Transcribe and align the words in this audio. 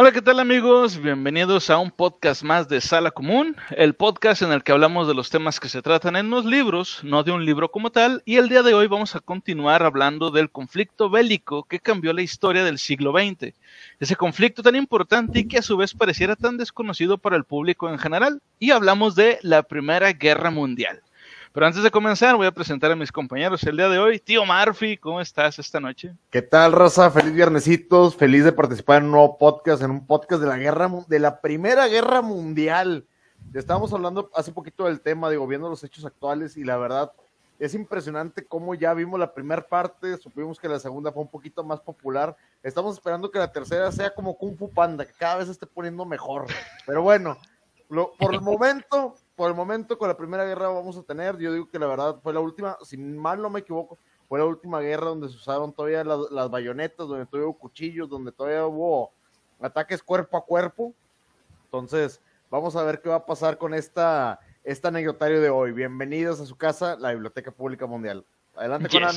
Hola, 0.00 0.12
¿qué 0.12 0.22
tal 0.22 0.38
amigos? 0.38 1.02
Bienvenidos 1.02 1.70
a 1.70 1.78
un 1.78 1.90
podcast 1.90 2.44
más 2.44 2.68
de 2.68 2.80
Sala 2.80 3.10
Común, 3.10 3.56
el 3.70 3.94
podcast 3.94 4.42
en 4.42 4.52
el 4.52 4.62
que 4.62 4.70
hablamos 4.70 5.08
de 5.08 5.14
los 5.14 5.28
temas 5.28 5.58
que 5.58 5.68
se 5.68 5.82
tratan 5.82 6.14
en 6.14 6.30
los 6.30 6.44
libros, 6.44 7.00
no 7.02 7.24
de 7.24 7.32
un 7.32 7.44
libro 7.44 7.72
como 7.72 7.90
tal, 7.90 8.22
y 8.24 8.36
el 8.36 8.48
día 8.48 8.62
de 8.62 8.74
hoy 8.74 8.86
vamos 8.86 9.16
a 9.16 9.20
continuar 9.20 9.82
hablando 9.82 10.30
del 10.30 10.50
conflicto 10.50 11.10
bélico 11.10 11.64
que 11.64 11.80
cambió 11.80 12.12
la 12.12 12.22
historia 12.22 12.62
del 12.62 12.78
siglo 12.78 13.10
XX. 13.10 13.54
Ese 13.98 14.14
conflicto 14.14 14.62
tan 14.62 14.76
importante 14.76 15.40
y 15.40 15.48
que 15.48 15.58
a 15.58 15.62
su 15.62 15.76
vez 15.76 15.94
pareciera 15.94 16.36
tan 16.36 16.58
desconocido 16.58 17.18
para 17.18 17.36
el 17.36 17.42
público 17.42 17.90
en 17.90 17.98
general, 17.98 18.40
y 18.60 18.70
hablamos 18.70 19.16
de 19.16 19.40
la 19.42 19.64
Primera 19.64 20.12
Guerra 20.12 20.52
Mundial. 20.52 21.02
Pero 21.52 21.66
antes 21.66 21.82
de 21.82 21.90
comenzar, 21.90 22.36
voy 22.36 22.46
a 22.46 22.52
presentar 22.52 22.92
a 22.92 22.96
mis 22.96 23.10
compañeros 23.10 23.62
el 23.64 23.76
día 23.76 23.88
de 23.88 23.98
hoy. 23.98 24.18
Tío 24.18 24.44
Murphy, 24.44 24.98
¿cómo 24.98 25.20
estás 25.20 25.58
esta 25.58 25.80
noche? 25.80 26.12
¿Qué 26.30 26.42
tal, 26.42 26.72
Rosa? 26.72 27.10
Feliz 27.10 27.32
viernesitos, 27.32 28.14
feliz 28.16 28.44
de 28.44 28.52
participar 28.52 28.98
en 28.98 29.04
un 29.04 29.12
nuevo 29.12 29.38
podcast, 29.38 29.82
en 29.82 29.90
un 29.90 30.06
podcast 30.06 30.42
de 30.42 30.48
la 30.48 30.58
guerra, 30.58 30.90
de 31.08 31.18
la 31.18 31.40
Primera 31.40 31.88
Guerra 31.88 32.20
Mundial. 32.20 33.06
Estábamos 33.54 33.92
hablando 33.94 34.30
hace 34.34 34.52
poquito 34.52 34.84
del 34.84 35.00
tema, 35.00 35.30
digo, 35.30 35.46
viendo 35.46 35.70
los 35.70 35.82
hechos 35.82 36.04
actuales 36.04 36.56
y 36.58 36.64
la 36.64 36.76
verdad 36.76 37.12
es 37.58 37.74
impresionante 37.74 38.46
cómo 38.46 38.74
ya 38.74 38.92
vimos 38.94 39.18
la 39.18 39.32
primera 39.32 39.62
parte, 39.62 40.16
supimos 40.18 40.60
que 40.60 40.68
la 40.68 40.78
segunda 40.78 41.12
fue 41.12 41.22
un 41.22 41.28
poquito 41.28 41.64
más 41.64 41.80
popular. 41.80 42.36
Estamos 42.62 42.94
esperando 42.94 43.30
que 43.30 43.38
la 43.38 43.50
tercera 43.50 43.90
sea 43.90 44.14
como 44.14 44.36
Kung 44.36 44.56
Fu 44.56 44.70
Panda, 44.70 45.06
que 45.06 45.12
cada 45.14 45.36
vez 45.36 45.48
esté 45.48 45.66
poniendo 45.66 46.04
mejor. 46.04 46.46
Pero 46.86 47.02
bueno, 47.02 47.38
por 47.88 48.34
el 48.34 48.40
momento, 48.42 49.16
por 49.38 49.48
el 49.48 49.54
momento 49.54 49.96
con 49.96 50.08
la 50.08 50.16
primera 50.16 50.44
guerra 50.44 50.66
vamos 50.66 50.96
a 50.96 51.02
tener, 51.04 51.38
yo 51.38 51.52
digo 51.52 51.70
que 51.70 51.78
la 51.78 51.86
verdad 51.86 52.16
fue 52.24 52.34
la 52.34 52.40
última, 52.40 52.76
si 52.82 52.96
mal 52.96 53.40
no 53.40 53.48
me 53.48 53.60
equivoco, 53.60 53.96
fue 54.28 54.40
la 54.40 54.44
última 54.44 54.80
guerra 54.80 55.06
donde 55.06 55.28
se 55.28 55.36
usaron 55.36 55.72
todavía 55.72 56.02
las, 56.02 56.50
bayonetas, 56.50 57.06
donde 57.06 57.24
todavía 57.24 57.48
hubo 57.48 57.56
cuchillos, 57.56 58.08
donde 58.08 58.32
todavía 58.32 58.66
hubo 58.66 59.12
ataques 59.60 60.02
cuerpo 60.02 60.36
a 60.36 60.44
cuerpo. 60.44 60.92
Entonces, 61.66 62.20
vamos 62.50 62.74
a 62.74 62.82
ver 62.82 63.00
qué 63.00 63.10
va 63.10 63.14
a 63.14 63.26
pasar 63.26 63.58
con 63.58 63.74
esta, 63.74 64.40
este 64.64 64.88
anecdotario 64.88 65.40
de 65.40 65.50
hoy. 65.50 65.70
Bienvenidos 65.70 66.40
a 66.40 66.44
su 66.44 66.56
casa, 66.56 66.96
la 66.96 67.12
Biblioteca 67.12 67.52
Pública 67.52 67.86
Mundial. 67.86 68.24
Adelante, 68.56 68.88
Conan. 68.88 69.14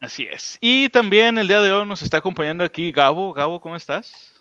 Así 0.00 0.28
es. 0.30 0.56
Y 0.60 0.88
también 0.90 1.36
el 1.36 1.48
día 1.48 1.60
de 1.60 1.72
hoy 1.72 1.84
nos 1.84 2.00
está 2.00 2.18
acompañando 2.18 2.62
aquí 2.62 2.92
Gabo. 2.92 3.32
Gabo, 3.32 3.60
¿cómo 3.60 3.74
estás? 3.74 4.32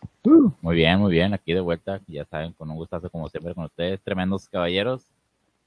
muy 0.61 0.75
bien, 0.75 0.99
muy 0.99 1.11
bien. 1.11 1.33
Aquí 1.33 1.53
de 1.53 1.59
vuelta, 1.59 2.01
ya 2.05 2.23
saben, 2.25 2.53
con 2.53 2.69
un 2.69 2.75
gustazo 2.75 3.09
como 3.09 3.27
siempre 3.29 3.55
con 3.55 3.65
ustedes, 3.65 3.99
tremendos 4.03 4.47
caballeros. 4.47 5.12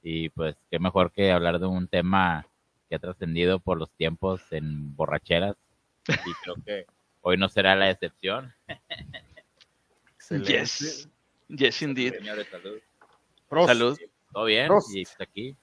Y 0.09 0.29
pues 0.29 0.55
qué 0.71 0.79
mejor 0.79 1.11
que 1.11 1.33
hablar 1.33 1.59
de 1.59 1.65
un 1.65 1.89
tema 1.89 2.47
que 2.87 2.95
ha 2.95 2.99
trascendido 2.99 3.59
por 3.59 3.77
los 3.77 3.91
tiempos 3.91 4.41
en 4.51 4.95
borracheras. 4.95 5.57
Y 6.07 6.33
creo 6.43 6.55
que 6.65 6.85
hoy 7.19 7.35
no 7.35 7.49
será 7.49 7.75
la 7.75 7.89
excepción. 7.89 8.55
yes. 10.29 11.09
Yes, 11.49 11.81
indeed. 11.81 12.13
Señores, 12.13 12.47
salud. 12.47 12.79
Salud. 13.65 13.99
Todo 14.31 14.45
bien. 14.45 14.71
Y 14.95 15.03
aquí. 15.19 15.57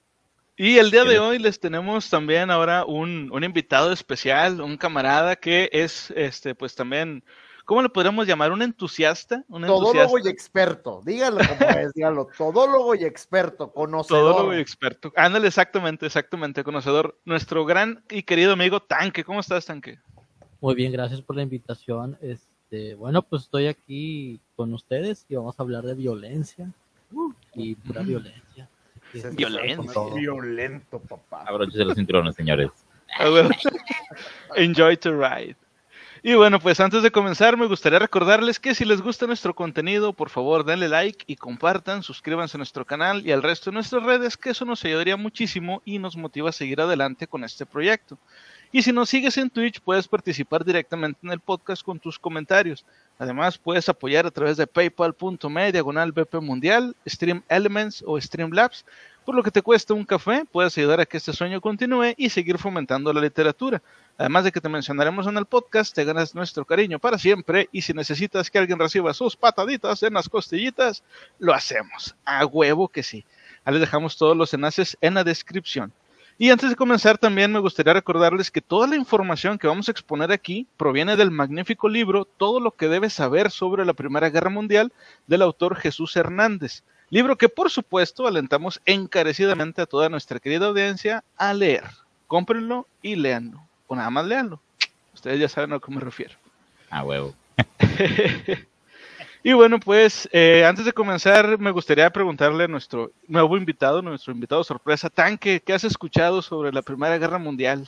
Y 0.55 0.77
el 0.77 0.91
día 0.91 1.05
de 1.05 1.17
hoy 1.17 1.39
les 1.39 1.59
tenemos 1.59 2.07
también 2.11 2.51
ahora 2.51 2.85
un, 2.85 3.31
un, 3.31 3.43
invitado 3.43 3.91
especial, 3.91 4.61
un 4.61 4.77
camarada 4.77 5.37
que 5.37 5.71
es, 5.73 6.11
este, 6.11 6.53
pues 6.53 6.75
también 6.75 7.23
¿cómo 7.65 7.81
le 7.81 7.89
podríamos 7.89 8.25
llamar? 8.27 8.51
¿Un 8.51 8.61
entusiasta? 8.61 9.43
¿Un 9.49 9.63
todólogo 9.63 10.17
y 10.19 10.27
experto, 10.27 11.01
dígalo 11.03 11.39
como 11.39 11.69
es, 11.79 11.93
dígalo, 11.93 12.27
todólogo 12.37 12.95
y 12.95 13.03
experto, 13.03 13.71
conocedor. 13.71 14.33
Todólogo 14.33 14.55
y 14.55 14.59
experto. 14.59 15.11
Ándale, 15.15 15.47
exactamente, 15.47 16.05
exactamente, 16.05 16.63
conocedor. 16.63 17.19
Nuestro 17.25 17.65
gran 17.65 18.03
y 18.09 18.23
querido 18.23 18.53
amigo 18.53 18.79
Tanque, 18.79 19.23
¿cómo 19.23 19.39
estás, 19.39 19.65
Tanque? 19.65 19.99
Muy 20.61 20.75
bien, 20.75 20.91
gracias 20.91 21.21
por 21.21 21.35
la 21.35 21.43
invitación. 21.43 22.17
Este, 22.21 22.95
bueno, 22.95 23.21
pues 23.21 23.43
estoy 23.43 23.67
aquí 23.67 24.39
con 24.55 24.73
ustedes 24.73 25.25
y 25.27 25.35
vamos 25.35 25.59
a 25.59 25.63
hablar 25.63 25.83
de 25.83 25.95
violencia 25.95 26.71
y 27.53 27.75
pura 27.75 28.03
mm. 28.03 28.07
violencia. 28.07 28.69
Violencia. 29.31 30.01
Violento, 30.15 30.99
papá. 30.99 31.43
Abróchese 31.47 31.85
los 31.85 31.95
cinturones, 31.95 32.35
señores. 32.35 32.69
Enjoy 34.55 34.97
to 34.97 35.11
ride. 35.13 35.55
Y 36.27 36.33
bueno, 36.33 36.59
pues 36.59 36.79
antes 36.79 37.03
de 37.03 37.11
comenzar 37.11 37.55
me 37.55 37.67
gustaría 37.67 37.99
recordarles 37.99 38.59
que 38.59 38.73
si 38.73 38.83
les 38.83 38.99
gusta 38.99 39.27
nuestro 39.27 39.53
contenido, 39.53 40.11
por 40.11 40.31
favor 40.31 40.65
denle 40.65 40.89
like 40.89 41.23
y 41.27 41.35
compartan, 41.35 42.01
suscríbanse 42.01 42.57
a 42.57 42.61
nuestro 42.61 42.83
canal 42.83 43.23
y 43.23 43.31
al 43.31 43.43
resto 43.43 43.69
de 43.69 43.75
nuestras 43.75 44.01
redes, 44.01 44.35
que 44.35 44.49
eso 44.49 44.65
nos 44.65 44.83
ayudaría 44.83 45.17
muchísimo 45.17 45.83
y 45.85 45.99
nos 45.99 46.17
motiva 46.17 46.49
a 46.49 46.51
seguir 46.51 46.81
adelante 46.81 47.27
con 47.27 47.43
este 47.43 47.67
proyecto. 47.67 48.17
Y 48.71 48.81
si 48.81 48.91
nos 48.91 49.07
sigues 49.07 49.37
en 49.37 49.51
Twitch, 49.51 49.79
puedes 49.81 50.07
participar 50.07 50.65
directamente 50.65 51.19
en 51.21 51.31
el 51.31 51.39
podcast 51.39 51.83
con 51.83 51.99
tus 51.99 52.17
comentarios. 52.17 52.83
Además, 53.19 53.59
puedes 53.59 53.87
apoyar 53.87 54.25
a 54.25 54.31
través 54.31 54.57
de 54.57 54.65
paypal.me 54.65 55.71
diagonal 55.71 56.11
BP 56.11 56.41
Mundial, 56.41 56.95
Stream 57.05 57.43
Elements 57.49 58.03
o 58.03 58.19
Streamlabs 58.19 58.83
por 59.25 59.33
lo 59.33 59.41
que 59.41 59.49
te 59.49 59.63
cuesta 59.63 59.95
un 59.95 60.05
café, 60.05 60.45
puedes 60.51 60.77
ayudar 60.77 60.99
a 61.01 61.05
que 61.05 61.17
este 61.17 61.33
sueño 61.33 61.59
continúe 61.59 62.13
y 62.15 62.29
seguir 62.29 62.59
fomentando 62.59 63.11
la 63.11 63.21
literatura. 63.21 63.81
Además 64.17 64.43
de 64.43 64.51
que 64.51 64.61
te 64.61 64.69
mencionaremos 64.69 65.25
en 65.25 65.37
el 65.37 65.47
podcast, 65.47 65.95
te 65.95 66.05
ganas 66.05 66.35
nuestro 66.35 66.63
cariño 66.63 66.99
para 66.99 67.17
siempre 67.17 67.67
y 67.71 67.81
si 67.81 67.93
necesitas 67.93 68.51
que 68.51 68.59
alguien 68.59 68.77
reciba 68.77 69.13
sus 69.15 69.35
pataditas 69.35 70.03
en 70.03 70.13
las 70.13 70.29
costillitas, 70.29 71.03
lo 71.39 71.53
hacemos. 71.53 72.15
A 72.23 72.45
huevo 72.45 72.87
que 72.87 73.01
sí. 73.01 73.25
Ahí 73.65 73.73
les 73.73 73.81
dejamos 73.81 74.15
todos 74.15 74.37
los 74.37 74.53
enlaces 74.53 74.95
en 75.01 75.15
la 75.15 75.23
descripción. 75.23 75.91
Y 76.37 76.51
antes 76.51 76.69
de 76.69 76.75
comenzar 76.75 77.17
también 77.17 77.51
me 77.51 77.59
gustaría 77.59 77.93
recordarles 77.93 78.51
que 78.51 78.61
toda 78.61 78.87
la 78.87 78.95
información 78.95 79.57
que 79.57 79.67
vamos 79.67 79.87
a 79.87 79.91
exponer 79.91 80.31
aquí 80.31 80.67
proviene 80.77 81.15
del 81.15 81.31
magnífico 81.31 81.89
libro 81.89 82.25
Todo 82.25 82.59
lo 82.59 82.71
que 82.71 82.89
debes 82.89 83.13
saber 83.13 83.49
sobre 83.49 83.85
la 83.85 83.93
Primera 83.93 84.29
Guerra 84.29 84.49
Mundial 84.49 84.91
del 85.27 85.41
autor 85.41 85.77
Jesús 85.77 86.15
Hernández. 86.15 86.83
Libro 87.09 87.37
que 87.37 87.49
por 87.49 87.69
supuesto 87.69 88.27
alentamos 88.27 88.81
encarecidamente 88.85 89.81
a 89.81 89.85
toda 89.85 90.09
nuestra 90.09 90.39
querida 90.39 90.67
audiencia 90.67 91.23
a 91.37 91.53
leer. 91.53 91.83
Cómprenlo 92.27 92.87
y 93.01 93.15
léanlo. 93.15 93.61
O 93.87 93.95
nada 93.95 94.09
más 94.09 94.25
léanlo. 94.25 94.59
Ustedes 95.13 95.39
ya 95.39 95.49
saben 95.49 95.73
a 95.73 95.79
qué 95.79 95.91
me 95.91 96.01
refiero. 96.01 96.33
A 96.89 97.03
huevo. 97.03 97.33
y 99.43 99.53
bueno, 99.53 99.79
pues 99.79 100.27
eh, 100.31 100.65
antes 100.65 100.85
de 100.85 100.93
comenzar 100.93 101.59
me 101.59 101.71
gustaría 101.71 102.09
preguntarle 102.09 102.63
a 102.63 102.67
nuestro 102.67 103.11
nuevo 103.27 103.55
invitado, 103.55 104.01
nuestro 104.01 104.33
invitado 104.33 104.63
sorpresa, 104.63 105.09
Tanque, 105.09 105.61
¿qué 105.63 105.73
has 105.73 105.83
escuchado 105.83 106.41
sobre 106.41 106.71
la 106.73 106.81
Primera 106.81 107.17
Guerra 107.17 107.37
Mundial? 107.37 107.87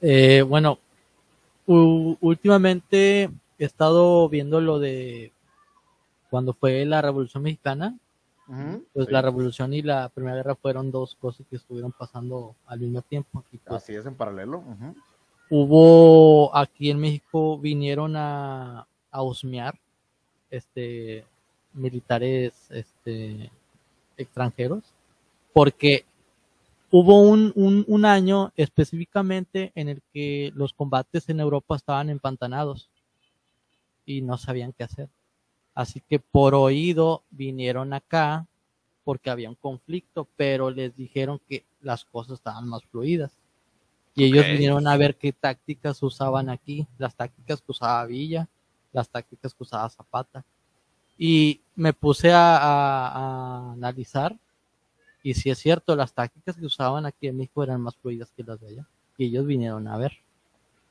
Eh, 0.00 0.42
bueno, 0.42 0.78
últimamente 1.66 3.30
he 3.58 3.64
estado 3.64 4.28
viendo 4.28 4.60
lo 4.60 4.78
de 4.78 5.32
cuando 6.30 6.54
fue 6.54 6.84
la 6.84 7.02
Revolución 7.02 7.42
Mexicana, 7.42 7.94
pues 8.92 9.10
la 9.10 9.22
revolución 9.22 9.72
y 9.74 9.82
la 9.82 10.08
primera 10.08 10.36
guerra 10.36 10.54
fueron 10.54 10.90
dos 10.90 11.14
cosas 11.14 11.46
que 11.48 11.56
estuvieron 11.56 11.92
pasando 11.92 12.56
al 12.66 12.80
mismo 12.80 13.02
tiempo. 13.02 13.44
Pues 13.50 13.82
Así 13.82 13.94
es, 13.94 14.06
en 14.06 14.14
paralelo. 14.14 14.64
Hubo, 15.48 16.56
aquí 16.56 16.90
en 16.90 16.98
México 16.98 17.58
vinieron 17.58 18.16
a, 18.16 18.86
a 19.10 19.22
osmear 19.22 19.78
este, 20.50 21.24
militares 21.72 22.54
este, 22.70 23.50
extranjeros, 24.16 24.84
porque 25.52 26.04
hubo 26.90 27.22
un, 27.22 27.52
un, 27.54 27.84
un 27.86 28.04
año 28.04 28.52
específicamente 28.56 29.72
en 29.74 29.88
el 29.88 30.02
que 30.12 30.52
los 30.54 30.72
combates 30.72 31.28
en 31.28 31.40
Europa 31.40 31.76
estaban 31.76 32.10
empantanados 32.10 32.90
y 34.04 34.22
no 34.22 34.36
sabían 34.38 34.72
qué 34.72 34.84
hacer. 34.84 35.08
Así 35.80 36.02
que 36.02 36.18
por 36.18 36.54
oído 36.54 37.22
vinieron 37.30 37.94
acá 37.94 38.46
porque 39.02 39.30
había 39.30 39.48
un 39.48 39.54
conflicto, 39.54 40.28
pero 40.36 40.70
les 40.70 40.94
dijeron 40.94 41.40
que 41.48 41.64
las 41.80 42.04
cosas 42.04 42.34
estaban 42.34 42.68
más 42.68 42.84
fluidas. 42.84 43.32
Y 44.14 44.24
ellos 44.24 44.44
vinieron 44.44 44.86
a 44.86 44.98
ver 44.98 45.16
qué 45.16 45.32
tácticas 45.32 46.02
usaban 46.02 46.50
aquí, 46.50 46.86
las 46.98 47.14
tácticas 47.14 47.62
que 47.62 47.72
usaba 47.72 48.04
Villa, 48.04 48.46
las 48.92 49.08
tácticas 49.08 49.54
que 49.54 49.62
usaba 49.62 49.88
Zapata. 49.88 50.44
Y 51.16 51.62
me 51.76 51.94
puse 51.94 52.30
a, 52.30 53.72
analizar, 53.72 54.36
y 55.22 55.32
si 55.32 55.48
es 55.48 55.56
cierto, 55.56 55.96
las 55.96 56.12
tácticas 56.12 56.58
que 56.58 56.66
usaban 56.66 57.06
aquí 57.06 57.26
en 57.26 57.38
México 57.38 57.64
eran 57.64 57.80
más 57.80 57.96
fluidas 57.96 58.30
que 58.36 58.44
las 58.44 58.60
de 58.60 58.66
allá. 58.66 58.86
Y 59.16 59.28
ellos 59.28 59.46
vinieron 59.46 59.88
a 59.88 59.96
ver. 59.96 60.12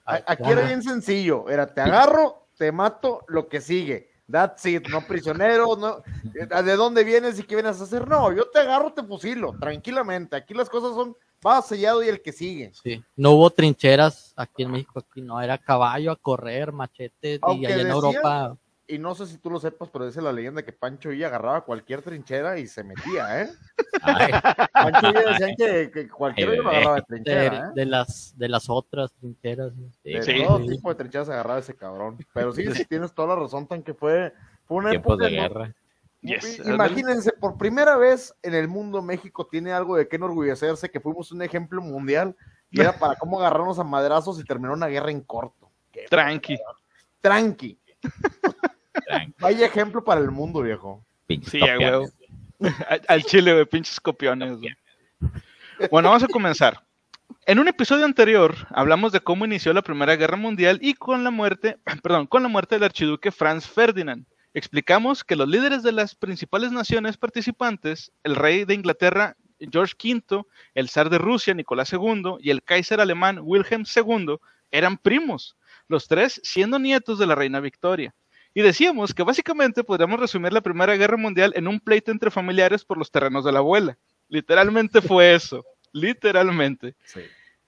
Aquí 0.04 0.50
era 0.50 0.66
bien 0.66 0.82
sencillo, 0.82 1.48
era 1.48 1.72
te 1.72 1.82
agarro, 1.82 2.48
te 2.58 2.72
mato, 2.72 3.24
lo 3.28 3.48
que 3.48 3.62
sigue 3.62 4.10
That's 4.32 4.66
it, 4.66 4.88
no 4.90 5.02
prisionero, 5.02 5.76
no. 5.76 6.04
¿De 6.24 6.76
dónde 6.76 7.04
vienes 7.04 7.40
y 7.40 7.44
qué 7.44 7.56
vienes 7.56 7.82
a 7.82 7.84
hacer? 7.84 8.08
No, 8.08 8.32
yo 8.32 8.48
te 8.50 8.60
agarro, 8.60 8.94
te 8.94 9.04
fusilo, 9.04 9.56
tranquilamente. 9.60 10.36
Aquí 10.36 10.54
las 10.54 10.70
cosas 10.70 10.94
son 10.94 11.16
va 11.46 11.62
sellado 11.62 12.04
y 12.04 12.10
el 12.10 12.22
que 12.22 12.32
sigue. 12.32 12.72
Sí, 12.84 13.04
no 13.16 13.32
hubo 13.32 13.50
trincheras 13.50 14.34
aquí 14.36 14.64
en 14.64 14.72
México, 14.72 15.00
aquí 15.00 15.22
no, 15.22 15.42
era 15.42 15.58
caballo 15.58 16.12
a 16.12 16.16
correr, 16.16 16.72
machete, 16.72 17.40
y 17.60 17.66
allá 17.66 17.82
en 17.82 17.88
Europa 17.88 18.58
y 18.90 18.98
no 18.98 19.14
sé 19.14 19.28
si 19.28 19.38
tú 19.38 19.52
lo 19.52 19.60
sepas, 19.60 19.90
pero 19.90 20.08
dice 20.08 20.20
la 20.20 20.34
leyenda 20.34 20.64
que 20.64 20.74
Pancho 20.74 21.10
Villa 21.10 21.28
agarraba 21.28 21.62
cualquier 21.62 22.02
trinchera 22.02 22.58
y 22.58 22.66
se 22.66 22.84
metía, 22.84 23.44
¿eh? 23.44 23.50
Pancho 24.74 25.14
Villa 25.14 25.30
decían 25.30 25.56
que, 25.56 26.08
cualquiera 26.10 26.56
lo 26.56 26.68
agarraba 26.68 26.96
de 26.96 27.02
trinchera, 27.04 27.68
¿eh? 27.68 27.72
de, 27.76 27.86
las, 27.86 28.34
de 28.36 28.50
las 28.50 28.68
otras 28.68 29.14
trincheras. 29.14 29.74
De 30.04 30.44
todo 30.44 30.66
tipo 30.66 30.90
de 30.90 30.96
trincheras 30.96 31.30
agarraba 31.30 31.60
ese 31.60 31.76
cabrón. 31.76 32.18
Pero 32.34 32.52
sí, 32.52 32.66
sí, 32.74 32.84
tienes 32.86 33.14
toda 33.14 33.36
la 33.36 33.36
razón, 33.36 33.68
tan 33.68 33.84
que 33.84 33.94
fue, 33.94 34.34
Fue 34.66 34.78
una 34.78 34.90
Tiempos 34.90 35.14
época 35.14 35.30
de 35.30 35.36
¿no? 35.36 35.42
guerra. 35.44 35.76
Yes. 36.22 36.60
Imagínense, 36.66 37.32
por 37.34 37.58
primera 37.58 37.96
vez 37.96 38.36
en 38.42 38.56
el 38.56 38.68
mundo 38.68 39.04
México 39.04 39.46
tiene 39.46 39.72
algo 39.72 39.98
de 39.98 40.08
qué 40.08 40.16
enorgullecerse, 40.16 40.90
que 40.90 41.00
fuimos 41.00 41.32
un 41.32 41.44
ejemplo 41.44 41.80
mundial 41.80 42.36
y 42.72 42.82
era 42.82 42.98
para 42.98 43.16
cómo 43.16 43.40
agarrarnos 43.40 43.78
a 43.78 43.84
madrazos 43.84 44.40
y 44.40 44.44
terminó 44.44 44.74
una 44.74 44.88
guerra 44.88 45.12
en 45.12 45.22
corto. 45.22 45.70
Qué 45.92 46.08
Tranqui. 46.10 46.58
Tranqui. 47.22 47.80
Tranqui, 48.02 48.79
Vaya 49.40 49.66
ejemplo 49.66 50.04
para 50.04 50.22
el 50.22 50.32
mundo, 50.32 50.62
viejo. 50.62 51.04
pinches 51.28 51.52
Sí. 51.52 51.60
Al- 53.08 53.24
chile, 53.24 53.54
güey, 53.54 53.66
pinches 53.66 54.00
copiones. 54.00 54.58
Bueno, 55.92 56.10
vamos 56.10 56.24
a 56.24 56.28
comenzar. 56.28 56.84
En 57.46 57.60
un 57.60 57.68
episodio 57.68 58.06
anterior 58.06 58.56
hablamos 58.70 59.12
de 59.12 59.22
cómo 59.22 59.46
inició 59.46 59.74
la 59.74 59.82
Primera 59.82 60.16
Guerra 60.16 60.38
Mundial 60.38 60.80
y 60.82 60.94
con 60.94 61.24
la 61.24 61.32
muerte, 61.32 61.78
perdón, 62.04 62.28
con 62.28 62.44
la 62.44 62.50
muerte 62.50 62.76
del 62.76 62.84
archiduque 62.84 63.32
Franz 63.32 63.68
Ferdinand. 63.68 64.26
Explicamos 64.54 65.24
que 65.24 65.36
los 65.36 65.48
líderes 65.48 65.84
de 65.84 65.92
las 65.92 66.16
principales 66.16 66.72
naciones 66.72 67.18
participantes, 67.18 68.12
el 68.24 68.36
rey 68.36 68.66
de 68.66 68.74
Inglaterra 68.74 69.38
George 69.60 69.94
V, 70.04 70.44
el 70.74 70.90
zar 70.90 71.10
de 71.10 71.18
Rusia 71.18 71.54
Nicolás 71.54 71.94
II 71.94 72.38
y 72.40 72.50
el 72.50 72.64
kaiser 72.64 73.00
alemán 73.02 73.40
Wilhelm 73.42 73.84
II 73.96 74.38
eran 74.72 74.98
primos, 74.98 75.58
los 75.88 76.08
tres 76.08 76.40
siendo 76.44 76.80
nietos 76.80 77.20
de 77.20 77.28
la 77.28 77.36
reina 77.36 77.60
Victoria. 77.60 78.14
Y 78.54 78.62
decíamos 78.62 79.14
que 79.14 79.24
básicamente 79.24 79.84
podríamos 79.84 80.20
resumir 80.20 80.54
la 80.54 80.62
Primera 80.62 80.96
Guerra 80.96 81.18
Mundial 81.18 81.54
en 81.56 81.68
un 81.68 81.80
pleito 81.80 82.12
entre 82.12 82.32
familiares 82.32 82.84
por 82.84 82.98
los 82.98 83.12
terrenos 83.12 83.46
de 83.46 83.52
la 83.52 83.60
abuela. 83.60 83.98
Literalmente 84.28 85.02
fue 85.02 85.34
eso, 85.36 85.64
literalmente. 85.92 86.96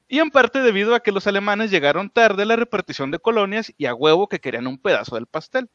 Y 0.08 0.20
en 0.20 0.32
parte 0.32 0.62
debido 0.62 0.96
a 0.96 1.00
que 1.00 1.12
los 1.12 1.28
alemanes 1.28 1.72
llegaron 1.72 2.10
tarde 2.10 2.44
a 2.44 2.46
la 2.46 2.56
repartición 2.56 3.12
de 3.12 3.20
colonias 3.20 3.72
y 3.78 3.86
a 3.86 3.94
huevo 3.94 4.28
que 4.28 4.40
querían 4.40 4.68
un 4.68 4.78
pedazo 4.78 5.16
del 5.16 5.28
pastel. 5.28 5.70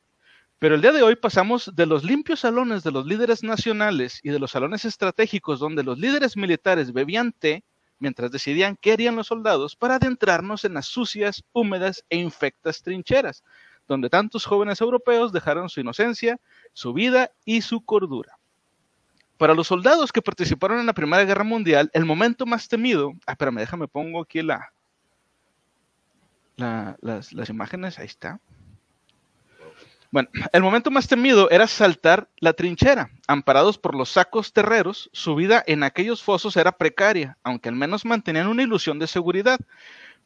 Pero 0.58 0.74
el 0.74 0.80
día 0.80 0.92
de 0.92 1.02
hoy 1.02 1.16
pasamos 1.16 1.70
de 1.74 1.86
los 1.86 2.02
limpios 2.02 2.40
salones 2.40 2.82
de 2.82 2.90
los 2.90 3.06
líderes 3.06 3.42
nacionales 3.42 4.20
y 4.22 4.30
de 4.30 4.38
los 4.38 4.50
salones 4.50 4.84
estratégicos 4.86 5.60
donde 5.60 5.82
los 5.82 5.98
líderes 5.98 6.36
militares 6.36 6.92
bebían 6.92 7.32
té 7.32 7.62
mientras 7.98 8.30
decidían 8.30 8.76
qué 8.76 8.92
harían 8.92 9.16
los 9.16 9.26
soldados 9.26 9.76
para 9.76 9.96
adentrarnos 9.96 10.64
en 10.64 10.74
las 10.74 10.86
sucias, 10.86 11.44
húmedas 11.52 12.04
e 12.08 12.16
infectas 12.16 12.82
trincheras, 12.82 13.42
donde 13.88 14.10
tantos 14.10 14.44
jóvenes 14.44 14.80
europeos 14.80 15.32
dejaron 15.32 15.68
su 15.68 15.80
inocencia, 15.80 16.38
su 16.72 16.92
vida 16.92 17.30
y 17.44 17.62
su 17.62 17.80
cordura. 17.84 18.38
Para 19.38 19.54
los 19.54 19.66
soldados 19.66 20.12
que 20.12 20.22
participaron 20.22 20.80
en 20.80 20.86
la 20.86 20.94
Primera 20.94 21.24
Guerra 21.24 21.44
Mundial, 21.44 21.90
el 21.92 22.04
momento 22.06 22.46
más 22.46 22.68
temido. 22.68 23.12
Ah, 23.26 23.32
espérame, 23.32 23.58
déjame 23.58 23.86
pongo 23.86 24.22
aquí 24.22 24.42
la, 24.42 24.72
la- 26.56 26.96
las, 27.00 27.32
las 27.32 27.48
imágenes. 27.50 27.98
Ahí 27.98 28.06
está. 28.06 28.40
Bueno, 30.10 30.28
el 30.52 30.62
momento 30.62 30.90
más 30.90 31.08
temido 31.08 31.50
era 31.50 31.66
saltar 31.66 32.28
la 32.38 32.54
trinchera. 32.54 33.10
Amparados 33.26 33.76
por 33.76 33.94
los 33.94 34.08
sacos 34.08 34.52
terreros, 34.52 35.10
su 35.12 35.34
vida 35.34 35.62
en 35.66 35.82
aquellos 35.82 36.22
fosos 36.22 36.56
era 36.56 36.72
precaria, 36.72 37.36
aunque 37.42 37.68
al 37.68 37.74
menos 37.74 38.04
mantenían 38.06 38.46
una 38.46 38.62
ilusión 38.62 38.98
de 38.98 39.06
seguridad. 39.06 39.58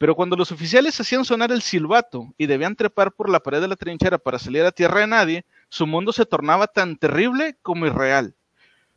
Pero 0.01 0.15
cuando 0.15 0.35
los 0.35 0.51
oficiales 0.51 0.99
hacían 0.99 1.23
sonar 1.25 1.51
el 1.51 1.61
silbato 1.61 2.33
y 2.35 2.47
debían 2.47 2.75
trepar 2.75 3.11
por 3.11 3.29
la 3.29 3.39
pared 3.39 3.61
de 3.61 3.67
la 3.67 3.75
trinchera 3.75 4.17
para 4.17 4.39
salir 4.39 4.63
a 4.63 4.71
tierra 4.71 5.01
de 5.01 5.05
nadie, 5.05 5.45
su 5.69 5.85
mundo 5.85 6.11
se 6.11 6.25
tornaba 6.25 6.65
tan 6.65 6.97
terrible 6.97 7.55
como 7.61 7.85
irreal. 7.85 8.33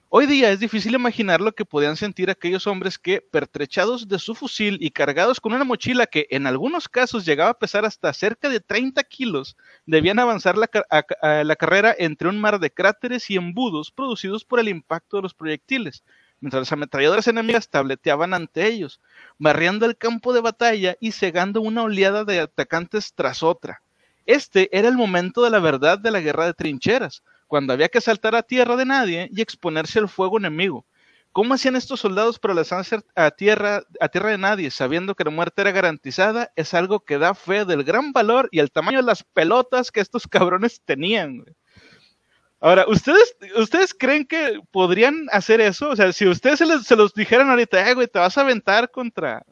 Hoy 0.08 0.24
día 0.24 0.50
es 0.50 0.60
difícil 0.60 0.94
imaginar 0.94 1.42
lo 1.42 1.52
que 1.52 1.66
podían 1.66 1.98
sentir 1.98 2.30
aquellos 2.30 2.66
hombres 2.66 2.98
que, 2.98 3.20
pertrechados 3.20 4.08
de 4.08 4.18
su 4.18 4.34
fusil 4.34 4.78
y 4.80 4.92
cargados 4.92 5.40
con 5.40 5.52
una 5.52 5.64
mochila 5.64 6.06
que 6.06 6.26
en 6.30 6.46
algunos 6.46 6.88
casos 6.88 7.26
llegaba 7.26 7.50
a 7.50 7.58
pesar 7.58 7.84
hasta 7.84 8.10
cerca 8.14 8.48
de 8.48 8.60
30 8.60 9.04
kilos, 9.04 9.58
debían 9.84 10.18
avanzar 10.18 10.56
la, 10.56 10.70
a 11.20 11.44
la 11.44 11.56
carrera 11.56 11.94
entre 11.98 12.30
un 12.30 12.40
mar 12.40 12.58
de 12.58 12.72
cráteres 12.72 13.28
y 13.28 13.36
embudos 13.36 13.90
producidos 13.90 14.42
por 14.42 14.58
el 14.58 14.68
impacto 14.68 15.18
de 15.18 15.24
los 15.24 15.34
proyectiles, 15.34 16.02
mientras 16.40 16.62
las 16.62 16.72
ametralladoras 16.72 17.28
enemigas 17.28 17.68
tableteaban 17.68 18.34
ante 18.34 18.66
ellos, 18.66 19.00
barriendo 19.38 19.86
el 19.86 19.96
campo 19.96 20.32
de 20.32 20.40
batalla 20.40 20.96
y 21.00 21.12
cegando 21.12 21.60
una 21.60 21.82
oleada 21.82 22.24
de 22.24 22.40
atacantes 22.40 23.12
tras 23.14 23.42
otra. 23.42 23.82
Este 24.26 24.68
era 24.76 24.88
el 24.88 24.96
momento 24.96 25.42
de 25.42 25.50
la 25.50 25.58
verdad 25.58 25.98
de 25.98 26.10
la 26.10 26.20
guerra 26.20 26.46
de 26.46 26.54
trincheras, 26.54 27.22
cuando 27.46 27.72
había 27.72 27.88
que 27.88 28.00
saltar 28.00 28.34
a 28.34 28.42
tierra 28.42 28.76
de 28.76 28.86
nadie 28.86 29.28
y 29.32 29.40
exponerse 29.40 29.98
al 29.98 30.08
fuego 30.08 30.38
enemigo. 30.38 30.86
¿Cómo 31.32 31.54
hacían 31.54 31.74
estos 31.74 32.00
soldados 32.00 32.38
para 32.38 32.54
lanzarse 32.54 33.00
a 33.16 33.30
tierra, 33.32 33.82
a 34.00 34.08
tierra 34.08 34.30
de 34.30 34.38
nadie, 34.38 34.70
sabiendo 34.70 35.16
que 35.16 35.24
la 35.24 35.30
muerte 35.30 35.62
era 35.62 35.72
garantizada? 35.72 36.52
Es 36.54 36.74
algo 36.74 37.00
que 37.00 37.18
da 37.18 37.34
fe 37.34 37.64
del 37.64 37.82
gran 37.82 38.12
valor 38.12 38.48
y 38.52 38.60
el 38.60 38.70
tamaño 38.70 38.98
de 38.98 39.06
las 39.06 39.24
pelotas 39.24 39.90
que 39.90 40.00
estos 40.00 40.28
cabrones 40.28 40.80
tenían. 40.84 41.44
Ahora, 42.64 42.86
¿ustedes, 42.88 43.36
¿ustedes 43.56 43.92
creen 43.92 44.24
que 44.26 44.58
podrían 44.70 45.26
hacer 45.32 45.60
eso? 45.60 45.90
O 45.90 45.96
sea, 45.96 46.10
si 46.14 46.26
ustedes 46.26 46.58
se, 46.60 46.64
les- 46.66 46.84
se 46.86 46.96
los 46.96 47.12
dijeran 47.12 47.50
ahorita, 47.50 47.90
eh, 47.90 47.92
güey, 47.94 48.06
te 48.08 48.18
vas 48.18 48.38
a 48.38 48.40
aventar 48.40 48.90
contra, 48.90 49.44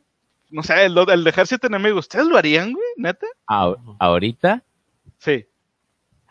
no 0.48 0.62
sé, 0.62 0.86
el, 0.86 0.96
el 0.96 1.26
ejército 1.26 1.66
enemigo, 1.66 1.98
¿ustedes 1.98 2.24
lo 2.26 2.38
harían, 2.38 2.72
güey? 2.72 2.86
¿Neta? 2.96 3.26
Ah, 3.46 3.74
ahorita, 3.98 4.62
Sí. 5.18 5.46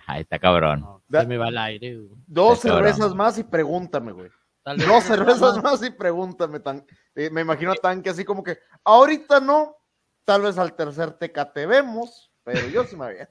ahí 0.07 0.21
está 0.21 0.39
cabrón. 0.39 0.83
Se 1.11 1.27
me 1.27 1.37
va 1.37 1.49
el 1.49 1.57
aire. 1.59 1.97
güey. 1.97 2.09
Dos 2.25 2.53
Está 2.57 2.69
cabrón. 2.69 2.87
cervezas 2.87 3.15
más 3.15 3.37
y 3.37 3.43
pregúntame, 3.43 4.11
güey. 4.13 4.29
Dos 4.65 5.03
cervezas 5.03 5.55
más. 5.57 5.63
más 5.63 5.83
y 5.83 5.91
pregúntame. 5.91 6.59
Tan, 6.61 6.83
eh, 7.13 7.29
me 7.31 7.41
imagino 7.41 7.71
a 7.73 7.75
Tanque 7.75 8.09
así 8.09 8.25
como 8.25 8.43
que, 8.43 8.57
ahorita 8.83 9.39
no, 9.39 9.75
tal 10.25 10.41
vez 10.41 10.57
al 10.57 10.73
tercer 10.75 11.11
tecate 11.13 11.65
vemos, 11.67 12.31
pero 12.43 12.67
yo 12.69 12.83
sí 12.85 12.95
me 12.95 13.05
había. 13.05 13.29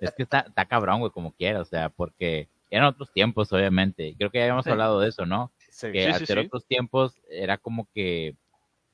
Es 0.00 0.12
que 0.12 0.22
está, 0.24 0.40
está 0.40 0.64
cabrón, 0.66 1.00
güey, 1.00 1.12
como 1.12 1.32
quiera, 1.32 1.60
o 1.60 1.64
sea, 1.64 1.88
porque 1.88 2.48
eran 2.70 2.86
otros 2.86 3.12
tiempos, 3.12 3.52
obviamente. 3.52 4.14
Creo 4.18 4.30
que 4.30 4.38
ya 4.38 4.44
habíamos 4.44 4.64
Sí. 4.64 4.70
hablado 4.70 5.00
de 5.00 5.08
eso, 5.08 5.24
¿no? 5.26 5.52
Sí. 5.70 5.92
Que 5.92 6.12
sí, 6.14 6.26
sí. 6.26 6.32
otros 6.38 6.66
tiempos 6.66 7.20
era 7.30 7.56
como 7.58 7.88
que 7.94 8.34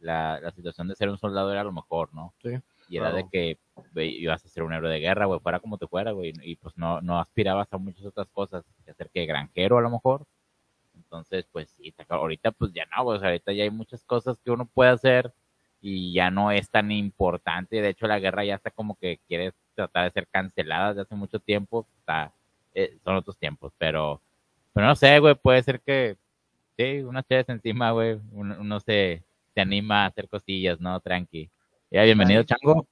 la, 0.00 0.38
la 0.40 0.50
situación 0.52 0.88
de 0.88 0.94
ser 0.96 1.08
un 1.08 1.18
soldado 1.18 1.50
era 1.52 1.64
lo 1.64 1.72
mejor, 1.72 2.12
¿no? 2.14 2.34
Sí. 2.42 2.50
Y 2.88 2.98
era 2.98 3.12
de 3.12 3.26
que 3.32 3.58
ibas 3.94 4.44
a 4.44 4.48
ser 4.48 4.62
un 4.62 4.74
héroe 4.74 4.90
de 4.90 5.00
guerra, 5.00 5.24
güey, 5.24 5.40
fuera 5.40 5.58
como 5.58 5.78
te 5.78 5.86
fuera, 5.86 6.12
güey, 6.12 6.34
y 6.42 6.56
pues 6.56 6.76
no, 6.76 7.00
no 7.00 7.18
aspirabas 7.18 7.72
a 7.72 7.78
muchas 7.78 8.04
otras 8.04 8.28
cosas, 8.28 8.62
que 8.84 8.90
hacer 8.90 9.08
que 9.12 9.24
granjero 9.24 9.78
a 9.78 9.80
lo 9.80 9.88
mejor. 9.90 10.26
Entonces, 10.94 11.46
pues 11.50 11.70
sí, 11.70 11.88
está 11.88 12.04
cabrón. 12.04 12.24
ahorita 12.24 12.52
pues 12.52 12.72
ya 12.74 12.84
no, 12.94 13.04
güey, 13.04 13.16
o 13.16 13.20
sea, 13.20 13.30
ahorita 13.30 13.52
ya 13.52 13.64
hay 13.64 13.70
muchas 13.70 14.04
cosas 14.04 14.38
que 14.44 14.50
uno 14.50 14.66
puede 14.66 14.90
hacer 14.90 15.32
y 15.80 16.12
ya 16.12 16.30
no 16.30 16.50
es 16.52 16.70
tan 16.70 16.90
importante. 16.92 17.80
De 17.80 17.88
hecho, 17.88 18.06
la 18.06 18.18
guerra 18.18 18.44
ya 18.44 18.54
está 18.56 18.70
como 18.70 18.96
que 18.96 19.18
quiere 19.26 19.52
tratar 19.74 20.04
de 20.04 20.10
ser 20.10 20.26
cancelada 20.28 20.88
desde 20.88 21.02
hace 21.02 21.14
mucho 21.14 21.38
tiempo. 21.38 21.86
Está, 21.98 22.32
eh, 22.74 22.96
son 23.04 23.16
otros 23.16 23.36
tiempos, 23.36 23.72
pero, 23.78 24.20
pero 24.72 24.86
no 24.86 24.94
sé, 24.96 25.18
güey, 25.18 25.34
puede 25.34 25.62
ser 25.62 25.80
que, 25.80 26.16
sí, 26.76 27.02
unas 27.02 27.26
chaves 27.26 27.48
encima, 27.48 27.90
güey, 27.92 28.18
uno, 28.32 28.56
uno 28.60 28.80
se, 28.80 29.22
se 29.54 29.60
anima 29.60 30.04
a 30.04 30.06
hacer 30.06 30.28
cosillas, 30.28 30.80
¿no? 30.80 30.98
Tranqui. 31.00 31.50
Ya, 31.90 32.02
bienvenido, 32.02 32.42
Chango. 32.42 32.86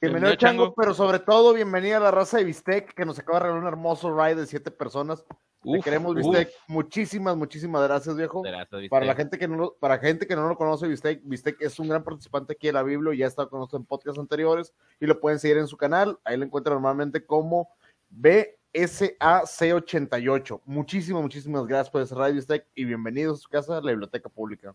Bienvenido, 0.00 0.34
Chango, 0.36 0.64
Chango. 0.64 0.74
pero 0.74 0.94
sobre 0.94 1.18
todo, 1.18 1.52
bienvenida 1.52 1.98
a 1.98 2.00
la 2.00 2.10
raza 2.10 2.38
de 2.38 2.44
Bistec, 2.44 2.94
que 2.94 3.04
nos 3.04 3.18
acaba 3.18 3.38
de 3.38 3.42
regalar 3.44 3.62
un 3.62 3.68
hermoso 3.68 4.16
ride 4.16 4.36
de 4.36 4.46
siete 4.46 4.70
personas. 4.70 5.22
Te 5.62 5.68
Uf, 5.78 5.84
queremos, 5.84 6.12
uf. 6.12 6.16
Bistec. 6.16 6.50
Muchísimas, 6.68 7.36
muchísimas 7.36 7.82
gracias, 7.82 8.16
viejo. 8.16 8.40
Gracias, 8.40 8.88
Para 8.88 9.04
la 9.04 9.14
gente 9.14 9.38
que 9.38 9.46
no 9.46 9.56
lo, 9.56 9.74
para 9.74 9.98
gente 9.98 10.26
que 10.26 10.34
no 10.34 10.48
lo 10.48 10.56
conoce, 10.56 10.88
Bistec, 10.88 11.20
Bistec 11.24 11.60
es 11.60 11.78
un 11.78 11.86
gran 11.88 12.02
participante 12.02 12.54
aquí 12.54 12.68
en 12.68 12.74
la 12.76 12.82
Biblia, 12.82 13.12
ya 13.14 13.26
ha 13.26 13.28
estado 13.28 13.50
con 13.50 13.58
nosotros 13.60 13.80
en 13.82 13.86
podcasts 13.86 14.18
anteriores 14.18 14.72
y 15.00 15.06
lo 15.06 15.20
pueden 15.20 15.38
seguir 15.38 15.58
en 15.58 15.66
su 15.66 15.76
canal. 15.76 16.18
Ahí 16.24 16.38
lo 16.38 16.46
encuentran 16.46 16.76
normalmente 16.76 17.26
como 17.26 17.68
BSAC88. 18.10 20.62
Muchísimas, 20.64 21.20
muchísimas 21.22 21.66
gracias 21.66 21.90
por 21.90 22.00
ese 22.00 22.14
radio, 22.14 22.36
Bistec, 22.36 22.66
y 22.74 22.86
bienvenidos 22.86 23.40
a 23.40 23.42
su 23.42 23.50
casa, 23.50 23.82
la 23.82 23.90
Biblioteca 23.90 24.30
Pública. 24.30 24.74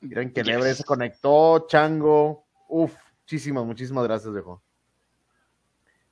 Miren 0.00 0.30
que 0.32 0.42
Yes. 0.42 0.46
Lebre 0.46 0.74
se 0.74 0.84
conectó, 0.84 1.66
Chango. 1.68 2.44
Uf, 2.68 2.94
muchísimas, 3.28 3.64
muchísimas 3.66 4.04
gracias, 4.04 4.32
viejo. 4.32 4.62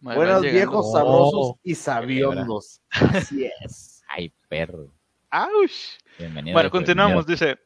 Buenos 0.00 0.42
viejos, 0.42 0.84
Oh. 0.86 0.92
sabrosos 0.92 1.54
y 1.62 1.74
sabiondos. 1.74 2.82
Así 2.90 3.50
es. 3.64 4.02
Ay, 4.08 4.30
perro. 4.50 4.92
¡Auch! 5.30 5.70
Bienvenido. 6.18 6.52
Bueno, 6.54 6.70
continuamos. 6.70 7.24
bienvenido. 7.24 7.54
Dice, 7.56 7.65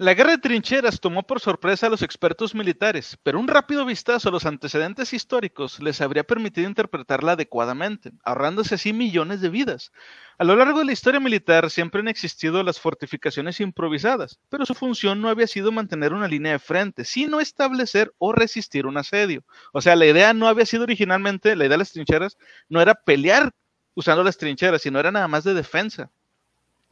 la 0.00 0.14
guerra 0.14 0.30
de 0.30 0.38
trincheras 0.38 1.00
tomó 1.00 1.24
por 1.24 1.40
sorpresa 1.40 1.88
a 1.88 1.90
los 1.90 2.02
expertos 2.02 2.54
militares, 2.54 3.18
pero 3.24 3.40
un 3.40 3.48
rápido 3.48 3.84
vistazo 3.84 4.28
a 4.28 4.32
los 4.32 4.46
antecedentes 4.46 5.12
históricos 5.12 5.80
les 5.80 6.00
habría 6.00 6.22
permitido 6.22 6.68
interpretarla 6.68 7.32
adecuadamente, 7.32 8.12
ahorrándose 8.22 8.76
así 8.76 8.92
millones 8.92 9.40
de 9.40 9.48
vidas. 9.48 9.90
A 10.38 10.44
lo 10.44 10.54
largo 10.54 10.78
de 10.78 10.84
la 10.84 10.92
historia 10.92 11.18
militar 11.18 11.68
siempre 11.68 12.00
han 12.00 12.06
existido 12.06 12.62
las 12.62 12.78
fortificaciones 12.78 13.58
improvisadas, 13.58 14.38
pero 14.48 14.64
su 14.64 14.74
función 14.74 15.20
no 15.20 15.30
había 15.30 15.48
sido 15.48 15.72
mantener 15.72 16.12
una 16.12 16.28
línea 16.28 16.52
de 16.52 16.60
frente, 16.60 17.04
sino 17.04 17.40
establecer 17.40 18.14
o 18.18 18.32
resistir 18.32 18.86
un 18.86 18.98
asedio. 18.98 19.42
O 19.72 19.80
sea, 19.80 19.96
la 19.96 20.06
idea 20.06 20.32
no 20.32 20.46
había 20.46 20.64
sido 20.64 20.84
originalmente, 20.84 21.56
la 21.56 21.64
idea 21.64 21.74
de 21.74 21.78
las 21.78 21.92
trincheras, 21.92 22.38
no 22.68 22.80
era 22.80 22.94
pelear 22.94 23.50
usando 23.96 24.22
las 24.22 24.38
trincheras, 24.38 24.80
sino 24.80 25.00
era 25.00 25.10
nada 25.10 25.26
más 25.26 25.42
de 25.42 25.54
defensa. 25.54 26.08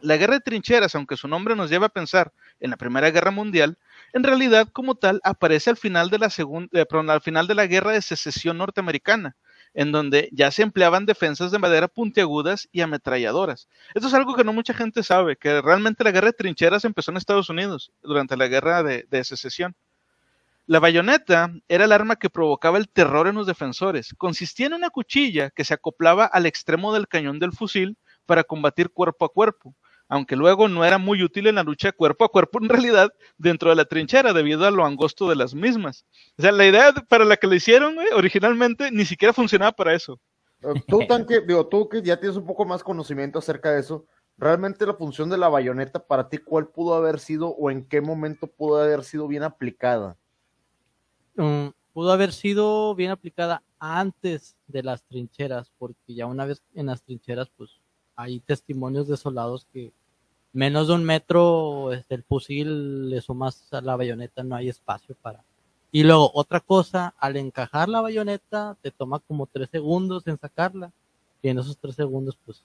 La 0.00 0.16
guerra 0.16 0.34
de 0.34 0.40
trincheras, 0.40 0.94
aunque 0.96 1.16
su 1.16 1.28
nombre 1.28 1.54
nos 1.56 1.70
lleva 1.70 1.86
a 1.86 1.90
pensar 1.90 2.32
en 2.60 2.70
la 2.70 2.76
Primera 2.76 3.10
Guerra 3.10 3.30
Mundial, 3.30 3.78
en 4.12 4.22
realidad 4.22 4.68
como 4.72 4.94
tal 4.94 5.20
aparece 5.24 5.70
al 5.70 5.76
final 5.76 6.10
de 6.10 6.18
la 6.18 6.30
segunda, 6.30 6.68
eh, 6.72 6.86
al 6.90 7.20
final 7.20 7.46
de 7.46 7.54
la 7.54 7.66
Guerra 7.66 7.92
de 7.92 8.02
Secesión 8.02 8.58
norteamericana. 8.58 9.36
en 9.74 9.92
donde 9.92 10.30
ya 10.32 10.50
se 10.50 10.62
empleaban 10.62 11.04
defensas 11.04 11.50
de 11.50 11.58
madera 11.58 11.86
puntiagudas 11.86 12.66
y 12.72 12.80
ametralladoras. 12.80 13.68
Esto 13.94 14.08
es 14.08 14.14
algo 14.14 14.34
que 14.34 14.42
no 14.42 14.54
mucha 14.54 14.72
gente 14.72 15.02
sabe, 15.02 15.36
que 15.36 15.60
realmente 15.60 16.02
la 16.02 16.12
guerra 16.12 16.28
de 16.28 16.32
trincheras 16.32 16.86
empezó 16.86 17.10
en 17.10 17.18
Estados 17.18 17.50
Unidos 17.50 17.92
durante 18.02 18.38
la 18.38 18.48
guerra 18.48 18.82
de 18.82 19.24
secesión. 19.24 19.76
La 20.68 20.80
bayoneta 20.80 21.52
era 21.68 21.84
el 21.84 21.92
arma 21.92 22.16
que 22.16 22.28
provocaba 22.28 22.76
el 22.76 22.88
terror 22.88 23.28
en 23.28 23.36
los 23.36 23.46
defensores. 23.46 24.12
Consistía 24.18 24.66
en 24.66 24.72
una 24.72 24.90
cuchilla 24.90 25.50
que 25.50 25.64
se 25.64 25.74
acoplaba 25.74 26.24
al 26.24 26.44
extremo 26.44 26.92
del 26.92 27.06
cañón 27.06 27.38
del 27.38 27.52
fusil 27.52 27.96
para 28.26 28.42
combatir 28.42 28.90
cuerpo 28.90 29.26
a 29.26 29.28
cuerpo 29.28 29.76
aunque 30.08 30.36
luego 30.36 30.68
no 30.68 30.84
era 30.84 30.98
muy 30.98 31.22
útil 31.22 31.46
en 31.46 31.56
la 31.56 31.62
lucha 31.62 31.92
cuerpo 31.92 32.24
a 32.24 32.28
cuerpo 32.28 32.58
en 32.60 32.68
realidad 32.68 33.12
dentro 33.38 33.70
de 33.70 33.76
la 33.76 33.84
trinchera 33.84 34.32
debido 34.32 34.66
a 34.66 34.70
lo 34.70 34.84
angosto 34.84 35.28
de 35.28 35.36
las 35.36 35.54
mismas. 35.54 36.04
O 36.38 36.42
sea, 36.42 36.52
la 36.52 36.66
idea 36.66 36.92
para 37.08 37.24
la 37.24 37.36
que 37.36 37.46
la 37.46 37.56
hicieron 37.56 37.96
originalmente 38.14 38.90
ni 38.90 39.04
siquiera 39.04 39.32
funcionaba 39.32 39.72
para 39.72 39.94
eso. 39.94 40.20
Eh, 40.62 40.82
tú, 40.86 41.00
tanque, 41.06 41.40
digo, 41.40 41.66
tú 41.66 41.88
que 41.88 42.02
ya 42.02 42.18
tienes 42.18 42.36
un 42.36 42.46
poco 42.46 42.64
más 42.64 42.82
conocimiento 42.82 43.38
acerca 43.38 43.72
de 43.72 43.80
eso, 43.80 44.06
realmente 44.38 44.86
la 44.86 44.94
función 44.94 45.28
de 45.28 45.38
la 45.38 45.48
bayoneta 45.48 46.04
para 46.04 46.28
ti, 46.28 46.38
¿cuál 46.38 46.68
pudo 46.68 46.94
haber 46.94 47.18
sido 47.18 47.48
o 47.48 47.70
en 47.70 47.84
qué 47.84 48.00
momento 48.00 48.46
pudo 48.46 48.80
haber 48.80 49.04
sido 49.04 49.28
bien 49.28 49.42
aplicada? 49.42 50.16
Um, 51.36 51.72
pudo 51.92 52.12
haber 52.12 52.32
sido 52.32 52.94
bien 52.94 53.10
aplicada 53.10 53.62
antes 53.78 54.56
de 54.66 54.82
las 54.82 55.02
trincheras, 55.04 55.70
porque 55.78 56.14
ya 56.14 56.26
una 56.26 56.46
vez 56.46 56.62
en 56.74 56.86
las 56.86 57.02
trincheras, 57.02 57.50
pues 57.56 57.80
hay 58.16 58.40
testimonios 58.40 59.06
de 59.06 59.16
soldados 59.16 59.66
que 59.72 59.92
menos 60.52 60.88
de 60.88 60.94
un 60.94 61.04
metro 61.04 61.92
este, 61.92 62.14
el 62.14 62.22
fusil 62.22 63.10
le 63.10 63.20
sumas 63.20 63.72
a 63.72 63.82
la 63.82 63.94
bayoneta, 63.94 64.42
no 64.42 64.56
hay 64.56 64.70
espacio 64.70 65.14
para. 65.20 65.44
Y 65.92 66.02
luego, 66.02 66.30
otra 66.34 66.60
cosa, 66.60 67.14
al 67.18 67.36
encajar 67.36 67.88
la 67.88 68.00
bayoneta, 68.00 68.76
te 68.82 68.90
toma 68.90 69.18
como 69.20 69.46
tres 69.46 69.68
segundos 69.70 70.26
en 70.26 70.38
sacarla. 70.38 70.90
Y 71.42 71.48
en 71.48 71.58
esos 71.58 71.76
tres 71.76 71.94
segundos, 71.94 72.38
pues, 72.44 72.64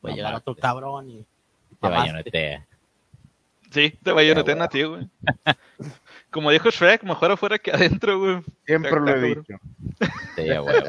puede 0.00 0.16
llegar 0.16 0.34
otro 0.34 0.54
cabrón 0.54 1.10
y. 1.10 1.24
te 1.80 1.88
bayonetea. 1.88 2.66
Sí, 3.70 3.90
te 4.02 4.12
bayonetean 4.12 4.62
a 4.62 4.68
ti, 4.68 4.82
güey. 4.84 5.08
Como 6.30 6.50
dijo 6.50 6.70
Shrek, 6.70 7.02
mejor 7.02 7.32
afuera 7.32 7.58
que 7.58 7.70
adentro, 7.70 8.18
güey. 8.18 8.42
Siempre 8.64 9.00
lo 9.00 9.10
he 9.10 9.20
dicho. 9.20 9.54
Sí, 10.34 10.44
güey. 10.56 10.82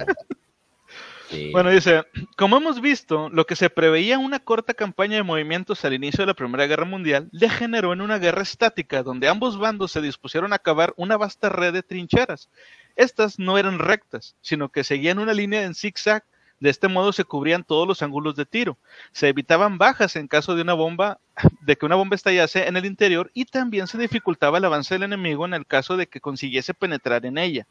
Bueno, 1.51 1.69
dice, 1.69 2.05
como 2.37 2.57
hemos 2.57 2.79
visto, 2.79 3.29
lo 3.29 3.45
que 3.45 3.55
se 3.55 3.69
preveía 3.69 4.17
una 4.17 4.39
corta 4.39 4.73
campaña 4.73 5.17
de 5.17 5.23
movimientos 5.23 5.83
al 5.83 5.93
inicio 5.93 6.21
de 6.21 6.27
la 6.27 6.33
Primera 6.33 6.67
Guerra 6.67 6.85
Mundial 6.85 7.27
degeneró 7.31 7.91
en 7.91 8.01
una 8.01 8.17
guerra 8.17 8.43
estática 8.43 9.03
donde 9.03 9.27
ambos 9.27 9.57
bandos 9.57 9.91
se 9.91 10.01
dispusieron 10.01 10.53
a 10.53 10.59
cavar 10.59 10.93
una 10.95 11.17
vasta 11.17 11.49
red 11.49 11.73
de 11.73 11.83
trincheras. 11.83 12.49
Estas 12.95 13.39
no 13.39 13.57
eran 13.57 13.79
rectas, 13.79 14.35
sino 14.41 14.69
que 14.69 14.83
seguían 14.83 15.19
una 15.19 15.33
línea 15.33 15.63
en 15.63 15.75
zigzag. 15.75 16.23
De 16.59 16.71
este 16.71 16.87
modo 16.87 17.13
se 17.13 17.23
cubrían 17.23 17.63
todos 17.63 17.87
los 17.87 18.01
ángulos 18.01 18.35
de 18.35 18.45
tiro. 18.45 18.77
Se 19.11 19.27
evitaban 19.27 19.77
bajas 19.77 20.15
en 20.15 20.27
caso 20.27 20.55
de 20.55 20.63
una 20.63 20.73
bomba, 20.73 21.19
de 21.61 21.75
que 21.75 21.85
una 21.85 21.95
bomba 21.95 22.15
estallase 22.15 22.67
en 22.67 22.77
el 22.77 22.85
interior 22.85 23.29
y 23.33 23.45
también 23.45 23.85
se 23.87 23.99
dificultaba 23.99 24.57
el 24.57 24.65
avance 24.65 24.95
del 24.95 25.03
enemigo 25.03 25.45
en 25.45 25.53
el 25.53 25.67
caso 25.67 25.97
de 25.97 26.07
que 26.07 26.21
consiguiese 26.21 26.73
penetrar 26.73 27.25
en 27.25 27.37
ella. 27.37 27.67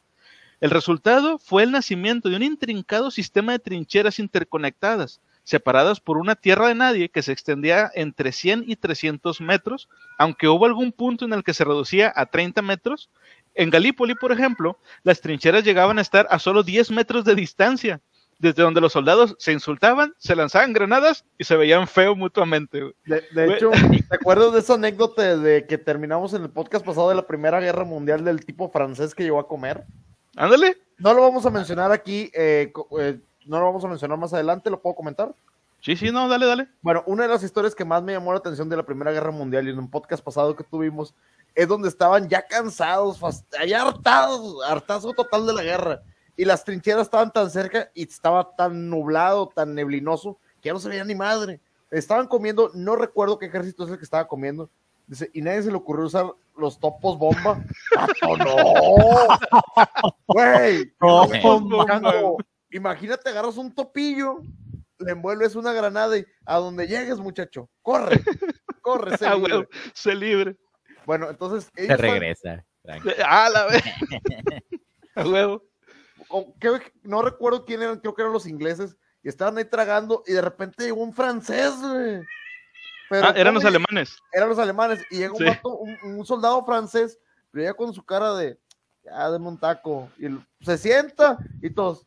El 0.61 0.71
resultado 0.71 1.39
fue 1.39 1.65
el 1.65 1.71
nacimiento 1.71 2.29
de 2.29 2.37
un 2.37 2.43
intrincado 2.43 3.11
sistema 3.11 3.53
de 3.53 3.59
trincheras 3.59 4.19
interconectadas, 4.19 5.21
separadas 5.45 6.01
por 6.01 6.17
una 6.17 6.35
tierra 6.35 6.69
de 6.69 6.75
nadie 6.75 7.11
que 7.11 7.23
se 7.23 7.33
extendía 7.33 7.91
entre 7.95 8.33
100 8.33 8.65
y 8.67 8.77
300 8.77 9.41
metros, 9.43 9.89
aunque 10.19 10.49
hubo 10.49 10.65
algún 10.65 10.93
punto 10.93 11.27
en 11.27 11.35
el 11.35 11.45
que 11.45 11.53
se 11.53 11.65
reducía 11.65 12.13
a 12.17 12.27
30 12.27 12.63
metros. 12.63 13.11
En 13.55 13.71
Galípoli, 13.71 14.15
por 14.15 14.33
ejemplo, 14.33 14.79
las 15.03 15.21
trincheras 15.21 15.63
llegaban 15.63 15.99
a 15.99 16.03
estar 16.03 16.27
a 16.31 16.39
solo 16.39 16.63
10 16.63 16.91
metros 16.91 17.25
de 17.25 17.35
distancia, 17.35 18.01
desde 18.39 18.63
donde 18.63 18.81
los 18.81 18.93
soldados 18.93 19.37
se 19.39 19.53
insultaban, 19.53 20.15
se 20.19 20.37
lanzaban 20.37 20.73
granadas 20.73 21.25
y 21.39 21.45
se 21.45 21.57
veían 21.57 21.87
feo 21.87 22.17
mutuamente. 22.17 22.95
De, 23.05 23.55
hecho, 23.55 23.71
¿te 24.09 24.17
acuerdas 24.17 24.55
de 24.55 24.61
esa 24.61 24.75
anécdota 24.75 25.37
de 25.37 25.67
que 25.67 25.77
terminamos 25.77 26.33
en 26.33 26.43
el 26.43 26.51
podcast 26.51 26.85
pasado 26.85 27.11
de 27.11 27.15
la 27.15 27.27
Primera 27.27 27.61
Guerra 27.61 27.85
Mundial 27.85 28.25
del 28.25 28.45
tipo 28.45 28.71
francés 28.71 29.15
que 29.15 29.23
llegó 29.23 29.39
a 29.39 29.49
comer? 29.49 29.85
Ándale. 30.37 30.77
No 30.99 31.13
lo 31.13 31.23
vamos 31.23 31.45
a 31.45 31.51
mencionar 31.51 31.93
aquí, 31.93 32.31
eh, 32.33 32.73
eh, 32.99 33.21
no 33.47 33.59
lo 33.59 33.67
vamos 33.67 33.85
a 33.85 33.89
mencionar 33.89 34.17
más 34.17 34.33
adelante, 34.33 34.71
¿lo 34.71 34.81
puedo 34.81 34.97
comentar? 34.97 35.35
Sí, 35.81 35.95
sí, 35.95 36.11
no, 36.11 36.27
dale, 36.27 36.47
dale. 36.47 36.69
Bueno, 36.81 37.03
una 37.07 37.25
de 37.25 37.29
las 37.29 37.43
historias 37.43 37.75
que 37.75 37.85
más 37.85 38.03
me 38.03 38.13
llamó 38.13 38.33
la 38.33 38.39
atención 38.39 38.69
de 38.69 38.77
la 38.77 38.83
Primera 38.83 39.13
Guerra 39.13 39.31
Mundial 39.31 39.67
y 39.67 39.71
en 39.71 39.79
un 39.79 39.91
podcast 39.91 40.25
pasado 40.25 40.57
que 40.57 40.65
tuvimos 40.65 41.15
es 41.55 41.69
donde 41.69 41.89
estaban 41.89 42.29
ya 42.29 42.47
cansados, 42.47 43.21
ya 43.67 43.83
hartados, 43.83 44.65
hartazo 44.67 45.13
total 45.13 45.47
de 45.47 45.53
la 45.53 45.63
guerra. 45.63 46.03
Y 46.37 46.45
las 46.45 46.65
trincheras 46.65 47.03
estaban 47.03 47.33
tan 47.33 47.51
cerca 47.51 47.91
y 47.95 48.05
estaba 48.05 48.55
tan 48.57 48.91
nublado, 48.91 49.49
tan 49.55 49.75
neblinoso, 49.75 50.39
que 50.61 50.69
ya 50.69 50.73
no 50.73 50.81
se 50.81 50.89
veía 50.89 51.05
ni 51.05 51.15
madre. 51.15 51.61
Estaban 51.91 52.27
comiendo, 52.27 52.71
no 52.75 52.97
recuerdo 52.97 53.39
qué 53.39 53.47
ejército 53.47 53.85
es 53.85 53.91
el 53.91 53.99
que 53.99 54.05
estaba 54.05 54.27
comiendo, 54.29 54.71
Dice, 55.07 55.31
y 55.33 55.41
nadie 55.41 55.63
se 55.63 55.71
le 55.71 55.77
ocurrió 55.77 56.07
usar 56.07 56.27
los 56.57 56.81
topos 56.81 57.17
bomba. 57.19 57.63
¡Oh, 58.23 58.37
no! 58.37 58.57
Güey, 60.27 60.93
imagínate, 62.71 63.31
agarras 63.31 63.57
un 63.57 63.73
topillo, 63.73 64.41
le 64.99 65.13
envuelves 65.13 65.55
una 65.55 65.73
granada 65.73 66.19
y 66.19 66.27
a 66.45 66.57
donde 66.57 66.89
llegues, 66.89 67.19
muchacho, 67.19 67.71
corre, 67.83 68.21
corre, 68.81 69.17
se 69.19 69.31
libre. 69.37 69.69
se 69.93 70.15
libre. 70.15 70.57
Bueno, 71.05 71.31
entonces. 71.31 71.71
Se 71.75 71.97
regresa. 71.97 72.65
Ah, 73.25 73.49
la 73.53 73.67
vez. 73.67 73.83
a 75.15 75.29
huevo. 75.29 75.63
No 77.05 77.23
recuerdo 77.23 77.65
quién 77.65 77.83
eran, 77.83 78.01
creo 78.01 78.15
que 78.15 78.23
eran 78.23 78.33
los 78.33 78.47
ingleses, 78.47 78.97
y 79.23 79.29
estaban 79.29 79.57
ahí 79.59 79.65
tragando, 79.67 80.25
y 80.27 80.33
de 80.33 80.43
repente 80.43 80.85
llegó 80.85 81.03
un 81.03 81.13
francés, 81.13 81.75
güey 81.81 82.23
ah, 83.11 83.33
eran 83.37 83.55
los 83.55 83.65
alemanes. 83.65 84.19
Eran 84.33 84.49
los 84.49 84.59
alemanes. 84.59 85.05
Y 85.11 85.19
llega 85.19 85.33
un, 86.03 86.25
soldado 86.25 86.65
francés, 86.65 87.19
pero 87.51 87.65
ya 87.65 87.75
con 87.75 87.93
su 87.93 88.05
cara 88.05 88.35
de, 88.35 88.59
ya 89.05 89.31
de 89.31 89.39
un 89.39 89.59
taco. 89.59 90.11
Y 90.19 90.27
se 90.65 90.79
sienta 90.79 91.39
y 91.63 91.71
todos, 91.71 92.05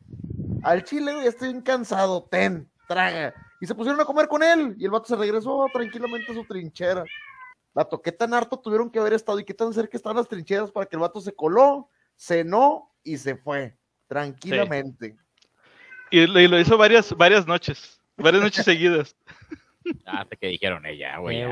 al 0.62 0.84
chile, 0.84 1.12
ya 1.22 1.28
estoy 1.28 1.62
cansado, 1.62 2.24
ten, 2.30 2.70
traga. 2.88 3.34
Y 3.60 3.66
se 3.66 3.74
pusieron 3.74 4.00
a 4.00 4.04
comer 4.04 4.28
con 4.28 4.42
él. 4.42 4.74
Y 4.78 4.84
el 4.84 4.90
vato 4.90 5.06
se 5.06 5.16
regresó 5.16 5.66
tranquilamente 5.72 6.32
a 6.32 6.34
su 6.34 6.44
trinchera. 6.44 7.04
Vato, 7.72 8.00
¿qué 8.02 8.10
tan 8.10 8.34
harto 8.34 8.58
tuvieron 8.58 8.90
que 8.90 8.98
haber 8.98 9.12
estado 9.12 9.38
y 9.38 9.44
qué 9.44 9.54
tan 9.54 9.72
cerca 9.72 9.96
están 9.96 10.16
las 10.16 10.28
trincheras 10.28 10.70
para 10.72 10.86
que 10.86 10.96
el 10.96 11.00
vato 11.00 11.20
se 11.20 11.32
coló, 11.32 11.88
cenó 12.16 12.90
y 13.04 13.16
se 13.16 13.36
fue 13.36 13.76
tranquilamente? 14.08 15.16
Y, 16.10 16.26
lo 16.26 16.58
hizo 16.58 16.76
varias, 16.76 17.16
varias 17.16 17.46
noches, 17.46 18.00
varias 18.16 18.42
noches 18.42 18.64
seguidas. 18.64 19.16
Hasta 20.04 20.36
que 20.36 20.48
dijeron, 20.48 20.84
ella, 20.86 21.18
güey, 21.18 21.42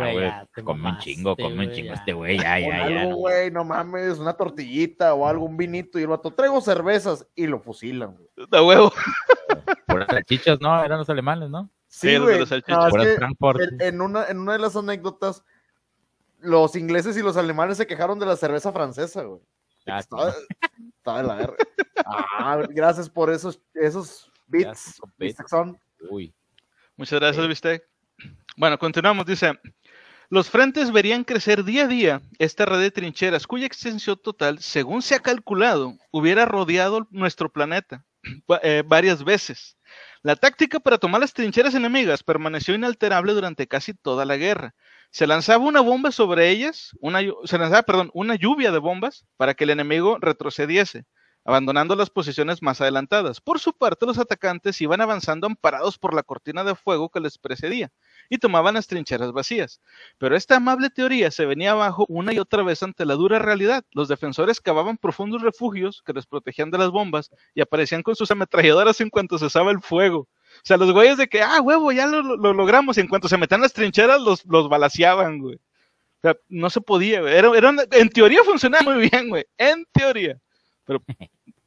come 0.64 0.90
un 0.90 0.99
chingo, 0.99 1.37
come 1.37 1.66
un 1.66 1.73
chingo 1.73 1.94
este 1.94 2.12
güey, 2.12 2.38
ya, 2.38 2.58
ya, 2.58 2.88
ya. 2.88 3.12
güey, 3.12 3.50
no 3.50 3.64
mames, 3.64 4.18
una 4.18 4.35
tortillita 4.35 5.14
o 5.14 5.26
algo, 5.26 5.47
un 5.47 5.56
vinito, 5.56 5.99
y 5.99 6.02
el 6.02 6.08
vato, 6.08 6.30
traigo 6.30 6.61
cervezas, 6.61 7.26
y 7.35 7.47
lo 7.47 7.61
fusilan, 7.61 8.16
güey. 8.16 8.49
De 8.50 8.61
huevo. 8.61 8.92
Por 9.87 10.00
las 10.00 10.08
salchichas, 10.08 10.61
¿no? 10.61 10.85
Eran 10.85 10.99
los 10.99 11.08
alemanes, 11.08 11.49
¿no? 11.50 11.70
Sí, 11.87 12.18
güey. 12.18 12.44
en, 13.80 14.00
una, 14.00 14.26
en 14.26 14.38
una 14.38 14.52
de 14.52 14.58
las 14.58 14.76
anécdotas, 14.76 15.42
los 16.40 16.76
ingleses 16.76 17.16
y 17.16 17.23
los 17.23 17.37
alemanes 17.37 17.78
se 17.78 17.87
quejaron 17.87 18.18
de 18.18 18.26
la 18.26 18.37
cerveza 18.37 18.73
francesa, 18.73 19.23
güey. 19.23 19.40
Ah, 19.87 20.00
estaba, 20.00 20.35
estaba, 20.99 21.20
en 21.20 21.26
la 21.26 21.37
guerra. 21.37 21.56
Ah, 22.04 22.62
gracias 22.68 23.08
por 23.08 23.30
esos, 23.30 23.61
esos 23.73 24.30
bits, 24.47 25.00
Uy. 26.11 26.35
Muchas 26.97 27.20
gracias, 27.20 27.49
Bistec. 27.49 27.88
Bueno, 28.59 28.77
continuamos. 28.77 29.25
Dice, 29.25 29.57
los 30.31 30.50
frentes 30.50 30.91
verían 30.91 31.23
crecer 31.23 31.62
día 31.62 31.85
a 31.85 31.87
día 31.87 32.23
esta 32.41 32.67
red 32.67 32.81
de 32.81 32.91
trincheras 32.91 33.47
cuya 33.47 33.67
extensión 33.67 34.19
total, 34.21 34.59
según 34.59 35.00
se 35.00 35.15
ha 35.15 35.21
calculado, 35.21 35.95
hubiera 36.11 36.45
rodeado 36.45 37.07
nuestro 37.12 37.53
planeta 37.53 38.05
eh, 38.65 38.83
varias 38.85 39.23
veces. 39.23 39.79
La 40.23 40.35
táctica 40.35 40.81
para 40.81 40.99
tomar 40.99 41.21
las 41.21 41.35
trincheras 41.35 41.77
enemigas 41.77 42.25
permaneció 42.25 42.75
inalterable 42.75 43.33
durante 43.33 43.69
casi 43.69 43.95
toda 43.95 44.25
la 44.25 44.37
guerra. 44.37 44.75
Se 45.12 45.29
lanzaba 45.29 45.65
una 45.65 45.81
bomba 45.81 46.11
sobre 46.11 46.50
ellas, 46.50 46.91
una, 46.99 47.21
se 47.45 47.59
lanzaba, 47.59 47.85
perdón, 47.85 48.11
una 48.12 48.35
lluvia 48.35 48.73
de 48.73 48.79
bombas 48.79 49.25
para 49.37 49.55
que 49.55 49.62
el 49.62 49.71
enemigo 49.71 50.19
retrocediese 50.21 51.05
abandonando 51.45 51.95
las 51.95 52.11
posiciones 52.11 52.61
más 52.61 52.81
adelantadas. 52.81 53.41
Por 53.41 53.61
su 53.61 53.73
parte, 53.73 54.05
los 54.05 54.19
atacantes 54.19 54.81
iban 54.81 55.00
avanzando 55.00 55.47
amparados 55.47 55.97
por 55.97 56.12
la 56.12 56.25
cortina 56.25 56.65
de 56.65 56.75
fuego 56.75 57.09
que 57.09 57.21
les 57.21 57.38
precedía 57.38 57.91
y 58.28 58.38
tomaban 58.38 58.75
las 58.75 58.87
trincheras 58.87 59.32
vacías. 59.32 59.80
Pero 60.18 60.37
esta 60.37 60.56
amable 60.56 60.90
teoría 60.90 61.30
se 61.30 61.47
venía 61.47 61.73
abajo 61.73 62.04
una 62.08 62.32
y 62.32 62.38
otra 62.38 62.62
vez 62.62 62.82
ante 62.82 63.04
la 63.04 63.14
dura 63.14 63.38
realidad. 63.38 63.85
Los 63.92 64.08
defensores 64.08 64.61
cavaban 64.61 64.97
profundos 64.97 65.42
refugios 65.42 66.02
que 66.04 66.12
les 66.12 66.26
protegían 66.26 66.70
de 66.70 66.78
las 66.78 66.90
bombas 66.90 67.30
y 67.54 67.61
aparecían 67.61 68.02
con 68.02 68.16
sus 68.16 68.30
ametralladoras 68.30 69.00
en 69.00 69.11
cuanto 69.11 69.38
cesaba 69.38 69.70
el 69.70 69.80
fuego. 69.80 70.20
O 70.20 70.64
sea, 70.64 70.76
los 70.76 70.92
güeyes 70.92 71.16
de 71.16 71.28
que, 71.28 71.42
ah, 71.42 71.61
huevo, 71.61 71.92
ya 71.92 72.06
lo, 72.06 72.23
logramos. 72.37 72.99
Y 72.99 73.00
en 73.00 73.08
cuanto 73.08 73.28
se 73.28 73.37
metían 73.37 73.61
las 73.61 73.73
trincheras, 73.73 74.20
los, 74.20 74.44
los 74.47 74.68
balaseaban, 74.68 75.38
güey. 75.38 75.56
O 75.56 76.20
sea, 76.20 76.37
no 76.49 76.68
se 76.68 76.80
podía, 76.80 77.20
güey. 77.20 77.35
Era, 77.35 77.50
en 77.92 78.08
teoría 78.08 78.42
funcionaba 78.44 78.92
muy 78.92 79.08
bien, 79.08 79.28
güey. 79.28 79.44
En 79.56 79.87
teoría. 79.92 80.38
Pero 80.85 81.02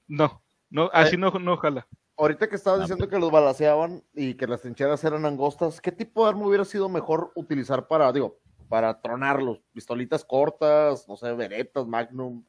no, 0.08 0.42
no, 0.70 0.90
así 0.94 1.16
no, 1.16 1.32
no 1.32 1.54
ojalá. 1.54 1.88
Ahorita 2.22 2.48
que 2.48 2.56
estabas 2.56 2.80
Ah, 2.80 2.84
diciendo 2.84 3.08
que 3.10 3.20
los 3.20 3.32
balaceaban 3.32 4.04
y 4.14 4.36
que 4.36 4.48
las 4.48 4.62
trincheras 4.62 5.04
eran 5.04 5.26
angostas, 5.26 5.82
¿qué 5.82 5.92
tipo 5.92 6.24
de 6.24 6.30
arma 6.30 6.46
hubiera 6.48 6.66
sido 6.66 6.88
mejor 6.88 7.32
utilizar 7.36 7.88
para, 7.88 8.12
digo, 8.14 8.38
para 8.70 9.02
tronarlos? 9.02 9.60
¿Pistolitas 9.74 10.24
cortas, 10.24 11.08
no 11.08 11.18
sé, 11.18 11.32
veretas, 11.34 11.88
magnum? 11.88 12.44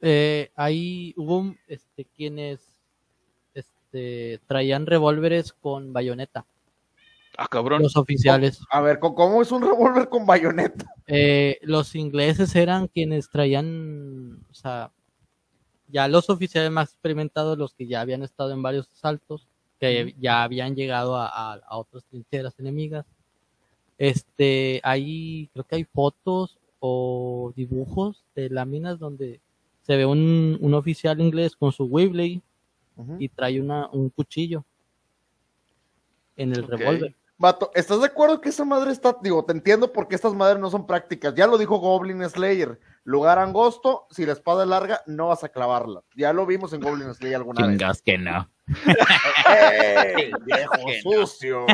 Eh, 0.00 0.50
ahí 0.56 1.14
hubo 1.16 1.54
este, 1.68 2.04
quienes 2.06 2.76
este, 3.54 4.40
traían 4.46 4.86
revólveres 4.86 5.52
con 5.52 5.92
bayoneta, 5.92 6.46
Ah, 7.38 7.48
cabrón. 7.48 7.82
los 7.82 7.96
oficiales. 7.96 8.60
A 8.70 8.80
ver, 8.80 8.98
¿cómo- 8.98 9.14
¿cómo 9.14 9.42
es 9.42 9.52
un 9.52 9.62
revólver 9.62 10.08
con 10.08 10.24
bayoneta? 10.26 10.86
Eh, 11.06 11.58
los 11.62 11.94
ingleses 11.94 12.54
eran 12.56 12.88
quienes 12.88 13.28
traían, 13.30 14.42
o 14.50 14.54
sea, 14.54 14.90
ya 15.88 16.08
los 16.08 16.28
oficiales 16.30 16.70
más 16.70 16.90
experimentados, 16.90 17.56
los 17.58 17.74
que 17.74 17.86
ya 17.86 18.00
habían 18.00 18.22
estado 18.22 18.52
en 18.52 18.62
varios 18.62 18.88
asaltos, 18.90 19.46
que 19.78 20.14
ya 20.18 20.42
habían 20.42 20.74
llegado 20.74 21.16
a, 21.16 21.26
a- 21.28 21.60
a 21.66 21.76
otras 21.78 22.04
trincheras 22.04 22.58
enemigas. 22.58 23.04
Este, 23.98 24.80
ahí 24.84 25.48
creo 25.52 25.64
que 25.64 25.76
hay 25.76 25.84
fotos 25.84 26.58
o 26.80 27.52
dibujos 27.56 28.24
de 28.34 28.50
láminas 28.50 28.98
donde 28.98 29.40
se 29.82 29.96
ve 29.96 30.04
un, 30.04 30.58
un 30.60 30.74
oficial 30.74 31.20
inglés 31.20 31.56
con 31.56 31.72
su 31.72 31.84
Webley 31.84 32.42
Ujú. 32.96 33.16
y 33.18 33.28
trae 33.28 33.60
una, 33.60 33.88
un 33.92 34.10
cuchillo 34.10 34.64
en 36.36 36.52
el 36.52 36.64
Ok. 36.64 36.70
revólver. 36.70 37.14
Vato, 37.38 37.70
¿estás 37.74 38.00
de 38.00 38.06
acuerdo 38.06 38.40
que 38.40 38.48
esa 38.48 38.64
madre 38.64 38.90
está, 38.92 39.16
digo, 39.22 39.44
te 39.44 39.52
entiendo 39.52 39.92
por 39.92 40.08
qué 40.08 40.14
estas 40.14 40.32
madres 40.34 40.58
no 40.58 40.70
son 40.70 40.86
prácticas? 40.86 41.34
Ya 41.34 41.46
lo 41.46 41.58
dijo 41.58 41.78
Goblin 41.78 42.26
Slayer, 42.28 42.80
lugar 43.06 43.38
angosto, 43.38 44.06
si 44.10 44.26
la 44.26 44.32
espada 44.32 44.64
es 44.64 44.68
larga, 44.68 45.00
no 45.06 45.28
vas 45.28 45.44
a 45.44 45.48
clavarla. 45.48 46.02
Ya 46.16 46.32
lo 46.32 46.44
vimos 46.44 46.72
en 46.72 46.80
Goblin 46.80 47.14
Slayer 47.14 47.36
alguna 47.36 47.62
vez. 47.66 47.78
Chingas 47.78 48.02
que 48.02 48.18
no. 48.18 48.50
¡Ey, 49.48 50.32
viejo 50.44 50.72
Que 50.86 51.00
no. 51.04 51.10
sucio! 51.26 51.66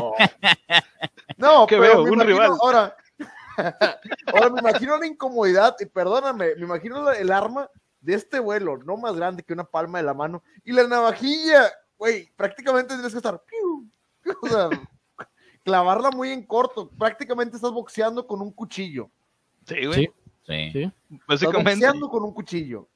No, 1.38 1.66
¿Qué 1.66 1.78
pero 1.78 1.80
veo? 1.80 2.04
me 2.04 2.10
Un 2.10 2.14
imagino, 2.20 2.24
rival. 2.24 2.58
ahora, 2.60 2.96
ahora 4.26 4.50
me 4.50 4.60
imagino 4.60 4.98
la 4.98 5.06
incomodidad, 5.06 5.74
y 5.80 5.86
perdóname, 5.86 6.54
me 6.56 6.62
imagino 6.64 7.10
el 7.10 7.32
arma 7.32 7.68
de 8.00 8.14
este 8.14 8.38
vuelo, 8.38 8.76
no 8.78 8.96
más 8.98 9.16
grande 9.16 9.42
que 9.42 9.54
una 9.54 9.64
palma 9.64 9.98
de 9.98 10.04
la 10.04 10.14
mano, 10.14 10.42
y 10.64 10.72
la 10.72 10.86
navajilla, 10.86 11.70
güey, 11.96 12.30
prácticamente 12.36 12.94
tienes 12.94 13.12
que 13.12 13.18
estar, 13.18 13.42
piu, 13.44 13.88
piu, 14.22 14.34
o 14.42 14.48
sea, 14.48 14.68
clavarla 15.64 16.10
muy 16.10 16.30
en 16.30 16.44
corto, 16.44 16.90
prácticamente 16.90 17.56
estás 17.56 17.72
boxeando 17.72 18.26
con 18.26 18.42
un 18.42 18.52
cuchillo, 18.52 19.10
Sí, 19.66 19.86
güey. 19.86 20.00
Sí, 20.04 20.10
Sí. 20.46 20.70
sí. 20.72 20.92
Básicamente. 21.26 21.86
con 22.10 22.22
un 22.24 22.32
cuchillo. 22.34 22.88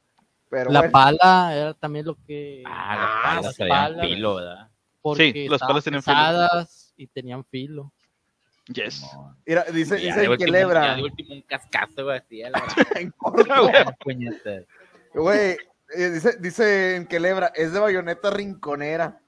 Pero 0.48 0.70
La 0.70 0.80
bueno, 0.80 0.92
pala 0.92 1.54
era 1.54 1.74
también 1.74 2.06
lo 2.06 2.16
que... 2.26 2.62
Ah, 2.66 3.22
Ah, 3.24 3.40
las 3.42 3.56
palas 3.56 3.68
palas. 3.68 4.06
filo, 4.06 4.34
¿verdad? 4.36 4.68
porque 5.02 5.32
Sí, 5.32 5.48
las 5.48 5.60
palas 5.60 5.84
tenían 5.84 6.02
filo. 6.02 6.48
y 6.96 7.06
tenían 7.08 7.44
filo. 7.44 7.92
Yes. 8.68 9.02
No. 9.14 9.36
mira, 9.46 9.62
dice, 9.72 10.00
Ya 10.00 10.06
dice 10.06 10.18
de 10.18 10.24
en 10.24 10.30
último- 10.32 10.46
Quelebra, 10.46 10.86
ya 10.86 10.94
de 10.96 11.02
último 11.04 11.34
un 11.34 11.42
cascazo, 11.42 12.04
güey, 12.04 12.18
así 12.18 12.42
a 12.42 12.50
la 12.50 12.62
en 12.96 13.10
corto, 13.12 13.44
puñetas. 14.00 14.64
Güey, 15.14 15.56
eh, 15.96 16.10
dice, 16.10 16.36
dice 16.40 16.96
en 16.96 17.06
Quelebra, 17.06 17.52
es 17.54 17.72
de 17.72 17.78
bayoneta 17.78 18.30
rinconera. 18.30 19.20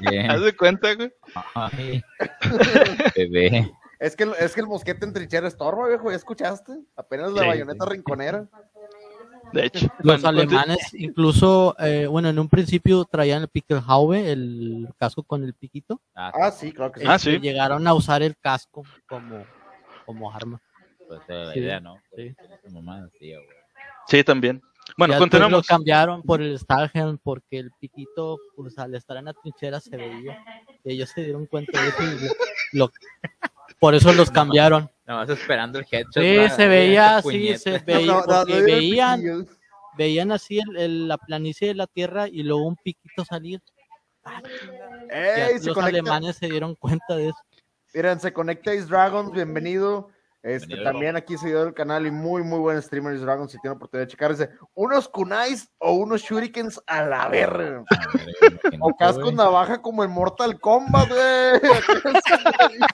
Bien. 0.00 0.30
Haz 0.30 0.40
de 0.42 0.56
cuenta, 0.56 0.94
güey. 0.94 1.12
Ay, 1.54 2.02
bebé. 3.16 3.70
Es 3.98 4.14
que, 4.16 4.24
el- 4.24 4.34
es 4.38 4.54
que 4.54 4.60
el 4.60 4.66
mosquete 4.66 5.04
en 5.06 5.12
trinchera 5.12 5.48
estorba, 5.48 5.88
viejo, 5.88 6.10
¿ya 6.10 6.16
escuchaste? 6.16 6.72
Apenas 6.96 7.32
la 7.32 7.42
Sí, 7.42 7.48
bayoneta 7.48 7.84
rinconera. 7.86 8.46
De 9.52 9.66
hecho. 9.66 9.86
Los 10.00 10.24
alemanes 10.24 10.92
incluso, 10.92 11.74
eh, 11.78 12.06
bueno, 12.06 12.28
en 12.28 12.38
un 12.38 12.48
principio 12.48 13.04
traían 13.04 13.42
el 13.42 13.48
Pickelhaube, 13.48 14.30
el 14.32 14.88
casco 14.98 15.22
con 15.22 15.44
el 15.44 15.54
piquito. 15.54 16.00
Ah, 16.14 16.32
Ah, 16.34 16.50
sí, 16.50 16.72
claro 16.72 16.92
que 16.92 17.00
sí. 17.00 17.06
Ah, 17.08 17.14
Este, 17.16 17.30
sí. 17.32 17.38
Llegaron 17.40 17.86
a 17.86 17.94
usar 17.94 18.22
el 18.22 18.36
casco 18.36 18.82
como, 19.08 19.46
como 20.04 20.32
arma. 20.32 20.60
pues 21.08 21.20
esa 21.22 21.40
es 21.42 21.46
la 21.46 21.52
Sí, 21.54 21.58
idea, 21.60 21.80
¿no? 21.80 22.02
sí. 22.16 22.34
Sí, 24.08 24.24
también. 24.24 24.60
Bueno, 24.96 25.14
Ya 25.14 25.18
continuamos. 25.18 25.58
Lo 25.58 25.62
cambiaron 25.62 26.22
por 26.22 26.42
el 26.42 26.58
Starhelm 26.58 27.18
porque 27.18 27.58
el 27.58 27.70
piquito, 27.80 28.38
pues 28.56 28.78
al 28.78 28.94
estar 28.94 29.16
en 29.16 29.24
la 29.26 29.32
trinchera 29.32 29.80
se 29.80 29.96
veía. 29.96 30.38
Y 30.84 30.92
ellos 30.92 31.10
se 31.10 31.22
dieron 31.24 31.46
cuenta 31.46 31.80
de 31.80 31.88
eso 31.88 32.02
y 32.02 32.76
lo- 32.76 32.86
lo- 32.86 32.92
por 33.80 33.94
eso 33.94 34.12
los 34.12 34.30
cambiaron. 34.30 34.90
No, 35.06 35.16
vas 35.16 35.28
esperando 35.30 35.78
el 35.78 35.86
headshot. 35.90 36.14
Sí, 36.22 36.36
se 36.56 36.66
veía 36.68 37.16
así, 37.18 37.56
se 37.58 37.78
veía, 37.78 38.06
No, 38.06 38.20
no, 38.20 38.26
porque 38.26 38.52
no, 38.54 38.58
no, 38.60 38.64
veían, 38.64 39.46
veían 39.96 40.32
así 40.32 40.58
el- 40.58 40.76
el- 40.76 41.08
la 41.08 41.16
planicie 41.18 41.68
de 41.68 41.74
la 41.74 41.86
tierra 41.86 42.26
y 42.28 42.42
luego 42.42 42.66
un 42.66 42.76
piquito 42.76 43.24
salir. 43.24 43.60
Ah, 44.24 44.42
Ey, 45.10 45.54
los 45.54 45.74
conecta, 45.74 45.84
alemanes 45.86 46.36
se 46.36 46.48
dieron 46.48 46.74
cuenta 46.74 47.14
de 47.16 47.28
eso. 47.28 47.38
miren, 47.94 48.18
se 48.18 48.32
conecta 48.32 48.72
Ace 48.72 48.86
Dragons, 48.86 49.30
bienvenido. 49.32 50.10
Este, 50.46 50.76
también 50.84 51.16
aquí 51.16 51.36
seguidor 51.36 51.64
del 51.64 51.74
canal 51.74 52.06
y 52.06 52.12
muy, 52.12 52.44
muy 52.44 52.60
buen 52.60 52.80
streamer 52.80 53.14
Ace 53.14 53.24
Dragons, 53.24 53.50
si 53.50 53.58
tiene 53.58 53.74
oportunidad 53.74 54.06
de 54.06 54.12
checar, 54.12 54.30
dice, 54.30 54.48
unos 54.74 55.08
kunais 55.08 55.68
o 55.78 55.94
unos 55.94 56.22
shurikens 56.22 56.80
a 56.86 57.02
la 57.02 57.26
verga. 57.28 57.82
A 57.90 58.16
ver, 58.16 58.28
imagínate, 58.40 58.78
O 58.80 58.94
cascos 58.96 59.34
navaja 59.34 59.82
como 59.82 60.04
en 60.04 60.10
Mortal 60.12 60.60
Kombat, 60.60 61.08
güey. 61.08 61.60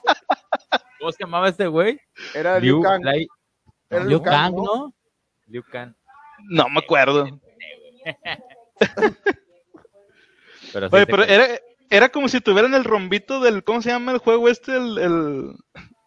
¿Cómo 0.99 1.11
se 1.11 1.23
llamaba 1.23 1.49
este 1.49 1.67
güey? 1.67 1.99
Era 2.33 2.57
Liu 2.57 2.77
Liu 2.77 2.83
Kang. 2.83 3.03
Lai- 3.03 3.27
Era 3.91 4.03
Liu 4.03 4.23
Kang, 4.23 4.55
¿no? 4.55 4.91
Liu 5.45 5.63
Kang. 5.71 5.93
No 6.49 6.67
me 6.69 6.79
acuerdo. 6.79 7.27
Pero 10.73 10.89
sí 10.89 10.95
Oye, 10.95 11.05
pero 11.05 11.23
era, 11.23 11.45
era 11.91 12.09
como 12.09 12.27
si 12.27 12.41
tuvieran 12.41 12.73
el 12.73 12.83
rombito 12.83 13.39
del. 13.39 13.63
¿Cómo 13.63 13.83
se 13.83 13.89
llama 13.91 14.11
el 14.11 14.17
juego 14.17 14.49
este? 14.49 14.75
El. 14.75 14.97
el, 14.97 15.55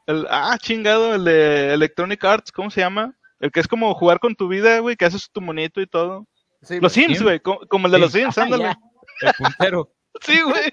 el- 0.06 0.26
ah, 0.30 0.56
chingado, 0.60 1.14
el 1.14 1.24
de 1.24 1.74
Electronic 1.74 2.24
Arts, 2.24 2.52
¿cómo 2.52 2.70
se 2.70 2.80
llama? 2.80 3.14
El 3.40 3.50
que 3.52 3.60
es 3.60 3.68
como 3.68 3.92
jugar 3.94 4.18
con 4.18 4.34
tu 4.34 4.48
vida, 4.48 4.78
güey, 4.78 4.96
que 4.96 5.04
haces 5.04 5.30
tu 5.30 5.40
monito 5.40 5.80
y 5.80 5.86
todo. 5.86 6.26
Sí, 6.62 6.80
Los 6.80 6.92
Sims, 6.94 7.22
güey, 7.22 7.38
co- 7.40 7.60
como, 7.68 7.86
el 7.86 7.92
de 7.92 7.98
los. 7.98 8.12
Sims, 8.12 8.38
Ah, 8.38 8.42
ándale. 8.42 8.74
El 9.20 9.32
puntero. 9.38 9.92
Sí, 10.22 10.40
güey. 10.40 10.72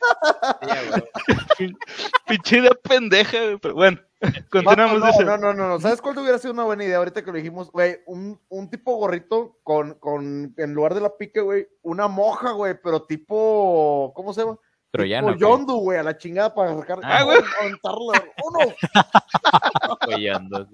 Idea 2.50 2.72
pendeja, 2.82 3.38
güey. 3.44 3.58
Pero 3.58 3.74
bueno, 3.76 4.00
continuamos. 4.52 5.00
no, 5.00 5.06
dice. 5.08 5.26
no, 5.26 5.38
no, 5.38 5.54
no, 5.54 5.68
no. 5.68 5.80
¿Sabes 5.82 6.02
cuál 6.02 6.18
hubiera 6.18 6.38
sido 6.38 6.54
una 6.54 6.64
buena 6.64 6.86
idea 6.86 6.98
ahorita 6.98 7.24
que 7.24 7.32
lo 7.32 7.38
dijimos? 7.38 7.72
Güey, 7.72 7.98
un, 8.06 8.40
un 8.50 8.70
tipo 8.70 8.96
gorrito 8.96 9.58
con, 9.64 9.96
con, 9.96 10.54
en 10.58 10.74
lugar 10.74 10.94
de 10.94 11.02
la 11.02 11.16
pique, 11.18 11.42
güey, 11.42 11.68
una 11.82 12.08
moja, 12.08 12.52
güey, 12.52 12.76
pero 12.82 13.04
tipo, 13.04 14.14
¿cómo 14.16 14.34
se 14.34 14.42
llama? 14.42 14.58
Troyano. 14.94 15.36
Yondu, 15.36 15.78
güey, 15.78 15.98
a 15.98 16.04
la 16.04 16.16
chingada 16.16 16.54
para 16.54 16.78
sacar, 16.78 17.00
Ah, 17.02 17.24
güey. 17.24 17.40
Uno. 17.82 18.76
Apoyando, 19.90 20.68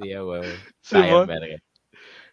sí. 0.82 0.97
Ay, 0.97 1.25
verga. 1.25 1.58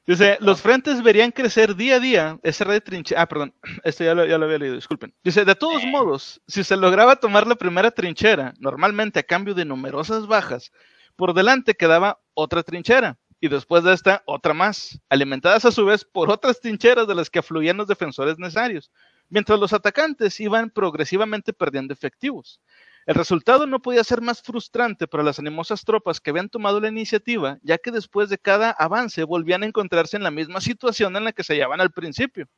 Dice, 0.05 0.37
los 0.41 0.61
frentes 0.61 1.01
verían 1.01 1.31
crecer 1.31 1.77
día 1.77 1.97
a 1.97 2.01
día 2.01 2.39
esa 2.43 2.65
red 2.65 2.75
de 2.75 2.81
trinchera. 2.81 3.23
Ah, 3.23 3.27
perdón, 3.29 3.55
esto 3.85 4.03
ya 4.03 4.17
lo, 4.17 4.25
ya 4.27 4.37
lo 4.37 4.47
había 4.47 4.59
leído, 4.59 4.75
disculpen. 4.75 5.15
Dice, 5.23 5.45
de 5.45 5.55
todos 5.55 5.85
modos, 5.85 6.41
si 6.49 6.65
se 6.65 6.77
lograba 6.77 7.17
tomar 7.17 7.47
la 7.47 7.55
primera 7.55 7.93
trinchera, 7.93 8.53
normalmente 8.59 9.21
a 9.21 9.23
cambio 9.23 9.55
de 9.55 9.65
numerosas 9.65 10.27
bajas, 10.27 10.73
por 11.15 11.35
delante 11.35 11.75
quedaba 11.75 12.21
otra 12.35 12.65
trinchera, 12.65 13.17
y 13.41 13.47
después 13.47 13.85
de 13.85 13.93
esta 13.93 14.25
otra 14.27 14.55
más, 14.55 15.01
alimentadas 15.09 15.65
a 15.65 15.71
su 15.71 15.85
vez 15.87 16.05
por 16.05 16.31
otras 16.33 16.61
trincheras 16.61 17.07
de 17.07 17.15
las 17.15 17.31
que 17.31 17.39
afluían 17.39 17.77
los 17.77 17.87
defensores 17.87 18.39
necesarios, 18.39 18.91
mientras 19.29 19.59
los 19.59 19.73
atacantes 19.73 20.39
iban 20.41 20.71
progresivamente 20.71 21.53
perdiendo 21.53 21.93
efectivos. 21.93 22.61
El 23.07 23.15
resultado 23.15 23.67
no 23.67 23.81
podía 23.81 24.03
ser 24.03 24.21
más 24.21 24.43
frustrante 24.43 25.07
para 25.07 25.23
las 25.23 25.39
animosas 25.39 25.85
tropas 25.85 26.21
que 26.21 26.31
habían 26.31 26.49
tomado 26.49 26.81
la 26.81 26.89
iniciativa, 26.89 27.59
ya 27.63 27.79
que 27.79 27.93
después 27.93 28.29
de 28.29 28.39
cada 28.39 28.71
avance 28.71 29.23
volvían 29.23 29.63
a 29.63 29.67
encontrarse 29.67 30.17
en 30.17 30.25
la 30.25 30.33
misma 30.33 30.61
situación 30.61 31.17
en 31.17 31.23
la 31.25 31.33
que 31.33 31.45
se 31.45 31.55
hallaban 31.55 31.81
al 31.81 31.93
principio. 31.93 32.49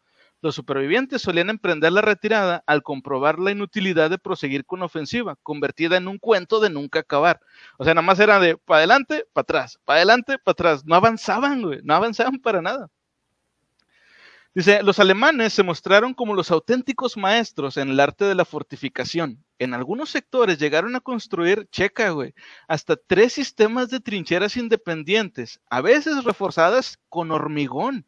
Los 0.40 0.54
supervivientes 0.54 1.20
solían 1.20 1.50
emprender 1.50 1.92
la 1.92 2.00
retirada 2.00 2.62
al 2.66 2.82
comprobar 2.82 3.38
la 3.40 3.50
inutilidad 3.50 4.08
de 4.08 4.18
proseguir 4.18 4.64
con 4.64 4.82
ofensiva, 4.82 5.36
convertida 5.42 5.96
en 5.96 6.06
un 6.08 6.18
cuento 6.18 6.60
de 6.60 6.70
nunca 6.70 7.00
acabar. 7.00 7.40
O 7.76 7.84
sea, 7.84 7.92
nada 7.92 8.06
más 8.06 8.20
era 8.20 8.38
de 8.38 8.56
para 8.56 8.78
adelante, 8.78 9.26
para 9.32 9.42
atrás, 9.42 9.78
para 9.84 9.96
adelante, 9.98 10.38
para 10.38 10.52
atrás. 10.52 10.84
No 10.86 10.94
avanzaban, 10.94 11.60
güey, 11.60 11.80
no 11.82 11.94
avanzaban 11.94 12.38
para 12.38 12.62
nada. 12.62 12.88
Dice, 14.54 14.82
los 14.82 14.98
alemanes 14.98 15.52
se 15.52 15.62
mostraron 15.62 16.14
como 16.14 16.34
los 16.34 16.50
auténticos 16.50 17.16
maestros 17.16 17.76
en 17.76 17.90
el 17.90 18.00
arte 18.00 18.24
de 18.24 18.34
la 18.34 18.44
fortificación. 18.44 19.44
En 19.58 19.72
algunos 19.72 20.10
sectores 20.10 20.58
llegaron 20.58 20.96
a 20.96 21.00
construir, 21.00 21.68
checa, 21.70 22.10
güey, 22.10 22.34
hasta 22.66 22.96
tres 22.96 23.32
sistemas 23.34 23.88
de 23.88 24.00
trincheras 24.00 24.56
independientes, 24.56 25.60
a 25.70 25.80
veces 25.80 26.24
reforzadas 26.24 26.98
con 27.08 27.30
hormigón. 27.30 28.06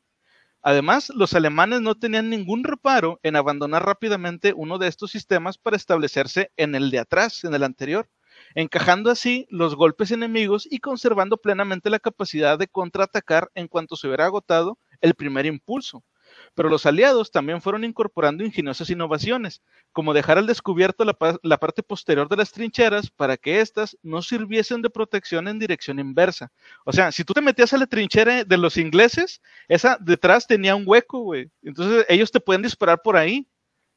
Además, 0.63 1.11
los 1.15 1.35
alemanes 1.35 1.83
no 1.83 1.95
tenían 1.97 2.31
ningún 2.31 2.65
reparo 2.65 3.21
en 3.23 3.37
abandonar 3.37 3.85
rápidamente 3.87 4.53
uno 4.57 4.79
de 4.79 4.89
estos 4.89 5.11
sistemas 5.13 5.59
para 5.59 5.77
establecerse 5.77 6.53
en 6.57 6.75
el 6.75 6.91
de 6.91 7.01
atrás, 7.01 7.45
en 7.45 7.55
el 7.55 7.65
anterior, 7.65 8.11
encajando 8.55 9.11
así 9.11 9.47
los 9.51 9.77
golpes 9.77 10.11
enemigos 10.11 10.69
y 10.71 10.81
conservando 10.81 11.39
plenamente 11.39 11.91
la 11.91 12.01
capacidad 12.01 12.59
de 12.59 12.69
contraatacar 12.69 13.51
en 13.55 13.69
cuanto 13.69 13.97
se 13.97 14.09
hubiera 14.09 14.27
agotado 14.27 14.79
el 15.01 15.15
primer 15.15 15.47
impulso. 15.47 16.05
Pero 16.55 16.69
los 16.69 16.87
aliados 16.87 17.31
también 17.31 17.61
fueron 17.61 17.85
incorporando 17.85 18.45
ingeniosas 18.45 18.91
innovaciones, 18.91 19.63
como 19.93 20.15
dejar 20.15 20.39
al 20.39 20.47
descubierto 20.47 21.05
la, 21.05 21.17
la 21.43 21.59
parte 21.59 21.83
posterior 21.83 22.29
de 22.29 22.37
las 22.37 22.53
trincheras 22.53 23.11
para 23.11 23.37
que 23.37 23.61
éstas 23.61 23.97
no 24.03 24.23
sirviesen 24.23 24.83
de 24.83 24.91
protección 24.91 25.49
en 25.49 25.59
dirección 25.59 25.99
inversa. 25.99 26.51
O 26.85 26.93
sea, 26.93 27.13
si 27.13 27.25
tú 27.25 27.33
te 27.33 27.41
metías 27.41 27.73
a 27.73 27.79
la 27.79 27.87
trinchera 27.87 28.45
de 28.45 28.57
los 28.57 28.77
ingleses, 28.77 29.41
esa 29.69 29.97
detrás 30.01 30.47
tenía 30.47 30.75
un 30.75 30.85
hueco, 30.87 31.21
güey. 31.21 31.51
Entonces 31.63 32.05
ellos 32.09 32.31
te 32.31 32.41
pueden 32.41 32.63
disparar 32.63 33.01
por 33.03 33.17
ahí. 33.17 33.47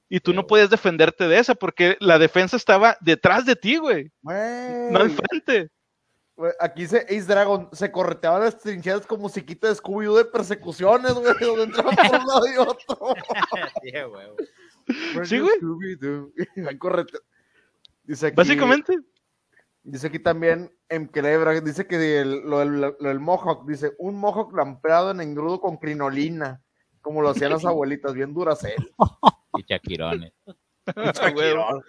Y 0.10 0.20
tú 0.20 0.32
no 0.32 0.46
podías 0.46 0.70
defenderte 0.70 1.28
de 1.28 1.40
esa 1.40 1.56
porque 1.56 1.98
la 2.00 2.20
defensa 2.20 2.56
estaba 2.56 2.98
detrás 3.02 3.46
de 3.46 3.56
ti, 3.56 3.78
güey. 3.78 4.12
No 4.22 4.32
Güey, 4.32 5.02
enfrente. 5.02 5.72
Güey, 6.36 6.52
Aquí 6.60 6.88
se 6.88 6.98
Ace 7.00 7.24
Dragon 7.24 7.70
se 7.72 7.92
correteaban 7.92 8.42
las 8.42 8.58
trincheras 8.60 9.06
como 9.06 9.24
musiquita 9.24 9.68
de 9.68 9.76
Scooby-Doo 9.76 10.18
de 10.18 10.26
persecuciones, 10.26 11.14
güey, 11.14 11.34
donde 11.40 11.64
entraban 11.64 11.96
por 11.96 12.20
un 12.20 12.28
lado 12.28 12.48
y 12.48 12.58
otro. 12.58 13.16
Sí, 13.82 13.92
huevo. 13.94 14.36
Sí, 15.26 15.40
güey. 15.40 15.60
Correte- 16.80 17.20
Dice 18.04 18.28
aquí, 18.28 18.36
Básicamente. 18.36 19.00
Dice 19.86 20.08
aquí 20.08 20.20
también 20.20 20.74
en 20.90 21.10
Celebra, 21.14 21.60
dice 21.60 21.86
que 21.88 22.20
el- 22.22 22.42
lo, 22.42 22.60
del- 22.60 22.80
lo 22.82 22.92
del 23.00 23.20
Mohawk, 23.20 23.66
dice, 23.68 23.94
un 23.98 24.16
Mohawk 24.16 24.54
lampeado 24.56 25.12
en 25.12 25.20
engrudo 25.22 25.60
con 25.60 25.78
crinolina, 25.78 26.62
como 27.02 27.22
lo 27.22 27.30
hacían 27.30 27.52
las 27.52 27.66
abuelitas, 27.66 28.14
bien 28.14 28.34
duracel. 28.34 28.76
Y 29.58 29.64
chaquirones. 29.66 30.32
huevo. 31.36 31.84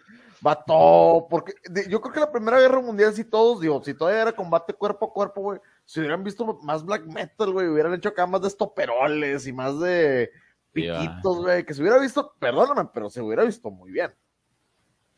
Vato, 0.44 1.26
porque 1.30 1.54
de- 1.70 1.88
yo 1.88 2.02
creo 2.02 2.12
que 2.12 2.20
la 2.20 2.30
Primera 2.30 2.60
Guerra 2.60 2.82
Mundial, 2.82 3.14
si 3.14 3.24
todos, 3.24 3.62
digo, 3.62 3.82
si 3.82 3.94
todavía 3.94 4.20
era 4.20 4.32
combate 4.32 4.74
cuerpo 4.74 5.06
a 5.06 5.12
cuerpo, 5.14 5.40
güey, 5.40 5.58
si 5.86 6.00
hubieran 6.00 6.22
visto 6.22 6.58
más 6.62 6.84
black 6.84 7.06
metal, 7.06 7.50
güey, 7.50 7.66
hubieran 7.66 7.94
hecho 7.94 8.10
acá 8.10 8.26
más 8.26 8.42
de 8.42 8.48
estoperoles 8.48 9.46
y 9.46 9.54
más 9.54 9.80
de 9.80 10.30
piquitos, 10.70 11.38
güey, 11.38 11.64
que 11.64 11.72
se 11.72 11.80
hubiera 11.80 11.98
visto, 11.98 12.34
perdóname, 12.38 12.90
pero 12.92 13.08
se 13.08 13.22
hubiera 13.22 13.42
visto 13.42 13.70
muy 13.70 13.90
bien. 13.90 14.12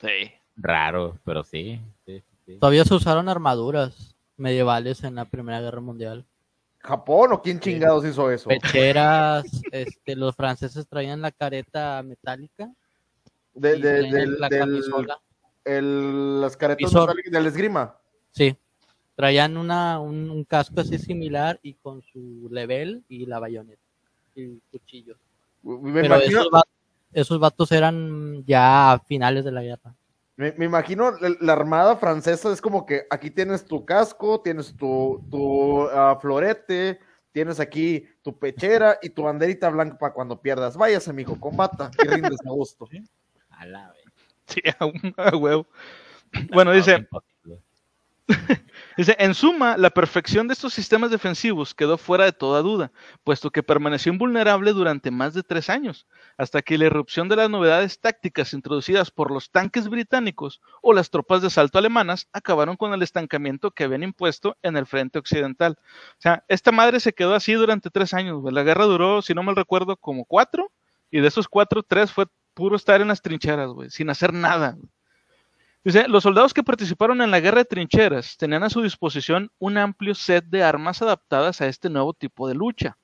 Sí. 0.01 0.31
Raro, 0.55 1.19
pero 1.25 1.43
sí. 1.43 1.81
sí, 2.05 2.23
sí. 2.45 2.59
Todavía 2.61 2.85
se 2.85 2.95
usaron 2.95 3.29
armaduras 3.29 4.15
medievales 4.37 5.03
en 5.03 5.17
la 5.17 5.25
Primera 5.25 5.61
Guerra 5.61 5.81
Mundial. 5.81 6.25
¿Japón 6.79 7.33
o 7.33 7.43
quién 7.43 7.59
chingados 7.59 8.05
hizo 8.05 8.31
eso? 8.31 8.49
Pecheras, 8.49 9.45
este, 9.73 10.15
los 10.15 10.37
franceses 10.37 10.87
traían 10.87 11.21
la 11.21 11.33
careta 11.33 12.01
metálica 12.05 12.71
De, 13.57 13.77
de- 13.79 14.03
del, 14.03 14.39
la 14.39 14.49
del- 14.49 14.83
el- 15.65 16.41
las 16.41 16.57
caretas 16.57 16.93
del 17.31 17.47
esgrima. 17.47 17.97
Sí, 18.31 18.57
traían 19.15 19.57
una, 19.57 19.99
un, 19.99 20.31
un 20.31 20.45
casco 20.45 20.81
así 20.81 20.99
similar 20.99 21.59
y 21.63 21.75
con 21.75 22.03
su 22.03 22.49
level 22.51 23.03
y 23.09 23.27
la 23.27 23.39
bayoneta 23.41 23.81
y 24.35 24.59
cuchillos. 24.71 25.17
Me 25.63 26.03
Pero 26.03 26.17
imagino, 26.17 26.41
esos, 26.41 26.53
va- 26.55 26.65
esos 27.13 27.41
vatos 27.41 27.73
eran 27.73 28.45
ya 28.45 28.93
a 28.93 28.99
finales 29.01 29.45
de 29.45 29.53
la 29.53 29.63
guerra. 29.63 29.95
me, 30.37 30.53
me 30.53 30.67
imagino 30.67 31.11
la, 31.13 31.35
la 31.41 31.53
armada 31.55 31.97
francesa 31.97 32.53
es 32.53 32.61
como 32.61 32.85
que 32.85 33.07
aquí 33.11 33.31
tienes 33.31 33.65
tu 33.65 33.85
casco, 33.87 34.43
tienes 34.43 34.77
tu, 34.77 35.25
tu 35.31 35.89
ah, 35.89 36.19
florete, 36.21 37.01
tienes 37.33 37.59
aquí 37.59 38.07
tu 38.23 38.39
pechera 38.39 38.99
y 39.03 39.09
tu 39.11 39.23
banderita 39.23 39.71
blanca 39.71 39.99
para 39.99 40.13
cuando 40.13 40.41
pierdas. 40.41 40.77
Váyase, 40.77 41.13
mijo, 41.13 41.41
combata 41.41 41.91
y 42.03 42.07
rindes 42.07 42.39
a 42.47 42.51
gusto. 42.51 42.87
A 43.57 43.67
la 43.67 43.89
vez. 43.93 44.05
Sí, 44.47 44.61
a, 44.79 44.85
un- 44.87 45.15
a 45.17 45.37
huevo. 45.37 45.67
Bueno, 46.53 46.73
dice. 46.73 47.07
Dice, 48.97 49.15
en 49.19 49.35
suma, 49.35 49.77
la 49.77 49.91
perfección 49.91 50.49
de 50.49 50.55
estos 50.55 50.75
sistemas 50.75 51.11
defensivos 51.11 51.75
quedó 51.75 51.97
fuera 51.97 52.25
de 52.25 52.33
toda 52.33 52.61
duda, 52.63 52.91
puesto 53.23 53.51
que 53.51 53.63
permaneció 53.63 54.13
invulnerable 54.13 54.73
durante 54.73 55.11
más 55.13 55.33
de 55.35 55.43
tres 55.45 55.71
años, 55.71 56.07
hasta 56.37 56.63
que 56.63 56.77
la 56.77 56.87
irrupción 56.87 57.29
de 57.29 57.37
las 57.37 57.49
novedades 57.51 58.01
tácticas 58.01 58.53
introducidas 58.53 59.11
por 59.13 59.31
los 59.31 59.51
tanques 59.51 59.89
británicos 59.89 60.61
o 60.83 60.93
las 60.93 61.11
tropas 61.11 61.41
de 61.41 61.49
asalto 61.49 61.79
alemanas 61.79 62.29
acabaron 62.33 62.77
con 62.77 62.93
el 62.95 63.03
estancamiento 63.03 63.71
que 63.71 63.85
habían 63.85 64.03
impuesto 64.03 64.57
en 64.63 64.77
el 64.77 64.87
frente 64.87 65.19
occidental. 65.21 65.77
O 66.19 66.21
sea, 66.21 66.45
esta 66.49 66.73
madre 66.73 66.99
se 66.99 67.13
quedó 67.13 67.35
así 67.35 67.53
durante 67.53 67.91
tres 67.91 68.13
años. 68.13 68.43
La 68.53 68.63
guerra 68.65 68.87
duró, 68.87 69.23
si 69.23 69.35
no 69.35 69.43
mal 69.45 69.57
recuerdo, 69.57 69.97
como 69.97 70.25
cuatro, 70.25 70.73
y 71.11 71.21
de 71.21 71.29
esos 71.29 71.47
cuatro, 71.49 71.83
tres 71.85 72.11
fue 72.11 72.27
puro 72.57 72.75
estar 72.75 73.03
en 73.03 73.09
las 73.09 73.21
trincheras, 73.21 73.69
güey, 73.69 73.91
sin 73.91 74.09
hacer 74.09 74.33
nada. 74.33 74.79
Dice, 75.85 76.09
los 76.09 76.23
soldados 76.23 76.55
que 76.55 76.65
participaron 76.65 77.21
en 77.21 77.31
la 77.31 77.39
guerra 77.39 77.59
de 77.59 77.67
trincheras 77.67 78.39
tenían 78.39 78.63
a 78.65 78.71
su 78.71 78.81
disposición 78.81 79.53
un 79.59 79.77
amplio 79.77 80.15
set 80.15 80.47
de 80.47 80.65
armas 80.65 81.03
adaptadas 81.03 81.61
a 81.61 81.67
este 81.67 81.91
nuevo 81.91 82.15
tipo 82.15 82.49
de 82.49 82.55
lucha. 82.55 82.97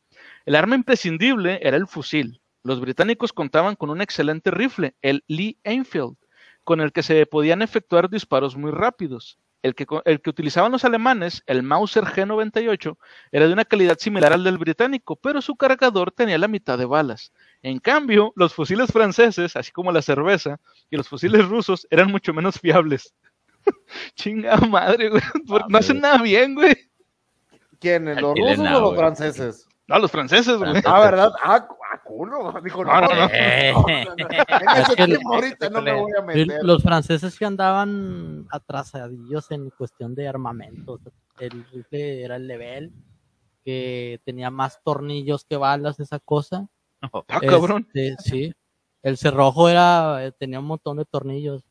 El 0.47 0.57
arma 0.57 0.75
imprescindible 0.75 1.61
era 1.63 1.77
el 1.77 1.87
fusil. 1.87 2.41
Los 2.65 2.81
británicos 2.81 3.35
contaban 3.35 3.77
con 3.77 3.91
un 3.91 4.01
excelente 4.01 4.51
rifle, 4.51 4.95
el 5.03 5.23
Lee 5.29 5.59
Enfield, 5.65 6.17
con 6.65 6.81
el 6.81 6.91
que 6.93 7.03
se 7.03 7.27
podían 7.27 7.61
efectuar 7.61 8.09
disparos 8.09 8.57
muy 8.57 8.71
rápidos. 8.71 9.39
El 9.61 9.75
que, 9.75 9.87
el 10.07 10.23
que 10.23 10.31
utilizaban 10.31 10.73
los 10.73 10.85
alemanes, 10.85 11.43
el 11.47 11.63
Mauser 11.63 12.05
G98, 12.05 12.97
era 13.31 13.47
de 13.47 13.53
una 13.53 13.67
calidad 13.67 13.99
similar 13.99 14.33
al 14.33 14.43
del 14.43 14.59
británico, 14.59 15.15
pero 15.15 15.43
su 15.43 15.57
cargador 15.57 16.11
tenía 16.11 16.39
la 16.39 16.49
mitad 16.49 16.79
de 16.79 16.87
balas. 16.87 17.33
En 17.63 17.79
cambio, 17.79 18.33
los 18.37 18.55
fusiles 18.55 18.91
franceses, 18.91 19.55
así 19.57 19.71
como 19.71 19.93
la 19.93 20.03
cerveza, 20.03 20.59
y 20.91 20.97
los 20.97 21.09
fusiles 21.09 21.47
rusos 21.49 21.87
eran 21.91 22.11
mucho 22.11 22.35
menos 22.35 22.59
fiables. 22.59 23.15
Chingada 24.17 24.67
madre, 24.67 25.09
güey. 25.11 25.23
No 25.69 25.79
hacen 25.79 26.01
nada 26.01 26.21
bien, 26.23 26.55
güey. 26.57 26.75
¿Quiénes? 27.79 28.21
¿Los 28.21 28.37
rusos 28.39 28.59
no, 28.59 28.65
o 28.79 28.81
los 28.81 28.91
güey. 28.91 28.99
franceses? 28.99 29.69
No, 29.87 29.99
los 29.99 30.11
franceses, 30.11 30.57
güey. 30.59 30.73
Ah, 30.85 31.01
¿verdad? 31.01 31.33
Ah, 31.43 31.67
cu- 31.67 31.77
ah, 31.93 32.01
culo. 32.05 32.53
Dijo, 32.63 32.85
no, 32.85 32.93
No, 33.01 33.09
no, 33.09 33.15
no. 33.15 33.29
Eh. 33.33 33.71
En 33.71 34.81
ese 34.81 34.95
que 34.97 35.03
el- 35.03 35.09
tiempo 35.11 35.35
ahorita 35.35 35.71
no 35.71 35.83
me 35.83 35.93
voy 35.93 36.13
a 36.19 36.23
meter. 36.23 36.61
Los 36.63 36.83
franceses 36.83 37.39
que 37.39 37.45
andaban 37.45 38.47
atrasadillos 38.51 39.51
en 39.51 39.71
cuestión 39.71 40.15
de 40.15 40.29
armamento. 40.29 40.95
O 40.95 40.99
sea, 40.99 41.13
El 41.39 41.65
rifle 41.73 42.23
era 42.25 42.37
el 42.37 42.47
level, 42.47 42.93
que 43.65 44.21
tenía 44.25 44.51
más 44.51 44.81
tornillos 44.83 45.45
que 45.45 45.57
balas, 45.57 45.99
esa 46.01 46.19
cosa. 46.21 46.69
Ah, 47.29 47.41
cabrón. 47.41 47.87
Este, 47.93 48.17
sí. 48.23 48.55
El 49.03 49.17
cerrojo 49.17 49.69
era, 49.69 50.25
eh, 50.25 50.33
tenía 50.33 50.61
un 50.61 50.67
montón 50.67 50.97
de 50.99 51.05
tornillos. 51.05 51.65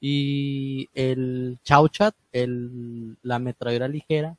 Y 0.00 0.88
el 0.94 1.58
Chauchat, 1.64 2.14
el, 2.30 3.18
la 3.22 3.36
ametralladora 3.36 3.88
ligera, 3.88 4.36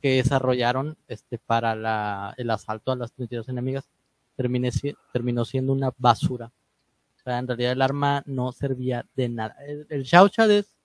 que 0.00 0.16
desarrollaron 0.16 0.96
este, 1.06 1.38
para 1.38 1.76
la, 1.76 2.34
el 2.36 2.50
asalto 2.50 2.90
a 2.90 2.96
las 2.96 3.12
trincheras 3.12 3.48
enemigas, 3.48 3.88
terminé 4.36 4.70
terminó 5.12 5.44
siendo 5.44 5.72
una 5.72 5.92
basura. 5.96 6.50
O 7.16 7.22
sea, 7.22 7.38
en 7.38 7.46
realidad 7.46 7.72
el 7.72 7.82
arma 7.82 8.24
no 8.26 8.50
servía 8.50 9.06
de 9.14 9.28
nada. 9.28 9.54
El, 9.64 9.86
el 9.90 10.04
Chauchat 10.04 10.50
es 10.50 10.76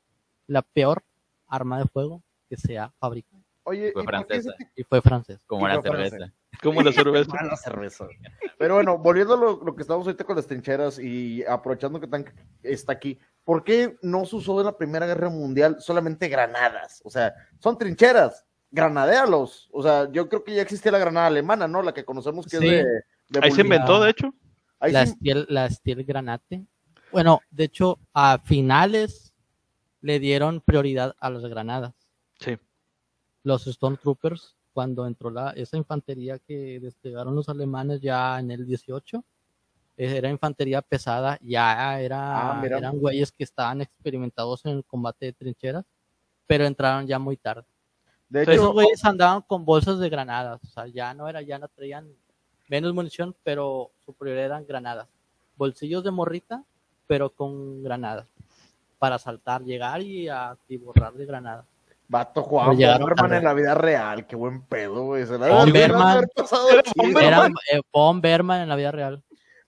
la 0.46 0.62
peor 0.62 1.04
arma 1.48 1.80
de 1.80 1.86
fuego 1.86 2.22
que 2.48 2.58
se 2.58 2.78
ha 2.78 2.90
fabricado. 3.00 3.37
Oye, 3.70 3.92
Fue 3.92 4.02
¿y 4.02 4.06
qué 4.06 4.10
francesa. 4.10 4.52
Y 4.78 4.84
fue 4.84 5.02
francés. 5.02 5.44
Como 5.46 5.66
Y 5.68 5.70
la 5.70 5.82
fue 5.82 5.90
francés. 5.92 6.12
cerveza. 6.12 6.34
Como 6.64 6.82
la 6.82 6.92
cerveza. 6.94 7.34
Mala 7.34 7.56
cerveza. 7.58 8.08
Pero 8.58 8.76
bueno, 8.76 8.98
volviendo 8.98 9.34
a 9.34 9.38
lo, 9.38 9.64
lo 9.64 9.76
que 9.76 9.82
estamos 9.82 10.08
ahorita 10.08 10.24
con 10.24 10.38
las 10.38 10.48
trincheras 10.48 10.98
y 11.00 11.44
aprovechando 11.46 12.00
que 12.00 12.08
Tank 12.08 12.30
está 12.64 12.94
aquí, 12.94 13.20
¿por 13.44 13.64
qué 13.66 13.98
no 14.02 14.26
se 14.26 14.38
usó 14.38 14.58
en 14.62 14.68
la 14.68 14.78
Primera 14.78 15.06
Guerra 15.06 15.30
Mundial 15.30 15.78
solamente 15.82 16.30
granadas? 16.30 17.02
O 17.04 17.10
sea, 17.10 17.34
son 17.60 17.78
trincheras, 17.78 18.46
granadéalos. 18.72 19.70
O 19.74 19.84
sea, 19.84 20.10
yo 20.12 20.30
creo 20.30 20.44
que 20.46 20.56
ya 20.56 20.62
existía 20.62 20.92
la 20.94 21.00
granada 21.00 21.28
alemana, 21.28 21.68
¿no? 21.68 21.82
La 21.82 21.94
que 21.94 22.06
conocemos 22.06 22.46
que 22.48 22.58
Sí. 22.58 22.66
es 22.66 22.72
de, 22.86 23.04
de 23.30 23.40
Ahí 23.44 23.52
se 23.52 23.62
inventó, 23.62 24.02
de 24.02 24.10
hecho. 24.12 24.34
Ahí 24.80 24.92
la 24.94 25.06
sí- 25.06 25.12
Steel, 25.14 25.46
la 25.50 25.70
Steel 25.70 26.06
Granate. 26.06 26.64
Bueno, 27.12 27.42
de 27.52 27.66
hecho, 27.66 28.00
a 28.14 28.40
finales 28.40 29.34
le 30.02 30.20
dieron 30.20 30.62
prioridad 30.62 31.16
a 31.20 31.30
las 31.30 31.44
granadas. 31.46 31.94
Los 33.48 33.64
Stormtroopers, 33.64 34.58
cuando 34.74 35.08
entró 35.08 35.30
la, 35.32 35.52
esa 35.52 35.78
infantería 35.78 36.38
que 36.38 36.82
desplegaron 36.82 37.34
los 37.34 37.48
alemanes 37.48 38.02
ya 38.02 38.38
en 38.42 38.52
el 38.52 38.68
18, 38.68 39.24
eh, 39.96 40.18
era 40.18 40.30
infantería 40.30 40.82
pesada, 40.82 41.40
ya 41.42 41.98
era, 42.02 42.60
Ah, 42.60 42.66
eran 42.66 43.00
güeyes 43.00 43.32
que 43.32 43.46
estaban 43.46 43.80
experimentados 43.80 44.66
en 44.66 44.74
el 44.74 44.84
combate 44.84 45.28
de 45.28 45.32
trincheras, 45.32 45.86
pero 46.46 46.66
entraron 46.66 47.08
ya 47.08 47.20
muy 47.20 47.38
tarde. 47.38 47.64
de 48.28 48.42
hecho, 48.42 48.52
Esos 48.52 48.74
güeyes 48.74 49.06
andaban 49.06 49.42
con 49.44 49.64
bolsas 49.64 49.98
de 50.00 50.10
granadas, 50.10 50.62
o 50.66 50.68
sea, 50.68 50.88
ya 50.88 51.14
no 51.14 51.30
era, 51.30 51.42
ya 51.42 51.58
no 51.58 51.70
traían 51.70 52.12
menos 52.68 52.94
munición, 52.94 53.34
pero 53.44 53.92
su 54.06 54.14
prioridad 54.14 54.48
eran 54.48 54.66
granadas. 54.66 55.08
Bolsillos 55.56 56.04
de 56.04 56.12
morrita, 56.12 56.66
pero 57.08 57.30
con 57.30 57.82
granadas. 57.82 58.28
Para 59.00 59.18
saltar, 59.18 59.64
llegar 59.64 60.02
y 60.02 60.28
atiborrar 60.28 61.14
de 61.14 61.26
granadas. 61.26 61.77
Vato 62.08 62.44
jugaba 62.44 62.72
Bomberman 62.72 63.34
en 63.34 63.44
la 63.44 63.54
vida 63.54 63.76
real, 63.76 64.26
qué 64.26 64.36
buen 64.36 64.62
pedo, 64.64 65.06
güey. 65.06 65.26
Se 65.26 65.38
la 65.38 65.48
Bomberman. 65.50 66.26
Era 67.22 67.48
eh, 67.72 67.82
Von 67.92 68.22
Berman 68.22 68.62
en 68.62 68.70
la 68.70 68.76
vida 68.76 68.92
real. 68.92 69.24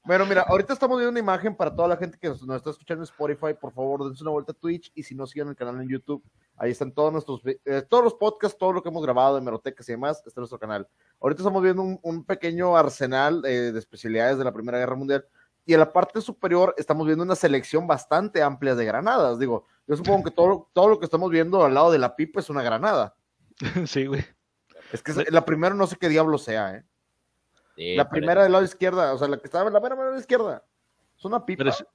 Bueno, 0.06 0.26
mira, 0.26 0.42
ahorita 0.42 0.74
estamos 0.74 0.98
viendo 0.98 1.12
una 1.12 1.20
imagen 1.20 1.56
para 1.56 1.76
toda 1.76 1.88
la 1.88 1.98
gente 1.98 2.18
que 2.20 2.30
nos, 2.30 2.42
nos 2.42 2.58
está 2.58 2.72
escuchando 2.72 3.04
en 3.04 3.10
Spotify. 3.10 3.54
Por 3.60 3.74
favor, 3.74 4.06
dense 4.06 4.24
una 4.24 4.32
vuelta 4.32 4.54
a 4.54 4.56
Twitch 4.56 4.92
y 4.96 5.04
si 5.04 5.14
no, 5.14 5.28
sigan 5.28 5.50
el 5.50 5.56
canal 5.56 5.80
en 5.82 5.90
YouTube. 5.90 6.24
Ahí 6.56 6.72
están 6.72 6.92
todos 6.92 7.12
nuestros, 7.14 7.42
eh, 7.46 7.84
todos 7.88 8.04
los 8.04 8.16
podcasts, 8.16 8.58
todo 8.58 8.74
lo 8.74 8.82
que 8.82 8.90
hemos 8.90 9.04
grabado 9.04 9.36
de 9.36 9.42
Merotecas 9.42 9.88
y 9.88 9.92
demás, 9.94 10.18
está 10.26 10.40
en 10.40 10.42
nuestro 10.42 10.60
canal. 10.60 10.88
Ahorita 11.22 11.42
estamos 11.42 11.62
viendo 11.62 11.82
un, 11.82 12.00
un 12.02 12.24
pequeño 12.24 12.76
arsenal 12.76 13.44
eh, 13.46 13.72
de 13.72 13.80
especialidades 13.80 14.38
de 14.38 14.44
la 14.44 14.52
Primera 14.52 14.78
Guerra 14.78 14.96
Mundial. 14.96 15.26
Y 15.70 15.74
en 15.76 15.80
la 15.82 15.94
parte 15.94 16.20
superior 16.20 16.74
estamos 16.80 17.06
viendo 17.06 17.24
una 17.24 17.36
selección 17.36 17.86
bastante 17.86 18.42
amplia 18.42 18.74
de 18.74 18.86
granadas. 18.86 19.38
Digo, 19.38 19.68
yo 19.86 19.96
supongo 19.96 20.24
que 20.24 20.32
todo, 20.32 20.68
todo 20.74 20.88
lo 20.90 20.98
que 20.98 21.06
estamos 21.06 21.30
viendo 21.30 21.64
al 21.64 21.76
lado 21.76 21.92
de 21.92 22.00
la 22.00 22.16
pipa 22.16 22.40
es 22.40 22.50
una 22.50 22.64
granada. 22.64 23.14
sí, 23.86 24.08
güey. 24.08 24.26
Es 24.92 25.04
que 25.04 25.14
la 25.30 25.46
primera 25.46 25.76
no 25.76 25.86
sé 25.86 25.96
qué 25.96 26.10
diablo 26.10 26.40
sea, 26.40 26.74
¿eh? 26.74 26.84
Sí, 27.76 27.96
la 27.96 28.06
parece- 28.06 28.20
primera 28.20 28.42
del 28.42 28.52
lado 28.52 28.64
izquierda, 28.66 29.14
o 29.14 29.20
sea, 29.20 29.28
la 29.28 29.38
que 29.38 29.46
estaba 29.46 29.68
en 29.68 29.74
la 29.74 29.80
mera 29.80 29.96
mano 29.96 30.18
izquierda. 30.18 30.64
Es 31.16 31.24
una 31.24 31.46
pipa. 31.46 31.64
Parece, 31.66 31.86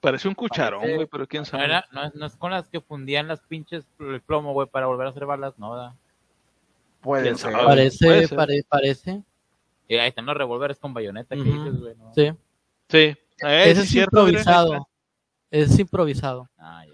parece 0.00 0.28
un 0.28 0.34
cucharón, 0.36 0.82
Parece- 0.82 0.94
güey, 0.94 1.08
pero 1.08 1.26
quién 1.26 1.40
No, 1.40 1.46
sabe. 1.46 1.64
era- 1.64 1.84
no 1.90 2.04
es, 2.04 2.14
no 2.14 2.26
es 2.26 2.36
con 2.36 2.52
las 2.52 2.68
que 2.68 2.80
fundían 2.80 3.26
las 3.26 3.40
pinches 3.40 3.84
el 3.98 4.20
plomo, 4.22 4.52
güey, 4.52 4.68
para 4.68 4.86
volver 4.86 5.08
a 5.08 5.10
hacer 5.10 5.26
balas, 5.26 5.58
no, 5.58 5.74
da. 5.74 5.96
Puede 7.00 7.24
¿Quién 7.24 7.36
ser. 7.38 7.52
Parece, 7.52 8.06
puede 8.06 8.28
ser. 8.28 8.36
pare- 8.36 8.64
parece. 8.68 9.24
Y 9.88 9.96
ahí 9.96 10.10
están 10.10 10.24
los 10.24 10.36
revólveres 10.36 10.78
con 10.78 10.94
bayoneta 10.94 11.34
que 11.34 11.40
Ujú. 11.42 11.50
dices, 11.64 11.80
güey, 11.80 11.96
¿no? 11.96 12.14
Sí. 12.14 12.32
Sí. 12.88 13.16
Eh, 13.42 13.64
Ese 13.70 13.80
sí 13.82 13.86
es 13.86 13.90
cierto, 13.90 14.26
improvisado. 14.28 14.88
Es 15.50 15.78
improvisado. 15.78 16.48
Ah. 16.58 16.84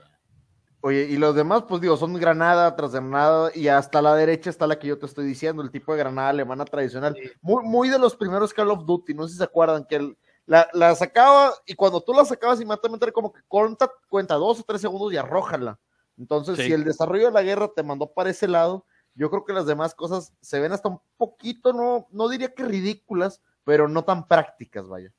Oye, 0.83 1.03
y 1.11 1.19
los 1.19 1.35
demás, 1.35 1.65
pues 1.69 1.83
digo, 1.83 1.95
son 1.99 2.15
granada 2.15 2.75
tras 2.75 2.93
granada, 2.93 3.51
y 3.55 3.69
hasta 3.69 4.01
la 4.01 4.15
derecha 4.15 4.49
está 4.49 4.67
la 4.67 4.79
que 4.79 4.87
yo 4.89 4.99
te 4.99 5.05
estoy 5.05 5.27
diciendo, 5.27 5.63
el 5.63 5.71
tipo 5.71 5.93
de 5.93 5.99
granada 5.99 6.31
alemana 6.31 6.65
tradicional. 6.65 7.15
Muy, 7.43 7.63
muy 7.65 7.91
de 7.91 7.99
los 7.99 8.17
primeros 8.17 8.55
Call 8.55 8.71
of 8.71 8.87
Duty, 8.87 9.13
no 9.13 9.25
sé 9.27 9.33
si 9.33 9.39
se 9.39 9.45
acuerdan, 9.45 9.85
que 9.85 9.97
el- 9.97 10.17
la, 10.47 10.69
la 10.73 10.95
sacaba, 10.95 11.53
y 11.67 11.75
cuando 11.75 12.01
tú 12.01 12.15
la 12.15 12.25
sacabas 12.25 12.61
inmediatamente 12.63 13.05
era 13.05 13.13
como 13.13 13.31
que 13.31 13.43
cuenta, 13.47 13.91
cuenta 14.09 14.37
dos 14.37 14.61
o 14.61 14.63
tres 14.63 14.81
segundos 14.81 15.13
y 15.13 15.19
arrójala. 15.19 15.79
Entonces, 16.17 16.57
Sí. 16.57 16.65
si 16.65 16.73
el 16.73 16.83
desarrollo 16.85 17.27
de 17.27 17.33
la 17.33 17.43
guerra 17.43 17.69
te 17.77 17.83
mandó 17.83 18.11
para 18.11 18.31
ese 18.31 18.49
lado, 18.49 18.87
yo 19.15 19.29
creo 19.29 19.45
que 19.45 19.53
las 19.53 19.67
demás 19.67 19.95
cosas 19.95 20.33
se 20.41 20.61
ven 20.61 20.73
hasta 20.73 20.89
un 20.89 21.01
poquito, 21.19 21.75
no, 21.75 22.07
no 22.11 22.29
diría 22.31 22.55
que 22.55 22.65
ridículas, 22.65 23.43
pero 23.65 23.87
no 23.87 24.03
tan 24.03 24.27
prácticas, 24.27 24.89
vaya. 24.89 25.13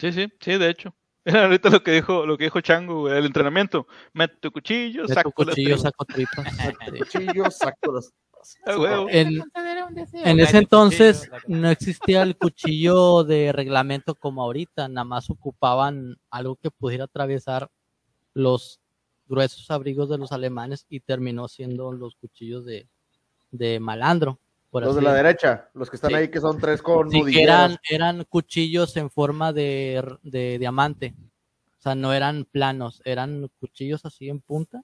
Sí, 0.00 0.12
sí, 0.12 0.32
sí, 0.40 0.56
de 0.56 0.70
hecho. 0.70 0.94
Ahorita 1.26 1.68
lo 1.68 1.82
que 1.82 1.92
dijo, 1.92 2.24
lo 2.24 2.38
que 2.38 2.44
dijo 2.44 2.60
Chango, 2.62 3.00
güey, 3.02 3.18
el 3.18 3.26
entrenamiento. 3.26 3.86
Mete 4.14 4.36
tu 4.40 4.50
cuchillo, 4.50 5.06
tu 5.06 5.12
saco 5.12 5.44
las 5.44 5.54
cuchillo 5.54 5.78
saco 5.78 6.04
tripas. 6.06 6.46
Sí. 6.92 6.98
Cuchillo, 6.98 7.50
saco 7.50 7.92
las... 7.92 8.12
Ah, 8.64 9.06
en 9.10 10.40
ese 10.40 10.56
entonces 10.56 11.30
no 11.46 11.68
existía 11.68 12.22
el 12.22 12.38
cuchillo 12.38 13.22
de 13.22 13.52
reglamento 13.52 14.14
como 14.14 14.42
ahorita, 14.42 14.88
nada 14.88 15.04
más 15.04 15.28
ocupaban 15.28 16.16
algo 16.30 16.56
que 16.56 16.70
pudiera 16.70 17.04
atravesar 17.04 17.70
los 18.32 18.80
gruesos 19.26 19.70
abrigos 19.70 20.08
de 20.08 20.16
los 20.16 20.32
alemanes 20.32 20.86
y 20.88 21.00
terminó 21.00 21.48
siendo 21.48 21.92
los 21.92 22.14
cuchillos 22.14 22.64
de, 22.64 22.88
de 23.50 23.78
malandro. 23.78 24.38
Por 24.70 24.84
Los 24.84 24.94
de 24.94 25.02
la 25.02 25.12
derecha, 25.14 25.68
los 25.74 25.90
que 25.90 25.96
están 25.96 26.10
Sí. 26.12 26.16
ahí, 26.16 26.28
que 26.28 26.40
son 26.40 26.58
tres 26.60 26.80
con 26.80 27.10
Sí, 27.10 27.24
que 27.24 27.42
eran, 27.42 27.76
eran 27.90 28.24
cuchillos 28.24 28.96
en 28.96 29.10
forma 29.10 29.52
de, 29.52 30.02
de 30.22 30.58
diamante. 30.60 31.14
O 31.78 31.82
sea, 31.82 31.94
no 31.96 32.12
eran 32.12 32.44
planos, 32.44 33.02
eran 33.04 33.50
cuchillos 33.58 34.04
así 34.04 34.28
en 34.28 34.40
punta 34.40 34.82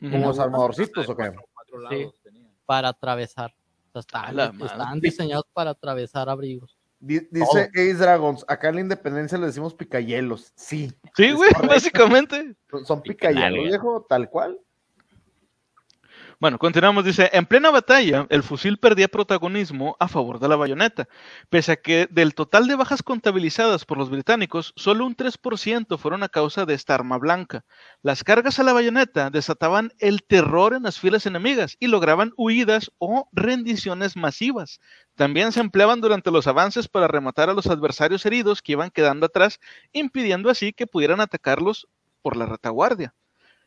como 0.00 0.18
los 0.26 0.38
armadorcitos, 0.38 1.08
¿o 1.08 1.16
qué? 1.16 1.32
Cuatro 1.54 1.88
Sí. 1.90 1.98
lados 2.00 2.14
tenía. 2.22 2.42
para 2.66 2.88
atravesar. 2.88 3.54
O 3.94 4.02
sea, 4.02 4.30
estaban 4.64 5.00
diseñados 5.00 5.44
para 5.52 5.70
atravesar 5.70 6.28
abrigos. 6.28 6.76
Di- 7.00 7.26
Dice 7.30 7.68
Ace 7.74 7.94
Dragons, 7.94 8.44
acá 8.48 8.68
en 8.68 8.74
la 8.76 8.80
Independencia 8.82 9.36
le 9.38 9.46
decimos 9.46 9.74
picayelos. 9.74 10.52
Sí, 10.56 10.90
Sí, 11.16 11.32
güey, 11.32 11.50
básicamente. 11.68 12.54
son- 12.70 12.84
son 12.86 13.02
picayelos, 13.02 13.64
viejo, 13.64 14.06
tal 14.08 14.28
cual. 14.30 14.58
Bueno, 16.42 16.58
continuamos. 16.58 17.04
Dice, 17.04 17.30
en 17.32 17.46
plena 17.46 17.70
batalla, 17.70 18.26
el 18.28 18.42
fusil 18.42 18.76
perdía 18.76 19.06
protagonismo 19.06 19.96
a 20.00 20.08
favor 20.08 20.40
de 20.40 20.48
la 20.48 20.56
bayoneta, 20.56 21.06
pese 21.50 21.70
a 21.70 21.76
que 21.76 22.08
del 22.10 22.34
total 22.34 22.66
de 22.66 22.74
bajas 22.74 23.04
contabilizadas 23.04 23.84
por 23.84 23.96
los 23.96 24.10
británicos, 24.10 24.72
solo 24.74 25.06
un 25.06 25.14
3% 25.14 25.96
fueron 25.98 26.24
a 26.24 26.28
causa 26.28 26.66
de 26.66 26.74
esta 26.74 26.96
arma 26.96 27.16
blanca. 27.16 27.64
Las 28.02 28.24
cargas 28.24 28.58
a 28.58 28.64
la 28.64 28.72
bayoneta 28.72 29.30
desataban 29.30 29.92
el 30.00 30.24
terror 30.24 30.74
en 30.74 30.82
las 30.82 30.98
filas 30.98 31.26
enemigas 31.26 31.76
y 31.78 31.86
lograban 31.86 32.32
huidas 32.36 32.90
o 32.98 33.28
rendiciones 33.30 34.16
masivas. 34.16 34.80
También 35.14 35.52
se 35.52 35.60
empleaban 35.60 36.00
durante 36.00 36.32
los 36.32 36.48
avances 36.48 36.88
para 36.88 37.06
rematar 37.06 37.50
a 37.50 37.54
los 37.54 37.68
adversarios 37.68 38.26
heridos 38.26 38.62
que 38.62 38.72
iban 38.72 38.90
quedando 38.90 39.26
atrás, 39.26 39.60
impidiendo 39.92 40.50
así 40.50 40.72
que 40.72 40.88
pudieran 40.88 41.20
atacarlos 41.20 41.86
por 42.20 42.36
la 42.36 42.46
retaguardia. 42.46 43.14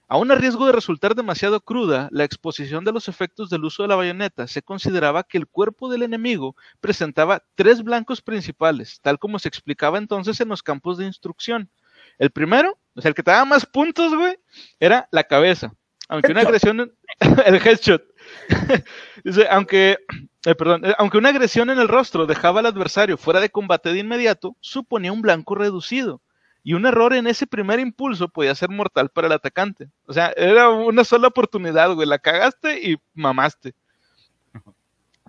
Aún 0.07 0.31
a 0.31 0.35
riesgo 0.35 0.67
de 0.67 0.71
resultar 0.71 1.15
demasiado 1.15 1.61
cruda, 1.61 2.09
la 2.11 2.23
exposición 2.23 2.85
de 2.85 2.91
los 2.91 3.07
efectos 3.07 3.49
del 3.49 3.65
uso 3.65 3.81
de 3.81 3.89
la 3.89 3.95
bayoneta 3.95 4.45
se 4.45 4.61
consideraba 4.61 5.23
que 5.23 5.39
el 5.39 5.47
cuerpo 5.47 5.89
del 5.89 6.03
enemigo 6.03 6.55
presentaba 6.79 7.43
tres 7.55 7.83
blancos 7.83 8.21
principales, 8.21 8.99
tal 9.01 9.17
como 9.17 9.39
se 9.39 9.47
explicaba 9.49 9.97
entonces 9.97 10.39
en 10.41 10.49
los 10.49 10.61
campos 10.61 10.99
de 10.99 11.07
instrucción. 11.07 11.71
El 12.19 12.29
primero, 12.29 12.77
o 12.93 13.01
sea, 13.01 13.09
el 13.09 13.15
que 13.15 13.23
te 13.23 13.31
daba 13.31 13.45
más 13.45 13.65
puntos, 13.65 14.13
güey, 14.13 14.37
era 14.79 15.09
la 15.11 15.23
cabeza. 15.23 15.73
Aunque 16.07 16.33
una 16.33 16.41
agresión, 16.41 16.93
el 17.45 17.55
headshot. 17.55 18.03
Dice, 19.23 19.47
aunque, 19.49 19.97
eh, 20.45 20.53
perdón, 20.55 20.85
eh, 20.85 20.93
aunque 20.99 21.17
una 21.17 21.29
agresión 21.29 21.71
en 21.71 21.79
el 21.79 21.87
rostro 21.87 22.27
dejaba 22.27 22.59
al 22.59 22.67
adversario 22.67 23.17
fuera 23.17 23.39
de 23.39 23.49
combate 23.49 23.91
de 23.91 23.99
inmediato, 23.99 24.55
suponía 24.59 25.11
un 25.11 25.23
blanco 25.23 25.55
reducido 25.55 26.21
y 26.65 26.73
un 26.73 26.88
error 26.88 27.13
en 27.13 27.28
ese 27.28 27.45
primer 27.45 27.80
impulso 27.80 28.28
podía 28.28 28.56
ser 28.56 28.69
mortal 28.69 29.10
para 29.10 29.28
el 29.28 29.34
atacante. 29.34 29.91
O 30.08 30.13
sea, 30.13 30.34
era 30.36 30.67
una 30.71 31.04
sola 31.04 31.28
oportunidad, 31.28 31.93
güey, 31.93 32.08
la 32.08 32.17
cagaste 32.17 32.89
y 32.89 32.97
mamaste. 33.13 33.75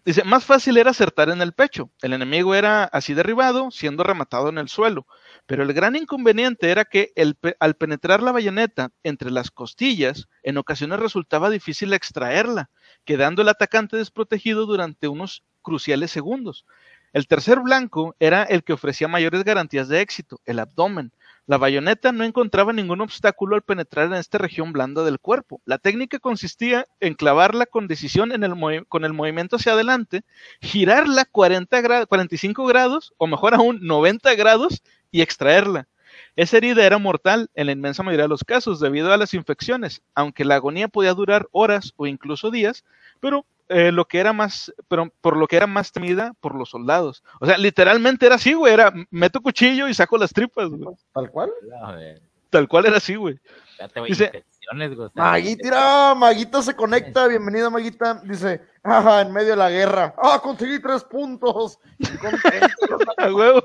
Dice, 0.02 0.24
más 0.24 0.46
fácil 0.46 0.78
era 0.78 0.92
acertar 0.92 1.28
en 1.28 1.42
el 1.42 1.52
pecho. 1.52 1.90
El 2.00 2.14
enemigo 2.14 2.54
era 2.54 2.84
así 2.84 3.12
derribado, 3.12 3.70
siendo 3.70 4.02
rematado 4.02 4.48
en 4.48 4.56
el 4.56 4.70
suelo. 4.70 5.06
Pero 5.44 5.62
el 5.62 5.74
gran 5.74 5.94
inconveniente 5.94 6.70
era 6.70 6.86
que 6.86 7.12
al 7.60 7.74
penetrar 7.74 8.22
la 8.22 8.32
bayoneta 8.32 8.92
entre 9.02 9.30
las 9.30 9.50
costillas, 9.50 10.28
en 10.42 10.56
ocasiones 10.56 11.00
resultaba 11.00 11.50
difícil 11.50 11.92
extraerla, 11.92 12.70
quedando 13.04 13.42
el 13.42 13.50
atacante 13.50 13.98
desprotegido 13.98 14.64
durante 14.64 15.06
unos 15.06 15.44
cruciales 15.60 16.12
segundos. 16.12 16.64
El 17.12 17.26
tercer 17.26 17.60
blanco 17.60 18.14
era 18.20 18.42
el 18.42 18.62
que 18.62 18.72
ofrecía 18.72 19.08
mayores 19.08 19.44
garantías 19.44 19.88
de 19.88 20.00
éxito, 20.00 20.40
el 20.46 20.60
abdomen. 20.60 21.12
La 21.46 21.58
bayoneta 21.58 22.10
no 22.10 22.24
encontraba 22.24 22.72
ningún 22.72 23.00
obstáculo 23.00 23.54
al 23.54 23.62
penetrar 23.62 24.06
en 24.06 24.14
esta 24.14 24.36
región 24.38 24.72
blanda 24.72 25.04
del 25.04 25.20
cuerpo. 25.20 25.60
La 25.64 25.78
técnica 25.78 26.18
consistía 26.18 26.86
en 26.98 27.14
clavarla 27.14 27.66
con 27.66 27.86
decisión 27.86 28.32
con 28.88 29.04
el 29.04 29.12
movimiento 29.12 29.56
hacia 29.56 29.72
adelante, 29.72 30.24
girarla 30.60 31.24
40 31.24 31.80
gra- 31.82 32.06
45 32.06 32.66
grados, 32.66 33.14
o 33.18 33.28
mejor 33.28 33.54
aún 33.54 33.78
90 33.80 34.34
grados, 34.34 34.82
y 35.12 35.22
extraerla. 35.22 35.86
Esa 36.34 36.56
herida 36.56 36.84
era 36.84 36.98
mortal 36.98 37.48
en 37.54 37.66
la 37.66 37.72
inmensa 37.72 38.02
mayoría 38.02 38.24
de 38.24 38.28
los 38.28 38.42
casos 38.44 38.80
debido 38.80 39.12
a 39.12 39.16
las 39.16 39.32
infecciones, 39.32 40.02
aunque 40.14 40.44
la 40.44 40.56
agonía 40.56 40.88
podía 40.88 41.14
durar 41.14 41.46
horas 41.52 41.92
o 41.96 42.06
incluso 42.08 42.50
días, 42.50 42.84
pero 43.20 43.46
eh, 43.68 43.90
lo 43.92 44.04
que 44.06 44.18
era 44.18 44.32
más, 44.32 44.72
pero 44.88 45.10
por 45.20 45.36
lo 45.36 45.46
que 45.46 45.56
era 45.56 45.66
más 45.66 45.92
temida 45.92 46.32
por 46.40 46.54
los 46.54 46.70
soldados. 46.70 47.22
O 47.40 47.46
sea, 47.46 47.56
literalmente 47.58 48.26
era 48.26 48.36
así, 48.36 48.52
güey, 48.54 48.72
era 48.72 48.92
meto 49.10 49.40
cuchillo 49.40 49.88
y 49.88 49.94
saco 49.94 50.16
las 50.18 50.32
tripas, 50.32 50.68
güey. 50.68 50.96
Tal 51.12 51.30
cual. 51.30 51.50
Tal 52.50 52.68
cual 52.68 52.86
era 52.86 52.96
así, 52.98 53.14
güey. 53.16 53.38
Dice- 54.06 54.44
Maguita, 55.14 56.14
Maguita 56.16 56.62
se 56.62 56.74
conecta, 56.74 57.26
bienvenida 57.28 57.70
Maguita, 57.70 58.20
dice, 58.24 58.60
ajá, 58.82 59.20
en 59.22 59.32
medio 59.32 59.50
de 59.50 59.56
la 59.56 59.70
guerra, 59.70 60.14
ah, 60.20 60.40
conseguí 60.42 60.80
tres 60.80 61.04
puntos, 61.04 61.78
Contento, 62.20 62.98
A 63.18 63.32
huevo. 63.32 63.62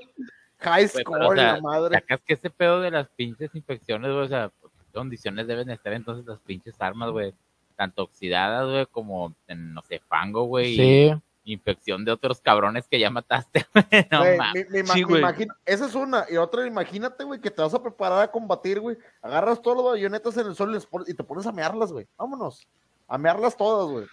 high 0.59 0.87
Güey, 0.87 1.03
score, 1.03 1.23
o 1.25 1.35
sea, 1.35 1.53
la 1.55 1.61
madre, 1.61 1.95
sacas 1.95 2.21
que 2.25 2.33
ese 2.35 2.49
pedo 2.51 2.81
de 2.81 2.91
las 2.91 3.07
pinches 3.09 3.49
infecciones, 3.55 4.11
güey, 4.11 4.25
o 4.25 4.27
sea, 4.27 4.49
¿por 4.49 4.69
qué 4.71 4.77
condiciones 4.93 5.47
deben 5.47 5.69
estar 5.71 5.93
entonces 5.93 6.25
las 6.25 6.39
pinches 6.39 6.75
armas, 6.79 7.09
güey? 7.11 7.33
Tanto 7.81 8.03
oxidadas, 8.03 8.69
güey, 8.69 8.85
como 8.85 9.33
en, 9.47 9.73
no 9.73 9.81
sé, 9.81 10.03
fango, 10.07 10.43
güey, 10.43 10.75
Sí, 10.75 11.11
y 11.43 11.53
infección 11.53 12.05
de 12.05 12.11
otros 12.11 12.39
cabrones 12.39 12.87
que 12.87 12.99
ya 12.99 13.09
mataste, 13.09 13.65
güey. 13.73 14.07
No 14.11 14.19
Güey, 14.19 14.85
Sí, 14.85 15.47
esa 15.65 15.87
es 15.87 15.95
una, 15.95 16.27
y 16.29 16.37
otra, 16.37 16.67
imagínate, 16.67 17.23
güey, 17.23 17.41
que 17.41 17.49
te 17.49 17.59
vas 17.59 17.73
a 17.73 17.81
preparar 17.81 18.21
a 18.21 18.29
combatir, 18.29 18.79
güey, 18.79 18.97
agarras 19.19 19.63
todas 19.63 19.77
las 19.77 19.93
bayonetas 19.93 20.37
en 20.37 20.45
el 20.45 20.53
sol 20.53 20.79
y, 21.07 21.13
te 21.15 21.23
pones 21.23 21.47
a 21.47 21.51
mearlas, 21.51 21.91
güey, 21.91 22.05
vámonos, 22.19 22.67
a 23.07 23.17
mearlas 23.17 23.57
todas, 23.57 23.89
güey, 23.89 24.05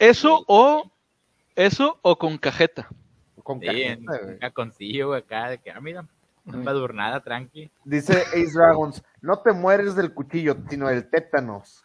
Eso 0.00 0.44
o 0.46 0.90
eso 1.54 1.98
o 2.02 2.18
con 2.18 2.36
cajeta. 2.36 2.86
con 3.42 3.60
Sí, 3.60 3.66
cajeta, 3.66 4.18
güey. 4.18 4.32
un 4.34 4.38
caconcillo, 4.40 5.06
güey, 5.06 5.20
acá, 5.20 5.48
de 5.48 5.56
que, 5.56 5.70
ah, 5.70 5.80
mira, 5.80 6.06
una 6.44 6.58
embadurnada, 6.58 7.20
tranqui. 7.20 7.70
Dice 7.82 8.12
Ace 8.12 8.52
Dragons, 8.52 9.02
no 9.22 9.38
te 9.38 9.54
mueres 9.54 9.96
del 9.96 10.12
cuchillo, 10.12 10.58
sino 10.68 10.88
del 10.88 11.08
tétanos. 11.08 11.82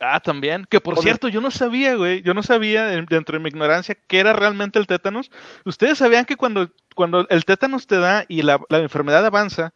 Ah, 0.00 0.18
también. 0.20 0.64
Que 0.68 0.80
por 0.80 0.94
Obvio. 0.94 1.02
cierto, 1.02 1.28
yo 1.28 1.40
no 1.40 1.50
sabía, 1.50 1.94
güey. 1.94 2.20
Yo 2.22 2.34
no 2.34 2.42
sabía, 2.42 2.84
de- 2.86 3.02
dentro 3.08 3.38
de 3.38 3.42
mi 3.42 3.48
ignorancia, 3.48 3.96
qué 4.08 4.18
era 4.18 4.32
realmente 4.32 4.78
el 4.78 4.86
tétanos. 4.86 5.30
Ustedes 5.64 5.98
sabían 5.98 6.24
que 6.24 6.36
cuando, 6.36 6.68
cuando 6.94 7.26
el 7.28 7.44
tétanos 7.44 7.86
te 7.86 7.98
da 7.98 8.24
y 8.28 8.42
la, 8.42 8.60
la 8.68 8.78
enfermedad 8.78 9.24
avanza, 9.24 9.72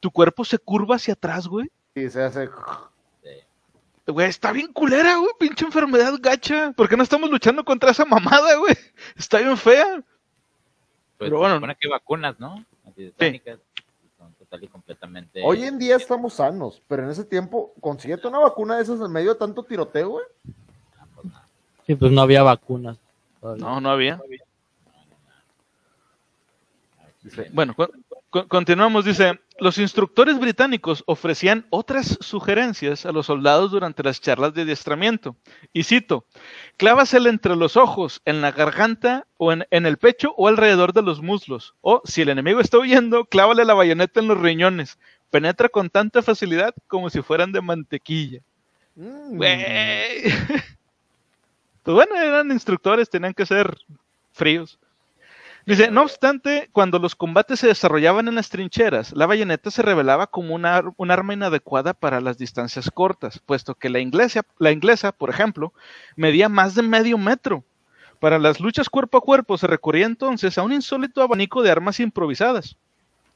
tu 0.00 0.10
cuerpo 0.10 0.44
se 0.44 0.58
curva 0.58 0.96
hacia 0.96 1.14
atrás, 1.14 1.46
güey. 1.48 1.70
Y 1.94 2.08
se 2.10 2.22
hace. 2.22 2.48
Güey, 4.06 4.28
está 4.28 4.50
bien 4.52 4.72
culera, 4.72 5.16
güey. 5.16 5.30
Pinche 5.38 5.64
enfermedad 5.64 6.14
gacha. 6.20 6.72
¿Por 6.72 6.88
qué 6.88 6.96
no 6.96 7.02
estamos 7.04 7.30
luchando 7.30 7.64
contra 7.64 7.92
esa 7.92 8.04
mamada, 8.04 8.56
güey? 8.56 8.74
Está 9.16 9.38
bien 9.38 9.56
fea. 9.56 10.02
Pues 11.18 11.30
Pero 11.30 11.38
bueno. 11.38 11.60
que 11.60 11.86
hay 11.86 11.90
vacunas, 11.90 12.38
¿no? 12.40 12.64
Antitetànicas. 12.84 13.58
Total 14.52 14.64
y 14.64 14.68
completamente. 14.68 15.40
Hoy 15.42 15.62
en 15.64 15.78
día 15.78 15.96
estamos 15.96 16.34
sanos, 16.34 16.82
pero 16.86 17.04
en 17.04 17.10
ese 17.10 17.24
tiempo, 17.24 17.72
consíguete 17.80 18.28
una 18.28 18.38
vacuna 18.40 18.76
de 18.76 18.82
esas 18.82 19.00
en 19.00 19.10
medio 19.10 19.32
de 19.32 19.38
tanto 19.38 19.62
tiroteo, 19.62 20.10
güey. 20.10 20.24
Ah, 20.98 21.06
pues. 21.14 21.26
Sí, 21.86 21.94
pues 21.94 22.12
no 22.12 22.20
había 22.20 22.42
vacunas. 22.42 22.98
todavía. 23.40 23.64
No, 23.64 23.80
no 23.80 23.88
había. 23.90 24.20
Dice, 27.22 27.48
Bueno, 27.54 27.72
co- 27.74 27.88
continuamos. 28.48 29.04
Dice, 29.04 29.40
los 29.58 29.78
instructores 29.78 30.38
británicos 30.38 31.04
ofrecían 31.06 31.66
otras 31.70 32.18
sugerencias 32.20 33.06
a 33.06 33.12
los 33.12 33.26
soldados 33.26 33.70
durante 33.70 34.02
las 34.02 34.20
charlas 34.20 34.54
de 34.54 34.62
adiestramiento. 34.62 35.36
Y 35.72 35.84
cito, 35.84 36.26
clávasela 36.76 37.28
entre 37.28 37.56
los 37.56 37.76
ojos, 37.76 38.22
en 38.24 38.40
la 38.40 38.52
garganta 38.52 39.26
o 39.36 39.52
en, 39.52 39.66
en 39.70 39.86
el 39.86 39.98
pecho 39.98 40.34
o 40.36 40.48
alrededor 40.48 40.92
de 40.92 41.02
los 41.02 41.20
muslos. 41.20 41.74
O, 41.80 42.02
si 42.04 42.22
el 42.22 42.30
enemigo 42.30 42.60
está 42.60 42.78
huyendo, 42.78 43.24
clávale 43.26 43.64
la 43.64 43.74
bayoneta 43.74 44.20
en 44.20 44.28
los 44.28 44.40
riñones. 44.40 44.98
Penetra 45.30 45.68
con 45.68 45.90
tanta 45.90 46.22
facilidad 46.22 46.74
como 46.88 47.08
si 47.10 47.22
fueran 47.22 47.52
de 47.52 47.60
mantequilla. 47.60 48.40
mm. 48.96 49.38
Pues 51.82 51.96
bueno, 51.96 52.14
eran 52.16 52.52
instructores, 52.52 53.10
tenían 53.10 53.34
que 53.34 53.44
ser 53.44 53.76
fríos. 54.32 54.78
Dice, 55.64 55.92
no 55.92 56.02
obstante, 56.02 56.68
cuando 56.72 56.98
los 56.98 57.14
combates 57.14 57.60
se 57.60 57.68
desarrollaban 57.68 58.26
en 58.26 58.34
las 58.34 58.48
trincheras, 58.48 59.12
la 59.12 59.26
bayoneta 59.26 59.70
se 59.70 59.82
revelaba 59.82 60.26
como 60.26 60.56
una 60.56 60.82
un 60.96 61.10
arma 61.12 61.34
inadecuada 61.34 61.94
para 61.94 62.20
las 62.20 62.36
distancias 62.36 62.90
cortas, 62.90 63.38
puesto 63.38 63.76
que 63.76 63.88
la 63.88 64.00
inglesa, 64.00 64.42
la 64.58 64.72
inglesa, 64.72 65.12
por 65.12 65.30
ejemplo, 65.30 65.72
medía 66.16 66.48
más 66.48 66.74
de 66.74 66.82
medio 66.82 67.16
metro. 67.16 67.62
Para 68.18 68.40
las 68.40 68.58
luchas 68.58 68.88
cuerpo 68.88 69.18
a 69.18 69.20
cuerpo 69.20 69.56
se 69.56 69.68
recurría 69.68 70.06
entonces 70.06 70.58
a 70.58 70.62
un 70.62 70.72
insólito 70.72 71.22
abanico 71.22 71.62
de 71.62 71.70
armas 71.70 72.00
improvisadas, 72.00 72.76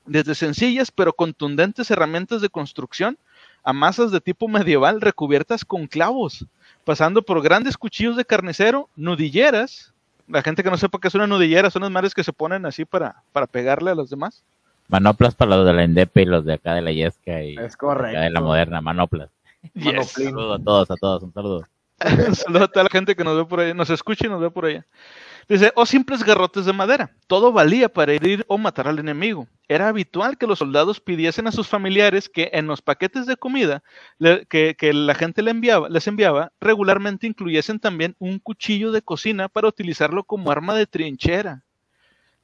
desde 0.04 0.34
sencillas 0.34 0.90
pero 0.90 1.12
contundentes 1.12 1.90
herramientas 1.90 2.40
de 2.40 2.48
construcción 2.48 3.18
a 3.62 3.72
masas 3.72 4.10
de 4.12 4.20
tipo 4.20 4.46
medieval 4.48 5.00
recubiertas 5.00 5.64
con 5.64 5.88
clavos, 5.88 6.46
pasando 6.84 7.22
por 7.22 7.42
grandes 7.42 7.76
cuchillos 7.76 8.16
de 8.16 8.24
carnicero, 8.24 8.88
nudilleras. 8.94 9.92
La 10.28 10.42
gente 10.42 10.62
que 10.62 10.70
no 10.70 10.76
sepa 10.76 10.98
qué 11.00 11.08
es 11.08 11.14
una 11.14 11.26
nudillera 11.26 11.70
son 11.70 11.82
las 11.82 11.90
madres 11.90 12.14
que 12.14 12.24
se 12.24 12.32
ponen 12.32 12.66
así 12.66 12.84
para, 12.84 13.22
para 13.32 13.46
pegarle 13.46 13.90
a 13.90 13.94
los 13.94 14.10
demás. 14.10 14.42
Manoplas 14.88 15.34
para 15.34 15.56
los 15.56 15.66
de 15.66 15.72
la 15.72 15.84
Indepe 15.84 16.22
y 16.22 16.26
los 16.26 16.44
de 16.44 16.54
acá 16.54 16.74
de 16.74 16.82
la 16.82 16.92
Yesca 16.92 17.42
y 17.42 17.56
Es 17.56 17.76
correcto. 17.76 18.20
de 18.20 18.30
la 18.30 18.40
moderna, 18.40 18.80
manoplas. 18.80 19.30
Yes. 19.74 19.84
Un 19.84 19.84
Monoplín. 19.84 20.06
saludo 20.30 20.54
a 20.54 20.58
todos, 20.60 20.90
a 20.90 20.94
todos, 20.96 21.22
un 21.24 21.32
saludo. 21.32 21.66
Un 22.28 22.34
saludo 22.34 22.64
a 22.64 22.68
toda 22.68 22.84
la 22.84 22.90
gente 22.90 23.16
que 23.16 23.24
nos 23.24 23.36
ve 23.36 23.44
por 23.46 23.58
allá, 23.60 23.72
nos 23.74 23.88
escucha 23.90 24.26
y 24.26 24.28
nos 24.28 24.40
ve 24.40 24.50
por 24.50 24.66
allá. 24.66 24.84
Dice, 25.48 25.72
o 25.76 25.86
simples 25.86 26.24
garrotes 26.24 26.64
de 26.66 26.72
madera. 26.72 27.16
Todo 27.28 27.52
valía 27.52 27.88
para 27.88 28.12
herir 28.12 28.44
o 28.48 28.58
matar 28.58 28.88
al 28.88 28.98
enemigo. 28.98 29.46
Era 29.68 29.86
habitual 29.86 30.38
que 30.38 30.46
los 30.48 30.58
soldados 30.58 30.98
pidiesen 31.00 31.46
a 31.46 31.52
sus 31.52 31.68
familiares 31.68 32.28
que 32.28 32.50
en 32.52 32.66
los 32.66 32.82
paquetes 32.82 33.26
de 33.26 33.36
comida 33.36 33.84
que, 34.18 34.90
la 34.92 35.14
gente 35.14 35.48
enviaba, 35.48 35.88
les 35.88 36.08
enviaba 36.08 36.52
regularmente 36.60 37.28
incluyesen 37.28 37.78
también 37.78 38.16
un 38.18 38.40
cuchillo 38.40 38.90
de 38.90 39.02
cocina 39.02 39.48
para 39.48 39.68
utilizarlo 39.68 40.24
como 40.24 40.50
arma 40.50 40.74
de 40.74 40.86
trinchera. 40.86 41.62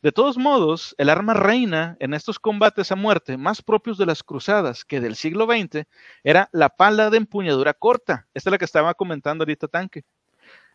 De 0.01 0.13
todos 0.13 0.39
modos, 0.39 0.95
el 0.97 1.09
arma 1.11 1.35
reina 1.35 1.97
en 1.99 2.15
estos 2.15 2.39
combates 2.39 2.93
a 2.93 2.97
muerte 2.97 3.37
más 3.37 3.63
propios 3.63 3.99
de 3.99 4.07
las 4.07 4.23
cruzadas 4.23 4.85
que 4.85 5.01
del 5.01 5.17
siglo 5.17 5.47
XX 5.47 5.87
era 6.23 6.49
la 6.53 6.69
pala 6.69 7.11
de 7.11 7.17
empuñadura 7.17 7.75
corta. 7.75 8.29
Esta 8.33 8.51
es 8.51 8.53
la 8.53 8.59
que 8.59 8.65
estaba 8.65 8.95
comentando 8.95 9.43
ahorita 9.43 9.67
Tanque. 9.67 10.05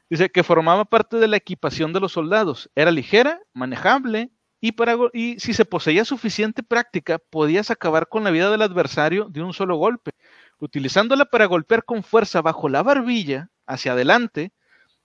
Dice 0.10 0.30
que 0.30 0.44
formaba 0.44 0.86
parte 0.86 1.18
de 1.18 1.28
la 1.28 1.38
equipación 1.38 1.92
de 1.94 2.00
los 2.00 2.14
soldados. 2.14 2.70
Era 2.76 2.92
ligera, 2.92 3.42
manejable 3.54 4.32
y, 4.60 5.40
si 5.40 5.54
se 5.54 5.66
poseía 5.66 6.06
suficiente 6.06 6.64
práctica, 6.64 7.20
podías 7.20 7.70
acabar 7.70 8.08
con 8.08 8.24
la 8.24 8.32
vida 8.32 8.50
del 8.50 8.62
adversario 8.62 9.26
de 9.30 9.44
un 9.44 9.54
solo 9.54 9.76
golpe. 9.76 10.12
Utilizándola 10.60 11.26
para 11.26 11.46
golpear 11.46 11.84
con 11.84 12.04
fuerza 12.04 12.42
bajo 12.42 12.70
la 12.70 12.84
barbilla, 12.84 13.50
hacia 13.68 13.92
adelante, 13.92 14.54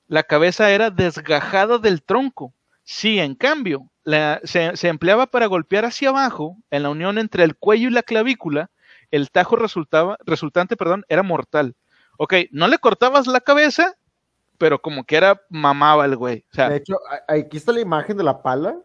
la 0.06 0.22
cabeza 0.22 0.70
era 0.70 0.90
desgajada 0.90 1.78
del 1.78 2.02
tronco. 2.02 2.54
Si, 2.84 3.18
en 3.18 3.34
cambio, 3.34 3.90
se, 4.44 4.76
se 4.76 4.88
empleaba 4.88 5.26
para 5.26 5.46
golpear 5.46 5.84
hacia 5.84 6.08
abajo, 6.08 6.56
en 6.70 6.84
la 6.84 6.90
unión 6.90 7.18
entre 7.18 7.44
el 7.44 7.56
cuello 7.56 7.88
y 7.88 7.92
la 7.92 8.02
clavícula, 8.02 8.70
el 9.10 9.30
tajo 9.30 9.56
resultaba, 9.56 10.16
resultante 10.24 10.76
perdón, 10.76 11.04
era 11.08 11.22
mortal. 11.22 11.74
Ok, 12.18 12.34
no 12.50 12.68
le 12.68 12.78
cortabas 12.78 13.26
la 13.26 13.40
cabeza, 13.40 13.96
pero 14.58 14.80
como 14.80 15.04
que 15.04 15.16
era 15.16 15.40
mamaba 15.48 16.04
el 16.04 16.16
güey. 16.16 16.44
O 16.52 16.54
sea, 16.54 16.68
De 16.68 16.76
hecho, 16.76 16.96
aquí 17.28 17.56
está 17.56 17.72
la 17.72 17.80
imagen 17.80 18.16
de 18.16 18.24
la 18.24 18.42
pala. 18.42 18.76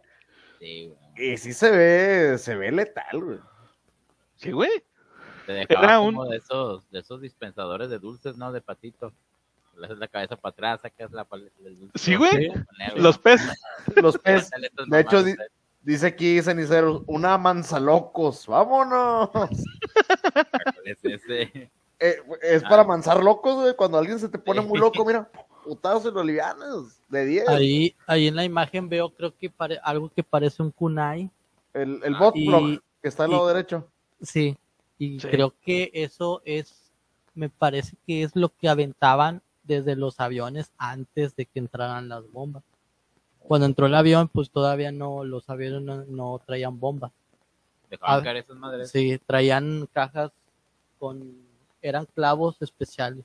Sí, 0.60 0.88
güey. 1.15 1.34
Y 1.34 1.38
sí 1.38 1.53
se 1.53 1.71
ve, 1.71 2.38
se 2.38 2.56
ve 2.56 2.71
letal, 2.71 3.19
güey. 3.23 3.39
sí, 4.36 4.51
güey. 4.51 4.69
Te 5.45 5.53
dejaba 5.53 5.84
Era 5.86 5.97
como 5.97 6.21
un- 6.23 6.30
de 6.30 6.38
esos, 6.38 6.89
de 6.91 6.99
esos 6.99 7.21
dispensadores 7.21 7.89
de 7.89 7.99
dulces, 7.99 8.38
¿no? 8.38 8.51
De 8.51 8.62
patito. 8.62 9.13
Le 9.77 9.86
haces 9.86 9.97
la 9.99 10.08
cabeza 10.08 10.36
para 10.36 10.51
atrás, 10.51 10.82
sacas 10.82 11.12
la 11.12 11.23
paleta 11.23 11.56
del 11.63 11.80
dulce. 11.80 11.97
Sí, 11.97 12.15
güey. 12.15 12.51
Los 12.95 13.17
peces. 13.17 13.51
Los 13.95 14.15
estas 14.23 14.51
de 14.88 14.99
hecho, 14.99 15.23
di- 15.23 15.36
dice 15.84 16.08
aquí 16.08 16.41
Ceniceros, 16.41 17.03
una 17.08 17.38
manzalocos, 17.38 18.45
vámonos. 18.47 19.30
es 20.86 20.97
ese. 21.03 21.71
Eh, 21.99 22.21
es 22.41 22.63
para 22.63 22.84
manzar 22.84 23.23
locos, 23.23 23.56
güey. 23.56 23.75
Cuando 23.75 23.97
alguien 23.97 24.19
se 24.19 24.30
te 24.30 24.38
pone 24.38 24.62
muy 24.62 24.80
loco, 24.80 25.03
mira, 25.06 25.30
putados 25.67 26.06
y 26.06 26.12
lo 26.12 26.23
livianas, 26.23 27.01
de 27.10 27.25
10. 27.25 27.49
Ahí, 27.49 27.95
ahí 28.08 28.27
en 28.27 28.36
la 28.36 28.43
imagen 28.45 28.88
veo, 28.89 29.10
creo 29.10 29.36
que 29.36 29.49
pare- 29.49 29.80
algo 29.84 30.10
que 30.10 30.23
parece 30.23 30.63
un 30.63 30.71
kunai. 30.71 31.30
El, 31.73 32.01
el 32.03 32.15
Ah, 32.15 32.19
bot 32.19 32.36
y- 32.36 32.47
block 32.47 32.82
que 33.01 33.08
está 33.10 33.25
al 33.25 33.32
lado 33.32 33.45
y- 33.49 33.53
derecho. 33.53 33.88
Sí, 34.21 34.58
y 34.97 35.19
Sí. 35.19 35.27
creo 35.27 35.53
que 35.62 35.91
eso 35.93 36.41
es, 36.45 36.91
me 37.36 37.49
parece 37.49 37.95
que 38.08 38.23
es 38.23 38.36
lo 38.36 38.49
que 38.49 38.69
aventaban 38.69 39.41
desde 39.63 39.95
los 39.95 40.19
aviones 40.19 40.71
antes 40.77 41.36
de 41.36 41.45
que 41.45 41.60
entraran 41.60 42.08
las 42.10 42.30
bombas. 42.32 42.63
Cuando 43.39 43.65
entró 43.67 43.86
el 43.86 43.95
avión, 43.95 44.27
pues 44.30 44.49
todavía 44.49 44.91
no, 44.91 45.23
los 45.23 45.49
aviones 45.49 45.82
no, 45.82 46.03
no 46.06 46.41
traían 46.45 46.80
bombas. 46.80 47.12
Dejaban 47.89 48.19
Ah, 48.19 48.23
caer 48.23 48.38
esas 48.38 48.58
madres. 48.58 48.89
Sí, 48.91 49.19
traían 49.25 49.88
cajas 49.93 50.32
con, 50.99 51.34
eran 51.82 52.06
clavos 52.15 52.62
especiales. 52.62 53.23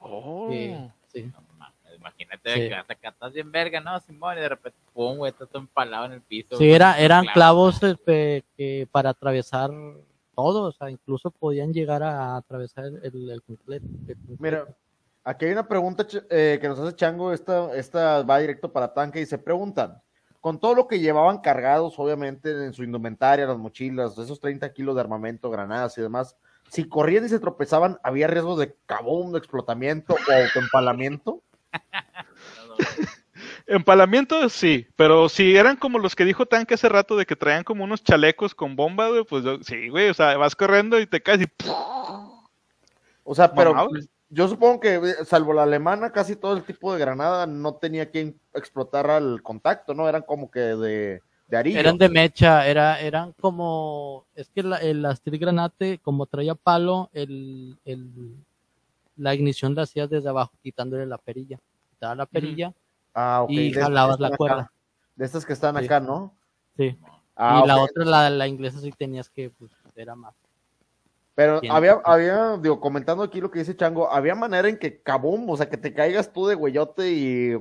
Oh. 0.00 0.48
que- 0.50 0.90
sí. 1.12 1.32
Imagínate 1.98 2.54
Sí. 2.54 2.96
que 3.00 3.08
estás 3.08 3.32
bien 3.32 3.50
verga, 3.50 3.80
¿no? 3.80 3.98
Simón, 4.00 4.38
y 4.38 4.40
de 4.40 4.48
repente, 4.48 4.78
pum, 4.94 5.16
güey, 5.18 5.32
estás 5.32 5.48
todo 5.48 5.60
empalado 5.62 6.06
en 6.06 6.12
el 6.12 6.22
piso. 6.22 6.56
Sí, 6.56 6.70
era, 6.70 6.98
eran 6.98 7.24
clavos. 7.26 7.78
clavos 7.80 7.98
este, 7.98 8.44
que 8.56 8.88
para 8.90 9.10
atravesar 9.10 9.70
todo, 10.34 10.62
o 10.68 10.72
sea, 10.72 10.90
incluso 10.90 11.30
podían 11.30 11.72
llegar 11.72 12.02
a 12.02 12.36
atravesar 12.36 12.84
el, 12.86 13.00
el, 13.02 13.30
el 13.30 13.42
completo. 13.42 13.86
el 14.06 14.16
completo. 14.16 14.36
Mira, 14.42 14.64
aquí 15.24 15.46
hay 15.46 15.52
una 15.52 15.66
pregunta 15.66 16.06
eh, 16.30 16.58
que 16.60 16.68
nos 16.68 16.78
hace 16.78 16.94
Chango, 16.94 17.32
esta, 17.32 17.74
esta 17.74 18.22
va 18.22 18.38
directo 18.38 18.72
para 18.72 18.94
Tanque 18.94 19.20
y 19.20 19.26
se 19.26 19.38
preguntan, 19.38 20.00
con 20.40 20.60
todo 20.60 20.74
lo 20.74 20.86
que 20.86 21.00
llevaban 21.00 21.38
cargados, 21.38 21.98
obviamente, 21.98 22.50
en 22.64 22.72
su 22.72 22.84
indumentaria, 22.84 23.46
las 23.46 23.58
mochilas, 23.58 24.16
esos 24.16 24.38
30 24.38 24.72
kilos 24.72 24.94
de 24.94 25.00
armamento, 25.00 25.50
granadas 25.50 25.98
y 25.98 26.02
demás, 26.02 26.36
si 26.68 26.88
corrían 26.88 27.24
y 27.24 27.28
se 27.28 27.40
tropezaban, 27.40 27.98
¿había 28.04 28.28
riesgo 28.28 28.56
de 28.56 28.76
cabum, 28.86 29.32
de 29.32 29.38
explotamiento 29.38 30.14
o 30.14 30.32
autoempalamiento? 30.32 31.42
Empalamiento, 33.66 34.48
sí, 34.48 34.86
pero 34.96 35.28
si 35.28 35.54
eran 35.56 35.76
como 35.76 35.98
los 35.98 36.16
que 36.16 36.24
dijo 36.24 36.46
Tanque 36.46 36.74
hace 36.74 36.88
rato 36.88 37.16
de 37.16 37.26
que 37.26 37.36
traían 37.36 37.64
como 37.64 37.84
unos 37.84 38.02
chalecos 38.02 38.54
con 38.54 38.76
bomba, 38.76 39.08
güey, 39.08 39.24
pues 39.24 39.44
yo- 39.44 39.62
sí, 39.62 39.88
güey, 39.88 40.08
o 40.08 40.14
sea, 40.14 40.36
vas 40.36 40.56
corriendo 40.56 40.98
y 40.98 41.06
te 41.06 41.20
caes 41.20 41.42
y 41.42 41.46
¡puf! 41.46 41.68
O 43.24 43.34
sea, 43.34 43.52
pero 43.52 43.88
yo 44.30 44.48
supongo 44.48 44.80
que, 44.80 44.94
eh, 44.94 45.24
salvo 45.24 45.52
la 45.52 45.64
alemana, 45.64 46.10
casi 46.12 46.36
todo 46.36 46.56
el 46.56 46.62
tipo 46.64 46.92
de 46.92 46.98
granada 46.98 47.46
no 47.46 47.74
tenía 47.74 48.10
que 48.10 48.34
explotar 48.54 49.10
al 49.10 49.42
contacto, 49.42 49.94
¿no? 49.94 50.08
Eran 50.08 50.22
como 50.22 50.50
que 50.50 50.60
de, 50.60 51.20
de 51.46 51.56
arillo. 51.56 51.78
Eran 51.78 51.98
de 51.98 52.08
mecha, 52.08 52.66
era, 52.66 53.00
eran 53.00 53.32
como, 53.34 54.26
es 54.34 54.48
que 54.48 54.62
la, 54.62 54.78
el 54.78 55.06
Steel 55.16 55.38
Granate, 55.38 55.98
como 55.98 56.26
traía 56.26 56.54
palo, 56.54 57.10
el, 57.12 57.78
el, 57.84 58.34
la 59.18 59.34
ignición 59.34 59.74
la 59.74 59.82
hacías 59.82 60.08
desde 60.08 60.28
abajo, 60.28 60.52
quitándole 60.62 61.04
la 61.06 61.18
perilla. 61.18 61.58
Quitaba 61.90 62.14
la 62.14 62.26
perilla 62.26 62.72
Ah, 63.14 63.44
y 63.48 63.72
de 63.72 63.80
jalabas 63.82 64.18
la 64.20 64.36
cuerda. 64.36 64.60
acá. 64.62 64.72
De 65.16 65.24
estas 65.26 65.44
que 65.44 65.52
están 65.52 65.76
Sí. 65.78 65.84
acá, 65.84 66.00
¿no? 66.00 66.32
Sí. 66.76 66.96
Ah, 67.36 67.62
y 67.62 67.66
la 67.68 67.78
otra, 67.80 68.04
la, 68.04 68.30
la 68.30 68.46
inglesa, 68.46 68.80
sí 68.80 68.92
tenías 68.92 69.28
que, 69.28 69.50
pues, 69.50 69.70
era 69.96 70.14
más. 70.14 70.34
Pero 71.34 71.60
Bien. 71.60 71.72
había, 71.72 72.00
había, 72.04 72.56
digo, 72.56 72.80
comentando 72.80 73.22
aquí 73.22 73.40
lo 73.40 73.50
que 73.50 73.60
dice 73.60 73.76
Chango, 73.76 74.10
había 74.10 74.34
manera 74.34 74.68
en 74.68 74.76
que 74.78 75.00
cabum, 75.00 75.48
o 75.50 75.56
sea, 75.56 75.68
que 75.68 75.76
te 75.76 75.92
caigas 75.94 76.32
tú 76.32 76.46
de 76.46 76.54
güeyote 76.56 77.10
y. 77.12 77.54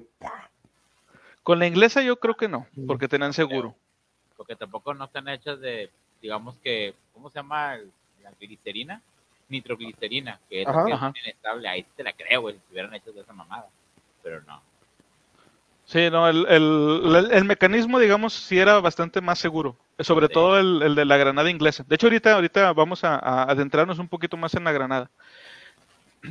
Con 1.43 1.60
la 1.60 1.68
inglesa 1.68 2.01
yo 2.01 2.20
creo 2.20 2.36
que 2.36 2.47
no, 2.47 2.66
porque 2.88 3.08
tenían 3.08 3.34
seguro. 3.34 3.76
Porque 4.36 4.55
tampoco 4.55 4.93
no 4.93 5.05
están 5.05 5.28
hechas 5.30 5.60
de, 5.60 5.89
digamos 6.22 6.55
que, 6.58 6.93
¿cómo 7.14 7.30
se 7.30 7.36
llama? 7.39 7.78
La 8.24 8.32
glicerina, 8.39 9.01
nitroglicerina, 9.50 10.39
que 10.50 10.62
es 10.62 10.68
Ajá. 10.68 10.86
que 10.86 10.91
es 10.91 10.98
Ajá. 10.98 11.14
inestable. 11.24 11.68
Ahí 11.68 11.86
te 11.95 12.04
la 12.04 12.14
creo, 12.14 12.41
güey, 12.41 12.56
si 12.56 12.60
estuvieran 12.60 12.93
hechas 12.93 13.14
de 13.16 13.22
esa 13.22 13.34
mamada. 13.34 13.68
Pero 14.24 14.41
no. 14.41 14.62
Sí, 15.86 16.10
no, 16.12 16.28
el, 16.28 16.45
el- 16.50 17.16
el- 17.16 17.32
el 17.32 17.45
mecanismo, 17.45 17.98
digamos, 18.00 18.34
sí 18.34 18.60
era 18.60 18.80
bastante 18.82 19.22
más 19.22 19.39
seguro, 19.39 19.78
sobre 20.00 20.28
Sí. 20.28 20.34
todo 20.34 20.60
el, 20.60 20.82
el 20.82 20.95
de 20.95 21.06
la 21.06 21.16
granada 21.16 21.50
inglesa. 21.50 21.86
De 21.88 21.95
hecho, 21.95 22.08
ahorita, 22.08 22.34
ahorita 22.34 22.74
vamos 22.74 23.06
a, 23.06 23.16
a 23.16 23.43
adentrarnos 23.43 23.98
un 24.00 24.10
poquito 24.10 24.36
más 24.36 24.54
en 24.56 24.66
la 24.66 24.74
granada. 24.74 25.10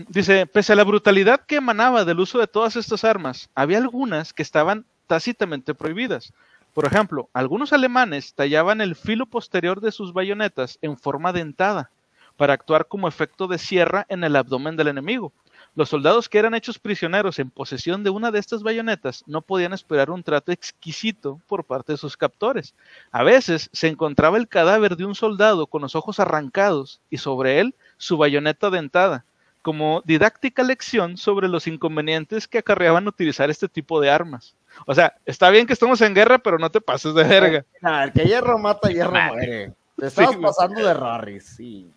Dice, 0.09 0.47
pese 0.47 0.73
a 0.73 0.77
la 0.77 0.85
brutalidad 0.85 1.41
que 1.47 1.57
emanaba 1.57 2.05
del 2.05 2.21
uso 2.21 2.39
de 2.39 2.47
todas 2.47 2.77
estas 2.77 3.03
armas, 3.05 3.49
había 3.55 3.79
algunas 3.79 4.35
que 4.35 4.43
estaban 4.43 4.85
tácitamente 5.07 5.75
prohibidas. 5.75 6.35
Por 6.75 6.85
ejemplo, 6.85 7.31
algunos 7.33 7.73
alemanes 7.73 8.35
tallaban 8.35 8.83
el 8.83 8.95
filo 8.95 9.25
posterior 9.25 9.81
de 9.81 9.93
sus 9.93 10.13
bayonetas 10.13 10.79
en 10.83 10.99
forma 10.99 11.33
dentada 11.33 11.91
para 12.37 12.55
actuar 12.55 12.87
como 12.87 13.09
efecto 13.09 13.47
de 13.47 13.59
sierra 13.59 14.07
en 14.09 14.25
el 14.25 14.37
abdomen 14.37 14.77
del 14.77 14.89
enemigo. 14.89 15.33
Los 15.75 15.91
soldados 15.91 16.29
que 16.29 16.39
eran 16.39 16.55
hechos 16.55 16.79
prisioneros 16.79 17.39
en 17.39 17.51
posesión 17.51 18.03
de 18.03 18.09
una 18.09 18.31
de 18.31 18.39
estas 18.39 18.63
bayonetas 18.63 19.23
no 19.27 19.43
podían 19.43 19.75
esperar 19.75 20.11
un 20.11 20.23
trato 20.23 20.51
exquisito 20.51 21.39
por 21.47 21.65
parte 21.65 21.93
de 21.93 21.99
sus 21.99 22.17
captores. 22.17 22.75
A 23.11 23.23
veces 23.23 23.69
se 23.75 23.89
encontraba 23.89 24.39
el 24.39 24.49
cadáver 24.49 24.97
de 24.97 25.05
un 25.05 25.15
soldado 25.15 25.67
con 25.67 25.83
los 25.83 25.95
ojos 25.95 26.19
arrancados 26.19 27.01
y 27.11 27.19
sobre 27.19 27.61
él 27.61 27.75
su 27.99 28.17
bayoneta 28.17 28.71
dentada, 28.71 29.27
como 29.61 30.03
didáctica 30.07 30.63
lección 30.63 31.19
sobre 31.19 31.47
los 31.47 31.67
inconvenientes 31.67 32.49
que 32.49 32.59
acarreaban 32.59 33.07
utilizar 33.07 33.51
este 33.51 33.69
tipo 33.69 34.01
de 34.01 34.09
armas. 34.09 34.55
O 34.87 34.95
sea, 34.95 35.15
está 35.27 35.51
bien 35.51 35.67
que 35.67 35.75
estamos 35.75 36.01
en 36.01 36.15
guerra, 36.15 36.39
pero 36.39 36.59
no 36.59 36.71
te 36.71 36.81
pases 36.81 37.15
de 37.15 37.25
verga. 37.25 37.65
Nah, 37.83 38.05
el 38.05 38.13
que 38.13 38.25
hierro 38.25 38.59
mata, 38.59 38.89
hierro 38.89 39.11
muere. 39.11 39.75
Te 39.97 40.07
estabas 40.07 40.37
güey. 40.37 40.43
pasando 40.43 40.87
de 40.87 40.95
Rarry, 40.95 41.41
sí. 41.41 41.91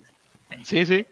Sí, 0.63 0.85
sí. 0.85 1.05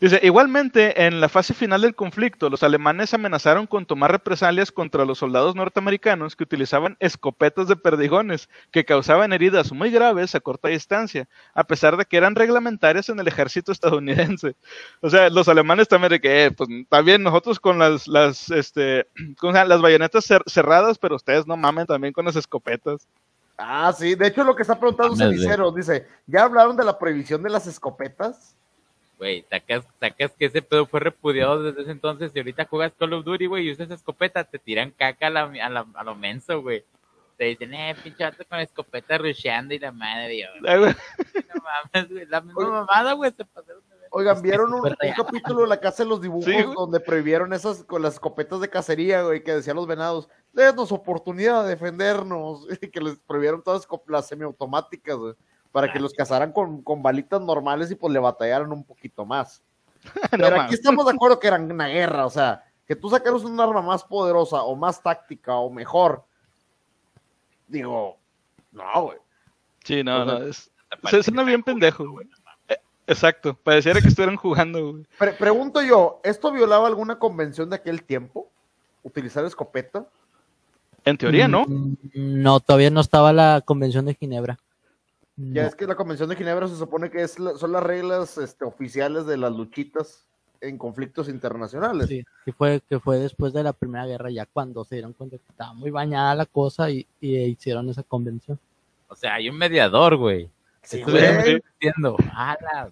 Dice, 0.00 0.20
igualmente, 0.24 1.06
en 1.06 1.20
la 1.20 1.28
fase 1.28 1.54
final 1.54 1.82
del 1.82 1.94
conflicto, 1.94 2.50
los 2.50 2.62
alemanes 2.64 3.14
amenazaron 3.14 3.66
con 3.66 3.86
tomar 3.86 4.12
represalias 4.12 4.72
contra 4.72 5.04
los 5.06 5.18
soldados 5.18 5.56
norteamericanos 5.56 6.36
que 6.36 6.44
utilizaban 6.44 6.96
escopetas 7.00 7.68
de 7.68 7.76
perdigones, 7.76 8.48
que 8.72 8.84
causaban 8.84 9.32
heridas 9.32 9.72
muy 9.72 9.90
graves 9.90 10.34
a 10.34 10.40
corta 10.40 10.68
distancia, 10.68 11.28
a 11.54 11.64
pesar 11.64 11.96
de 11.96 12.06
que 12.06 12.16
eran 12.18 12.34
reglamentarias 12.36 13.08
en 13.10 13.20
el 13.20 13.28
ejército 13.28 13.72
estadounidense. 13.72 14.56
O 15.02 15.10
sea, 15.10 15.30
los 15.30 15.48
alemanes 15.48 15.88
también 15.88 16.10
de 16.12 16.20
que, 16.20 16.46
eh, 16.46 16.52
pues, 16.52 16.68
también 16.90 17.22
nosotros 17.22 17.60
con 17.60 17.78
las, 17.78 18.08
las, 18.08 18.50
este, 18.50 19.06
con 19.40 19.54
las 19.54 19.80
bayonetas 19.82 20.28
cer- 20.30 20.44
cerradas, 20.48 20.98
pero 20.98 21.16
ustedes 21.16 21.46
no 21.46 21.56
mamen 21.56 21.86
también 21.86 22.12
con 22.14 22.24
las 22.26 22.36
escopetas. 22.36 23.08
Ah, 23.58 23.92
sí. 23.96 24.14
De 24.14 24.26
hecho, 24.26 24.44
lo 24.44 24.54
que 24.54 24.62
está 24.62 24.78
preguntando. 24.78 25.16
Cenicero 25.16 25.72
dice: 25.72 26.06
¿ya 26.26 26.44
hablaron 26.44 26.76
de 26.76 26.84
la 26.84 26.98
prohibición 26.98 27.42
de 27.42 27.50
las 27.50 27.66
escopetas? 27.66 28.54
Güey, 29.18 29.46
sacas, 29.48 29.84
sacas 29.98 30.32
que 30.32 30.44
ese 30.44 30.60
pedo 30.60 30.86
fue 30.86 31.00
repudiado 31.00 31.62
desde 31.62 31.82
ese 31.82 31.90
entonces 31.90 32.30
y 32.34 32.38
ahorita 32.38 32.66
juegas 32.66 32.92
Call 32.98 33.14
of 33.14 33.24
Duty, 33.24 33.46
güey, 33.46 33.66
y 33.66 33.72
usas 33.72 33.90
escopeta, 33.90 34.44
te 34.44 34.58
tiran 34.58 34.90
caca 34.90 35.28
a, 35.28 35.30
la, 35.30 35.42
a, 35.44 35.70
la- 35.70 35.86
a 35.94 36.04
lo 36.04 36.14
menso, 36.14 36.60
güey. 36.60 36.84
Te 37.38 37.44
dicen, 37.44 37.72
eh, 37.72 37.94
pinche 38.02 38.24
con 38.48 38.60
escopeta 38.60 39.16
rusheando 39.18 39.74
y 39.74 39.78
la 39.78 39.92
madre, 39.92 40.40
yo, 40.40 40.46
no 40.60 41.62
mames, 41.62 42.10
güey, 42.10 42.26
la 42.26 42.40
misma 42.42 42.60
Oye. 42.62 42.70
mamada, 42.70 43.12
güey, 43.14 43.32
se 43.34 43.44
pasaron. 43.44 43.82
Oigan, 44.10 44.40
¿vieron 44.40 44.72
un, 44.72 44.82
capítulo 45.16 45.62
de 45.62 45.66
la 45.68 45.80
Casa 45.80 46.02
de 46.02 46.08
los 46.08 46.22
Dibujos 46.22 46.44
Sí, 46.44 46.62
donde 46.74 47.00
prohibieron 47.00 47.52
esas 47.52 47.84
con 47.84 48.02
las 48.02 48.14
escopetas 48.14 48.60
de 48.60 48.70
cacería, 48.70 49.22
güey, 49.22 49.42
que 49.42 49.54
decían 49.54 49.76
los 49.76 49.86
venados, 49.86 50.28
denos 50.56 50.90
oportunidad 50.90 51.62
de 51.62 51.70
defendernos, 51.70 52.66
y 52.70 52.88
que 52.90 53.00
les 53.00 53.18
prohibieron 53.18 53.62
todas 53.62 53.86
las 54.06 54.26
semiautomáticas, 54.26 55.16
güey, 55.16 55.34
para 55.70 55.92
que 55.92 56.00
los 56.00 56.12
cazaran 56.14 56.52
con, 56.52 56.82
con 56.82 57.02
balitas 57.02 57.40
normales 57.40 57.90
y 57.90 57.94
pues 57.94 58.12
le 58.12 58.18
batallaran 58.18 58.72
un 58.72 58.82
poquito 58.82 59.24
más. 59.24 59.62
No 60.32 60.38
Pero 60.38 60.60
aquí 60.60 60.74
estamos 60.74 61.04
de 61.04 61.12
acuerdo 61.12 61.38
que 61.38 61.48
eran 61.48 61.70
una 61.70 61.88
guerra, 61.88 62.26
o 62.26 62.30
sea, 62.30 62.64
que 62.86 62.94
tú 62.94 63.10
sacaras 63.10 63.42
un 63.42 63.60
arma 63.60 63.82
más 63.82 64.04
poderosa 64.04 64.62
o 64.62 64.76
más 64.76 65.02
táctica 65.02 65.56
o 65.56 65.68
mejor, 65.68 66.24
digo, 67.66 68.16
no, 68.72 69.02
güey. 69.02 69.18
Sí, 69.84 70.02
no, 70.04 70.22
O 70.22 70.24
sea, 70.24 70.38
no, 70.38 70.44
es, 70.46 70.70
se 71.10 71.22
suena 71.22 71.42
bien 71.42 71.62
pendejo, 71.62 72.08
güey. 72.08 72.28
Eh, 72.68 72.76
Exacto, 73.08 73.54
pareciera 73.54 74.00
que 74.00 74.08
estuvieran 74.08 74.36
jugando, 74.36 74.92
güey. 74.92 75.06
Pre- 75.18 75.32
pregunto 75.32 75.82
yo, 75.82 76.20
¿esto 76.22 76.52
violaba 76.52 76.86
alguna 76.86 77.18
convención 77.18 77.68
de 77.70 77.76
aquel 77.76 78.04
tiempo? 78.04 78.48
¿Utilizar 79.02 79.44
escopeta? 79.44 80.06
En 81.06 81.16
teoría, 81.16 81.48
¿no? 81.48 81.64
Mm, 81.66 81.96
No, 82.14 82.60
todavía 82.60 82.90
no 82.90 83.00
estaba 83.00 83.32
la 83.32 83.62
Convención 83.64 84.04
de 84.04 84.14
Ginebra. 84.14 84.58
Ya 85.36 85.62
No. 85.62 85.68
es 85.68 85.74
que 85.74 85.86
la 85.86 85.94
Convención 85.94 86.28
de 86.28 86.36
Ginebra 86.36 86.66
se 86.68 86.76
supone 86.76 87.10
que 87.10 87.22
es 87.22 87.38
la- 87.38 87.56
son 87.56 87.72
las 87.72 87.82
reglas 87.82 88.36
este, 88.38 88.64
oficiales 88.64 89.24
de 89.26 89.36
las 89.36 89.52
luchitas 89.52 90.24
en 90.60 90.78
conflictos 90.78 91.28
internacionales. 91.28 92.08
Sí, 92.08 92.24
sí 92.44 92.52
fue 92.52 92.82
que 92.88 92.98
fue 92.98 93.18
después 93.18 93.52
de 93.52 93.62
la 93.62 93.72
Primera 93.72 94.06
Guerra, 94.06 94.30
ya 94.30 94.46
cuando 94.46 94.84
se 94.84 94.96
dieron 94.96 95.12
cuenta 95.12 95.36
que 95.36 95.44
estaba 95.48 95.72
muy 95.74 95.90
bañada 95.90 96.34
la 96.34 96.46
cosa 96.46 96.90
y, 96.90 97.06
y 97.20 97.36
hicieron 97.36 97.88
esa 97.90 98.02
convención. 98.02 98.58
O 99.08 99.14
sea, 99.14 99.34
hay 99.34 99.48
un 99.48 99.56
mediador, 99.58 100.16
güey. 100.16 100.50
Sí, 100.82 101.02
güey. 101.02 101.60
A 102.32 102.56
la. 102.60 102.90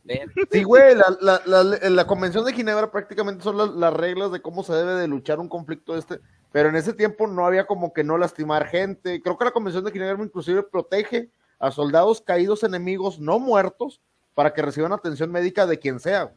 Sí, 0.50 0.62
güey, 0.62 0.94
la, 0.94 1.16
la- 1.20 1.42
la- 1.46 1.90
la 1.90 2.06
Convención 2.06 2.44
de 2.44 2.52
Ginebra 2.52 2.90
prácticamente 2.90 3.42
son 3.42 3.56
las, 3.56 3.70
las 3.70 3.92
reglas 3.94 4.30
de 4.32 4.40
cómo 4.42 4.62
se 4.62 4.72
debe 4.74 4.94
de 4.94 5.08
luchar 5.08 5.38
un 5.40 5.48
conflicto 5.48 5.96
este, 5.96 6.20
pero 6.54 6.68
en 6.68 6.76
ese 6.76 6.92
tiempo 6.92 7.26
no 7.26 7.44
había 7.44 7.66
como 7.66 7.92
que 7.92 8.04
no 8.04 8.16
lastimar 8.16 8.68
gente. 8.68 9.20
Creo 9.20 9.36
que 9.36 9.44
la 9.44 9.50
Convención 9.50 9.82
de 9.82 9.90
Ginebra 9.90 10.22
inclusive 10.22 10.62
protege 10.62 11.28
a 11.58 11.72
soldados 11.72 12.20
caídos 12.20 12.62
enemigos 12.62 13.18
no 13.18 13.40
muertos 13.40 14.00
para 14.34 14.54
que 14.54 14.62
reciban 14.62 14.92
atención 14.92 15.32
médica 15.32 15.66
de 15.66 15.80
quien 15.80 15.98
sea. 15.98 16.32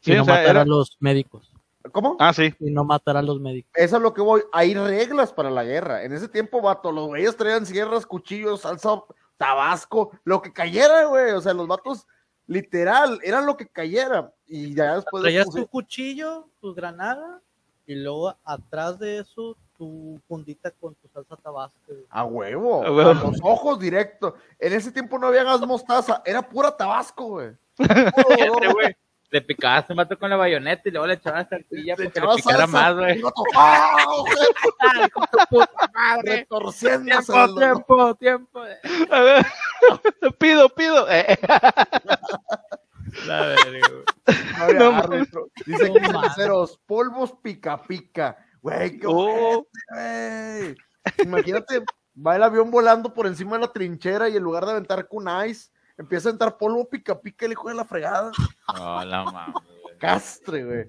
Sí, 0.00 0.12
y 0.12 0.16
no 0.16 0.22
o 0.22 0.24
sea, 0.24 0.36
matar 0.36 0.48
era- 0.48 0.62
a 0.62 0.64
los 0.64 0.96
médicos. 0.98 1.52
¿Cómo? 1.92 2.16
Ah, 2.18 2.32
sí. 2.32 2.54
Y 2.58 2.70
no 2.70 2.82
matar 2.84 3.18
a 3.18 3.22
los 3.22 3.38
médicos. 3.38 3.70
Eso 3.74 3.96
es 3.98 4.02
lo 4.02 4.14
que 4.14 4.22
voy. 4.22 4.44
Hay 4.50 4.72
reglas 4.72 5.30
para 5.30 5.50
la 5.50 5.62
guerra. 5.62 6.02
En 6.02 6.14
ese 6.14 6.28
tiempo, 6.28 6.62
vato, 6.62 6.90
los 6.90 7.06
güeyes 7.06 7.36
traían 7.36 7.66
sierras, 7.66 8.06
cuchillos, 8.06 8.62
salsa, 8.62 9.02
tabasco, 9.36 10.12
lo 10.24 10.40
que 10.40 10.54
cayera, 10.54 11.04
güey. 11.04 11.32
O 11.32 11.40
sea, 11.42 11.52
los 11.52 11.68
vatos, 11.68 12.06
literal, 12.46 13.20
eran 13.24 13.44
lo 13.44 13.58
que 13.58 13.68
cayera. 13.68 14.32
Y 14.46 14.74
ya 14.74 14.94
después. 14.94 15.20
Traías 15.22 15.50
tu 15.50 15.66
cuchillo, 15.66 16.48
tu 16.62 16.72
granada 16.72 17.42
y 17.90 17.94
luego 17.96 18.36
atrás 18.44 19.00
de 19.00 19.18
eso 19.18 19.56
tu 19.76 20.20
fundita 20.28 20.70
con 20.70 20.94
tu 20.94 21.08
salsa 21.08 21.34
tabasco. 21.36 21.92
A 22.08 22.24
huevo, 22.24 22.84
A 22.86 22.90
huevo. 22.92 23.14
los 23.14 23.38
ojos 23.42 23.80
directo. 23.80 24.36
En 24.60 24.72
ese 24.74 24.92
tiempo 24.92 25.18
no 25.18 25.26
había 25.26 25.42
gas 25.42 25.60
mostaza, 25.62 26.22
era 26.24 26.40
pura 26.40 26.76
tabasco, 26.76 27.24
güey. 27.26 27.50
Güey. 27.78 28.94
Le 29.32 29.40
picabas 29.42 29.88
un 29.90 29.96
vato 29.96 30.18
con 30.18 30.28
la 30.30 30.36
bayoneta 30.36 30.82
y 30.88 30.90
luego 30.92 31.06
le 31.06 31.14
echabas 31.14 31.48
tortilla 31.48 31.94
Le 31.96 32.10
para 32.10 32.10
que 32.10 32.20
le 32.20 32.34
picara 32.36 32.58
salsa, 32.58 32.66
más, 32.66 32.94
güey. 32.96 33.20
puta 35.48 35.90
madre. 35.94 36.36
Retorciéndose. 36.38 37.32
Tiempo, 37.32 37.56
tiempo, 37.56 38.14
tiempo. 38.16 38.60
A 39.14 39.20
ver, 39.20 39.46
pido, 40.38 40.68
pido. 40.70 41.06
Eh, 41.10 41.38
La 43.26 43.40
verga, 43.42 43.88
güey. 43.88 44.78
No 44.78 44.90
No 44.90 44.96
árbitro. 44.96 45.48
Dice 45.66 45.88
No 45.88 45.94
que 45.94 46.78
polvos 46.86 47.34
pica 47.42 47.82
pica. 47.82 48.36
Güey, 48.62 48.98
qué 48.98 49.06
Oh. 49.08 49.66
güey. 49.92 50.76
Imagínate, 51.24 51.82
va 52.14 52.36
el 52.36 52.42
avión 52.42 52.70
volando 52.70 53.12
por 53.12 53.26
encima 53.26 53.56
de 53.56 53.62
la 53.62 53.72
trinchera 53.72 54.28
y 54.28 54.36
en 54.36 54.42
lugar 54.42 54.64
de 54.64 54.72
aventar 54.72 55.08
con 55.08 55.26
ice, 55.46 55.70
empieza 55.96 56.28
a 56.28 56.32
entrar 56.32 56.58
polvo 56.58 56.88
pica 56.88 57.20
pica 57.20 57.46
el 57.46 57.52
hijo 57.52 57.68
de 57.68 57.74
la 57.74 57.84
fregada. 57.84 58.30
No, 58.76 59.04
la 59.04 59.24
mames, 59.24 59.54
güey. 59.82 59.98
Castre, 59.98 60.64
güey. 60.64 60.86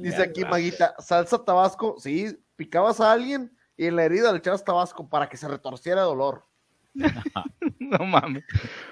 Dice 0.00 0.22
aquí, 0.22 0.44
Maguita, 0.44 0.94
salsa 0.98 1.44
tabasco, 1.44 1.96
sí, 1.98 2.38
picabas 2.56 3.00
a 3.00 3.12
alguien 3.12 3.54
y 3.76 3.86
en 3.86 3.96
la 3.96 4.04
herida 4.04 4.32
le 4.32 4.38
echabas 4.38 4.64
tabasco 4.64 5.08
para 5.08 5.28
que 5.28 5.36
se 5.36 5.48
retorciera 5.48 6.02
de 6.02 6.06
dolor. 6.06 6.46
no 7.78 8.04
mames. 8.06 8.44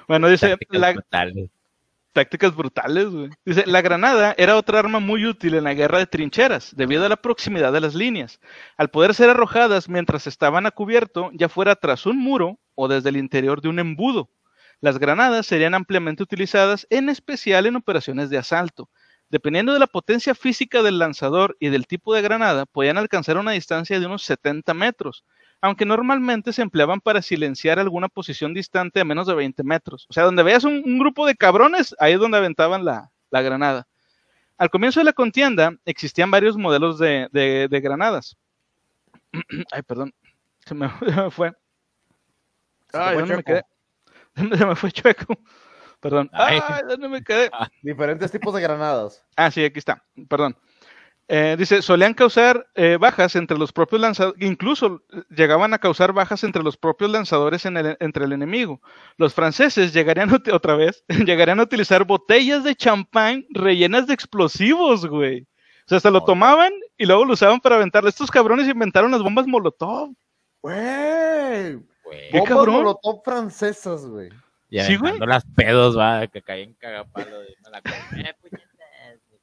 Bueno, 0.08 0.28
dice, 0.28 0.56
la. 0.70 0.94
Tácticas 2.12 2.54
brutales, 2.54 3.06
güey. 3.08 3.30
Dice, 3.44 3.64
la 3.66 3.80
granada 3.80 4.34
era 4.38 4.56
otra 4.56 4.78
arma 4.78 5.00
muy 5.00 5.26
útil 5.26 5.54
en 5.54 5.64
la 5.64 5.74
guerra 5.74 5.98
de 5.98 6.06
trincheras, 6.06 6.74
debido 6.76 7.04
a 7.04 7.08
la 7.08 7.16
proximidad 7.16 7.72
de 7.72 7.80
las 7.80 7.94
líneas. 7.94 8.40
Al 8.76 8.90
poder 8.90 9.14
ser 9.14 9.30
arrojadas 9.30 9.88
mientras 9.88 10.26
estaban 10.26 10.66
a 10.66 10.70
cubierto, 10.70 11.30
ya 11.32 11.48
fuera 11.48 11.76
tras 11.76 12.06
un 12.06 12.18
muro 12.18 12.58
o 12.74 12.88
desde 12.88 13.08
el 13.08 13.16
interior 13.16 13.60
de 13.60 13.68
un 13.68 13.78
embudo. 13.78 14.30
Las 14.80 14.98
granadas 14.98 15.46
serían 15.46 15.74
ampliamente 15.74 16.22
utilizadas, 16.22 16.86
en 16.90 17.08
especial 17.08 17.66
en 17.66 17.76
operaciones 17.76 18.30
de 18.30 18.38
asalto. 18.38 18.90
Dependiendo 19.28 19.72
de 19.72 19.78
la 19.78 19.86
potencia 19.86 20.34
física 20.34 20.82
del 20.82 20.98
lanzador 20.98 21.56
y 21.58 21.68
del 21.68 21.86
tipo 21.86 22.14
de 22.14 22.20
granada, 22.20 22.66
podían 22.66 22.98
alcanzar 22.98 23.38
una 23.38 23.52
distancia 23.52 23.98
de 23.98 24.06
unos 24.06 24.24
70 24.24 24.74
metros. 24.74 25.24
Aunque 25.62 25.86
normalmente 25.86 26.52
se 26.52 26.60
empleaban 26.60 27.00
para 27.00 27.22
silenciar 27.22 27.78
alguna 27.78 28.08
posición 28.08 28.52
distante 28.52 29.00
a 29.00 29.04
menos 29.04 29.26
de 29.26 29.34
20 29.34 29.62
metros. 29.62 30.06
O 30.10 30.12
sea, 30.12 30.24
donde 30.24 30.42
veas 30.42 30.64
un, 30.64 30.82
un 30.84 30.98
grupo 30.98 31.26
de 31.26 31.34
cabrones, 31.36 31.94
ahí 31.98 32.12
es 32.12 32.20
donde 32.20 32.36
aventaban 32.38 32.84
la, 32.84 33.10
la 33.30 33.40
granada. 33.42 33.86
Al 34.58 34.68
comienzo 34.70 35.00
de 35.00 35.04
la 35.04 35.12
contienda 35.14 35.74
existían 35.86 36.30
varios 36.30 36.56
modelos 36.58 36.98
de, 36.98 37.28
de- 37.32 37.68
de 37.70 37.80
granadas. 37.80 38.36
Ay, 39.72 39.82
perdón, 39.82 40.12
se 40.66 40.74
me, 40.74 40.88
se 40.98 41.16
me 41.22 41.30
fue. 41.30 41.52
Se 42.90 42.98
Ay, 42.98 43.16
¿dónde 43.16 43.36
me 43.36 43.42
chueco. 43.42 43.46
quedé? 43.46 43.62
Se 44.58 44.66
me 44.66 44.76
fue 44.76 44.90
chueco. 44.92 45.38
Perdón. 46.00 46.28
Ay. 46.32 46.58
Ay, 46.66 46.82
¿dónde 46.88 47.08
me 47.08 47.22
quedé? 47.22 47.50
Diferentes 47.82 48.30
tipos 48.32 48.52
de 48.54 48.60
granadas. 48.60 49.24
Ah, 49.36 49.50
sí, 49.50 49.62
aquí 49.64 49.78
está. 49.78 50.02
Perdón. 50.28 50.56
Eh, 51.28 51.56
dice, 51.58 51.80
solían 51.82 52.12
causar 52.14 52.66
eh, 52.74 52.98
bajas 53.00 53.36
entre 53.36 53.56
los 53.56 53.72
propios 53.72 54.00
lanzadores, 54.02 54.42
incluso 54.42 55.02
eh, 55.12 55.22
llegaban 55.30 55.72
a 55.72 55.78
causar 55.78 56.12
bajas 56.12 56.44
entre 56.44 56.62
los 56.62 56.76
propios 56.76 57.10
lanzadores 57.10 57.64
en 57.64 57.76
el- 57.78 57.96
entre 58.00 58.24
el 58.26 58.32
enemigo. 58.32 58.80
Los 59.16 59.32
franceses 59.32 59.92
llegarían 59.94 60.28
otra 60.52 60.74
vez, 60.74 61.04
llegarían 61.26 61.60
a 61.60 61.62
utilizar 61.62 62.04
botellas 62.04 62.64
de 62.64 62.74
champán 62.74 63.46
rellenas 63.50 64.06
de 64.06 64.14
explosivos, 64.14 65.06
güey. 65.06 65.42
O 65.42 65.88
sea, 65.88 65.96
hasta 65.96 66.10
lo 66.10 66.22
tomaban 66.24 66.72
y 66.98 67.06
luego 67.06 67.24
lo 67.24 67.32
usaban 67.32 67.60
para 67.60 67.76
aventar. 67.76 68.04
Estos 68.06 68.30
cabrones 68.30 68.68
inventaron 68.68 69.10
las 69.10 69.22
bombas 69.22 69.46
Molotov. 69.46 70.10
Güey. 70.60 71.74
Güey. 72.04 72.30
¿Qué 72.30 72.38
Bombas 72.38 72.48
cabrón? 72.48 72.74
molotov 72.76 73.22
francesas, 73.24 74.06
güey. 74.06 74.28
Y 74.70 74.80
Sí, 74.80 74.96
güey. 74.96 75.18
las 75.18 75.44
pedos, 75.56 75.98
va, 75.98 76.26
que 76.28 76.40
caen 76.42 76.74
cagapalo. 76.74 77.40
de 77.40 77.54
me 77.64 77.70
la 77.70 77.82
comé, 77.82 78.34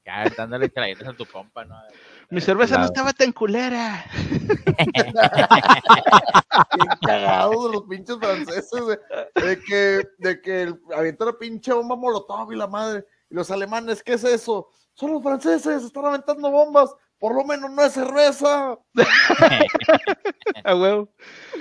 caen 0.09 0.33
dándole 0.35 0.69
traiciones 0.69 1.13
a 1.13 1.17
tu 1.17 1.25
compa, 1.25 1.63
¿no? 1.65 1.75
Mi 2.31 2.41
cerveza 2.41 2.77
no 2.77 2.85
estaba 2.85 3.13
tan 3.13 3.31
culera. 3.31 4.05
Cagados 7.05 7.65
de 7.65 7.71
los 7.73 7.83
pinches 7.83 8.17
franceses. 8.17 8.99
De 9.35 9.59
que, 9.61 10.01
de 10.17 10.41
que 10.41 10.63
el- 10.63 10.79
avienta 10.95 11.25
la 11.25 11.33
pinche 11.33 11.73
bomba 11.73 11.95
molotov 11.95 12.51
y 12.51 12.55
la 12.55 12.67
madre. 12.67 13.05
Y 13.29 13.35
los 13.35 13.51
alemanes, 13.51 14.03
¿qué 14.03 14.13
es 14.13 14.23
eso? 14.23 14.69
Son 14.93 15.11
los 15.11 15.21
franceses, 15.23 15.83
están 15.83 16.05
aventando 16.05 16.49
bombas. 16.51 16.93
Por 17.19 17.35
lo 17.35 17.43
menos 17.43 17.69
no 17.71 17.83
es 17.83 17.93
cerveza. 17.93 18.77
A 20.63 20.75
huevo. 20.75 21.09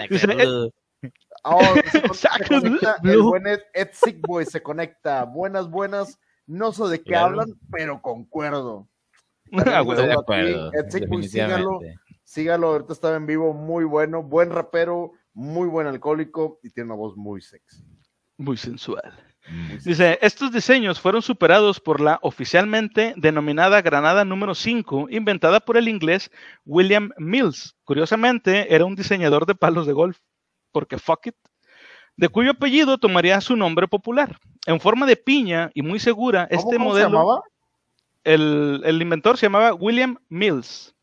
Se 1.91 2.15
Sacros 2.15 2.63
conecta 2.63 2.97
el 3.05 3.23
buen 3.23 3.47
Ed, 3.47 3.61
Ed 3.73 3.89
Sick 3.93 4.21
Boy 4.27 4.45
se 4.45 4.63
conecta. 4.63 5.25
Buenas, 5.25 5.69
buenas. 5.71 6.19
No 6.49 6.73
sé 6.73 6.85
de 6.89 6.99
qué 6.99 7.11
Claro. 7.11 7.27
hablan, 7.27 7.49
pero 7.71 8.03
concuerdo. 8.03 8.89
A 9.53 9.59
Estoy 9.59 9.73
huevo. 9.75 9.93
Estoy 9.93 10.07
de 10.07 10.13
aquí, 10.13 10.21
acuerdo. 10.21 11.29
Sígalo. 11.29 11.81
Sígalo, 12.25 12.67
ahorita 12.69 12.93
estaba 12.93 13.17
en 13.17 13.27
vivo, 13.27 13.55
muy 13.55 13.85
bueno, 13.85 14.23
buen 14.23 14.51
rapero, 14.51 15.13
muy 15.33 15.69
buen 15.69 15.87
alcohólico 15.87 16.59
y 16.63 16.71
tiene 16.71 16.89
una 16.89 16.97
voz 16.97 17.17
muy 17.17 17.41
sexy. 17.41 17.83
Muy 18.37 18.57
sensual. 18.57 19.15
Dice, 19.85 20.19
estos 20.21 20.53
diseños 20.53 21.01
fueron 21.01 21.23
superados 21.23 21.81
por 21.81 22.01
la 22.01 22.19
oficialmente 22.23 23.15
denominada 23.17 23.81
granada 23.81 24.25
número 24.25 24.55
5, 24.55 25.09
inventada 25.11 25.61
por 25.61 25.79
el 25.79 25.89
inglés 25.89 26.31
William 26.67 27.11
Mills. 27.17 27.77
Curiosamente, 27.85 28.75
era 28.75 28.85
un 28.85 28.95
diseñador 28.95 29.47
de 29.47 29.55
palos 29.55 29.87
de 29.87 29.95
golf, 29.95 30.19
porque 30.71 30.99
fuck 30.99 31.29
it, 31.29 31.37
de 32.17 32.29
cuyo 32.29 32.51
apellido 32.51 32.99
tomaría 32.99 33.41
su 33.41 33.57
nombre 33.57 33.89
popular. 33.89 34.39
En 34.69 34.81
forma 34.81 35.07
de 35.07 35.17
piña 35.17 35.71
y 35.73 35.81
muy 35.81 35.99
segura, 35.99 36.47
¿Cómo, 36.49 36.61
este 36.61 36.77
cómo 36.77 36.89
modelo, 36.91 37.09
se 37.09 37.13
llamaba? 37.15 37.43
El, 38.23 38.83
el 38.85 39.01
inventor 39.01 39.39
se 39.39 39.47
llamaba 39.47 39.73
William 39.73 40.19
Mills. 40.29 40.95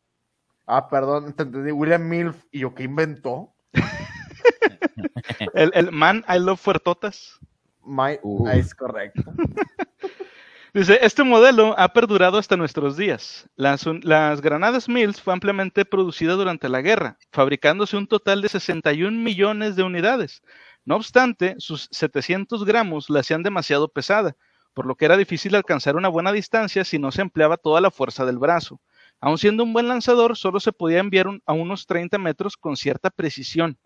Ah, 0.68 0.88
perdón, 0.88 1.34
te 1.34 1.44
entendí, 1.44 1.72
William 1.72 2.08
Milf, 2.08 2.38
y 2.52 2.60
yo, 2.60 2.76
¿qué 2.76 2.84
inventó? 2.84 3.54
El, 5.54 5.72
el 5.74 5.92
man 5.92 6.24
I 6.30 6.40
love 6.40 6.60
fuertotas. 6.60 7.40
My, 7.84 8.20
Uh. 8.22 8.48
ah, 8.48 8.56
es 8.56 8.74
correcto. 8.74 9.24
Dice, 10.74 11.00
este 11.02 11.24
modelo 11.24 11.74
ha 11.80 11.94
perdurado 11.94 12.38
hasta 12.38 12.58
nuestros 12.58 12.98
días. 12.98 13.50
Las, 13.56 13.86
las 14.04 14.42
granadas 14.42 14.90
Mills 14.90 15.22
fue 15.22 15.34
ampliamente 15.34 15.86
producida 15.86 16.34
durante 16.34 16.68
la 16.68 16.82
guerra, 16.82 17.18
fabricándose 17.32 17.96
un 17.96 18.08
total 18.08 18.42
de 18.42 18.50
61 18.50 19.18
millones 19.18 19.76
de 19.78 19.84
unidades. 19.84 20.42
No 20.86 20.96
obstante, 20.96 21.56
sus 21.58 21.88
700 21.92 22.64
gramos 22.64 23.10
la 23.10 23.22
hacían 23.22 23.42
demasiado 23.42 23.88
pesada, 23.88 24.36
por 24.74 24.86
lo 24.86 24.96
que 24.96 25.06
era 25.06 25.18
difícil 25.18 25.56
alcanzar 25.56 25.96
una 25.96 26.10
buena 26.10 26.32
distancia 26.32 26.86
si 26.86 27.00
no 27.00 27.12
se 27.12 27.22
empleaba 27.22 27.58
toda 27.58 27.82
la 27.82 27.90
fuerza 27.90 28.26
del 28.26 28.38
brazo. 28.38 28.80
Aun 29.20 29.40
siendo 29.40 29.64
un 29.64 29.74
buen 29.74 29.88
lanzador, 29.88 30.38
solo 30.38 30.60
se 30.60 30.72
podía 30.72 31.00
enviar 31.00 31.28
a 31.46 31.54
unos 31.54 31.88
30 31.88 32.18
metros 32.20 32.56
con 32.56 32.78
cierta 32.78 33.10
precisión. 33.10 33.80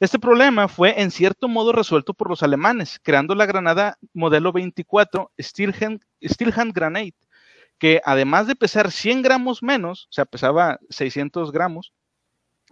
Este 0.00 0.18
problema 0.18 0.68
fue 0.68 1.00
en 1.00 1.10
cierto 1.10 1.48
modo 1.48 1.72
resuelto 1.72 2.12
por 2.12 2.28
los 2.28 2.42
alemanes, 2.42 3.00
creando 3.02 3.34
la 3.34 3.46
granada 3.46 3.96
modelo 4.12 4.52
24 4.52 5.30
Steelhand, 5.40 6.02
Steelhand 6.22 6.74
Granate, 6.74 7.14
que 7.78 8.02
además 8.04 8.46
de 8.46 8.56
pesar 8.56 8.90
100 8.90 9.22
gramos 9.22 9.62
menos, 9.62 10.08
o 10.10 10.12
sea, 10.12 10.24
pesaba 10.24 10.78
600 10.90 11.52
gramos, 11.52 11.92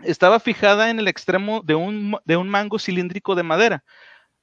estaba 0.05 0.41
fijada 0.41 0.91
en 0.91 0.99
el 0.99 1.09
extremo 1.09 1.63
de 1.63 1.75
un, 1.75 2.17
de 2.25 2.37
un 2.37 2.49
mango 2.49 2.79
cilíndrico 2.79 3.35
de 3.35 3.43
madera. 3.43 3.85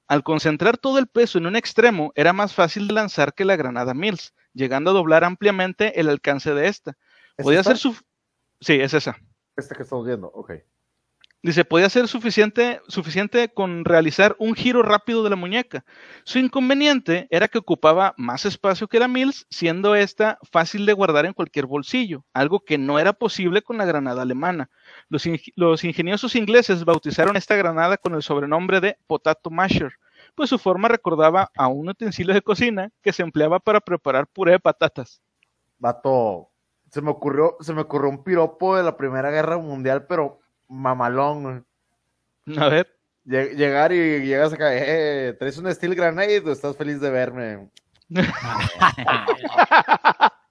Al 0.07 0.23
concentrar 0.23 0.77
todo 0.77 0.97
el 0.97 1.07
peso 1.07 1.37
en 1.37 1.45
un 1.45 1.55
extremo, 1.55 2.11
era 2.15 2.33
más 2.33 2.53
fácil 2.53 2.87
de 2.87 2.93
lanzar 2.93 3.33
que 3.33 3.45
la 3.45 3.55
granada 3.55 3.93
Mills, 3.93 4.33
llegando 4.53 4.91
a 4.91 4.93
doblar 4.93 5.23
ampliamente 5.23 5.99
el 5.99 6.09
alcance 6.09 6.53
de 6.53 6.67
esta. 6.67 6.97
¿Es 7.37 7.43
Podía 7.43 7.59
esta? 7.59 7.71
ser 7.71 7.77
su... 7.77 7.95
Sí, 8.59 8.73
es 8.73 8.93
esa. 8.93 9.17
Este 9.55 9.75
que 9.75 9.83
estamos 9.83 10.05
viendo, 10.05 10.27
ok. 10.27 10.51
Dice, 11.41 11.63
podía 11.63 11.89
ser 11.89 12.09
suficiente, 12.09 12.81
suficiente 12.89 13.47
con 13.47 13.85
realizar 13.85 14.35
un 14.39 14.55
giro 14.55 14.83
rápido 14.83 15.23
de 15.23 15.29
la 15.29 15.37
muñeca. 15.37 15.85
Su 16.25 16.37
inconveniente 16.37 17.27
era 17.29 17.47
que 17.47 17.59
ocupaba 17.59 18.13
más 18.17 18.43
espacio 18.45 18.89
que 18.89 18.99
la 18.99 19.07
Mills, 19.07 19.47
siendo 19.49 19.95
esta 19.95 20.37
fácil 20.51 20.85
de 20.85 20.91
guardar 20.91 21.25
en 21.25 21.31
cualquier 21.31 21.65
bolsillo, 21.65 22.25
algo 22.33 22.65
que 22.65 22.77
no 22.77 22.99
era 22.99 23.13
posible 23.13 23.61
con 23.61 23.77
la 23.77 23.85
granada 23.85 24.23
alemana. 24.23 24.69
Los, 25.07 25.23
los 25.55 25.85
ingeniosos 25.85 26.35
ingleses 26.35 26.83
bautizaron 26.83 27.37
esta 27.37 27.55
granada 27.55 27.95
con 27.95 28.15
el 28.15 28.21
sobrenombre 28.21 28.81
de 28.81 28.97
Potato 29.07 29.49
Masher, 29.49 29.93
pues 30.35 30.49
su 30.49 30.59
forma 30.59 30.89
recordaba 30.89 31.51
a 31.55 31.69
un 31.69 31.87
utensilio 31.87 32.33
de 32.33 32.41
cocina 32.41 32.91
que 33.01 33.13
se 33.13 33.23
empleaba 33.23 33.59
para 33.59 33.79
preparar 33.79 34.27
puré 34.27 34.51
de 34.53 34.59
patatas. 34.59 35.21
Vato, 35.77 36.49
se 36.91 37.01
me 37.01 37.11
ocurrió, 37.11 37.55
se 37.61 37.73
me 37.73 37.81
ocurrió 37.81 38.09
un 38.09 38.25
piropo 38.25 38.75
de 38.75 38.83
la 38.83 38.97
Primera 38.97 39.31
Guerra 39.31 39.57
Mundial, 39.57 40.05
pero 40.05 40.41
mamalón. 40.69 41.65
A 42.57 42.69
ver. 42.69 42.95
Lle- 43.25 43.53
Llegar 43.55 43.91
y 43.91 44.21
llegas 44.25 44.53
acá, 44.53 44.69
eh, 44.73 45.33
¿traes 45.37 45.57
un 45.57 45.71
Steel 45.73 45.93
Granade 45.95 46.39
o 46.39 46.51
estás 46.51 46.75
feliz 46.77 46.99
de 47.01 47.09
verme? 47.09 47.69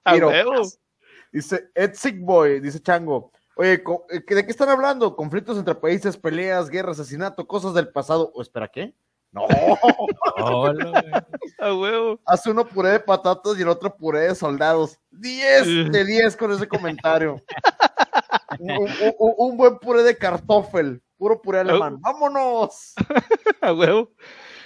A 0.05 0.13
Tiro. 0.13 0.27
huevo. 0.29 0.61
Dice 1.31 1.69
Ed 1.75 1.93
Sick 1.93 2.19
Boy, 2.19 2.59
dice 2.59 2.79
Chango. 2.79 3.31
Oye, 3.55 3.73
eh, 4.09 4.23
¿de 4.27 4.45
qué 4.45 4.51
están 4.51 4.69
hablando? 4.69 5.15
¿Conflictos 5.15 5.57
entre 5.57 5.75
países, 5.75 6.15
peleas, 6.17 6.69
guerra, 6.69 6.91
asesinato, 6.91 7.45
cosas 7.45 7.73
del 7.73 7.89
pasado? 7.89 8.31
¿O 8.33 8.41
espera 8.41 8.67
qué? 8.69 8.93
No, 9.31 9.45
Hola. 10.37 11.27
A 11.59 11.73
huevo. 11.75 12.19
hace 12.25 12.49
uno 12.49 12.65
puré 12.65 12.89
de 12.89 12.99
patatas 12.99 13.59
y 13.59 13.61
el 13.61 13.67
otro 13.67 13.95
puré 13.95 14.21
de 14.21 14.33
soldados. 14.35 14.97
10 15.11 15.91
de 15.91 16.05
10 16.05 16.35
con 16.37 16.51
ese 16.51 16.67
comentario. 16.67 17.39
un, 18.59 18.71
un- 18.71 18.87
un- 19.19 19.33
un 19.37 19.57
buen 19.57 19.77
puré 19.79 20.03
de 20.03 20.17
cartófel, 20.17 21.01
puro 21.17 21.41
puré 21.41 21.59
alemán. 21.59 21.97
¡Vámonos! 22.01 22.93
A 23.61 23.73
huevo. 23.73 24.11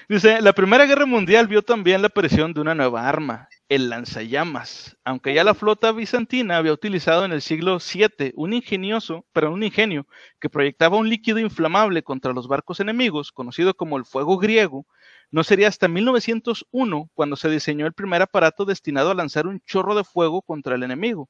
Dice, 0.10 0.42
la 0.42 0.52
Primera 0.54 0.86
Guerra 0.86 1.06
Mundial 1.06 1.48
vio 1.48 1.62
también 1.62 2.02
la 2.02 2.08
aparición 2.08 2.54
de 2.54 2.60
una 2.60 2.76
nueva 2.76 3.08
arma, 3.08 3.48
el 3.70 3.90
lanzallamas. 3.90 4.98
Aunque 5.06 5.34
ya 5.34 5.46
la 5.46 5.54
flota 5.54 5.94
bizantina 5.94 6.58
había 6.58 6.74
utilizado 6.74 7.24
en 7.24 7.32
el 7.32 7.42
siglo 7.42 7.78
VII 7.80 8.34
un 8.36 8.52
ingenioso, 8.52 9.26
pero 9.32 9.52
un 9.54 9.64
ingenio 9.64 10.06
que 10.42 10.50
proyectaba 10.50 10.98
un 10.98 11.08
líquido 11.10 11.40
inflamable 11.40 12.04
contra 12.04 12.34
los 12.34 12.50
barcos 12.50 12.82
enemigos, 12.82 13.32
conocido 13.32 13.74
como 13.76 13.98
el 13.98 14.04
fuego 14.06 14.38
griego, 14.38 14.86
no 15.32 15.44
sería 15.44 15.70
hasta 15.70 15.88
1901 15.88 17.10
cuando 17.14 17.36
se 17.38 17.50
diseñó 17.50 17.88
el 17.88 17.94
primer 17.94 18.22
aparato 18.22 18.66
destinado 18.66 19.10
a 19.10 19.16
lanzar 19.16 19.48
un 19.48 19.62
chorro 19.62 19.96
de 19.96 20.04
fuego 20.04 20.42
contra 20.42 20.76
el 20.76 20.84
enemigo. 20.84 21.30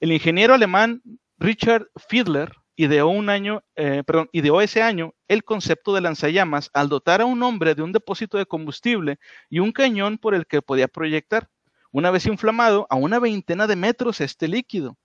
El 0.00 0.10
ingeniero 0.12 0.54
alemán 0.54 1.02
Richard 1.38 1.88
Fiedler 2.08 2.52
ideó 2.76 3.08
un 3.08 3.28
año, 3.28 3.62
eh, 3.76 4.02
perdón, 4.06 4.28
ideó 4.32 4.60
ese 4.60 4.82
año 4.82 5.14
el 5.26 5.44
concepto 5.44 5.94
de 5.94 6.00
lanzallamas 6.00 6.70
al 6.74 6.88
dotar 6.88 7.20
a 7.20 7.26
un 7.26 7.42
hombre 7.42 7.74
de 7.74 7.82
un 7.82 7.92
depósito 7.92 8.38
de 8.38 8.46
combustible 8.46 9.18
y 9.48 9.58
un 9.58 9.72
cañón 9.72 10.18
por 10.18 10.34
el 10.34 10.46
que 10.46 10.62
podía 10.62 10.86
proyectar, 10.86 11.48
una 11.90 12.10
vez 12.10 12.26
inflamado, 12.26 12.86
a 12.90 12.96
una 12.96 13.18
veintena 13.18 13.66
de 13.66 13.76
metros 13.76 14.20
este 14.20 14.46
líquido. 14.46 14.96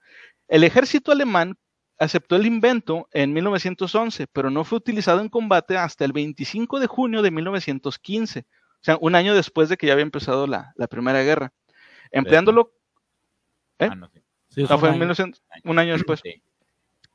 El 0.48 0.64
ejército 0.64 1.12
alemán 1.12 1.56
aceptó 1.98 2.36
el 2.36 2.46
invento 2.46 3.08
en 3.12 3.34
1911, 3.34 4.28
pero 4.28 4.50
no 4.50 4.64
fue 4.64 4.78
utilizado 4.78 5.22
en 5.22 5.30
combate 5.30 5.78
hasta 5.78 6.06
el 6.06 6.14
25 6.14 6.80
de 6.80 6.88
junio 6.88 7.22
de 7.22 7.32
1915, 7.32 8.40
o 8.40 8.84
sea, 8.84 8.98
un 9.00 9.16
año 9.16 9.34
después 9.34 9.70
de 9.70 9.78
que 9.78 9.88
ya 9.88 9.94
había 9.94 10.04
empezado 10.04 10.46
la, 10.46 10.74
la 10.76 10.88
Primera 10.88 11.24
Guerra. 11.24 11.54
Empleándolo, 12.12 12.74
¿Eh? 13.80 13.88
Ah, 13.92 13.96
no, 13.96 14.10
sí. 14.10 14.23
Sí, 14.54 14.64
no, 14.70 14.78
fue 14.78 14.90
en 14.90 14.96
año. 14.96 15.00
1900 15.00 15.42
un 15.64 15.80
año 15.80 15.94
después. 15.94 16.20
Sí. 16.24 16.42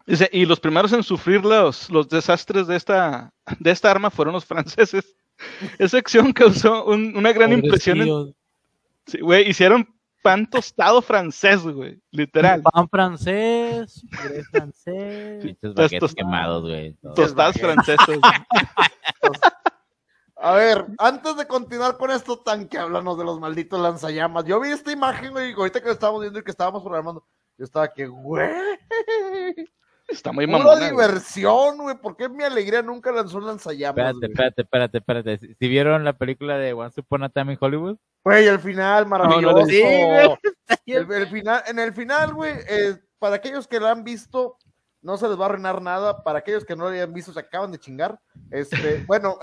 Dice, 0.07 0.28
y 0.32 0.47
los 0.47 0.59
primeros 0.59 0.93
en 0.93 1.03
sufrir 1.03 1.45
los, 1.45 1.91
los 1.91 2.09
desastres 2.09 2.66
de 2.66 2.76
esta, 2.76 3.32
de 3.59 3.70
esta 3.70 3.91
arma 3.91 4.11
fueron 4.11 4.32
los 4.34 4.45
franceses. 4.47 5.14
Esa 5.78 5.99
acción 5.99 6.32
causó 6.32 6.84
un- 6.86 7.16
una 7.16 7.32
gran 7.32 7.53
impresión. 7.53 8.01
en-. 8.03 8.34
Sí, 9.07 9.20
güey, 9.20 9.49
hicieron 9.49 9.86
pan 10.22 10.49
tostado 10.51 11.01
francés, 11.01 11.61
güey, 11.62 12.01
literal. 12.11 12.62
Pan 12.62 12.89
francés, 12.89 14.03
francés. 14.51 15.43
Pinches 15.45 15.57
Estos- 15.62 15.74
baguettes 15.74 16.14
quemados, 16.14 16.62
güey. 16.62 16.97
francesas. 17.61 18.07
güey. 18.07 18.20
A 20.41 20.55
ver, 20.55 20.86
antes 20.99 21.36
de 21.36 21.47
continuar 21.47 21.97
con 21.97 22.11
esto, 22.11 22.39
tanque, 22.39 22.78
háblanos 22.78 23.18
de 23.18 23.24
los 23.24 23.41
malditos 23.41 23.80
lanzallamas. 23.80 24.45
Yo 24.45 24.61
vi 24.61 24.70
esta 24.70 24.93
imagen, 24.93 25.32
güey, 25.32 25.53
ahorita 25.53 25.80
que 25.80 25.86
lo 25.86 25.93
estábamos 25.93 26.20
viendo 26.20 26.39
y 26.39 26.43
que 26.45 26.51
estábamos 26.51 26.82
programando. 26.82 27.26
Yo 27.57 27.64
estaba 27.64 27.89
que, 27.93 28.07
güey, 28.07 28.49
Está 30.07 30.32
muy 30.32 30.47
pura 30.47 30.59
mamona. 30.59 30.78
güey. 30.78 30.91
diversión, 30.91 31.76
güey. 31.78 31.97
¿Por 31.97 32.16
qué 32.16 32.28
mi 32.28 32.43
alegría 32.45 32.80
nunca 32.82 33.12
lanzó 33.12 33.39
un 33.39 33.47
lanzallamas? 33.47 33.91
Espérate, 34.14 34.18
güey? 34.18 34.30
espérate, 34.30 34.62
espérate, 34.62 34.99
espérate. 34.99 35.57
¿Si 35.59 35.68
vieron 35.68 36.05
la 36.05 36.14
película 36.14 36.57
de 36.57 36.72
Once 36.72 37.01
Upon 37.01 37.24
a 37.24 37.28
Time 37.28 37.53
in 37.53 37.59
Hollywood? 37.61 37.99
Güey, 38.24 38.47
el 38.47 38.59
final 38.61 39.07
maravilloso. 39.07 39.53
no 39.55 39.61
lo 39.61 39.66
vi, 39.66 39.80
güey. 39.82 40.39
el, 40.86 41.12
el 41.12 41.26
final, 41.28 41.62
en 41.66 41.78
el 41.78 41.93
final, 41.93 42.32
güey, 42.32 42.55
eh, 42.68 42.97
para 43.18 43.36
aquellos 43.36 43.66
que 43.66 43.80
la 43.80 43.91
han 43.91 44.03
visto, 44.05 44.57
no 45.03 45.16
se 45.18 45.28
les 45.28 45.39
va 45.39 45.43
a 45.45 45.49
arruinar 45.51 45.82
nada. 45.82 46.22
Para 46.22 46.39
aquellos 46.39 46.64
que 46.64 46.74
no 46.76 46.84
la 46.89 46.93
hayan 46.95 47.12
visto, 47.12 47.32
se 47.32 47.41
acaban 47.41 47.70
de 47.72 47.78
chingar. 47.78 48.18
Este, 48.51 49.05
bueno, 49.07 49.39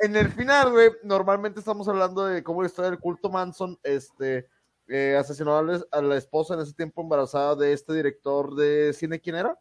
en 0.00 0.16
el 0.16 0.30
final, 0.32 0.70
güey, 0.72 0.90
normalmente 1.02 1.60
estamos 1.60 1.86
hablando 1.88 2.24
de 2.26 2.42
cómo 2.42 2.62
la 2.62 2.68
historia 2.68 2.90
del 2.90 3.00
culto 3.00 3.30
Manson, 3.30 3.78
este, 3.82 4.48
eh, 4.88 5.16
asesinó 5.18 5.56
a 5.56 5.62
la, 5.62 5.80
a 5.92 6.00
la 6.02 6.16
esposa 6.16 6.54
en 6.54 6.60
ese 6.60 6.72
tiempo 6.74 7.02
embarazada 7.02 7.54
de 7.56 7.72
este 7.72 7.92
director 7.94 8.54
de 8.54 8.92
cine, 8.92 9.20
¿quién 9.20 9.36
era? 9.36 9.58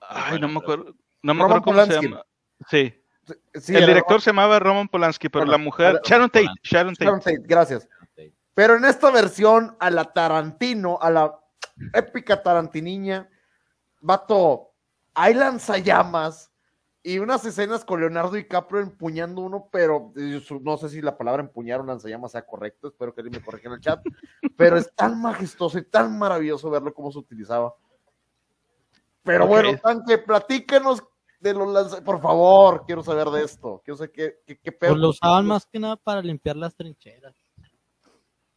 Ay, 0.00 0.40
no 0.40 0.48
me 0.48 0.58
acuerdo. 0.58 0.94
No 1.22 1.34
me 1.34 1.42
Roman 1.42 1.58
acuerdo 1.58 1.86
cómo 1.86 1.94
se 1.94 2.02
llama. 2.02 2.24
Sí. 2.68 2.94
Sí, 3.54 3.76
el 3.76 3.86
director 3.86 4.20
se 4.20 4.30
llamaba 4.30 4.58
Roman 4.58 4.88
Polanski, 4.88 5.28
pero 5.28 5.42
Bueno, 5.44 5.52
la 5.52 5.58
mujer. 5.58 5.90
era- 5.90 6.00
Sharon 6.04 6.30
Tate. 6.30 6.48
Sharon 6.64 6.94
Tate. 6.94 7.04
Sharon 7.04 7.20
Tate, 7.20 7.42
gracias. 7.44 7.88
Pero 8.54 8.76
en 8.76 8.84
esta 8.84 9.10
versión, 9.12 9.76
a 9.78 9.90
la 9.90 10.04
Tarantino, 10.12 10.98
a 11.00 11.10
la 11.10 11.38
épica 11.94 12.42
Tarantiniña, 12.42 13.28
vato, 14.00 14.72
hay 15.14 15.34
lanzallamas 15.34 16.50
y 17.02 17.18
unas 17.18 17.44
escenas 17.46 17.84
con 17.84 18.00
Leonardo 18.00 18.32
DiCaprio 18.32 18.82
empuñando 18.82 19.40
uno, 19.40 19.68
pero 19.72 20.12
eh, 20.16 20.42
no 20.60 20.76
sé 20.76 20.90
si 20.90 21.00
la 21.00 21.16
palabra 21.16 21.42
empuñar 21.42 21.80
un 21.80 21.86
lanzallamas 21.86 22.32
sea 22.32 22.44
correcta, 22.44 22.88
espero 22.88 23.14
que 23.14 23.22
alguien 23.22 23.40
me 23.40 23.44
corrija 23.44 23.68
en 23.68 23.74
el 23.74 23.80
chat, 23.80 24.02
pero 24.56 24.76
es 24.76 24.94
tan 24.94 25.20
majestuoso 25.20 25.78
y 25.78 25.84
tan 25.84 26.18
maravilloso 26.18 26.68
verlo 26.68 26.92
cómo 26.92 27.10
se 27.10 27.18
utilizaba. 27.18 27.74
Pero 29.22 29.44
Ok. 29.44 29.50
bueno, 29.50 29.78
Tanque, 29.82 30.18
platícanos 30.18 31.02
de 31.40 31.54
los 31.54 31.72
lanzallamas, 31.72 32.04
por 32.04 32.20
favor, 32.20 32.84
quiero 32.84 33.02
saber 33.02 33.28
de 33.28 33.44
esto, 33.44 33.80
quiero 33.82 33.96
saber 33.96 34.12
qué, 34.12 34.34
qué, 34.46 34.58
qué 34.58 34.72
pedo 34.72 34.92
Pues 34.92 35.00
lo 35.00 35.08
usaban 35.08 35.46
más 35.46 35.66
que 35.66 35.78
nada 35.78 35.96
para 35.96 36.20
limpiar 36.20 36.56
las 36.56 36.74
trincheras. 36.74 37.34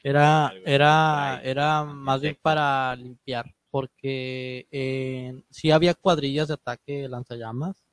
Era, 0.01 0.51
era, 0.65 1.39
era 1.41 1.85
más 1.85 2.19
bien 2.19 2.37
para 2.41 2.93
limpiar, 2.97 3.55
porque 3.71 4.67
eh, 4.69 5.41
sí 5.49 5.71
había 5.71 5.93
cuadrillas 5.93 6.49
de 6.49 6.55
ataque 6.55 7.03
de 7.03 7.07
lanzallamas 7.07 7.92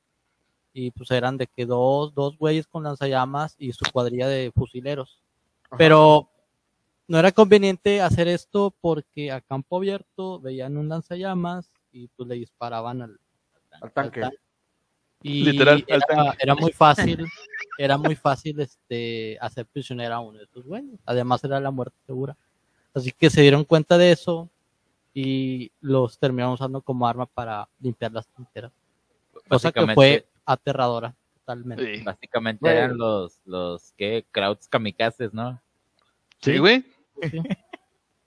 y 0.73 0.91
pues 0.93 1.11
eran 1.11 1.37
de 1.37 1.47
que 1.47 1.67
dos, 1.67 2.15
dos 2.15 2.37
güeyes 2.39 2.67
con 2.67 2.83
lanzallamas 2.85 3.57
y 3.59 3.73
su 3.73 3.85
cuadrilla 3.93 4.29
de 4.29 4.53
fusileros. 4.55 5.21
Ajá. 5.65 5.77
Pero 5.77 6.29
no 7.09 7.19
era 7.19 7.33
conveniente 7.33 8.01
hacer 8.01 8.29
esto 8.29 8.75
porque 8.81 9.33
a 9.33 9.41
campo 9.41 9.77
abierto 9.77 10.39
veían 10.41 10.77
un 10.77 10.89
lanzallamas 10.89 11.71
y 11.93 12.07
pues 12.09 12.29
le 12.29 12.37
disparaban 12.37 13.03
al, 13.03 13.19
al 13.81 13.93
tanque. 13.93 14.23
al 14.23 14.33
y 15.23 15.45
Literal, 15.45 15.85
al 15.89 15.89
era, 15.89 16.01
tanque. 16.07 16.39
era 16.41 16.55
muy 16.55 16.73
fácil, 16.73 17.27
era 17.77 17.99
muy 17.99 18.15
fácil 18.15 18.61
este 18.61 19.37
hacer 19.41 19.67
prisionero 19.67 20.15
a 20.15 20.21
uno 20.21 20.39
de 20.39 20.45
estos 20.45 20.65
güeyes. 20.65 20.99
Además 21.05 21.43
era 21.45 21.61
la 21.61 21.71
muerte 21.71 21.97
segura. 22.07 22.37
Así 22.95 23.13
que 23.13 23.29
se 23.29 23.43
dieron 23.43 23.65
cuenta 23.65 23.99
de 23.99 24.13
eso 24.13 24.49
y 25.13 25.71
los 25.81 26.19
terminaron 26.19 26.55
usando 26.55 26.81
como 26.81 27.07
arma 27.07 27.27
para 27.27 27.69
limpiar 27.81 28.13
las 28.13 28.29
trincheras. 28.29 28.73
Cosa 29.49 29.73
que 29.73 29.87
fue 29.95 30.27
aterradora 30.53 31.15
totalmente. 31.35 31.97
Sí. 31.97 32.03
Básicamente 32.03 32.69
eran 32.69 32.97
los, 32.97 33.41
los, 33.45 33.93
¿qué? 33.97 34.27
Crowds 34.31 34.69
kamikazes, 34.69 35.33
¿no? 35.33 35.61
Sí, 36.41 36.59
güey. 36.59 36.85
Sí. 37.23 37.43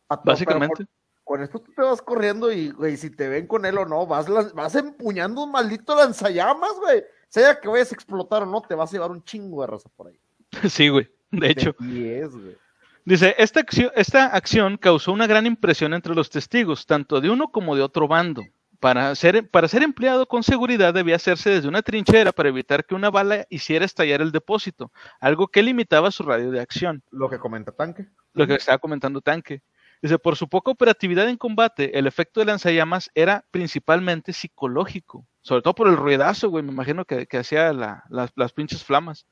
Pero 0.07 0.21
Básicamente. 0.23 0.85
Con, 1.23 1.41
esto 1.41 1.59
tú 1.59 1.71
te 1.73 1.81
vas 1.81 2.01
corriendo 2.01 2.51
y, 2.51 2.71
güey, 2.71 2.97
si 2.97 3.09
te 3.09 3.29
ven 3.29 3.47
con 3.47 3.65
él 3.65 3.77
o 3.77 3.85
no, 3.85 4.05
vas, 4.05 4.27
vas 4.53 4.75
empuñando 4.75 5.43
un 5.43 5.51
maldito 5.51 5.95
lanzallamas, 5.95 6.73
güey. 6.79 7.03
Sea 7.29 7.59
que 7.59 7.67
vayas 7.67 7.91
a 7.91 7.95
explotar 7.95 8.43
o 8.43 8.45
no, 8.45 8.61
te 8.61 8.75
vas 8.75 8.89
a 8.89 8.93
llevar 8.93 9.11
un 9.11 9.23
chingo 9.23 9.61
de 9.61 9.67
raza 9.67 9.89
por 9.95 10.07
ahí. 10.07 10.19
Sí, 10.69 10.89
güey. 10.89 11.09
De 11.31 11.49
hecho. 11.49 11.75
10, 11.79 12.31
güey. 12.31 12.57
Dice, 13.05 13.35
esta 13.37 13.59
acción, 13.61 13.91
esta 13.95 14.27
acción 14.27 14.77
causó 14.77 15.11
una 15.11 15.27
gran 15.27 15.45
impresión 15.45 15.93
entre 15.93 16.15
los 16.15 16.29
testigos, 16.29 16.85
tanto 16.85 17.19
de 17.19 17.29
uno 17.29 17.51
como 17.51 17.75
de 17.75 17.81
otro 17.81 18.07
bando. 18.07 18.43
Para 18.83 19.15
ser, 19.15 19.49
para 19.49 19.69
ser 19.69 19.81
empleado 19.81 20.27
con 20.27 20.43
seguridad 20.43 20.93
debía 20.93 21.15
hacerse 21.15 21.49
desde 21.51 21.69
una 21.69 21.81
trinchera 21.81 22.33
para 22.33 22.49
evitar 22.49 22.85
que 22.85 22.95
una 22.95 23.09
bala 23.09 23.45
hiciera 23.49 23.85
estallar 23.85 24.21
el 24.21 24.33
depósito, 24.33 24.91
algo 25.21 25.47
que 25.47 25.63
limitaba 25.63 26.11
su 26.11 26.21
radio 26.23 26.51
de 26.51 26.59
acción. 26.59 27.01
Lo 27.09 27.29
que 27.29 27.39
comenta 27.39 27.71
Tanque. 27.71 28.07
Lo 28.33 28.45
que 28.45 28.55
estaba 28.55 28.79
comentando 28.79 29.21
Tanque. 29.21 29.61
Dice, 30.01 30.19
por 30.19 30.35
su 30.35 30.49
poca 30.49 30.69
operatividad 30.69 31.29
en 31.29 31.37
combate, 31.37 31.97
el 31.97 32.07
efecto 32.07 32.41
de 32.41 32.47
lanzallamas 32.47 33.09
era 33.15 33.45
principalmente 33.51 34.33
psicológico, 34.33 35.25
sobre 35.41 35.61
todo 35.61 35.75
por 35.75 35.87
el 35.87 35.95
ruidazo, 35.95 36.49
güey, 36.49 36.61
me 36.61 36.73
imagino 36.73 37.05
que, 37.05 37.25
que 37.25 37.37
hacía 37.37 37.71
la- 37.71 38.03
las, 38.09 38.31
las 38.35 38.51
pinches 38.51 38.83
flamas. 38.83 39.25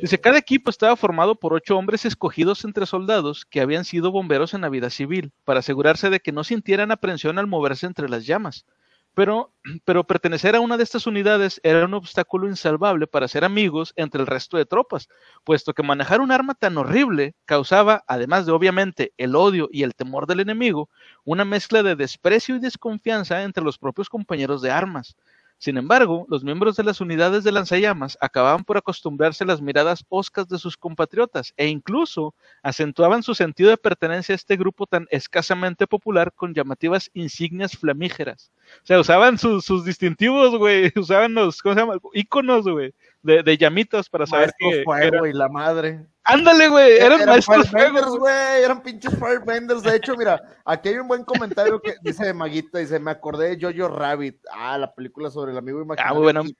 Dice, 0.00 0.20
cada 0.20 0.38
equipo 0.38 0.70
estaba 0.70 0.96
formado 0.96 1.34
por 1.36 1.54
ocho 1.54 1.76
hombres 1.78 2.04
escogidos 2.04 2.64
entre 2.64 2.86
soldados 2.86 3.44
que 3.46 3.60
habían 3.60 3.84
sido 3.84 4.10
bomberos 4.12 4.52
en 4.54 4.60
la 4.60 4.68
vida 4.68 4.90
civil, 4.90 5.32
para 5.44 5.60
asegurarse 5.60 6.10
de 6.10 6.20
que 6.20 6.32
no 6.32 6.44
sintieran 6.44 6.90
aprensión 6.90 7.38
al 7.38 7.46
moverse 7.46 7.86
entre 7.86 8.08
las 8.08 8.26
llamas. 8.26 8.66
Pero, 9.14 9.52
pero 9.84 10.04
pertenecer 10.04 10.56
a 10.56 10.60
una 10.60 10.76
de 10.76 10.82
estas 10.82 11.06
unidades 11.06 11.60
era 11.62 11.84
un 11.84 11.94
obstáculo 11.94 12.48
insalvable 12.48 13.06
para 13.06 13.28
ser 13.28 13.44
amigos 13.44 13.92
entre 13.96 14.20
el 14.20 14.26
resto 14.26 14.56
de 14.56 14.66
tropas, 14.66 15.08
puesto 15.44 15.72
que 15.74 15.82
manejar 15.82 16.20
un 16.20 16.32
arma 16.32 16.54
tan 16.54 16.76
horrible 16.76 17.34
causaba, 17.44 18.04
además 18.06 18.46
de 18.46 18.52
obviamente 18.52 19.12
el 19.16 19.36
odio 19.36 19.68
y 19.72 19.84
el 19.84 19.94
temor 19.94 20.26
del 20.26 20.40
enemigo, 20.40 20.90
una 21.24 21.44
mezcla 21.44 21.82
de 21.82 21.96
desprecio 21.96 22.56
y 22.56 22.58
desconfianza 22.60 23.42
entre 23.42 23.64
los 23.64 23.78
propios 23.78 24.08
compañeros 24.08 24.60
de 24.60 24.70
armas. 24.70 25.16
Sin 25.58 25.76
embargo, 25.78 26.26
los 26.28 26.44
miembros 26.44 26.76
de 26.76 26.84
las 26.84 27.00
unidades 27.00 27.44
de 27.44 27.52
lanzallamas 27.52 28.18
acababan 28.20 28.64
por 28.64 28.76
acostumbrarse 28.76 29.44
a 29.44 29.46
las 29.46 29.62
miradas 29.62 30.04
oscas 30.08 30.48
de 30.48 30.58
sus 30.58 30.76
compatriotas 30.76 31.54
e 31.56 31.68
incluso 31.68 32.34
acentuaban 32.62 33.22
su 33.22 33.34
sentido 33.34 33.70
de 33.70 33.76
pertenencia 33.76 34.34
a 34.34 34.36
este 34.36 34.56
grupo 34.56 34.86
tan 34.86 35.06
escasamente 35.10 35.86
popular 35.86 36.32
con 36.34 36.54
llamativas 36.54 37.10
insignias 37.14 37.76
flamígeras. 37.76 38.52
O 38.82 38.86
sea, 38.86 39.00
usaban 39.00 39.38
sus, 39.38 39.84
distintivos, 39.84 40.56
güey, 40.56 40.92
usaban 40.96 41.34
los, 41.34 41.62
¿cómo 41.62 41.74
se 41.74 41.80
llama? 41.80 41.98
Íconos, 42.12 42.64
güey, 42.64 42.92
de, 43.24 43.42
de 43.42 43.56
llamitas 43.58 44.08
para 44.08 44.26
saber 44.26 44.46
Maestros 44.60 44.72
que, 44.74 44.84
fuego 44.84 45.02
era- 45.24 45.28
y 45.28 45.32
la 45.32 45.48
madre. 45.48 46.06
Ándale, 46.26 46.68
güey, 46.68 46.92
eran, 46.98 47.24
maestros 47.26 47.68
firebenders, 47.68 48.06
fuego, 48.06 48.18
güey. 48.20 48.62
Eran 48.62 48.82
pinches 48.82 49.12
firebenders. 49.18 49.82
De 49.82 49.96
hecho, 49.96 50.16
mira, 50.16 50.40
aquí 50.64 50.88
hay 50.90 50.96
un 50.98 51.08
buen 51.08 51.24
comentario 51.24 51.80
que 51.82 51.96
dice 52.02 52.32
Maguita. 52.32 52.78
Dice, 52.78 52.98
me 52.98 53.10
acordé 53.10 53.56
de 53.56 53.60
Jojo 53.72 53.88
Rabbit. 53.94 54.40
Ah, 54.50 54.78
la 54.78 54.94
película 54.94 55.30
sobre 55.30 55.52
el 55.52 55.58
amigo 55.58 55.82
imaginario. 55.82 56.10
Ah, 56.10 56.14
muy 56.14 56.22
buena. 56.22 56.42
Muy 56.42 56.54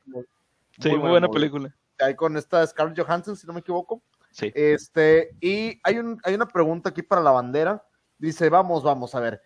Sí, 0.81 0.91
muy 0.91 0.99
buena 1.09 1.29
movie. 1.29 1.41
película. 1.41 1.75
Ahí 2.01 2.15
con 2.17 2.37
esta 2.37 2.67
Scarlett 2.67 2.99
Johansson, 2.99 3.37
si 3.37 3.47
no 3.47 3.53
me 3.53 3.61
equivoco. 3.61 4.03
Sí. 4.33 4.51
Este, 4.55 5.31
y 5.41 5.81
hay, 5.85 5.99
un, 5.99 6.21
hay 6.25 6.35
una 6.35 6.47
pregunta 6.49 6.91
aquí 6.91 7.03
para 7.03 7.23
la 7.23 7.31
bandera. 7.31 7.83
Dice, 8.19 8.49
vamos, 8.51 8.83
vamos, 8.83 9.15
a 9.15 9.21
ver. 9.21 9.41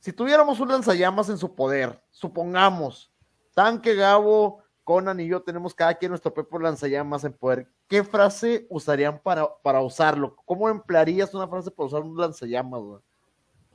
Si 0.00 0.12
tuviéramos 0.12 0.60
un 0.60 0.68
lanzallamas 0.68 1.28
en 1.30 1.38
su 1.38 1.54
poder, 1.54 2.02
supongamos, 2.10 3.10
Tanque, 3.54 3.94
Gabo, 3.94 4.62
Conan 4.86 5.18
y 5.18 5.26
yo 5.26 5.42
tenemos 5.42 5.74
cada 5.74 5.94
quien 5.96 6.10
nuestro 6.10 6.32
propio 6.32 6.60
lanzallamas 6.60 7.24
en 7.24 7.32
poder, 7.32 7.66
¿qué 7.88 8.04
frase 8.04 8.68
usarían 8.70 9.18
para, 9.18 9.48
para 9.60 9.80
usarlo? 9.80 10.36
¿Cómo 10.44 10.68
emplearías 10.68 11.34
una 11.34 11.48
frase 11.48 11.72
para 11.72 11.88
usar 11.88 12.02
un 12.02 12.16
lanzallamas? 12.16 12.80
güey? 12.80 13.00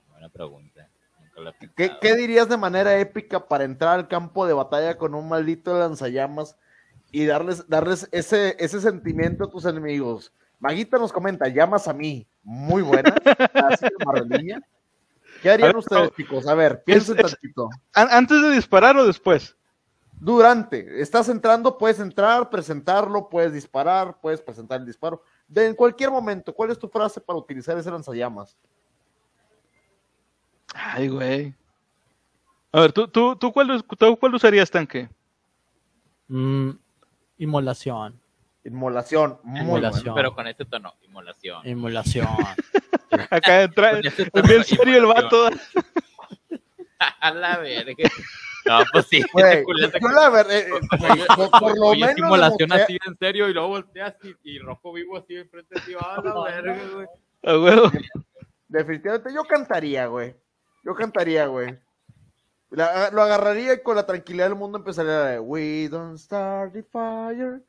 Buena 0.10 0.30
pregunta. 0.30 0.88
Nunca 1.20 1.42
la 1.42 1.54
he 1.60 1.98
¿Qué, 2.00 2.16
dirías 2.16 2.48
de 2.48 2.56
manera 2.56 2.98
épica 2.98 3.46
para 3.46 3.66
entrar 3.66 4.00
al 4.00 4.08
campo 4.08 4.48
de 4.48 4.54
batalla 4.54 4.98
con 4.98 5.14
un 5.14 5.28
maldito 5.28 5.78
lanzallamas 5.78 6.56
y 7.12 7.26
darles, 7.26 7.68
darles 7.68 8.08
ese, 8.14 8.56
ese 8.58 8.80
sentimiento 8.80 9.44
a 9.44 9.50
tus 9.50 9.66
enemigos? 9.66 10.32
Maguita 10.62 10.98
nos 10.98 11.12
comenta, 11.12 11.50
llamas 11.50 11.90
a 11.90 11.94
mí. 11.94 12.26
Muy 12.42 12.84
buena. 12.84 13.14
Así 13.54 13.86
de. 14.30 14.62
¿Qué 15.42 15.50
harían 15.52 15.70
ver, 15.70 15.78
ustedes, 15.78 16.04
no. 16.04 16.10
chicos? 16.16 16.48
A 16.48 16.54
ver, 16.54 16.84
piensen 16.86 17.18
Es- 17.20 17.26
es- 17.26 17.32
tantito. 17.32 17.70
An- 17.94 18.08
¿Antes 18.12 18.42
de 18.42 18.52
disparar 18.52 18.96
o 18.96 19.06
después? 19.06 19.58
Durante, 20.22 21.02
estás 21.02 21.30
entrando, 21.30 21.80
puedes 21.80 22.00
entrar, 22.00 22.48
presentarlo, 22.52 23.28
puedes 23.28 23.54
disparar, 23.54 24.20
puedes 24.22 24.40
presentar 24.40 24.80
el 24.80 24.86
disparo. 24.86 25.24
De, 25.48 25.66
en 25.66 25.74
cualquier 25.74 26.12
momento, 26.12 26.54
¿cuál 26.54 26.70
es 26.70 26.78
tu 26.78 26.88
frase 26.88 27.20
para 27.20 27.40
utilizar 27.40 27.76
ese 27.76 27.90
lanzallamas? 27.90 28.56
Ay, 30.76 31.08
güey. 31.08 31.56
A 32.72 32.82
ver, 32.82 32.94
¿tú, 32.94 33.08
tú, 33.08 33.36
tú, 33.36 33.52
cuál, 33.52 33.84
tú 33.98 34.18
cuál 34.20 34.36
usarías, 34.36 34.70
tanque? 34.70 35.10
Mm, 36.28 36.70
inmolación. 37.40 38.22
Inmolación. 38.64 39.40
Muy 39.42 39.62
Inmolación. 39.62 40.04
bueno. 40.04 40.16
Pero 40.16 40.36
con 40.36 40.46
este 40.46 40.66
tono, 40.66 40.94
inmolación. 41.02 41.68
Inmolación. 41.68 42.28
Acá 43.32 43.64
entra, 43.64 43.90
Con 43.90 44.06
este 44.06 44.22
es 44.22 44.32
tono, 44.32 44.48
bien 44.48 44.64
serio 44.64 44.98
el 44.98 45.06
vato. 45.08 45.50
A 47.20 47.32
la 47.34 47.58
verga. 47.58 48.08
No, 48.66 48.80
pues 48.92 49.06
sí. 49.08 49.22
Güey, 49.34 49.64
culero, 49.64 49.92
yo 50.00 50.08
la 50.10 50.30
verdad, 50.30 50.56
eh, 50.56 50.68
güey, 51.00 51.26
por, 51.36 51.52
por 51.60 51.78
lo 51.78 51.86
Oye, 51.88 52.02
menos. 52.02 52.16
simulación 52.16 52.74
así 52.74 52.98
en 53.08 53.18
serio 53.18 53.50
y 53.50 53.54
luego 53.54 53.70
volteas 53.70 54.16
y, 54.24 54.36
y 54.56 54.60
rojo 54.60 54.94
vivo 54.94 55.18
así 55.18 55.36
enfrente 55.36 55.76
de 55.76 55.82
ti. 55.82 55.94
A 56.00 56.22
la 56.22 56.44
verga, 56.44 56.78
güey. 56.94 57.08
A 57.44 57.58
huevo. 57.58 57.92
Definitivamente 58.68 59.34
yo 59.34 59.44
cantaría, 59.44 60.06
güey. 60.08 60.36
Yo 60.84 60.94
cantaría, 60.96 61.48
güey. 61.48 61.78
La- 62.70 63.10
lo 63.12 63.22
agarraría 63.22 63.74
y 63.74 63.82
con 63.82 63.96
la 63.96 64.06
tranquilidad 64.06 64.46
del 64.46 64.56
mundo 64.58 64.78
empezaría 64.78 65.36
a 65.36 65.42
We 65.42 65.90
don't 65.90 66.18
start 66.18 66.74
the 66.74 66.84
fire. 66.84 67.62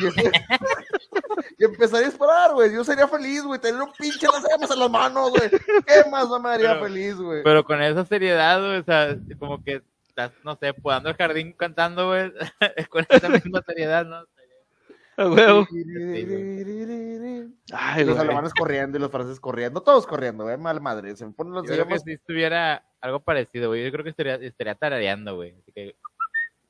Y, 0.00 0.06
ese- 0.06 0.32
y 1.58 1.64
empezaría 1.64 2.06
a 2.06 2.10
disparar, 2.10 2.52
güey. 2.54 2.72
Yo 2.72 2.82
sería 2.82 3.06
feliz, 3.06 3.42
güey. 3.42 3.60
Tener 3.60 3.82
un 3.82 3.92
pinche 3.92 4.26
las 4.26 4.42
llamas 4.48 4.70
en 4.70 4.78
las 4.78 4.90
manos, 4.90 5.30
güey. 5.30 5.50
¿Qué 5.50 6.08
más 6.10 6.28
no 6.28 6.40
me 6.40 6.48
haría 6.48 6.70
Pero- 6.70 6.84
feliz, 6.84 7.16
güey? 7.16 7.42
Pero 7.42 7.62
con 7.64 7.82
esa 7.82 8.04
seriedad, 8.06 8.58
güey, 8.60 8.78
o 8.78 8.84
sea, 8.84 9.16
como 9.38 9.62
que 9.62 9.82
estás, 10.26 10.44
no 10.44 10.56
sé, 10.56 10.74
podando 10.74 11.08
el 11.08 11.16
jardín 11.16 11.52
cantando, 11.52 12.08
güey, 12.08 12.32
con 12.90 13.06
esa 13.08 13.28
misma 13.28 13.62
seriedad, 13.62 14.04
¿no? 14.06 14.24
A 15.16 15.28
huevo. 15.28 15.66
Ay, 17.72 18.04
los 18.04 18.18
alemanes 18.18 18.54
corriendo 18.54 18.96
y 18.96 19.00
los 19.00 19.10
franceses 19.10 19.38
corriendo. 19.40 19.82
Todos 19.82 20.06
corriendo, 20.06 20.44
güey. 20.44 20.56
Mal 20.56 20.80
madre. 20.80 21.14
Se 21.14 21.26
me 21.26 21.32
ponen 21.32 21.52
los 21.52 21.64
Yo 21.66 21.74
creo 21.74 21.86
que 21.86 21.98
si 21.98 22.12
estuviera 22.12 22.82
algo 23.02 23.20
parecido, 23.20 23.68
güey, 23.68 23.84
yo 23.84 23.92
creo 23.92 24.02
que 24.04 24.10
estaría, 24.10 24.36
estaría 24.36 24.74
tarareando, 24.74 25.36
güey. 25.36 25.54
Así 25.60 25.72
que, 25.72 25.96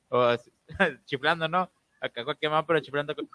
o 0.09 0.21
así, 0.21 0.51
chiflando, 1.05 1.47
¿no? 1.47 1.71
Acá 2.01 2.25
cualquier 2.25 2.51
más, 2.51 2.65
pero 2.65 2.79
chiflando. 2.81 3.15
con- 3.15 3.29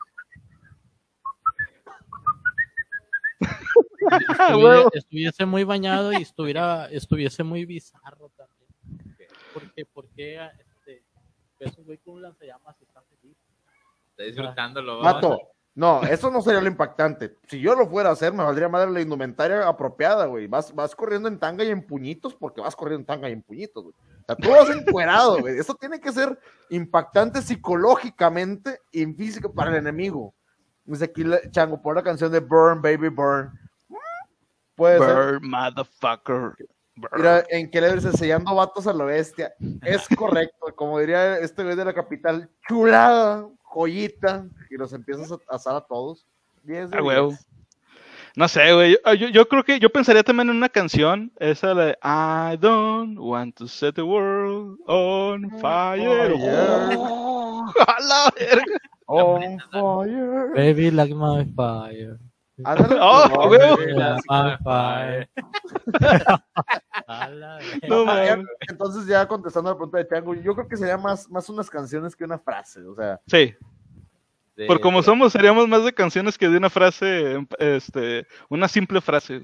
Estuviera- 4.10 4.88
estuviese 4.92 5.46
muy 5.46 5.64
bañado 5.64 6.12
y 6.12 6.16
estuviera, 6.22 6.86
estuviese 6.90 7.42
muy 7.42 7.64
bizarro 7.64 8.30
también. 9.60 9.88
¿Por 9.92 10.06
qué? 10.06 10.36
¿Por 10.36 10.48
qué 10.48 10.50
este, 10.58 11.04
ves 11.58 11.76
un 11.78 11.84
güey 11.84 11.98
con 11.98 12.14
un 12.14 12.22
lanzallamas 12.22 12.76
y 12.80 12.84
está 12.84 13.02
feliz? 13.02 13.36
Está 14.10 14.22
disfrutándolo, 14.24 15.02
Mato. 15.02 15.38
No, 15.76 16.02
eso 16.04 16.30
no 16.30 16.40
sería 16.40 16.62
lo 16.62 16.68
impactante. 16.68 17.36
Si 17.48 17.60
yo 17.60 17.74
lo 17.74 17.86
fuera 17.86 18.08
a 18.08 18.12
hacer, 18.14 18.32
me 18.32 18.42
valdría 18.42 18.66
madre 18.66 18.90
la 18.90 19.02
indumentaria 19.02 19.68
apropiada, 19.68 20.24
güey. 20.24 20.46
Vas, 20.46 20.74
vas 20.74 20.96
corriendo 20.96 21.28
en 21.28 21.38
tanga 21.38 21.64
y 21.64 21.68
en 21.68 21.86
puñitos 21.86 22.34
porque 22.34 22.62
vas 22.62 22.74
corriendo 22.74 23.02
en 23.02 23.06
tanga 23.06 23.28
y 23.28 23.32
en 23.32 23.42
puñitos, 23.42 23.82
güey. 23.84 23.94
O 23.94 24.24
sea, 24.24 24.36
tú 24.36 24.50
vas 24.50 24.70
encuerado, 24.70 25.38
güey. 25.38 25.58
Eso 25.58 25.74
tiene 25.74 26.00
que 26.00 26.10
ser 26.12 26.40
impactante 26.70 27.42
psicológicamente 27.42 28.80
y 28.90 29.02
en 29.02 29.14
físico 29.14 29.52
para 29.52 29.70
el 29.70 29.76
enemigo. 29.76 30.34
Dice 30.86 31.04
aquí 31.04 31.24
Chango, 31.50 31.82
por 31.82 31.94
la 31.94 32.02
canción 32.02 32.32
de 32.32 32.40
Burn, 32.40 32.80
Baby 32.80 33.10
Burn. 33.10 33.52
Puede 34.76 34.98
ser. 34.98 35.14
Bird, 35.14 35.42
motherfucker. 35.42 36.54
Mira, 37.16 37.44
en 37.50 37.70
que 37.70 37.80
le 37.80 38.00
sellando 38.00 38.54
vatos 38.54 38.86
a 38.86 38.92
la 38.92 39.04
bestia. 39.04 39.52
Es 39.82 40.08
correcto, 40.16 40.74
como 40.74 40.98
diría 40.98 41.38
este 41.38 41.62
güey 41.62 41.76
de 41.76 41.84
la 41.84 41.92
capital, 41.92 42.48
chulada, 42.68 43.46
joyita, 43.62 44.46
y 44.70 44.76
los 44.76 44.92
empiezas 44.92 45.30
a 45.32 45.38
asar 45.54 45.76
a 45.76 45.80
todos. 45.82 46.26
10 46.62 46.90
de 46.90 46.98
A 46.98 47.02
huevo. 47.02 47.28
10. 47.28 47.46
No 48.36 48.48
sé, 48.48 48.70
güey. 48.74 48.92
Yo, 48.92 49.14
yo, 49.14 49.28
yo 49.28 49.48
creo 49.48 49.64
que 49.64 49.78
yo 49.78 49.88
pensaría 49.88 50.22
también 50.22 50.50
en 50.50 50.56
una 50.56 50.68
canción. 50.68 51.32
Esa 51.38 51.72
la 51.72 51.84
de 51.86 51.98
I 52.02 52.58
don't 52.58 53.18
want 53.18 53.56
to 53.56 53.66
set 53.66 53.94
the 53.94 54.02
world 54.02 54.78
on 54.86 55.50
fire. 55.58 56.36
Fire. 56.36 56.96
Oh, 56.98 57.72
a 57.86 57.96
la 58.02 58.30
verga. 58.38 58.78
On 59.06 59.58
fire. 59.72 60.52
Baby 60.54 60.90
like 60.90 61.14
my 61.14 61.46
fire. 61.56 62.18
Ándale. 62.62 62.98
Oh, 63.00 63.48
güey. 63.48 63.76
Baby 63.76 63.92
like 63.94 64.22
my 64.28 64.56
fire. 64.62 65.28
No, 67.88 68.04
Ah, 68.08 68.24
ya- 68.24 68.38
entonces 68.68 69.06
ya 69.06 69.26
contestando 69.28 69.70
la 69.70 69.76
pregunta 69.76 69.98
de 69.98 70.08
Chango, 70.08 70.34
yo 70.34 70.54
creo 70.54 70.68
que 70.68 70.76
sería 70.76 70.96
más, 70.98 71.30
más 71.30 71.48
unas 71.48 71.70
canciones 71.70 72.16
que 72.16 72.24
una 72.24 72.38
frase, 72.38 72.82
o 72.82 72.94
sea, 72.94 73.20
Sí, 73.26 73.54
por 74.66 74.80
como 74.80 75.02
somos, 75.02 75.32
seríamos 75.32 75.68
más 75.68 75.84
de 75.84 75.92
canciones 75.92 76.36
que 76.38 76.48
de 76.48 76.56
una 76.56 76.70
frase, 76.70 77.46
este, 77.58 78.26
una 78.48 78.68
simple 78.68 79.00
frase. 79.00 79.42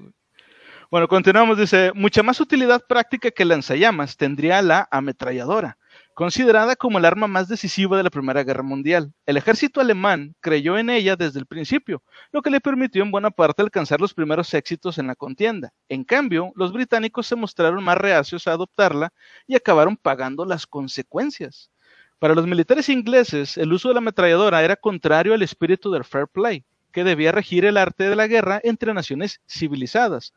Bueno, 0.89 1.07
continuamos. 1.07 1.57
Dice, 1.57 1.91
mucha 1.95 2.21
más 2.23 2.39
utilidad 2.41 2.81
práctica 2.87 3.31
que 3.31 3.45
lanzallamas 3.45 4.17
tendría 4.17 4.61
la 4.61 4.87
ametralladora, 4.91 5.77
considerada 6.13 6.75
como 6.75 6.97
el 6.97 7.05
arma 7.05 7.27
más 7.27 7.47
decisiva 7.47 7.97
de 7.97 8.03
la 8.03 8.09
Primera 8.09 8.43
Guerra 8.43 8.63
Mundial. 8.63 9.13
El 9.25 9.37
ejército 9.37 9.81
alemán 9.81 10.35
creyó 10.39 10.77
en 10.77 10.89
ella 10.89 11.15
desde 11.15 11.39
el 11.39 11.45
principio, 11.45 12.03
lo 12.31 12.41
que 12.41 12.49
le 12.49 12.61
permitió 12.61 13.01
en 13.03 13.11
buena 13.11 13.31
parte 13.31 13.61
alcanzar 13.61 13.99
los 13.99 14.13
primeros 14.13 14.53
éxitos 14.53 14.97
en 14.97 15.07
la 15.07 15.15
contienda. 15.15 15.73
En 15.89 16.03
cambio, 16.03 16.51
los 16.55 16.71
británicos 16.71 17.27
se 17.27 17.35
mostraron 17.35 17.83
más 17.83 17.97
reacios 17.97 18.47
a 18.47 18.51
adoptarla 18.51 19.11
y 19.47 19.55
acabaron 19.55 19.97
pagando 19.97 20.45
las 20.45 20.67
consecuencias. 20.67 21.71
Para 22.19 22.35
los 22.35 22.47
militares 22.47 22.87
ingleses, 22.89 23.57
el 23.57 23.73
uso 23.73 23.89
de 23.89 23.95
la 23.95 23.99
ametralladora 23.99 24.63
era 24.63 24.75
contrario 24.75 25.33
al 25.33 25.41
espíritu 25.41 25.91
del 25.91 26.05
fair 26.05 26.27
play, 26.27 26.63
que 26.91 27.03
debía 27.03 27.31
regir 27.31 27.65
el 27.65 27.75
arte 27.75 28.07
de 28.07 28.15
la 28.15 28.27
guerra 28.27 28.61
entre 28.63 28.93
naciones 28.93 29.41
civilizadas, 29.47 30.33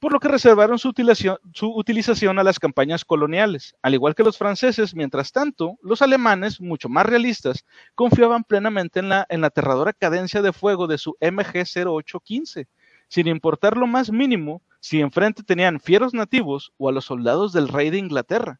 por 0.00 0.14
lo 0.14 0.18
que 0.18 0.28
reservaron 0.28 0.78
su 0.78 0.88
utilización, 0.88 2.38
a 2.38 2.42
las 2.42 2.58
campañas 2.58 3.04
coloniales. 3.04 3.76
Al 3.82 3.92
igual 3.92 4.14
que 4.14 4.24
los 4.24 4.38
franceses, 4.38 4.94
mientras 4.94 5.30
tanto, 5.30 5.78
los 5.82 6.00
alemanes, 6.00 6.58
mucho 6.58 6.88
más 6.88 7.04
realistas, 7.04 7.66
confiaban 7.94 8.44
plenamente 8.44 9.00
en 9.00 9.10
la, 9.10 9.26
en 9.28 9.42
la 9.42 9.48
aterradora 9.48 9.92
cadencia 9.92 10.40
de 10.40 10.54
fuego 10.54 10.86
de 10.86 10.96
su 10.96 11.16
MG-0815, 11.20 12.66
sin 13.08 13.28
importar 13.28 13.76
lo 13.76 13.86
más 13.86 14.10
mínimo 14.10 14.62
si 14.80 15.00
enfrente 15.00 15.42
tenían 15.42 15.80
fieros 15.80 16.14
nativos 16.14 16.72
o 16.78 16.88
a 16.88 16.92
los 16.92 17.04
soldados 17.04 17.52
del 17.52 17.68
rey 17.68 17.90
de 17.90 17.98
Inglaterra. 17.98 18.58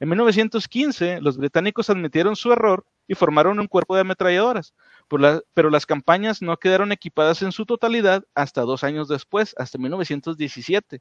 En 0.00 0.10
1915, 0.10 1.22
los 1.22 1.38
británicos 1.38 1.88
admitieron 1.88 2.36
su 2.36 2.52
error 2.52 2.84
y 3.06 3.14
formaron 3.14 3.60
un 3.60 3.66
cuerpo 3.66 3.94
de 3.94 4.02
ametralladoras, 4.02 4.74
pero 5.08 5.70
las 5.70 5.86
campañas 5.86 6.42
no 6.42 6.56
quedaron 6.56 6.92
equipadas 6.92 7.42
en 7.42 7.52
su 7.52 7.66
totalidad 7.66 8.24
hasta 8.34 8.62
dos 8.62 8.84
años 8.84 9.08
después, 9.08 9.54
hasta 9.58 9.78
1917. 9.78 11.00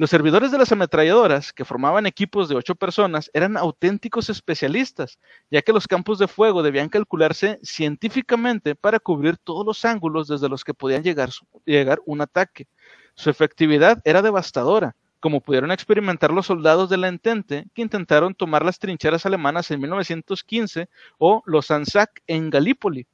Los 0.00 0.10
servidores 0.10 0.52
de 0.52 0.58
las 0.58 0.70
ametralladoras, 0.70 1.52
que 1.52 1.64
formaban 1.64 2.06
equipos 2.06 2.48
de 2.48 2.54
ocho 2.54 2.76
personas, 2.76 3.32
eran 3.34 3.56
auténticos 3.56 4.30
especialistas, 4.30 5.18
ya 5.50 5.60
que 5.60 5.72
los 5.72 5.88
campos 5.88 6.20
de 6.20 6.28
fuego 6.28 6.62
debían 6.62 6.88
calcularse 6.88 7.58
científicamente 7.64 8.76
para 8.76 9.00
cubrir 9.00 9.38
todos 9.38 9.66
los 9.66 9.84
ángulos 9.84 10.28
desde 10.28 10.48
los 10.48 10.62
que 10.62 10.72
podían 10.72 11.02
llegar 11.02 12.00
un 12.06 12.20
ataque. 12.20 12.68
Su 13.14 13.28
efectividad 13.28 14.00
era 14.04 14.22
devastadora, 14.22 14.94
como 15.20 15.40
pudieron 15.40 15.70
experimentar 15.72 16.32
los 16.32 16.46
soldados 16.46 16.88
de 16.90 16.96
la 16.96 17.08
Entente 17.08 17.66
que 17.74 17.82
intentaron 17.82 18.34
tomar 18.34 18.64
las 18.64 18.78
trincheras 18.78 19.26
alemanas 19.26 19.70
en 19.70 19.80
1915 19.80 20.88
o 21.18 21.42
los 21.46 21.70
Anzac 21.70 22.22
en 22.26 22.50
Galípoli, 22.50 23.06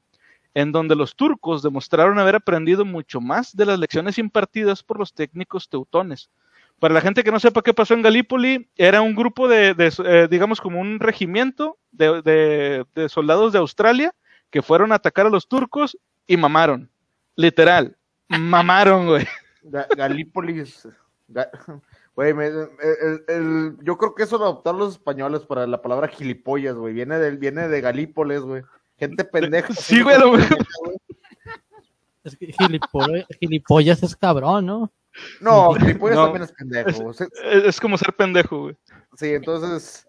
en 0.55 0.71
donde 0.73 0.97
los 0.97 1.17
turcos 1.17 1.63
demostraron 1.63 2.19
haber 2.19 2.37
aprendido 2.37 2.85
mucho 2.85 3.21
más 3.21 3.57
de 3.57 3.67
las 3.67 3.79
lecciones 3.79 4.19
impartidas 4.19 4.83
por 4.83 4.99
los 4.99 5.13
técnicos 5.15 5.69
teutones. 5.69 6.31
Para 6.79 6.93
la 6.95 7.01
gente 7.01 7.23
que 7.25 7.31
no 7.31 7.41
sepa 7.41 7.63
qué 7.63 7.73
pasó 7.73 7.95
en 7.95 8.03
Galípoli, 8.03 8.69
era 8.77 9.01
un 9.01 9.15
grupo 9.15 9.49
de, 9.49 9.75
eh, 9.79 10.29
digamos, 10.31 10.61
como 10.61 10.81
un 10.81 10.99
regimiento 11.01 11.79
de, 11.93 12.85
soldados 13.09 13.53
de 13.53 13.61
Australia 13.61 14.13
que 14.51 14.61
fueron 14.63 14.93
a 14.93 14.97
atacar 14.97 15.27
a 15.27 15.31
los 15.31 15.49
turcos 15.49 15.97
y 16.27 16.37
mamaron. 16.37 16.91
Literal. 17.37 17.97
Mamaron, 18.29 19.07
güey. 19.07 19.27
Ga- 19.63 19.87
Galípolis. 19.97 20.87
Güey, 22.17 22.33
me- 22.33 22.47
el- 22.47 23.25
el- 23.29 23.77
yo 23.83 23.99
creo 23.99 24.15
que 24.15 24.23
eso 24.23 24.39
lo 24.39 24.45
adoptaron 24.45 24.79
los 24.81 24.93
españoles 24.93 25.43
para 25.43 25.67
la 25.67 25.83
palabra 25.83 26.07
gilipollas, 26.09 26.77
güey. 26.77 26.95
Viene 26.95 27.19
de, 27.19 27.33
viene 27.33 27.67
de 27.69 27.81
Galípolis, 27.81 28.41
güey. 28.41 28.62
Gente 28.97 29.25
pendeja. 29.73 29.73
Sí, 29.75 30.01
güey, 30.03 30.19
lo 30.21 30.33
mejor. 30.33 30.59
Es 32.23 32.37
que 32.37 32.47
gilipo- 32.53 33.27
gilipollas 33.41 34.03
es 34.03 34.17
cabrón, 34.17 34.65
¿no? 34.67 34.93
No, 35.41 35.75
gilipollas 35.75 36.17
No. 36.17 36.25
también 36.25 36.43
es 36.45 36.53
pendejo. 36.53 37.11
Es, 37.11 37.21
es 37.43 37.81
como 37.81 37.99
ser 37.99 38.15
pendejo, 38.15 38.62
güey. 38.62 38.77
Sí, 39.17 39.35
entonces 39.35 40.07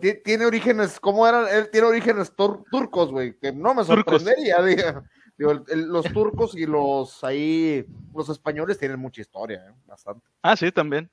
ti- 0.00 0.20
tiene 0.24 0.46
orígenes, 0.46 0.98
¿cómo 1.00 1.26
eran? 1.26 1.46
Él 1.52 1.68
tiene 1.70 1.86
orígenes 1.88 2.34
tur- 2.34 2.64
turcos, 2.70 3.10
güey, 3.10 3.36
que 3.38 3.52
no 3.52 3.74
me 3.74 3.84
sorprendería, 3.84 4.62
diga. 4.62 5.02
Digo, 5.36 5.52
el- 5.52 5.64
el- 5.68 5.86
los 5.88 6.04
turcos 6.12 6.54
y 6.56 6.66
los 6.66 7.22
ahí, 7.24 7.84
los 8.14 8.28
españoles 8.28 8.78
tienen 8.78 8.98
mucha 8.98 9.20
historia, 9.20 9.64
¿eh? 9.68 9.74
bastante. 9.86 10.26
Ah, 10.42 10.56
sí, 10.56 10.70
también. 10.72 11.10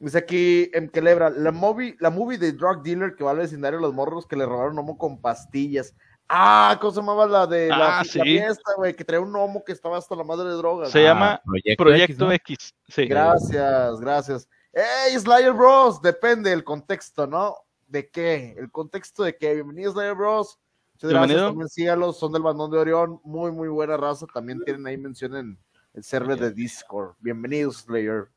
Dice 0.00 0.18
aquí 0.18 0.70
en 0.74 0.90
Celebra, 0.90 1.30
la 1.30 1.50
movie, 1.50 1.96
la 1.98 2.10
movie 2.10 2.38
de 2.38 2.52
Drug 2.52 2.82
Dealer 2.82 3.14
que 3.16 3.24
va 3.24 3.32
al 3.32 3.38
vecindario 3.38 3.78
de 3.78 3.82
los 3.86 3.94
morros 3.94 4.26
que 4.26 4.36
le 4.36 4.46
robaron 4.46 4.78
homo 4.78 4.96
con 4.96 5.20
pastillas. 5.20 5.94
Ah, 6.28 6.76
¿cómo 6.80 6.92
se 6.92 7.00
llamaba 7.00 7.26
la 7.26 7.46
de 7.46 7.68
la, 7.68 8.00
Ah, 8.00 8.02
la 8.04 8.22
fiesta, 8.22 8.72
güey? 8.76 8.94
Que 8.94 9.02
traía 9.04 9.20
un 9.20 9.34
homo 9.34 9.64
que 9.64 9.72
estaba 9.72 9.96
hasta 9.96 10.14
la 10.14 10.24
madre 10.24 10.50
de 10.50 10.56
drogas. 10.56 10.90
Se 10.90 11.02
llama 11.02 11.40
Proyecto, 11.44 11.82
Proyecto 11.84 12.26
¿no? 12.26 12.32
X. 12.32 12.74
Sí. 12.86 13.06
Gracias, 13.06 13.98
gracias. 14.00 14.48
hey, 14.72 15.18
Slayer 15.18 15.52
Bros, 15.52 16.00
depende 16.02 16.50
del 16.50 16.62
contexto, 16.64 17.26
¿no? 17.26 17.56
¿De 17.86 18.08
qué? 18.10 18.54
El 18.58 18.70
contexto 18.70 19.24
de 19.24 19.36
que, 19.36 19.54
bienvenidos 19.54 19.94
Slayer 19.94 20.14
Bros. 20.14 20.58
Muchas 20.94 21.10
gracias, 21.10 21.28
Bienvenido. 21.28 21.48
también 21.48 21.68
sígalos, 21.68 22.18
son 22.18 22.32
del 22.32 22.42
bandón 22.42 22.70
de 22.70 22.78
Orión, 22.78 23.20
muy, 23.24 23.50
muy 23.50 23.68
buena 23.68 23.96
raza, 23.96 24.26
también 24.32 24.60
tienen 24.64 24.86
ahí 24.86 24.96
mención 24.98 25.34
en 25.36 25.58
el 25.94 26.04
server 26.04 26.38
de 26.38 26.50
Discord. 26.52 27.14
Bienvenidos, 27.20 27.78
Slayer. 27.78 28.28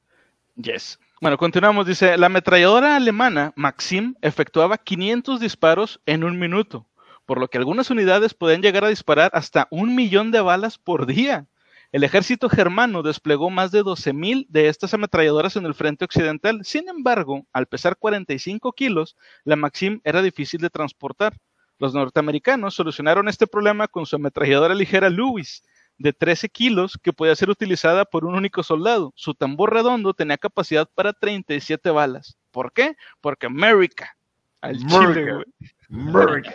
Yes. 0.56 0.98
Bueno, 1.22 1.38
continuamos. 1.38 1.86
Dice, 1.86 2.18
la 2.18 2.26
ametralladora 2.26 2.96
alemana 2.96 3.54
Maxim 3.56 4.16
efectuaba 4.24 4.80
500 4.80 5.40
disparos 5.40 6.02
en 6.08 6.24
un 6.24 6.40
minuto, 6.40 6.88
por 7.28 7.40
lo 7.40 7.48
que 7.48 7.60
algunas 7.60 7.92
unidades 7.92 8.34
podían 8.34 8.64
llegar 8.64 8.86
a 8.86 8.90
disparar 8.90 9.30
hasta 9.36 9.68
un 9.70 9.94
millón 9.94 10.32
de 10.32 10.42
balas 10.42 10.80
por 10.80 11.06
día. 11.06 11.46
El 11.92 12.04
ejército 12.04 12.50
germano 12.50 13.04
desplegó 13.04 13.52
más 13.52 13.70
de 13.70 13.84
12.000 13.84 14.48
de 14.50 14.68
estas 14.68 14.96
ametralladoras 14.96 15.56
en 15.58 15.68
el 15.68 15.76
frente 15.76 16.06
occidental. 16.06 16.62
Sin 16.64 16.90
embargo, 16.90 17.46
al 17.54 17.68
pesar 17.68 17.98
45 17.98 18.74
kilos, 18.74 19.16
la 19.44 19.56
Maxim 19.56 20.02
era 20.04 20.24
difícil 20.24 20.60
de 20.60 20.72
transportar. 20.72 21.38
Los 21.78 21.94
norteamericanos 21.94 22.74
solucionaron 22.74 23.28
este 23.28 23.46
problema 23.46 23.88
con 23.88 24.08
su 24.08 24.16
ametralladora 24.16 24.74
ligera 24.74 25.12
Lewis, 25.12 25.62
de 26.02 26.14
13 26.14 26.50
kilos, 26.50 27.00
que 27.02 27.14
podía 27.14 27.36
ser 27.36 27.50
utilizada 27.50 28.06
por 28.06 28.26
un 28.26 28.36
único 28.36 28.64
soldado. 28.64 29.14
Su 29.16 29.34
tambor 29.34 29.74
redondo 29.74 30.14
tenía 30.14 30.38
capacidad 30.38 30.90
para 30.94 31.14
37 31.14 31.90
balas. 31.92 32.38
¿Por 32.52 32.74
qué? 32.74 32.96
Porque 33.22 33.48
America. 33.48 34.16
Al 34.62 34.78
chile, 34.78 35.44
America. 35.90 36.54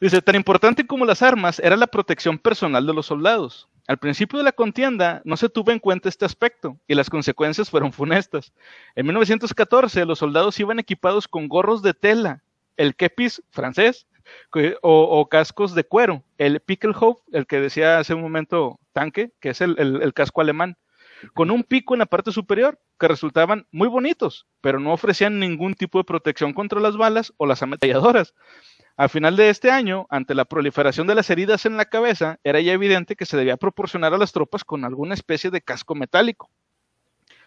Dice, 0.00 0.22
tan 0.22 0.36
importante 0.36 0.86
como 0.86 1.04
las 1.04 1.22
armas 1.22 1.58
era 1.58 1.76
la 1.76 1.88
protección 1.88 2.38
personal 2.38 2.86
de 2.86 2.94
los 2.94 3.06
soldados. 3.06 3.68
Al 3.88 3.98
principio 3.98 4.38
de 4.38 4.44
la 4.44 4.52
contienda 4.52 5.22
no 5.24 5.36
se 5.36 5.48
tuvo 5.48 5.72
en 5.72 5.78
cuenta 5.78 6.08
este 6.08 6.24
aspecto 6.24 6.78
y 6.86 6.94
las 6.94 7.08
consecuencias 7.08 7.70
fueron 7.70 7.92
funestas. 7.92 8.52
En 8.94 9.06
1914 9.06 10.04
los 10.04 10.18
soldados 10.18 10.60
iban 10.60 10.78
equipados 10.78 11.26
con 11.26 11.48
gorros 11.48 11.82
de 11.82 11.94
tela, 11.94 12.42
el 12.76 12.94
kepis 12.94 13.42
francés 13.50 14.06
o, 14.82 15.28
cascos 15.28 15.74
de 15.74 15.84
cuero, 15.84 16.24
el 16.38 16.60
Pickelhof, 16.60 17.20
el 17.32 17.46
que 17.46 17.60
decía 17.60 17.98
hace 17.98 18.14
un 18.14 18.22
momento 18.22 18.78
tanque, 18.92 19.32
que 19.40 19.50
es 19.50 19.60
el, 19.60 19.76
el- 19.78 20.14
casco 20.14 20.40
alemán, 20.40 20.76
con 21.34 21.50
un 21.50 21.64
pico 21.64 21.94
en 21.94 21.98
la 22.00 22.06
parte 22.06 22.30
superior 22.32 22.78
que 22.98 23.08
resultaban 23.08 23.66
muy 23.72 23.88
bonitos, 23.88 24.46
pero 24.60 24.78
no 24.80 24.92
ofrecían 24.92 25.38
ningún 25.38 25.74
tipo 25.74 25.98
de 25.98 26.04
protección 26.04 26.52
contra 26.52 26.80
las 26.80 26.96
balas 26.96 27.32
o 27.36 27.46
las 27.46 27.62
ametralladoras. 27.62 28.34
Al 28.96 29.08
final 29.08 29.36
de 29.36 29.50
este 29.50 29.70
año, 29.70 30.06
ante 30.10 30.34
la 30.34 30.44
proliferación 30.44 31.06
de 31.06 31.14
las 31.14 31.30
heridas 31.30 31.66
en 31.66 31.76
la 31.76 31.84
cabeza, 31.84 32.38
era 32.42 32.60
ya 32.60 32.72
evidente 32.72 33.14
que 33.16 33.26
se 33.26 33.36
debía 33.36 33.56
proporcionar 33.56 34.12
a 34.14 34.18
las 34.18 34.32
tropas 34.32 34.64
con 34.64 34.84
alguna 34.84 35.14
especie 35.14 35.50
de 35.50 35.60
casco 35.60 35.94
metálico. 35.94 36.50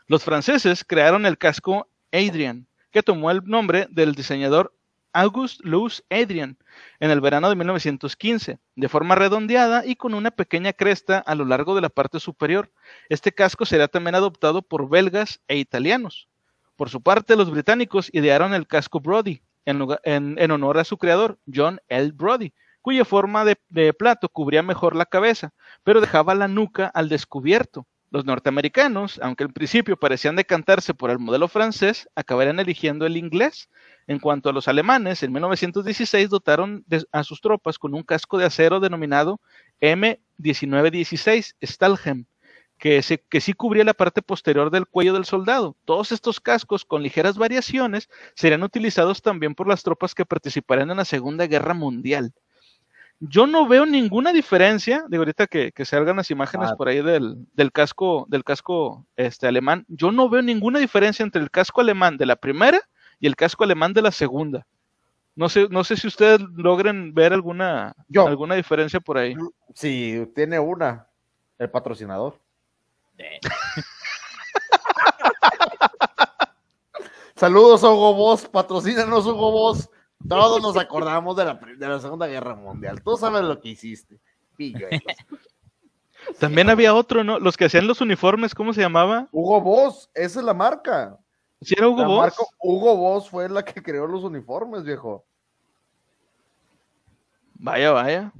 Los 0.07 0.23
franceses 0.23 0.83
crearon 0.85 1.25
el 1.25 1.37
casco 1.37 1.87
Adrian, 2.11 2.67
que 2.91 3.03
tomó 3.03 3.31
el 3.31 3.41
nombre 3.45 3.87
del 3.89 4.15
diseñador 4.15 4.73
Auguste 5.13 5.61
Louis 5.67 6.03
Adrian 6.09 6.57
en 6.99 7.11
el 7.11 7.21
verano 7.21 7.49
de 7.49 7.55
1915, 7.55 8.59
de 8.75 8.89
forma 8.89 9.15
redondeada 9.15 9.85
y 9.85 9.95
con 9.95 10.13
una 10.13 10.31
pequeña 10.31 10.73
cresta 10.73 11.19
a 11.19 11.35
lo 11.35 11.45
largo 11.45 11.75
de 11.75 11.81
la 11.81 11.89
parte 11.89 12.19
superior. 12.19 12.71
Este 13.09 13.31
casco 13.31 13.65
será 13.65 13.87
también 13.87 14.15
adoptado 14.15 14.61
por 14.61 14.89
belgas 14.89 15.41
e 15.47 15.57
italianos. 15.57 16.27
Por 16.75 16.89
su 16.89 17.01
parte, 17.01 17.35
los 17.35 17.51
británicos 17.51 18.09
idearon 18.13 18.53
el 18.53 18.67
casco 18.67 18.99
Brody, 18.99 19.41
en 19.65 20.51
honor 20.51 20.77
a 20.79 20.83
su 20.83 20.97
creador, 20.97 21.39
John 21.53 21.79
L. 21.87 22.11
Brody, 22.13 22.53
cuya 22.81 23.05
forma 23.05 23.45
de, 23.45 23.57
de 23.69 23.93
plato 23.93 24.29
cubría 24.29 24.63
mejor 24.63 24.95
la 24.95 25.05
cabeza, 25.05 25.53
pero 25.83 26.01
dejaba 26.01 26.33
la 26.33 26.47
nuca 26.47 26.87
al 26.87 27.09
descubierto. 27.09 27.85
Los 28.09 28.25
norteamericanos, 28.25 29.21
aunque 29.23 29.45
al 29.45 29.53
principio 29.53 29.95
parecían 29.95 30.35
decantarse 30.35 30.93
por 30.93 31.11
el 31.11 31.19
modelo 31.19 31.47
francés, 31.47 32.09
acabarían 32.13 32.59
eligiendo 32.59 33.05
el 33.05 33.15
inglés. 33.15 33.69
En 34.11 34.19
cuanto 34.19 34.49
a 34.49 34.53
los 34.53 34.67
alemanes, 34.67 35.23
en 35.23 35.31
1916 35.31 36.29
dotaron 36.29 36.83
de- 36.85 37.05
a 37.13 37.23
sus 37.23 37.39
tropas 37.39 37.79
con 37.79 37.93
un 37.93 38.03
casco 38.03 38.37
de 38.37 38.43
acero 38.43 38.81
denominado 38.81 39.39
M1916 39.79 41.55
Stahlhelm, 41.63 42.25
que, 42.77 43.01
se- 43.03 43.19
que 43.29 43.39
sí 43.39 43.53
cubría 43.53 43.85
la 43.85 43.93
parte 43.93 44.21
posterior 44.21 44.69
del 44.69 44.85
cuello 44.85 45.13
del 45.13 45.23
soldado. 45.23 45.77
Todos 45.85 46.11
estos 46.11 46.41
cascos, 46.41 46.83
con 46.83 47.03
ligeras 47.03 47.37
variaciones, 47.37 48.09
serían 48.35 48.63
utilizados 48.63 49.21
también 49.21 49.55
por 49.55 49.69
las 49.69 49.81
tropas 49.81 50.13
que 50.13 50.25
participarían 50.25 50.91
en 50.91 50.97
la 50.97 51.05
Segunda 51.05 51.47
Guerra 51.47 51.73
Mundial. 51.73 52.33
Yo 53.21 53.47
no 53.47 53.65
veo 53.65 53.85
ninguna 53.85 54.33
diferencia, 54.33 55.05
de 55.07 55.17
ahorita 55.17 55.47
que, 55.47 55.71
que 55.71 55.85
salgan 55.85 56.17
las 56.17 56.31
imágenes 56.31 56.69
Ah. 56.71 56.75
por 56.75 56.89
ahí 56.89 57.01
del, 57.01 57.47
del 57.53 57.71
casco, 57.71 58.25
del 58.27 58.43
casco 58.43 59.05
este, 59.15 59.47
alemán, 59.47 59.85
yo 59.87 60.11
no 60.11 60.27
veo 60.27 60.41
ninguna 60.41 60.79
diferencia 60.79 61.23
entre 61.23 61.41
el 61.41 61.49
casco 61.49 61.79
alemán 61.79 62.17
de 62.17 62.25
la 62.25 62.35
primera 62.35 62.81
y 63.21 63.27
el 63.27 63.37
casco 63.37 63.63
alemán 63.63 63.93
de 63.93 64.01
la 64.01 64.11
segunda. 64.11 64.67
No 65.35 65.47
sé, 65.47 65.69
no 65.69 65.85
sé 65.85 65.95
si 65.95 66.07
ustedes 66.07 66.41
logren 66.55 67.13
ver 67.13 67.31
alguna, 67.31 67.95
Yo. 68.09 68.27
alguna 68.27 68.55
diferencia 68.55 68.99
por 68.99 69.17
ahí. 69.17 69.33
Sí, 69.73 70.29
tiene 70.35 70.59
una, 70.59 71.07
el 71.57 71.69
patrocinador. 71.69 72.37
Saludos, 77.35 77.81
Hugo 77.83 78.13
Boss, 78.13 78.45
patrocínanos, 78.47 79.25
Hugo 79.25 79.51
Boss. 79.51 79.89
Todos 80.27 80.61
nos 80.61 80.75
acordamos 80.77 81.35
de 81.37 81.45
la, 81.45 81.53
de 81.55 81.87
la 81.87 81.99
Segunda 81.99 82.27
Guerra 82.27 82.55
Mundial. 82.55 83.01
Tú 83.01 83.15
sabes 83.17 83.41
lo 83.43 83.59
que 83.59 83.69
hiciste. 83.69 84.19
Pilluelos. 84.57 85.01
También 86.39 86.69
había 86.69 86.93
otro, 86.93 87.23
¿no? 87.23 87.39
Los 87.39 87.57
que 87.57 87.65
hacían 87.65 87.87
los 87.87 88.01
uniformes, 88.01 88.53
¿cómo 88.53 88.73
se 88.73 88.81
llamaba? 88.81 89.27
Hugo 89.31 89.59
Boss, 89.61 90.11
esa 90.13 90.39
es 90.39 90.45
la 90.45 90.53
marca. 90.53 91.17
¿Sí 91.61 91.75
era 91.77 91.87
Hugo 91.87 92.01
La 92.01 92.07
Boss? 92.07 92.35
Hugo 92.59 92.97
Boss 92.97 93.29
fue 93.29 93.47
la 93.47 93.63
que 93.63 93.81
creó 93.81 94.07
los 94.07 94.23
uniformes, 94.23 94.83
viejo. 94.83 95.25
Vaya, 97.53 97.91
vaya. 97.91 98.33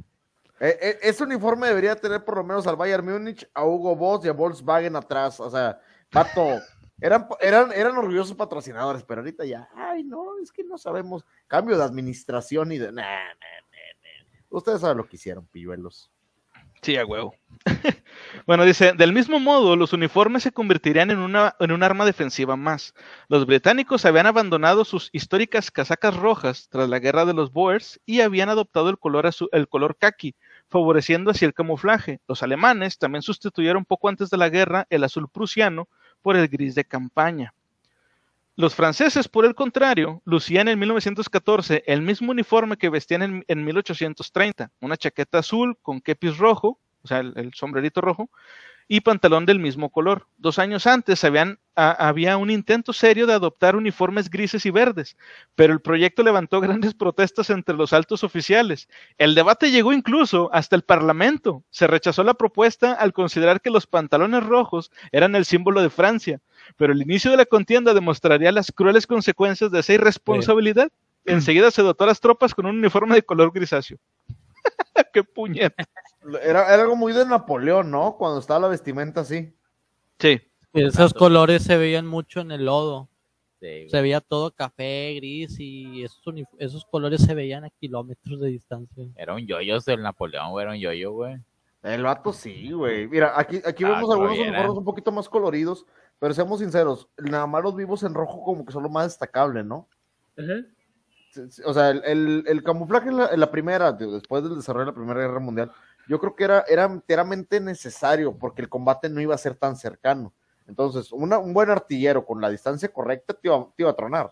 Eh, 0.60 0.78
eh, 0.82 1.00
ese 1.04 1.24
uniforme 1.24 1.68
debería 1.68 1.96
tener 1.96 2.26
por 2.26 2.38
lo 2.38 2.44
menos 2.44 2.66
al 2.68 2.76
Bayern 2.76 3.06
Múnich, 3.06 3.48
a 3.54 3.66
Hugo 3.66 3.96
Boss 3.96 4.26
y 4.26 4.30
a 4.30 4.34
Volkswagen 4.34 4.96
atrás. 4.96 5.40
O 5.40 5.50
sea, 5.50 5.80
pato, 6.12 6.60
eran, 7.02 7.28
eran, 7.40 7.72
eran 7.72 7.98
orgullosos 7.98 8.36
patrocinadores, 8.36 9.04
pero 9.04 9.22
ahorita 9.22 9.46
ya, 9.46 9.70
ay, 9.76 10.04
no, 10.04 10.40
es 10.42 10.52
que 10.52 10.64
no 10.64 10.78
sabemos. 10.78 11.26
Cambio 11.48 11.78
de 11.78 11.84
administración 11.84 12.72
y 12.72 12.80
de. 12.80 12.92
Nah, 12.92 13.02
nah, 13.02 13.04
nah, 13.04 13.92
nah. 14.02 14.40
Ustedes 14.50 14.82
saben 14.82 14.98
lo 14.98 15.08
que 15.08 15.16
hicieron, 15.16 15.46
pilluelos. 15.48 16.11
Sí, 16.82 16.96
a 16.98 17.06
huevo. 17.06 17.36
bueno, 18.48 18.66
dice, 18.66 18.94
del 18.94 19.14
mismo 19.14 19.40
modo, 19.40 19.76
los 19.76 19.94
uniformes 19.94 20.42
se 20.44 20.52
convertirían 20.52 21.12
en 21.12 21.20
una, 21.20 21.56
en 21.60 21.72
un 21.72 21.84
arma 21.84 22.06
defensiva 22.06 22.56
más. 22.56 22.94
Los 23.28 23.46
británicos 23.46 24.06
habían 24.06 24.26
abandonado 24.26 24.84
sus 24.84 25.10
históricas 25.14 25.70
casacas 25.70 26.16
rojas 26.16 26.68
tras 26.70 26.90
la 26.90 26.98
guerra 27.00 27.26
de 27.26 27.34
los 27.34 27.52
Boers 27.52 28.00
y 28.06 28.22
habían 28.22 28.50
adoptado 28.50 28.90
el 28.90 28.98
color, 28.98 29.26
azu- 29.26 29.50
el 29.52 29.68
color 29.68 29.96
khaki, 30.00 30.36
favoreciendo 30.70 31.30
así 31.32 31.46
el 31.46 31.54
camuflaje. 31.54 32.20
Los 32.28 32.42
alemanes 32.42 32.98
también 32.98 33.22
sustituyeron 33.22 33.86
poco 33.86 34.10
antes 34.10 34.30
de 34.32 34.38
la 34.38 34.50
guerra 34.50 34.88
el 34.90 35.04
azul 35.04 35.30
prusiano 35.30 35.88
por 36.24 36.36
el 36.36 36.48
gris 36.48 36.74
de 36.74 36.86
campaña. 36.86 37.54
Los 38.56 38.76
franceses, 38.76 39.28
por 39.28 39.46
el 39.46 39.56
contrario, 39.56 40.22
lucían 40.26 40.68
en 40.68 40.78
1914 40.80 41.84
el 41.88 42.02
mismo 42.02 42.32
uniforme 42.32 42.78
que 42.78 42.90
vestían 42.90 43.22
en, 43.22 43.46
en 43.48 43.64
1830, 43.64 44.72
una 44.82 44.98
chaqueta 44.98 45.40
azul 45.40 45.78
con 45.82 46.02
kepis 46.02 46.38
rojo, 46.38 46.80
o 47.02 47.08
sea, 47.08 47.20
el 47.20 47.52
sombrerito 47.54 48.02
rojo, 48.02 48.30
y 48.88 49.02
pantalón 49.02 49.46
del 49.46 49.60
mismo 49.60 49.90
color. 49.90 50.28
Dos 50.38 50.60
años 50.60 50.86
antes 50.88 51.24
habían, 51.24 51.60
a- 51.76 52.08
había 52.08 52.38
un 52.38 52.50
intento 52.52 52.92
serio 52.94 53.26
de 53.28 53.34
adoptar 53.34 53.76
uniformes 53.76 54.30
grises 54.30 54.66
y 54.66 54.72
verdes, 54.72 55.16
pero 55.56 55.74
el 55.74 55.80
proyecto 55.82 56.24
levantó 56.24 56.60
grandes 56.62 56.94
protestas 56.94 57.50
entre 57.50 57.76
los 57.76 57.94
altos 57.94 58.24
oficiales. 58.24 58.90
El 59.18 59.36
debate 59.36 59.72
llegó 59.72 59.94
incluso 59.94 60.50
hasta 60.54 60.76
el 60.76 60.82
Parlamento. 60.82 61.64
Se 61.70 61.88
rechazó 61.88 62.24
la 62.24 62.34
propuesta 62.34 62.94
al 62.94 63.14
considerar 63.14 63.62
que 63.62 63.70
los 63.70 63.88
pantalones 63.88 64.44
rojos 64.44 64.92
eran 65.12 65.36
el 65.36 65.46
símbolo 65.46 65.82
de 65.82 65.90
Francia, 65.90 66.40
pero 66.76 66.94
el 66.94 67.02
inicio 67.02 67.32
de 67.32 67.38
la 67.38 67.46
contienda 67.46 67.94
demostraría 67.94 68.52
las 68.52 68.72
crueles 68.72 69.08
consecuencias 69.08 69.72
de 69.72 69.80
esa 69.80 69.94
irresponsabilidad. 69.94 70.92
Enseguida 71.24 71.70
se 71.70 71.84
dotó 71.84 72.04
a 72.04 72.08
las 72.08 72.20
tropas 72.20 72.56
con 72.56 72.66
un 72.66 72.80
uniforme 72.80 73.14
de 73.14 73.22
color 73.22 73.52
grisáceo. 73.54 73.98
¡Qué 75.14 75.24
puñeta! 75.24 75.84
Era, 76.44 76.74
era 76.74 76.84
algo 76.84 76.96
muy 76.96 77.14
de 77.14 77.26
Napoleón, 77.26 77.92
¿no? 77.92 78.16
Cuando 78.18 78.40
estaba 78.40 78.60
la 78.60 78.68
vestimenta 78.68 79.22
así. 79.22 79.54
Sí, 80.20 80.40
Esos 80.74 81.14
colores 81.14 81.64
se 81.64 81.78
veían 81.78 82.06
mucho 82.06 82.42
en 82.42 82.52
el 82.52 82.66
lodo. 82.66 83.10
Sí. 83.60 83.90
Se 83.90 84.02
veía 84.02 84.22
todo 84.22 84.52
café, 84.52 85.14
gris 85.16 85.60
y 85.60 86.04
esos, 86.04 86.86
colores 86.86 87.22
se 87.22 87.36
veían 87.36 87.64
a 87.64 87.70
kilómetros 87.70 88.40
de 88.40 88.50
distancia. 88.50 89.06
Era 89.16 89.36
un 89.36 89.46
yoyo 89.46 89.78
el 89.86 90.02
Napoleón, 90.02 90.52
güey, 90.52 90.64
era 90.64 90.72
un 90.72 90.80
yoyo, 90.80 91.12
güey. 91.12 91.38
El 91.84 92.04
vato 92.04 92.34
sí, 92.34 92.72
güey. 92.72 93.08
Mira, 93.08 93.34
aquí, 93.40 93.60
aquí 93.66 93.84
Ah, 93.84 93.90
vemos 93.90 94.02
como 94.02 94.14
algunos 94.14 94.40
uniformes 94.40 94.78
un 94.78 94.86
poquito 94.86 95.12
más 95.12 95.28
coloridos, 95.28 95.86
pero 96.20 96.34
seamos 96.34 96.60
sinceros, 96.60 97.08
nada 97.18 97.48
más 97.48 97.64
los 97.64 97.76
vivos 97.76 98.04
en 98.04 98.14
rojo 98.14 98.44
como 98.44 98.66
que 98.66 98.72
son 98.72 98.84
lo 98.84 98.90
más 98.90 99.06
destacable, 99.08 99.64
¿no? 99.64 99.88
Sí, 100.38 100.44
O 101.66 101.74
sea, 101.74 101.90
el, 101.92 102.04
el- 102.06 102.44
el 102.48 102.64
camuflaje 102.64 103.10
en 103.10 103.18
la, 103.18 103.28
en 103.28 103.40
la 103.40 103.50
primera, 103.52 103.92
después 103.94 104.44
del 104.44 104.56
desarrollo 104.56 104.86
de 104.86 104.92
la 104.92 104.96
Primera 104.96 105.20
Guerra 105.22 105.40
Mundial, 105.40 105.72
yo 106.08 106.20
creo 106.20 106.36
que 106.36 106.44
era, 106.44 106.66
era 106.68 106.84
enteramente 106.86 107.60
necesario 107.60 108.38
porque 108.38 108.62
el 108.62 108.70
combate 108.70 109.10
no 109.10 109.22
iba 109.22 109.34
a 109.36 109.38
ser 109.38 109.56
tan 109.56 109.76
cercano. 109.76 110.34
Entonces, 110.68 111.12
una- 111.12 111.38
un 111.38 111.54
buen 111.54 111.70
artillero 111.70 112.26
con 112.26 112.42
la 112.42 112.50
distancia 112.50 112.90
correcta 112.92 113.34
te 113.34 113.48
iba, 113.48 113.66
te 113.76 113.84
iba 113.84 113.92
a 113.92 113.96
tronar. 113.96 114.32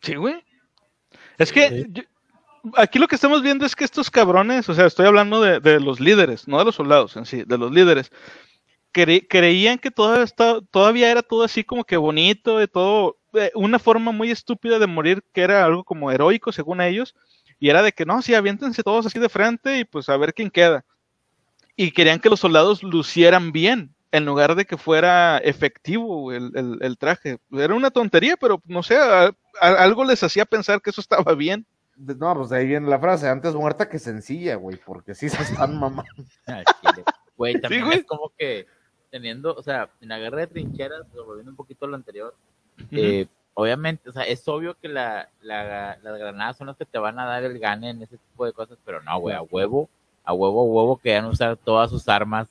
Sí, 0.00 0.14
güey. 0.14 0.44
Es 1.38 1.52
que 1.52 1.68
Sí. 1.68 1.86
yo- 1.88 2.02
aquí 2.76 2.98
lo 2.98 3.08
que 3.08 3.14
estamos 3.14 3.42
viendo 3.42 3.64
es 3.66 3.74
que 3.74 3.84
estos 3.84 4.10
cabrones, 4.10 4.68
o 4.68 4.74
sea, 4.74 4.86
estoy 4.86 5.06
hablando 5.06 5.40
de, 5.40 5.60
de 5.60 5.80
los 5.80 6.00
líderes, 6.00 6.46
no 6.48 6.58
de 6.58 6.64
los 6.64 6.74
soldados 6.74 7.16
en 7.16 7.24
sí, 7.26 7.42
de 7.44 7.58
los 7.58 7.70
líderes, 7.72 8.10
cre- 8.92 9.26
creían 9.28 9.78
que 9.78 9.90
todavía, 9.90 10.24
está- 10.24 10.60
todavía 10.70 11.10
era 11.10 11.22
todo 11.22 11.42
así 11.44 11.64
como 11.64 11.84
que 11.84 11.96
bonito, 11.96 12.58
de 12.58 12.68
todo, 12.68 13.16
una 13.54 13.78
forma 13.78 14.12
muy 14.12 14.30
estúpida 14.30 14.78
de 14.78 14.86
morir 14.86 15.22
que 15.32 15.42
era 15.42 15.64
algo 15.64 15.84
como 15.84 16.10
heroico 16.10 16.52
según 16.52 16.80
ellos, 16.80 17.14
y 17.58 17.70
era 17.70 17.82
de 17.82 17.92
que 17.92 18.04
no, 18.04 18.20
sí, 18.22 18.34
aviéntense 18.34 18.82
todos 18.82 19.06
así 19.06 19.18
de 19.18 19.28
frente 19.28 19.78
y 19.78 19.84
pues 19.84 20.08
a 20.08 20.16
ver 20.16 20.34
quién 20.34 20.50
queda. 20.50 20.84
Y 21.74 21.90
querían 21.92 22.20
que 22.20 22.30
los 22.30 22.40
soldados 22.40 22.82
lucieran 22.82 23.52
bien, 23.52 23.94
en 24.12 24.24
lugar 24.24 24.54
de 24.54 24.64
que 24.64 24.76
fuera 24.78 25.38
efectivo 25.38 26.32
el, 26.32 26.50
el- 26.54 26.78
el 26.80 26.96
traje. 26.98 27.38
Era 27.52 27.74
una 27.74 27.90
tontería, 27.90 28.36
pero 28.36 28.62
no 28.66 28.82
sé, 28.82 28.96
a- 28.96 29.26
a- 29.60 29.82
algo 29.82 30.04
les 30.04 30.22
hacía 30.22 30.44
pensar 30.46 30.80
que 30.80 30.90
eso 30.90 31.00
estaba 31.00 31.34
bien. 31.34 31.66
De- 31.96 32.14
No, 32.14 32.34
pues 32.34 32.50
de 32.50 32.58
ahí 32.58 32.66
viene 32.66 32.88
la 32.88 32.98
frase, 32.98 33.28
antes 33.28 33.54
muerta 33.54 33.88
que 33.88 33.98
sencilla, 33.98 34.56
güey, 34.56 34.78
porque 34.84 35.14
sí 35.14 35.28
se 35.28 35.42
están 35.42 35.78
mamando. 35.80 36.04
Chile. 36.46 37.04
Güey, 37.36 37.60
también 37.60 37.84
güey. 37.84 37.98
es 37.98 38.04
como 38.06 38.32
que 38.38 38.66
teniendo, 39.10 39.54
o 39.54 39.62
sea, 39.62 39.88
en 40.00 40.08
la 40.08 40.18
guerra 40.18 40.40
de 40.40 40.46
trincheras, 40.48 41.02
volviendo 41.12 41.50
un 41.50 41.56
poquito 41.56 41.84
a 41.86 41.88
lo 41.88 41.96
anterior, 41.96 42.34
eh, 42.92 43.26
obviamente, 43.54 44.08
o 44.08 44.12
sea, 44.12 44.22
es 44.24 44.46
obvio 44.48 44.74
que 44.80 44.88
la, 44.88 45.28
la- 45.40 45.98
las 46.02 46.18
granadas 46.18 46.56
son 46.56 46.66
las 46.68 46.76
que 46.76 46.84
te 46.84 46.98
van 46.98 47.18
a 47.18 47.26
dar 47.26 47.42
el 47.44 47.58
gane 47.58 47.90
en 47.90 48.02
ese 48.02 48.16
tipo 48.18 48.44
de 48.44 48.52
cosas, 48.52 48.78
pero 48.84 49.02
no, 49.02 49.18
güey, 49.18 49.34
a 49.34 49.42
huevo, 49.42 49.88
a 50.24 50.32
huevo, 50.32 50.60
a 50.62 50.64
huevo 50.64 50.96
querían 50.98 51.26
usar 51.26 51.56
todas 51.56 51.90
sus 51.90 52.08
armas 52.08 52.48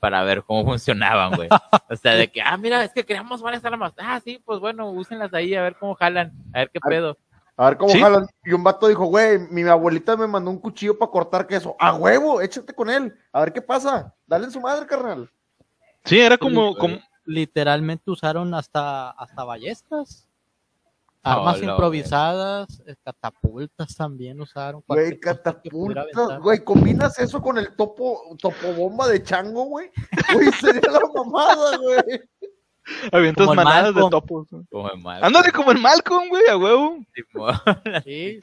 para 0.00 0.22
ver 0.24 0.42
cómo 0.42 0.64
funcionaban, 0.72 1.32
güey. 1.36 1.48
O 1.88 1.96
sea, 1.96 2.14
de 2.14 2.28
que, 2.28 2.42
ah, 2.42 2.56
mira, 2.56 2.82
es 2.84 2.92
que 2.92 3.04
creamos 3.04 3.40
varias 3.42 3.64
armas. 3.64 3.92
Ah, 3.98 4.20
sí, 4.24 4.42
pues 4.44 4.58
bueno, 4.58 4.90
úsenlas 4.90 5.32
ahí 5.34 5.54
a 5.54 5.62
ver 5.62 5.76
cómo 5.76 5.94
jalan, 5.94 6.32
a 6.52 6.58
ver 6.60 6.70
qué 6.70 6.80
pedo. 6.80 7.16
A 7.56 7.66
ver 7.68 7.76
cómo 7.76 7.90
Sí. 7.92 8.00
jalan. 8.00 8.26
Y 8.44 8.52
un 8.54 8.64
vato 8.64 8.88
dijo, 8.88 9.04
güey, 9.04 9.38
mi 9.50 9.62
abuelita 9.62 10.16
me 10.16 10.26
mandó 10.26 10.50
un 10.50 10.58
cuchillo 10.58 10.98
para 10.98 11.10
cortar 11.12 11.46
queso. 11.46 11.76
A 11.78 11.94
huevo, 11.94 12.40
échate 12.40 12.74
con 12.74 12.88
él. 12.90 13.14
A 13.30 13.40
ver 13.40 13.52
qué 13.52 13.60
pasa. 13.62 14.12
Dale 14.26 14.46
en 14.46 14.50
su 14.50 14.60
madre, 14.60 14.86
carnal. 14.86 15.30
Sí, 16.04 16.18
era 16.18 16.36
como, 16.38 16.72
Sí, 16.72 16.78
como 16.80 16.98
Literalmente 17.24 18.10
usaron 18.10 18.52
hasta, 18.54 19.10
hasta 19.10 19.44
ballestas. 19.44 20.28
Ah, 21.24 21.34
Armas 21.34 21.62
improvisadas, 21.62 22.82
eh, 22.84 22.96
catapultas 23.04 23.94
también 23.94 24.40
usaron. 24.40 24.82
Güey, 24.88 25.20
catapultas, 25.20 26.40
güey, 26.40 26.64
combinas 26.64 27.16
eso 27.20 27.40
con 27.40 27.58
el 27.58 27.76
topo, 27.76 28.36
topo 28.40 28.72
bomba 28.76 29.06
de 29.06 29.22
chango, 29.22 29.66
güey. 29.66 29.88
Güey, 30.34 30.50
sería 30.52 30.90
la 30.90 31.00
mamada, 31.14 31.76
güey. 31.76 32.22
avientas 33.12 33.46
manadas 33.46 33.94
de 33.94 34.00
topos. 34.10 34.48
Como 34.68 34.90
en. 34.90 35.24
Ándale 35.24 35.52
como 35.52 35.70
en 35.70 35.80
Malcolm, 35.80 36.28
güey, 36.28 36.48
a 36.48 36.56
huevo. 36.56 36.98
Sí, 38.04 38.40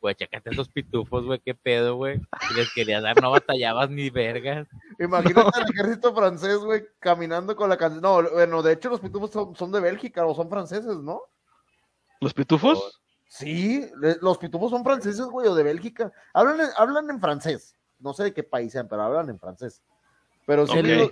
Güey, 0.00 0.14
checate 0.14 0.50
esos 0.50 0.68
pitufos, 0.68 1.24
güey, 1.24 1.40
qué 1.44 1.54
pedo, 1.56 1.96
güey. 1.96 2.20
Si 2.48 2.54
les 2.54 2.72
quería 2.72 3.00
dar, 3.00 3.20
no 3.20 3.32
batallabas 3.32 3.90
ni 3.90 4.10
vergas. 4.10 4.68
Imagínate 5.00 5.50
al 5.58 5.68
ejército 5.70 6.14
francés, 6.14 6.58
güey, 6.58 6.84
caminando 7.00 7.56
con 7.56 7.68
la 7.68 7.76
canción. 7.76 8.02
No, 8.02 8.22
bueno, 8.30 8.62
de 8.62 8.74
hecho 8.74 8.88
los 8.90 9.00
pitufos 9.00 9.32
son, 9.32 9.56
son 9.56 9.72
de 9.72 9.80
Bélgica 9.80 10.24
o 10.24 10.34
son 10.36 10.48
franceses, 10.48 10.98
¿no? 10.98 11.20
¿Los 12.20 12.32
pitufos? 12.32 13.00
Sí, 13.28 13.84
le- 14.00 14.16
los 14.22 14.38
pitufos 14.38 14.70
son 14.70 14.84
franceses, 14.84 15.26
güey, 15.26 15.48
o 15.48 15.54
de 15.54 15.64
Bélgica. 15.64 16.12
Hablan 16.32 16.60
en, 16.60 16.68
hablan 16.76 17.10
en 17.10 17.20
francés. 17.20 17.74
No 17.98 18.12
sé 18.14 18.22
de 18.24 18.32
qué 18.34 18.44
país 18.44 18.70
sean, 18.72 18.86
pero 18.88 19.02
hablan 19.02 19.28
en 19.28 19.38
francés. 19.40 19.82
Pero 20.46 20.64
sí, 20.66 20.78
El 20.78 21.10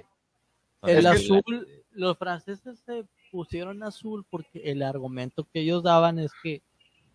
Es 0.82 1.00
que- 1.02 1.08
azul, 1.08 1.68
los 1.90 2.16
franceses 2.16 2.78
se 2.86 3.04
pusieron 3.32 3.82
azul 3.82 4.24
porque 4.30 4.60
el 4.70 4.82
argumento 4.82 5.44
que 5.52 5.60
ellos 5.60 5.82
daban 5.82 6.20
es 6.20 6.30
que 6.42 6.62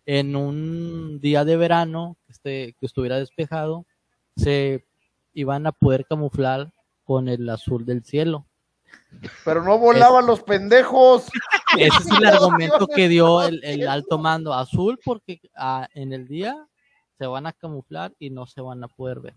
en 0.06 0.34
un 0.36 1.20
día 1.20 1.44
de 1.44 1.56
verano 1.56 2.16
que, 2.26 2.32
esté- 2.32 2.76
que 2.78 2.86
estuviera 2.86 3.18
despejado, 3.18 3.86
se 4.36 4.86
iban 5.32 5.66
a 5.66 5.72
poder 5.72 6.04
camuflar 6.06 6.72
con 7.04 7.28
el 7.28 7.48
azul 7.48 7.84
del 7.84 8.04
cielo. 8.04 8.46
pero 9.44 9.62
no 9.62 9.78
volaban 9.78 10.26
los 10.26 10.42
pendejos. 10.42 11.26
Ese 11.78 11.96
es 11.98 12.10
el 12.10 12.26
argumento 12.26 12.86
que 12.86 13.08
dio 13.08 13.42
el, 13.42 13.62
el 13.64 13.88
alto 13.88 14.18
mando 14.18 14.52
azul 14.54 14.98
porque 15.04 15.40
ah, 15.56 15.88
en 15.94 16.12
el 16.12 16.26
día 16.28 16.56
se 17.18 17.26
van 17.26 17.46
a 17.46 17.52
camuflar 17.52 18.12
y 18.18 18.30
no 18.30 18.46
se 18.46 18.60
van 18.60 18.82
a 18.84 18.88
poder 18.88 19.20
ver. 19.20 19.34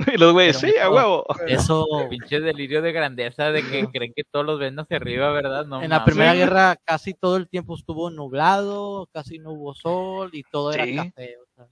Y 0.14 0.18
los 0.18 0.32
güeyes, 0.32 0.58
sí, 0.58 0.72
a 0.80 0.90
huevo. 0.90 1.24
Eso 1.46 1.86
Pinche 2.08 2.40
delirio 2.40 2.82
de 2.82 2.92
grandeza 2.92 3.50
de 3.50 3.62
que 3.62 3.86
creen 3.88 4.12
que 4.14 4.24
todos 4.24 4.44
los 4.46 4.58
ven 4.58 4.78
hacia 4.78 4.96
arriba, 4.96 5.30
¿verdad? 5.32 5.66
No, 5.66 5.82
En 5.82 5.90
la. 5.90 6.04
Primera 6.04 6.32
Sí. 6.32 6.38
Guerra 6.38 6.76
casi 6.84 7.14
todo 7.14 7.36
el 7.36 7.48
tiempo 7.48 7.74
estuvo 7.76 8.10
nublado, 8.10 9.08
casi 9.12 9.38
no 9.38 9.52
hubo 9.52 9.74
sol 9.74 10.30
y 10.32 10.42
todo 10.44 10.72
Sí. 10.72 10.80
era 10.80 11.04
café. 11.04 11.36
o 11.38 11.46
sea. 11.54 11.66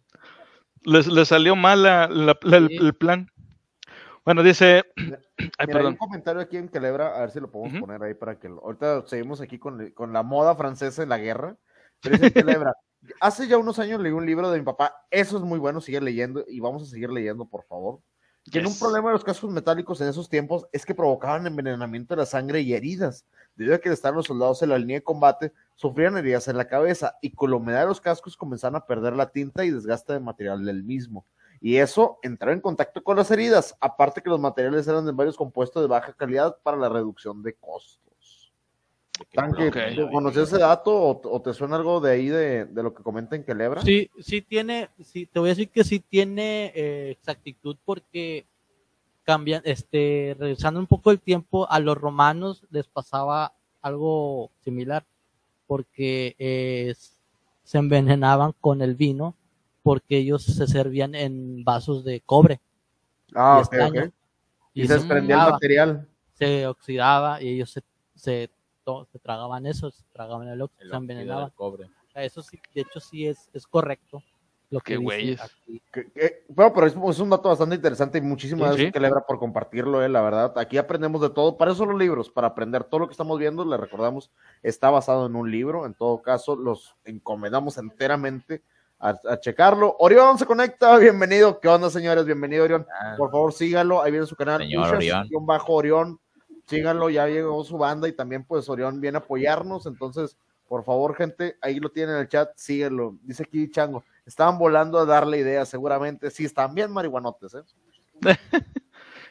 Les, 0.82 1.06
les 1.06 1.28
salió 1.28 1.56
mal 1.56 1.82
la- 1.82 2.06
la- 2.08 2.38
la- 2.42 2.56
el, 2.56 2.68
Sí. 2.68 2.76
el 2.76 2.94
plan. 2.94 3.28
Bueno, 4.24 4.42
dice. 4.42 4.84
Ay, 4.96 5.14
Mira, 5.38 5.50
hay 5.58 5.66
un 5.66 5.72
perdón. 5.72 5.96
comentario 5.96 6.42
aquí 6.42 6.56
en 6.56 6.68
Celebra, 6.68 7.16
a 7.16 7.20
ver 7.20 7.30
si 7.30 7.40
lo 7.40 7.50
podemos 7.50 7.80
poner 7.80 8.02
ahí 8.02 8.14
para 8.14 8.38
que 8.38 8.48
lo- 8.48 8.60
ahorita 8.62 9.06
seguimos 9.06 9.40
aquí 9.40 9.58
con, 9.58 9.90
con 9.92 10.12
la 10.12 10.22
moda 10.22 10.54
francesa 10.54 11.02
en 11.02 11.08
la 11.08 11.18
guerra. 11.18 11.56
Pero 12.02 12.16
dice 12.18 12.30
Celebra, 12.30 12.72
hace 13.20 13.48
ya 13.48 13.56
unos 13.56 13.78
años 13.78 14.00
leí 14.00 14.12
un 14.12 14.26
libro 14.26 14.50
de 14.50 14.58
mi 14.58 14.64
papá, 14.64 14.94
eso 15.10 15.36
es 15.38 15.42
muy 15.42 15.58
bueno, 15.58 15.80
sigue 15.80 16.00
leyendo 16.00 16.44
y 16.46 16.60
vamos 16.60 16.82
a 16.82 16.86
seguir 16.86 17.10
leyendo, 17.10 17.46
por 17.46 17.64
favor. 17.64 18.00
Que 18.50 18.58
en 18.60 18.66
un 18.66 18.72
Yes. 18.72 18.80
problema 18.80 19.08
de 19.08 19.14
los 19.14 19.24
cascos 19.24 19.50
metálicos 19.50 20.00
en 20.00 20.08
esos 20.08 20.28
tiempos 20.28 20.66
es 20.72 20.86
que 20.86 20.94
provocaban 20.94 21.46
envenenamiento 21.46 22.14
de 22.14 22.20
la 22.20 22.26
sangre 22.26 22.60
y 22.60 22.72
heridas. 22.72 23.26
Debido 23.56 23.74
a 23.74 23.78
que 23.78 23.90
estaban 23.90 24.16
los 24.16 24.26
soldados 24.26 24.62
en 24.62 24.70
la 24.70 24.78
línea 24.78 24.98
de 24.98 25.02
combate, 25.02 25.52
sufrían 25.74 26.16
heridas 26.16 26.48
en 26.48 26.56
la 26.56 26.66
cabeza 26.68 27.16
y 27.20 27.32
con 27.32 27.50
la 27.50 27.56
humedad 27.56 27.80
de 27.80 27.86
los 27.88 28.00
cascos 28.00 28.36
comenzaron 28.36 28.76
a 28.76 28.86
perder 28.86 29.14
la 29.14 29.30
tinta 29.30 29.64
y 29.64 29.70
desgaste 29.70 30.12
de 30.14 30.20
material 30.20 30.64
del 30.64 30.84
mismo. 30.84 31.26
Y 31.60 31.76
eso 31.76 32.18
entraba 32.22 32.52
en 32.52 32.60
contacto 32.60 33.02
con 33.02 33.16
las 33.16 33.30
heridas, 33.32 33.76
aparte 33.80 34.22
que 34.22 34.30
los 34.30 34.38
materiales 34.40 34.86
eran 34.86 35.04
de 35.04 35.12
varios 35.12 35.36
compuestos 35.36 35.82
de 35.82 35.88
baja 35.88 36.12
calidad 36.12 36.56
para 36.62 36.76
la 36.76 36.88
reducción 36.88 37.42
de 37.42 37.54
costos. 37.54 38.07
Tanque, 39.32 39.68
Ok. 39.68 39.76
¿tú 39.96 40.10
¿conocías 40.10 40.48
ese 40.48 40.58
dato 40.58 40.94
o, 40.94 41.20
o 41.24 41.42
te 41.42 41.52
suena 41.54 41.76
algo 41.76 42.00
de 42.00 42.12
ahí 42.12 42.28
de, 42.28 42.64
de 42.66 42.82
lo 42.82 42.94
que 42.94 43.02
comenta 43.02 43.36
en 43.36 43.44
Quelebra? 43.44 43.82
Sí, 43.82 44.10
sí 44.20 44.42
tiene, 44.42 44.88
sí, 45.02 45.26
te 45.26 45.38
voy 45.38 45.48
a 45.48 45.52
decir 45.52 45.68
que 45.70 45.84
sí 45.84 46.00
tiene 46.00 46.72
eh, 46.74 47.10
exactitud 47.10 47.76
porque 47.84 48.46
cambian, 49.24 49.62
este, 49.64 50.36
regresando 50.38 50.80
un 50.80 50.86
poco 50.86 51.10
el 51.10 51.20
tiempo, 51.20 51.70
a 51.70 51.80
los 51.80 51.96
romanos 51.98 52.64
les 52.70 52.86
pasaba 52.86 53.52
algo 53.82 54.50
similar 54.64 55.04
porque 55.66 56.34
eh, 56.38 56.94
se 57.62 57.78
envenenaban 57.78 58.54
con 58.60 58.80
el 58.82 58.94
vino 58.94 59.34
porque 59.82 60.18
ellos 60.18 60.42
se 60.44 60.66
servían 60.66 61.14
en 61.14 61.64
vasos 61.64 62.04
de 62.04 62.20
cobre 62.20 62.60
Ah, 63.34 63.58
y 63.58 63.66
ok, 63.66 63.72
estaño. 63.72 64.02
ok. 64.04 64.10
Y, 64.74 64.86
se 64.86 64.94
desprendía 64.94 65.44
el 65.44 65.50
material. 65.50 66.08
se 66.34 66.66
oxidaba 66.66 67.42
y 67.42 67.48
ellos 67.48 67.70
se, 67.70 67.82
se, 68.14 68.50
se 69.10 69.18
tragaban 69.18 69.66
eso, 69.66 69.90
se 69.90 70.02
tragaban 70.12 70.48
el 70.48 70.60
óxido, 70.62 70.84
El 70.84 70.90
se 70.90 70.96
envenenaban. 70.96 71.50
cobre. 71.54 71.84
O 71.84 72.10
sea, 72.12 72.24
Eso 72.24 72.42
sí, 72.42 72.58
de 72.74 72.80
hecho 72.82 73.00
sí 73.00 73.26
es, 73.26 73.48
es 73.52 73.66
correcto. 73.66 74.22
Lo 74.70 74.80
que 74.80 74.98
güeyes. 74.98 75.40
bueno, 76.48 76.72
pero 76.74 76.86
es, 76.86 76.94
es 76.94 77.18
un 77.20 77.30
dato 77.30 77.48
bastante 77.48 77.76
interesante 77.76 78.18
y 78.18 78.20
muchísimas 78.20 78.76
Sí, 78.76 78.90
gracias, 78.90 79.12
sí. 79.14 79.24
Por 79.26 79.38
compartirlo, 79.38 80.02
eh, 80.04 80.10
la 80.10 80.20
verdad. 80.20 80.52
Aquí 80.58 80.76
aprendemos 80.76 81.22
de 81.22 81.30
todo. 81.30 81.56
Para 81.56 81.72
eso 81.72 81.86
los 81.86 81.98
libros, 81.98 82.28
para 82.28 82.48
aprender 82.48 82.84
todo 82.84 83.00
lo 83.00 83.06
que 83.08 83.12
estamos 83.12 83.38
viendo. 83.38 83.64
Le 83.64 83.78
recordamos, 83.78 84.30
está 84.62 84.90
basado 84.90 85.24
en 85.24 85.36
un 85.36 85.50
libro. 85.50 85.86
En 85.86 85.94
todo 85.94 86.20
caso, 86.20 86.54
los 86.54 86.94
encomendamos 87.06 87.78
enteramente 87.78 88.62
a, 88.98 89.16
a 89.30 89.40
checarlo. 89.40 89.96
Orión 90.00 90.36
se 90.36 90.44
conecta, 90.44 90.98
bienvenido. 90.98 91.60
¿Qué 91.60 91.68
onda, 91.68 91.88
señores? 91.88 92.26
Bienvenido, 92.26 92.64
Orión. 92.64 92.86
Por 93.16 93.30
favor, 93.30 93.54
síganlo. 93.54 94.02
Ahí 94.02 94.10
viene 94.10 94.26
su 94.26 94.36
canal. 94.36 94.58
Señor 94.60 94.96
Orión. 94.96 95.26
bajo 95.46 95.72
Orión. 95.72 96.20
Síganlo, 96.68 97.10
ya 97.10 97.26
llegó 97.26 97.64
su 97.64 97.78
banda 97.78 98.08
y 98.08 98.12
también, 98.12 98.44
pues, 98.44 98.68
Orión 98.68 99.00
viene 99.00 99.18
a 99.18 99.20
apoyarnos. 99.20 99.86
Entonces, 99.86 100.36
por 100.68 100.84
favor, 100.84 101.16
gente, 101.16 101.56
ahí 101.62 101.80
lo 101.80 101.90
tienen 101.90 102.14
en 102.14 102.20
el 102.20 102.28
chat, 102.28 102.50
síguelo. 102.56 103.16
Dice 103.22 103.42
aquí 103.42 103.70
Chango, 103.70 104.04
estaban 104.26 104.58
volando 104.58 104.98
a 104.98 105.06
darle 105.06 105.38
ideas, 105.38 105.68
seguramente. 105.68 106.30
Sí, 106.30 106.44
están 106.44 106.74
bien 106.74 106.92
marihuanotes, 106.92 107.54
¿eh? 107.54 107.62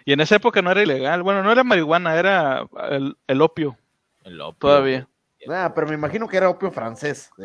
Y 0.05 0.13
en 0.13 0.21
esa 0.21 0.37
época 0.37 0.61
no 0.61 0.71
era 0.71 0.81
ilegal. 0.81 1.21
Bueno, 1.21 1.43
no 1.43 1.51
era 1.51 1.65
marihuana, 1.65 2.17
era 2.17 2.65
el, 2.89 3.17
el 3.27 3.41
opio 3.41 3.77
el 4.27 4.41
opio, 4.41 4.57
todavía. 4.59 5.07
Ah, 5.49 5.71
pero 5.73 5.87
me 5.87 5.93
imagino 5.93 6.27
que 6.27 6.35
era 6.37 6.49
opio 6.49 6.71
francés. 6.71 7.31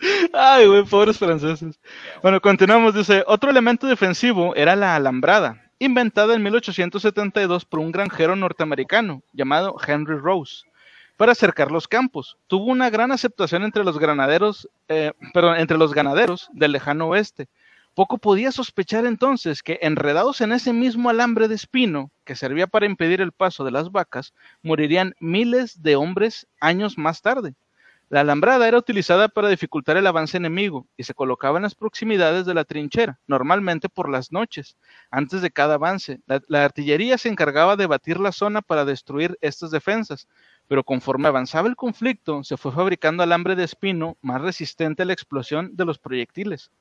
Ay, 0.32 0.66
güey, 0.66 0.82
pobres 0.84 1.18
franceses. 1.18 1.78
Bueno, 2.22 2.40
continuamos. 2.40 2.94
Dice, 2.94 3.22
otro 3.26 3.50
elemento 3.50 3.86
defensivo 3.86 4.54
era 4.54 4.74
la 4.74 4.96
alambrada, 4.96 5.69
inventada 5.80 6.34
en 6.34 6.42
1872 6.44 7.64
por 7.64 7.80
un 7.80 7.90
granjero 7.90 8.36
norteamericano 8.36 9.22
llamado 9.32 9.74
Henry 9.84 10.16
Rose 10.16 10.64
para 11.16 11.34
cercar 11.34 11.72
los 11.72 11.88
campos. 11.88 12.36
Tuvo 12.46 12.66
una 12.66 12.88
gran 12.88 13.10
aceptación 13.10 13.64
entre 13.64 13.82
los 13.82 13.98
granaderos, 13.98 14.68
eh, 14.88 15.12
perdón, 15.34 15.58
entre 15.58 15.78
los 15.78 15.92
ganaderos 15.92 16.48
del 16.52 16.72
lejano 16.72 17.08
oeste, 17.08 17.48
Poco 17.94 18.18
podía 18.18 18.52
sospechar 18.52 19.04
entonces 19.04 19.62
que, 19.62 19.78
enredados 19.82 20.40
en 20.40 20.52
ese 20.52 20.72
mismo 20.72 21.10
alambre 21.10 21.48
de 21.48 21.56
espino 21.56 22.10
que 22.24 22.36
servía 22.36 22.68
para 22.68 22.86
impedir 22.86 23.20
el 23.20 23.32
paso 23.32 23.64
de 23.64 23.72
las 23.72 23.90
vacas, 23.90 24.32
morirían 24.62 25.14
miles 25.18 25.82
de 25.82 25.96
hombres 25.96 26.46
años 26.60 26.98
más 26.98 27.20
tarde. 27.20 27.54
La 28.10 28.22
alambrada 28.22 28.66
era 28.66 28.76
utilizada 28.76 29.28
para 29.28 29.48
dificultar 29.48 29.96
el 29.96 30.04
avance 30.04 30.36
enemigo 30.36 30.88
y 30.96 31.04
se 31.04 31.14
colocaba 31.14 31.58
en 31.58 31.62
las 31.62 31.76
proximidades 31.76 32.44
de 32.44 32.54
la 32.54 32.64
trinchera, 32.64 33.20
normalmente 33.28 33.88
por 33.88 34.08
las 34.08 34.32
noches, 34.32 34.76
antes 35.12 35.42
de 35.42 35.52
cada 35.52 35.74
avance. 35.74 36.20
La, 36.26 36.64
artillería 36.64 37.18
se 37.18 37.28
encargaba 37.28 37.76
de 37.76 37.86
batir 37.86 38.18
la 38.18 38.32
zona 38.32 38.62
para 38.62 38.84
destruir 38.84 39.38
estas 39.40 39.70
defensas, 39.70 40.26
pero 40.66 40.82
conforme 40.82 41.28
avanzaba 41.28 41.68
el 41.68 41.76
conflicto, 41.76 42.42
se 42.42 42.56
fue 42.56 42.72
fabricando 42.72 43.22
alambre 43.22 43.54
de 43.54 43.62
espino 43.62 44.16
más 44.22 44.42
resistente 44.42 45.04
a 45.04 45.06
la 45.06 45.12
explosión 45.12 45.76
de 45.76 45.84
los 45.84 46.00
proyectiles. 46.00 46.72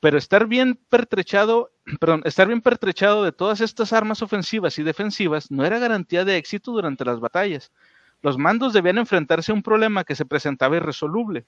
Pero 0.00 0.18
estar 0.18 0.46
bien 0.46 0.78
pertrechado, 0.90 1.70
perdón, 1.98 2.20
estar 2.26 2.46
bien 2.46 2.60
pertrechado 2.60 3.24
de 3.24 3.32
todas 3.32 3.62
estas 3.62 3.94
armas 3.94 4.20
ofensivas 4.20 4.78
y 4.78 4.82
defensivas 4.82 5.50
no 5.50 5.64
era 5.64 5.78
garantía 5.78 6.26
de 6.26 6.36
éxito 6.36 6.72
durante 6.72 7.06
las 7.06 7.20
batallas. 7.20 7.72
Los 8.20 8.36
mandos 8.36 8.72
debían 8.72 8.98
enfrentarse 8.98 9.52
a 9.52 9.54
un 9.54 9.62
problema 9.62 10.02
que 10.02 10.16
se 10.16 10.26
presentaba 10.26 10.76
irresoluble, 10.76 11.46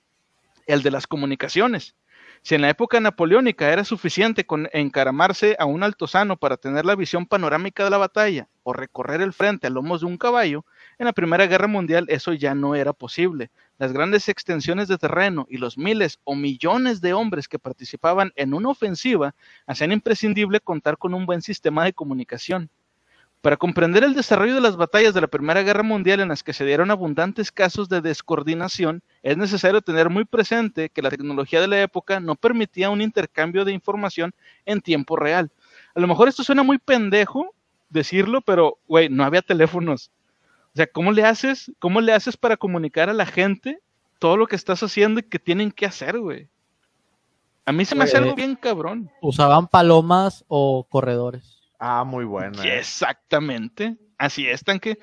el 0.66 0.82
de 0.82 0.92
las 0.92 1.06
comunicaciones. 1.06 1.96
Si 2.42 2.54
en 2.54 2.62
la 2.62 2.70
época 2.70 3.00
napoleónica 3.00 3.70
era 3.70 3.84
suficiente 3.84 4.46
encaramarse 4.72 5.56
a 5.58 5.66
un 5.66 5.82
altozano 5.82 6.38
para 6.38 6.56
tener 6.56 6.86
la 6.86 6.94
visión 6.94 7.26
panorámica 7.26 7.84
de 7.84 7.90
la 7.90 7.98
batalla 7.98 8.48
o 8.62 8.72
recorrer 8.72 9.20
el 9.20 9.32
frente 9.32 9.66
a 9.66 9.70
lomos 9.70 10.00
de 10.00 10.06
un 10.06 10.16
caballo, 10.16 10.64
en 10.98 11.06
la 11.06 11.12
Primera 11.12 11.46
Guerra 11.46 11.66
Mundial 11.66 12.06
eso 12.08 12.32
ya 12.32 12.54
no 12.54 12.74
era 12.74 12.92
posible. 12.92 13.50
Las 13.78 13.92
grandes 13.92 14.28
extensiones 14.28 14.88
de 14.88 14.96
terreno 14.96 15.46
y 15.50 15.58
los 15.58 15.76
miles 15.76 16.18
o 16.24 16.34
millones 16.34 17.00
de 17.00 17.12
hombres 17.12 17.48
que 17.48 17.58
participaban 17.58 18.32
en 18.36 18.54
una 18.54 18.70
ofensiva 18.70 19.34
hacían 19.66 19.92
imprescindible 19.92 20.60
contar 20.60 20.98
con 20.98 21.14
un 21.14 21.26
buen 21.26 21.42
sistema 21.42 21.84
de 21.84 21.92
comunicación. 21.92 22.70
Para 23.40 23.56
comprender 23.56 24.04
el 24.04 24.12
desarrollo 24.12 24.54
de 24.54 24.60
las 24.60 24.76
batallas 24.76 25.14
de 25.14 25.22
la 25.22 25.26
Primera 25.26 25.62
Guerra 25.62 25.82
Mundial 25.82 26.20
en 26.20 26.28
las 26.28 26.42
que 26.42 26.52
se 26.52 26.66
dieron 26.66 26.90
abundantes 26.90 27.50
casos 27.50 27.88
de 27.88 28.02
descoordinación, 28.02 29.02
es 29.22 29.38
necesario 29.38 29.80
tener 29.80 30.10
muy 30.10 30.26
presente 30.26 30.90
que 30.90 31.00
la 31.00 31.08
tecnología 31.08 31.62
de 31.62 31.68
la 31.68 31.80
época 31.80 32.20
no 32.20 32.34
permitía 32.34 32.90
un 32.90 33.00
intercambio 33.00 33.64
de 33.64 33.72
información 33.72 34.34
en 34.66 34.82
tiempo 34.82 35.16
real. 35.16 35.50
A 35.94 36.00
lo 36.00 36.06
mejor 36.06 36.28
esto 36.28 36.44
suena 36.44 36.62
muy 36.62 36.76
pendejo 36.76 37.54
decirlo, 37.88 38.42
pero, 38.42 38.76
güey, 38.86 39.08
no 39.08 39.24
había 39.24 39.40
teléfonos. 39.40 40.10
O 40.74 40.76
sea, 40.76 40.86
¿cómo 40.86 41.10
le 41.10 41.24
haces, 41.24 41.72
cómo 41.78 42.02
le 42.02 42.12
haces 42.12 42.36
para 42.36 42.58
comunicar 42.58 43.08
a 43.08 43.14
la 43.14 43.24
gente 43.24 43.80
todo 44.18 44.36
lo 44.36 44.46
que 44.48 44.56
estás 44.56 44.82
haciendo 44.82 45.20
y 45.20 45.22
que 45.22 45.38
tienen 45.38 45.72
que 45.72 45.86
hacer, 45.86 46.18
güey? 46.18 46.48
A 47.64 47.72
mí 47.72 47.86
se 47.86 47.94
me 47.94 48.04
hace 48.04 48.18
algo 48.18 48.34
bien 48.34 48.54
cabrón. 48.54 49.10
Usaban 49.22 49.66
palomas 49.66 50.44
o 50.48 50.84
corredores. 50.88 51.59
Ah, 51.80 52.04
muy 52.04 52.24
buena. 52.24 52.62
¿eh? 52.62 52.78
Exactamente. 52.78 53.96
Así 54.18 54.46
es, 54.46 54.62
tanque. 54.62 54.98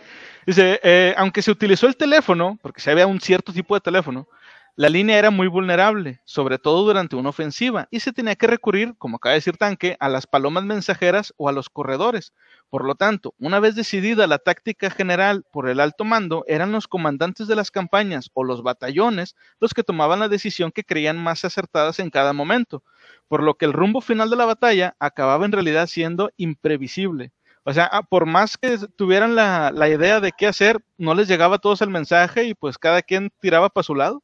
Dice, 0.46 0.80
eh, 0.84 1.16
aunque 1.18 1.42
se 1.42 1.50
utilizó 1.50 1.88
el 1.88 1.98
teléfono, 1.98 2.60
porque 2.62 2.82
se 2.82 2.92
había 2.92 3.08
un 3.08 3.20
cierto 3.20 3.52
tipo 3.52 3.74
de 3.74 3.82
teléfono, 3.82 4.28
la 4.76 4.90
línea 4.90 5.18
era 5.18 5.32
muy 5.32 5.48
vulnerable, 5.48 6.22
sobre 6.24 6.60
todo 6.60 6.84
durante 6.86 7.16
una 7.16 7.30
ofensiva, 7.30 7.88
y 7.90 8.00
se 8.00 8.14
tenía 8.14 8.36
que 8.36 8.46
recurrir, 8.46 8.94
como 9.00 9.18
acaba 9.18 9.34
de 9.34 9.40
decir 9.40 9.58
Tanque, 9.58 9.98
a 10.00 10.08
las 10.08 10.28
palomas 10.28 10.66
mensajeras 10.66 11.34
o 11.38 11.50
a 11.50 11.52
los 11.52 11.68
corredores. 11.68 12.32
Por 12.70 12.84
lo 12.84 12.96
tanto, 12.96 13.34
una 13.40 13.60
vez 13.60 13.76
decidida 13.76 14.28
la 14.28 14.40
táctica 14.40 14.90
general 14.90 15.46
por 15.52 15.70
el 15.70 15.80
alto 15.80 16.04
mando, 16.04 16.44
eran 16.48 16.74
los 16.74 16.88
comandantes 16.88 17.48
de 17.48 17.56
las 17.56 17.72
campañas 17.72 18.30
o 18.34 18.44
los 18.44 18.62
batallones 18.62 19.36
los 19.60 19.74
que 19.74 19.84
tomaban 19.84 20.20
la 20.20 20.28
decisión 20.28 20.72
que 20.72 20.84
creían 20.84 21.18
más 21.18 21.46
acertadas 21.46 22.00
en 22.00 22.10
cada 22.10 22.34
momento, 22.34 22.84
por 23.30 23.42
lo 23.42 23.56
que 23.56 23.66
el 23.66 23.74
rumbo 23.74 24.02
final 24.02 24.30
de 24.30 24.36
la 24.36 24.46
batalla 24.46 24.96
acababa 25.00 25.46
en 25.46 25.54
realidad 25.54 25.88
siendo 25.88 26.30
imprevisible. 26.36 27.32
O 27.64 27.74
sea, 27.74 27.90
ah, 27.92 28.04
por 28.04 28.26
más 28.26 28.58
que 28.58 28.78
tuvieran 28.96 29.36
la, 29.36 29.90
idea 29.90 30.20
de 30.20 30.32
qué 30.32 30.48
hacer, 30.48 30.82
no 30.98 31.14
les 31.14 31.28
llegaba 31.28 31.58
a 31.58 31.60
todos 31.60 31.82
el 31.82 31.90
mensaje 31.90 32.46
y 32.46 32.54
pues 32.54 32.78
cada 32.78 33.02
quien 33.02 33.30
tiraba 33.42 33.70
para 33.70 33.84
su 33.84 33.94
lado. 33.94 34.24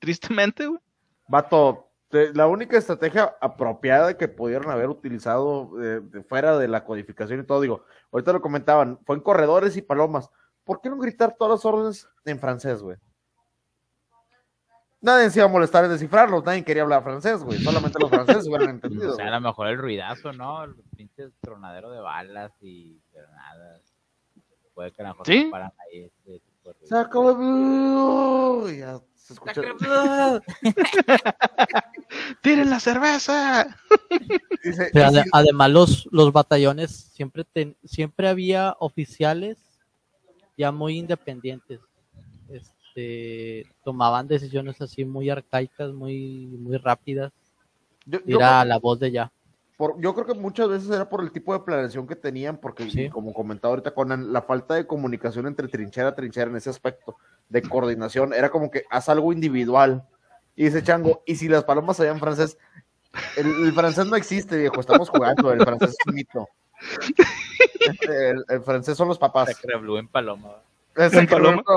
Tristemente, 0.00 0.66
güey. 0.66 0.80
Vato, 1.28 1.87
la 2.10 2.46
única 2.46 2.76
estrategia 2.78 3.36
apropiada 3.40 4.16
que 4.16 4.28
pudieron 4.28 4.70
haber 4.70 4.88
utilizado 4.88 5.70
eh, 5.82 6.00
de 6.02 6.22
fuera 6.22 6.56
de 6.58 6.66
la 6.68 6.84
codificación 6.84 7.40
y 7.40 7.44
todo, 7.44 7.60
digo, 7.60 7.84
ahorita 8.12 8.32
lo 8.32 8.40
comentaban, 8.40 8.98
fue 9.04 9.16
en 9.16 9.22
corredores 9.22 9.76
y 9.76 9.82
palomas. 9.82 10.30
¿Por 10.64 10.80
qué 10.80 10.88
no 10.90 10.98
gritar 10.98 11.34
todas 11.38 11.52
las 11.58 11.64
órdenes 11.64 12.08
en 12.24 12.38
francés, 12.38 12.82
güey? 12.82 12.96
Nadie 15.00 15.30
se 15.30 15.38
iba 15.38 15.46
a 15.46 15.52
molestar 15.52 15.84
en 15.84 15.92
descifrarlos, 15.92 16.44
nadie 16.44 16.64
quería 16.64 16.82
hablar 16.82 17.04
francés, 17.04 17.42
güey. 17.44 17.58
Solamente 17.58 17.98
los 18.00 18.10
franceses 18.10 18.48
hubieran 18.48 18.70
entendido. 18.70 19.12
O 19.12 19.14
sea, 19.14 19.28
a 19.28 19.30
lo 19.30 19.40
mejor 19.40 19.68
el 19.68 19.78
ruidazo, 19.78 20.32
¿no? 20.32 20.64
El 20.64 20.74
pinche 20.96 21.28
tronadero 21.40 21.90
de 21.92 22.00
balas 22.00 22.52
y 22.60 23.00
granadas. 23.12 23.82
Puede 24.74 24.90
que 24.92 25.02
a 25.02 25.04
lo 25.04 25.10
mejor 25.10 25.26
¿Sí? 25.26 25.48
paran 25.50 25.72
ahí. 25.86 26.04
Este, 26.04 26.40
tipo 26.40 26.72
de- 26.72 26.86
Se 26.86 26.96
acabó. 26.98 28.68
Ya 28.70 28.98
se 29.28 29.34
escucha. 29.34 29.60
¡Tiren 32.42 32.70
la 32.70 32.80
cerveza! 32.80 33.76
Dice, 34.64 34.90
además 35.32 35.70
los, 35.70 36.08
los 36.10 36.32
batallones 36.32 36.90
siempre 37.12 37.44
ten- 37.44 37.76
siempre 37.84 38.28
había 38.28 38.74
oficiales 38.80 39.58
ya 40.56 40.72
muy 40.72 40.98
independientes. 40.98 41.80
Este 42.48 43.66
tomaban 43.84 44.26
decisiones 44.26 44.80
así 44.80 45.04
muy 45.04 45.28
arcaicas, 45.30 45.92
muy, 45.92 46.46
muy 46.58 46.76
rápidas. 46.78 47.32
yo, 48.06 48.20
yo 48.24 48.38
Era 48.38 48.64
la 48.64 48.78
voz 48.78 48.98
de 48.98 49.10
ya. 49.12 49.30
por- 49.76 50.00
yo 50.00 50.14
creo 50.14 50.26
que 50.26 50.34
muchas 50.34 50.68
veces 50.68 50.90
era 50.90 51.08
por 51.08 51.22
el 51.22 51.30
tipo 51.30 51.52
de 51.52 51.60
planeación 51.60 52.06
que 52.06 52.16
tenían, 52.16 52.56
porque 52.56 52.90
Sí. 52.90 53.10
como 53.10 53.32
comentaba 53.34 53.72
ahorita 53.72 53.94
Conan, 53.94 54.32
la 54.32 54.42
falta 54.42 54.74
de 54.74 54.86
comunicación 54.86 55.46
entre 55.46 55.68
trinchera 55.68 56.08
a 56.08 56.14
trinchera 56.14 56.50
en 56.50 56.56
ese 56.56 56.70
aspecto 56.70 57.16
de 57.48 57.62
coordinación, 57.62 58.32
era 58.34 58.50
como 58.50 58.70
que 58.70 58.84
haz 58.90 59.08
algo 59.08 59.32
individual. 59.32 60.06
Y 60.56 60.64
dice 60.64 60.82
Chango, 60.82 61.22
y 61.26 61.36
si 61.36 61.48
las 61.48 61.64
palomas 61.64 61.96
sabían 61.96 62.18
francés, 62.18 62.58
el, 63.36 63.46
el 63.46 63.72
francés 63.72 64.06
no 64.06 64.16
existe, 64.16 64.58
viejo, 64.58 64.80
estamos 64.80 65.08
jugando, 65.08 65.52
el 65.52 65.62
francés 65.62 65.90
es 65.90 66.06
un 66.06 66.14
mito. 66.14 66.48
Este, 67.80 68.30
El, 68.30 68.44
el 68.48 68.62
francés 68.62 68.96
son 68.96 69.08
los 69.08 69.18
papás. 69.18 69.50
Sacre 69.50 69.76
Blue 69.76 69.98
en 69.98 70.08
Paloma. 70.08 70.62
¿En 70.96 71.26
paloma? 71.26 71.62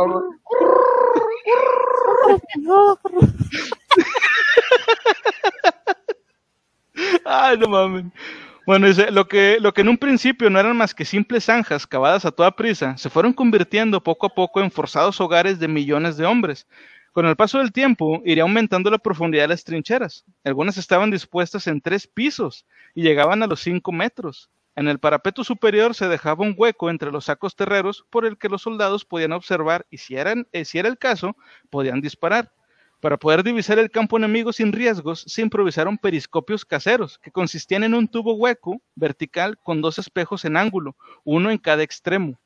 Ay, 7.26 7.57
no 7.57 7.67
mames. 7.67 8.05
Bueno, 8.66 8.88
dice, 8.88 9.12
lo 9.12 9.28
que, 9.28 9.57
lo 9.59 9.74
que 9.74 9.82
en 9.82 9.89
un 9.89 9.97
principio 9.97 10.49
no 10.49 10.59
eran 10.59 10.78
más 10.78 10.93
que 10.93 11.03
simples 11.03 11.45
zanjas 11.45 11.88
cavadas 11.88 12.26
a 12.26 12.32
toda 12.32 12.55
prisa, 12.55 12.95
se 12.95 13.09
fueron 13.09 13.34
convirtiendo 13.34 14.03
poco 14.03 14.28
a 14.28 14.36
poco 14.36 14.62
en 14.62 14.70
forzados 14.70 15.20
hogares 15.20 15.59
de 15.59 15.68
millones 15.68 16.16
de 16.16 16.26
hombres. 16.26 16.68
Con 17.12 17.26
el 17.26 17.36
paso 17.36 17.57
del 17.57 17.72
tiempo, 17.72 18.22
iría 18.24 18.43
aumentando 18.43 18.91
la 18.91 18.99
profundidad 18.99 19.43
de 19.43 19.47
las 19.49 19.64
trincheras. 19.64 20.26
Algunas 20.43 20.78
estaban 20.78 21.09
dispuestas 21.12 21.68
en 21.68 21.82
tres 21.82 22.07
pisos 22.07 22.66
y 22.93 23.01
llegaban 23.01 23.41
a 23.41 23.47
los 23.47 23.62
cinco 23.62 23.91
metros. 23.91 24.49
En 24.76 24.88
el 24.88 24.99
parapeto 24.99 25.43
superior 25.43 25.95
se 25.95 26.07
dejaba 26.07 26.45
un 26.45 26.55
hueco 26.55 26.89
entre 26.89 27.12
los 27.12 27.26
sacos 27.26 27.55
terreros 27.55 28.05
por 28.09 28.26
el 28.26 28.38
que 28.38 28.47
los 28.47 28.62
soldados 28.62 29.03
podían 29.03 29.34
observar 29.34 29.86
y 29.89 29.97
si, 29.97 30.16
eran, 30.16 30.47
eh, 30.53 30.66
si 30.66 30.78
era 30.78 30.88
el 30.88 30.97
caso, 30.97 31.36
podían 31.70 31.99
disparar. 31.99 32.53
Para 33.02 33.18
poder 33.18 33.43
divisar 33.43 33.80
el 33.80 33.89
campo 33.89 34.16
enemigo 34.16 34.54
sin 34.54 34.72
riesgos, 34.72 35.24
se 35.28 35.41
improvisaron 35.41 35.97
periscopios 35.97 36.64
caseros, 36.64 37.18
que 37.18 37.32
consistían 37.32 37.84
en 37.84 37.95
un 37.95 38.08
tubo 38.08 38.36
hueco 38.36 38.80
vertical 38.93 39.58
con 39.58 39.82
dos 39.82 39.97
espejos 39.97 40.46
en 40.46 40.55
ángulo, 40.55 40.96
uno 41.24 41.50
en 41.50 41.58
cada 41.58 41.82
extremo. 41.82 42.39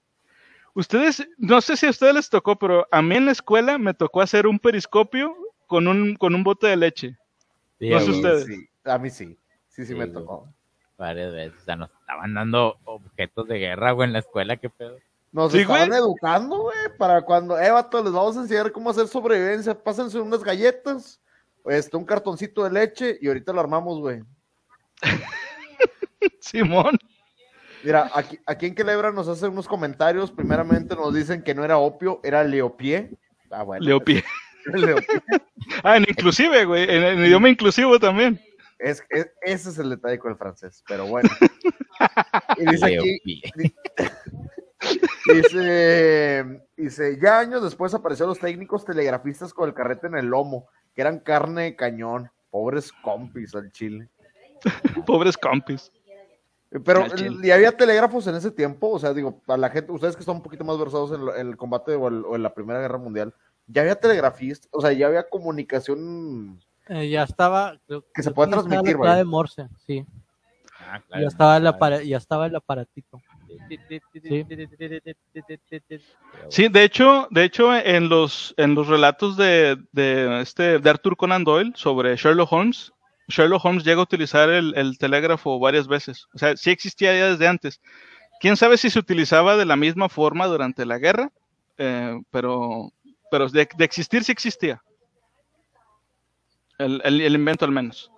Ustedes, 0.73 1.27
no 1.37 1.59
sé 1.59 1.75
si 1.75 1.85
a 1.85 1.89
ustedes 1.89 2.15
les 2.15 2.29
tocó, 2.29 2.57
pero 2.57 2.87
a 2.89 3.01
mí 3.01 3.15
en 3.15 3.25
la 3.25 3.33
escuela 3.33 3.77
me 3.77 3.93
tocó 3.93 4.21
hacer 4.21 4.47
un 4.47 4.57
periscopio 4.57 5.35
con 5.67 5.87
un, 5.87 6.15
con 6.15 6.33
un 6.33 6.43
bote 6.43 6.67
de 6.67 6.77
leche. 6.77 7.17
Sí, 7.77 7.89
No 7.89 7.99
sé 7.99 8.11
ustedes. 8.11 8.45
Sí, 8.45 8.69
a 8.85 8.97
mí 8.97 9.09
sí, 9.09 9.37
sí, 9.67 9.85
sí, 9.85 9.85
Sí, 9.87 9.95
me 9.95 10.07
tocó. 10.07 10.47
Varias 10.97 11.33
veces. 11.33 11.61
O 11.61 11.65
sea, 11.65 11.75
nos 11.75 11.91
estaban 11.99 12.33
dando 12.33 12.77
objetos 12.85 13.45
de 13.49 13.59
guerra, 13.59 13.91
güey, 13.91 14.07
en 14.07 14.13
la 14.13 14.19
escuela, 14.19 14.55
qué 14.55 14.69
pedo. 14.69 14.97
Nos 15.35 15.51
Sí, 15.51 15.59
estaban 15.59 15.89
güey. 15.89 15.99
educando, 15.99 16.61
güey, 16.61 16.77
para 16.97 17.21
cuando, 17.21 17.59
eh, 17.59 17.69
vato, 17.69 18.01
les 18.01 18.13
vamos 18.13 18.37
a 18.37 18.41
enseñar 18.43 18.71
cómo 18.71 18.89
hacer 18.89 19.05
sobrevivencia. 19.09 19.77
Pásense 19.77 20.17
unas 20.17 20.41
galletas, 20.41 21.19
este, 21.65 21.97
un 21.97 22.05
cartoncito 22.05 22.63
de 22.63 22.71
leche 22.71 23.17
y 23.21 23.27
ahorita 23.27 23.51
lo 23.51 23.59
armamos, 23.59 23.99
güey. 23.99 24.23
Simón. 26.39 26.97
Mira, 27.83 28.09
aquí, 28.15 28.39
aquí 28.45 28.67
en 28.67 28.75
Quelebra 28.75 29.11
nos 29.11 29.27
hacen 29.27 29.51
unos 29.51 29.67
comentarios. 29.67 30.31
Primeramente 30.31 30.95
nos 30.95 31.13
dicen 31.13 31.43
que 31.43 31.53
no 31.53 31.65
era 31.65 31.79
opio, 31.79 32.21
era 32.23 32.41
leopié. 32.45 33.11
Ah, 33.51 33.63
bueno. 33.63 33.85
Leopi. 33.85 34.23
Leopié. 34.73 35.21
Ah, 35.83 35.97
en 35.97 36.03
inclusive, 36.07 36.63
güey, 36.65 36.83
en, 36.83 37.03
en 37.03 37.25
idioma 37.25 37.49
inclusivo 37.49 37.99
también. 37.99 38.39
Es, 38.79 39.03
es- 39.09 39.31
ese 39.41 39.69
es 39.69 39.77
el 39.79 39.89
detalle 39.89 40.17
con 40.19 40.31
el 40.31 40.37
francés, 40.37 40.83
pero 40.87 41.07
bueno. 41.07 41.27
Y 42.57 42.65
dice 42.69 42.85
aquí, 42.85 43.19
Leopi. 43.55 43.75
Dice, 45.33 46.61
dice, 46.77 47.17
ya 47.21 47.39
años 47.39 47.63
después 47.63 47.93
aparecieron 47.93 48.29
los 48.29 48.39
técnicos 48.39 48.85
telegrafistas 48.85 49.53
con 49.53 49.67
el 49.69 49.73
carrete 49.75 50.07
en 50.07 50.15
el 50.17 50.25
lomo, 50.27 50.67
que 50.93 51.01
eran 51.01 51.19
carne 51.19 51.63
de 51.63 51.75
cañón. 51.75 52.29
Pobres 52.49 52.91
compis 52.91 53.53
al 53.55 53.71
chile. 53.71 54.09
Pobres 55.05 55.37
compis. 55.37 55.91
Pero. 56.83 57.05
¿y 57.43 57.51
había 57.51 57.71
telégrafos 57.71 58.27
en 58.27 58.35
ese 58.35 58.51
tiempo? 58.51 58.89
O 58.91 58.99
sea, 58.99 59.13
digo, 59.13 59.39
para 59.45 59.57
la 59.57 59.69
gente, 59.69 59.91
ustedes 59.91 60.15
que 60.15 60.21
están 60.21 60.37
un 60.37 60.41
poquito 60.43 60.63
más 60.63 60.77
versados 60.77 61.11
en, 61.11 61.25
lo- 61.25 61.35
en 61.35 61.47
el 61.47 61.57
combate 61.57 61.95
o, 61.95 62.07
el- 62.07 62.25
o 62.25 62.35
en 62.35 62.43
la 62.43 62.53
Primera 62.53 62.79
Guerra 62.81 62.97
Mundial, 62.97 63.33
¿ya 63.67 63.81
había 63.81 63.95
telegrafistas? 63.95 64.67
O 64.71 64.81
sea, 64.81 64.91
¿ya 64.91 65.07
había 65.07 65.27
comunicación? 65.29 66.59
Eh, 66.87 67.09
ya 67.09 67.23
estaba. 67.23 67.79
creo- 67.87 68.03
Que 68.13 68.23
se 68.23 68.31
puede 68.31 68.51
transmitir, 68.51 68.97
la 68.99 69.15
de 69.15 69.23
Morse, 69.25 69.67
sí. 69.85 70.05
Ah, 70.79 71.01
Ya 71.19 71.27
estaba, 71.27 71.57
el 71.57 71.67
apara- 71.67 72.03
ya 72.03 72.17
estaba 72.17 72.45
el 72.47 72.55
aparatito. 72.55 73.21
Sí, 76.49 76.67
de 76.67 76.83
hecho, 76.83 77.27
de 77.31 77.43
hecho, 77.43 77.75
en 77.75 78.09
los, 78.09 78.53
en 78.57 78.75
los 78.75 78.87
relatos 78.87 79.37
de, 79.37 79.77
de, 79.91 80.41
este, 80.41 80.79
de 80.79 80.89
Arthur 80.89 81.15
Conan 81.17 81.43
Doyle 81.43 81.71
sobre 81.75 82.15
Sherlock 82.15 82.51
Holmes, 82.51 82.91
Sherlock 83.27 83.65
Holmes 83.65 83.83
llega 83.83 83.99
a 83.99 84.03
utilizar 84.03 84.49
el, 84.49 84.73
el 84.77 84.97
telégrafo 84.97 85.59
varias 85.59 85.87
veces. 85.87 86.27
O 86.33 86.37
sea, 86.37 86.55
sí 86.55 86.69
existía 86.71 87.17
ya 87.17 87.29
desde 87.31 87.47
antes. 87.47 87.81
Quién 88.39 88.55
sabe 88.57 88.77
si 88.77 88.89
se 88.89 88.99
utilizaba 88.99 89.57
de 89.57 89.65
la 89.65 89.75
misma 89.75 90.09
forma 90.09 90.45
durante 90.47 90.85
la 90.85 90.97
guerra, 90.99 91.31
Eh, 91.77 92.17
pero, 92.31 92.91
pero 93.29 93.49
de, 93.49 93.67
existir 93.79 94.23
sí 94.23 94.31
existía. 94.31 94.81
El- 96.77 97.01
el 97.03 97.35
invento 97.35 97.65
al 97.65 97.71
menos. 97.71 98.11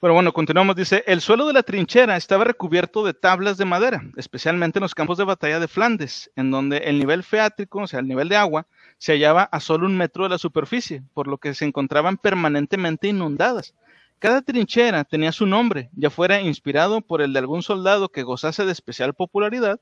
Pero 0.00 0.14
bueno, 0.14 0.32
continuamos. 0.32 0.76
Dice, 0.76 1.02
el 1.08 1.20
suelo 1.20 1.44
de 1.46 1.52
la 1.52 1.64
trinchera 1.64 2.16
estaba 2.16 2.44
recubierto 2.44 3.04
de 3.04 3.14
tablas 3.14 3.58
de 3.58 3.64
madera, 3.64 4.00
especialmente 4.16 4.78
en 4.78 4.82
los 4.82 4.94
campos 4.94 5.18
de 5.18 5.24
batalla 5.24 5.58
de 5.58 5.66
Flandes, 5.66 6.30
en 6.36 6.52
donde 6.52 6.76
el 6.78 7.00
nivel 7.00 7.24
feátrico, 7.24 7.80
o 7.80 7.86
sea, 7.88 7.98
el 7.98 8.06
nivel 8.06 8.28
de 8.28 8.36
agua, 8.36 8.68
se 8.98 9.12
hallaba 9.12 9.42
a 9.42 9.58
solo 9.58 9.86
un 9.86 9.96
metro 9.96 10.22
de 10.22 10.30
la 10.30 10.38
superficie, 10.38 11.02
por 11.14 11.26
lo 11.26 11.38
que 11.38 11.52
se 11.52 11.64
encontraban 11.64 12.16
permanentemente 12.16 13.08
inundadas. 13.08 13.74
Cada 14.20 14.40
trinchera 14.42 15.02
tenía 15.02 15.32
su 15.32 15.46
nombre, 15.46 15.90
ya 15.96 16.10
fuera 16.10 16.40
inspirado 16.40 17.00
por 17.00 17.20
el 17.20 17.32
de 17.32 17.40
algún 17.40 17.62
soldado 17.62 18.08
que 18.08 18.22
gozase 18.22 18.64
de 18.64 18.72
especial 18.72 19.14
popularidad, 19.14 19.80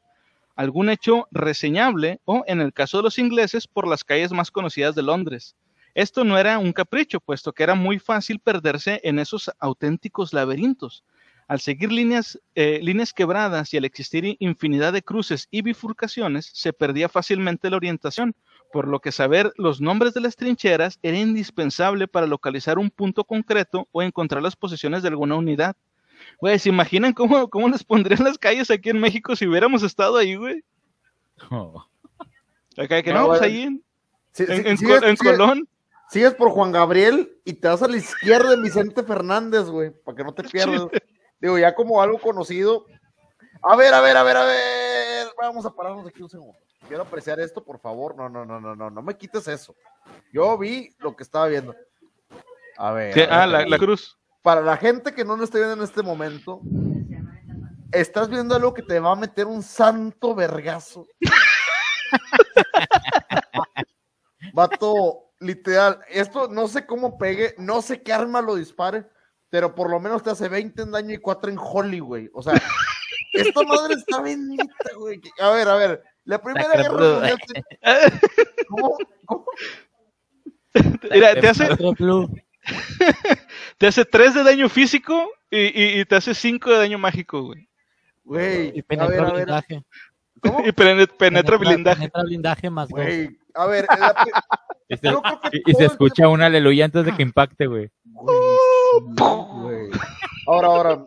algún 0.54 0.88
hecho 0.88 1.28
reseñable 1.30 2.20
o, 2.24 2.42
en 2.46 2.62
el 2.62 2.72
caso 2.72 2.96
de 2.96 3.02
los 3.02 3.18
ingleses, 3.18 3.68
por 3.68 3.86
las 3.86 4.02
calles 4.02 4.32
más 4.32 4.50
conocidas 4.50 4.94
de 4.94 5.02
Londres. 5.02 5.56
Esto 5.96 6.24
no 6.24 6.36
era 6.36 6.58
un 6.58 6.74
capricho, 6.74 7.20
puesto 7.20 7.54
que 7.54 7.62
era 7.62 7.74
muy 7.74 7.98
fácil 7.98 8.38
perderse 8.38 9.00
en 9.02 9.18
esos 9.18 9.50
auténticos 9.58 10.34
laberintos. 10.34 11.04
Al 11.48 11.58
seguir 11.58 11.90
líneas, 11.90 12.38
eh, 12.54 12.80
líneas 12.82 13.14
quebradas 13.14 13.72
y 13.72 13.78
al 13.78 13.86
existir 13.86 14.36
infinidad 14.38 14.92
de 14.92 15.00
cruces 15.00 15.48
y 15.50 15.62
bifurcaciones, 15.62 16.50
se 16.52 16.74
perdía 16.74 17.08
fácilmente 17.08 17.70
la 17.70 17.76
orientación, 17.78 18.34
por 18.74 18.86
lo 18.88 19.00
que 19.00 19.10
saber 19.10 19.54
los 19.56 19.80
nombres 19.80 20.12
de 20.12 20.20
las 20.20 20.36
trincheras 20.36 20.98
era 21.02 21.16
indispensable 21.16 22.06
para 22.06 22.26
localizar 22.26 22.78
un 22.78 22.90
punto 22.90 23.24
concreto 23.24 23.88
o 23.90 24.02
encontrar 24.02 24.42
las 24.42 24.54
posiciones 24.54 25.02
de 25.02 25.08
alguna 25.08 25.36
unidad. 25.36 25.76
Güey, 26.40 26.58
¿se 26.58 26.68
imaginan 26.68 27.14
cómo, 27.14 27.48
cómo 27.48 27.70
les 27.70 27.84
pondrían 27.84 28.22
las 28.22 28.36
calles 28.36 28.70
aquí 28.70 28.90
en 28.90 29.00
México 29.00 29.34
si 29.34 29.46
hubiéramos 29.46 29.82
estado 29.82 30.18
ahí, 30.18 30.34
güey? 30.34 30.62
Acá 32.76 33.02
que 33.02 33.14
No, 33.14 33.20
no, 33.20 33.26
pues 33.28 33.40
ahí 33.40 33.62
en, 33.62 33.82
Sí, 34.32 34.44
en- 34.46 34.76
sí, 34.76 34.84
en 34.84 35.16
Colón. 35.16 35.66
Sigues 36.08 36.34
por 36.34 36.50
Juan 36.50 36.72
Gabriel 36.72 37.40
y 37.44 37.54
te 37.54 37.68
vas 37.68 37.82
a 37.82 37.88
la 37.88 37.96
izquierda 37.96 38.50
de 38.50 38.62
Vicente 38.62 39.02
Fernández, 39.02 39.64
güey, 39.64 39.90
para 39.90 40.16
que 40.16 40.24
no 40.24 40.32
te 40.32 40.44
pierdas. 40.44 40.86
Digo, 41.40 41.58
ya 41.58 41.74
como 41.74 42.00
algo 42.00 42.18
conocido. 42.18 42.86
A 43.62 43.76
ver, 43.76 43.92
a 43.92 44.00
ver, 44.00 44.16
a 44.16 44.22
ver, 44.22 44.36
a 44.36 44.44
ver. 44.44 45.28
Vamos 45.40 45.66
a 45.66 45.74
pararnos 45.74 46.06
aquí 46.06 46.22
un 46.22 46.28
segundo. 46.28 46.56
Quiero 46.86 47.02
apreciar 47.02 47.40
esto, 47.40 47.64
por 47.64 47.80
favor. 47.80 48.16
No, 48.16 48.28
no, 48.28 48.44
no, 48.44 48.60
no, 48.60 48.76
no, 48.76 48.90
no 48.90 49.02
me 49.02 49.16
quites 49.16 49.48
eso. 49.48 49.74
Yo 50.32 50.56
vi 50.56 50.94
lo 50.98 51.16
que 51.16 51.24
estaba 51.24 51.48
viendo. 51.48 51.74
A 52.76 52.92
ver. 52.92 53.12
Sí, 53.12 53.20
a 53.20 53.24
ver, 53.24 53.32
ah, 53.32 53.66
la, 53.66 53.78
cruz. 53.78 54.16
Para 54.42 54.60
la 54.60 54.76
gente 54.76 55.12
que 55.12 55.24
no 55.24 55.36
lo 55.36 55.44
esté 55.44 55.58
viendo 55.58 55.74
en 55.74 55.82
este 55.82 56.02
momento, 56.02 56.60
estás 57.90 58.28
viendo 58.28 58.54
algo 58.54 58.72
que 58.72 58.82
te 58.82 59.00
va 59.00 59.12
a 59.12 59.16
meter 59.16 59.46
un 59.46 59.62
santo 59.62 60.34
vergazo. 60.34 61.06
Vato, 64.52 65.25
literal, 65.40 66.00
esto 66.08 66.48
no 66.48 66.68
sé 66.68 66.86
cómo 66.86 67.18
pegue, 67.18 67.54
no 67.58 67.82
sé 67.82 68.02
qué 68.02 68.12
arma 68.12 68.40
lo 68.42 68.54
dispare, 68.54 69.06
pero 69.50 69.74
por 69.74 69.90
lo 69.90 69.98
menos 70.00 70.22
te 70.22 70.30
hace 70.30 70.48
20 70.48 70.82
en 70.82 70.92
daño 70.92 71.14
y 71.14 71.18
4 71.18 71.50
en 71.50 71.58
Holly, 71.60 71.98
güey. 72.00 72.30
O 72.32 72.42
sea, 72.42 72.52
esta 73.32 73.62
madre 73.62 73.94
está 73.94 74.20
bendita, 74.20 74.64
güey. 74.96 75.20
A 75.40 75.50
ver, 75.50 75.68
a 75.68 75.74
ver, 75.76 76.02
la 76.24 76.40
primera 76.42 76.66
Está 76.74 76.82
guerra 76.82 76.98
mundial. 76.98 77.38
te- 77.46 77.64
¿Cómo? 78.68 78.96
¿Cómo? 79.26 79.44
Mira, 81.10 81.34
te 81.40 81.48
hace, 81.48 81.68
te 83.78 83.86
hace 83.86 84.04
3 84.04 84.34
de 84.34 84.42
daño 84.44 84.68
físico 84.68 85.30
y, 85.50 85.58
y- 85.82 86.00
y 86.00 86.04
te 86.04 86.16
hace 86.16 86.34
5 86.34 86.70
de 86.70 86.78
daño 86.78 86.98
mágico, 86.98 87.42
güey. 87.42 87.68
Güey, 88.24 88.72
Y 88.74 88.80
a 88.80 88.82
penetra 88.82 89.32
ver, 89.32 89.50
a 89.50 89.62
ver. 89.68 89.82
¿Cómo? 90.52 90.66
Y 90.66 90.72
pene- 90.72 91.06
penetra 91.06 91.56
blindaje. 91.56 91.98
Penetra 92.00 92.22
blindaje 92.22 92.70
más. 92.70 92.88
Güey, 92.88 93.38
a 93.54 93.66
ver, 93.66 93.86
la 93.98 94.14
Y 94.88 94.96
se, 94.96 95.10
Yo 95.10 95.20
creo 95.20 95.40
que 95.40 95.56
y- 95.58 95.62
y 95.66 95.72
se 95.72 95.78
todo 95.78 95.86
escucha 95.88 96.28
un 96.28 96.42
aleluya 96.42 96.84
antes 96.84 97.04
de 97.04 97.12
que 97.14 97.22
impacte, 97.22 97.66
güey. 97.66 97.90
Ahora, 100.46 100.66
ahora. 100.68 101.04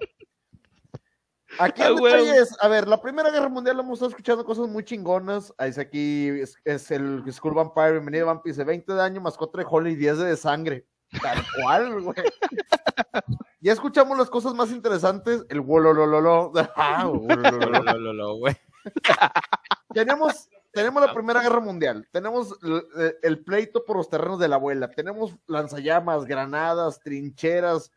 Aquí 1.57 1.82
Ah, 1.82 1.88
el 1.88 1.95
detalle 1.95 2.24
huevo. 2.24 2.41
es, 2.41 2.56
a 2.61 2.68
ver, 2.68 2.88
la 2.88 3.02
Primera 3.02 3.32
Guerra 3.32 3.49
Mundial 3.49 3.80
hemos 3.80 3.94
estado 3.94 4.10
escuchando 4.11 4.45
cosas 4.45 4.68
muy 4.68 4.84
chingonas. 4.84 5.53
Ahí 5.57 5.70
dice 5.70 5.82
aquí, 5.82 6.28
es, 6.30 6.56
es 6.64 6.91
el 6.91 7.24
Skull 7.32 7.53
Vampire, 7.53 7.94
bienvenido 7.94 8.28
Vampire, 8.28 8.53
dice 8.53 8.64
20 8.64 8.91
de 8.94 8.98
daño 8.98 9.20
más 9.22 9.36
4 9.38 9.61
de 9.64 9.68
Holly 9.70 9.91
y 9.91 9.95
10 9.95 10.18
de 10.20 10.38
sangre. 10.38 10.86
Tal 11.22 11.44
cual, 11.61 12.02
güey. 12.02 12.16
Ya 13.61 13.74
escuchamos 13.74 14.18
las 14.18 14.30
cosas 14.30 14.53
más 14.53 14.72
interesantes, 14.72 15.45
el 15.49 15.60
wololololo. 15.61 16.52
Ah, 16.76 17.07
wololololo. 17.07 18.36
güey. 18.38 18.56
tenemos, 19.93 20.49
tenemos 20.72 21.03
la 21.06 21.14
Primera 21.14 21.41
Guerra 21.41 21.60
Mundial, 21.60 22.07
tenemos 22.11 22.57
el, 22.61 23.15
el 23.22 23.43
pleito 23.43 23.84
por 23.85 23.97
los 23.97 24.10
terrenos 24.10 24.39
de 24.39 24.47
la 24.47 24.56
abuela, 24.56 24.89
tenemos 24.91 25.35
lanzallamas, 25.47 26.26
granadas, 26.26 26.99
trincheras, 26.99 27.91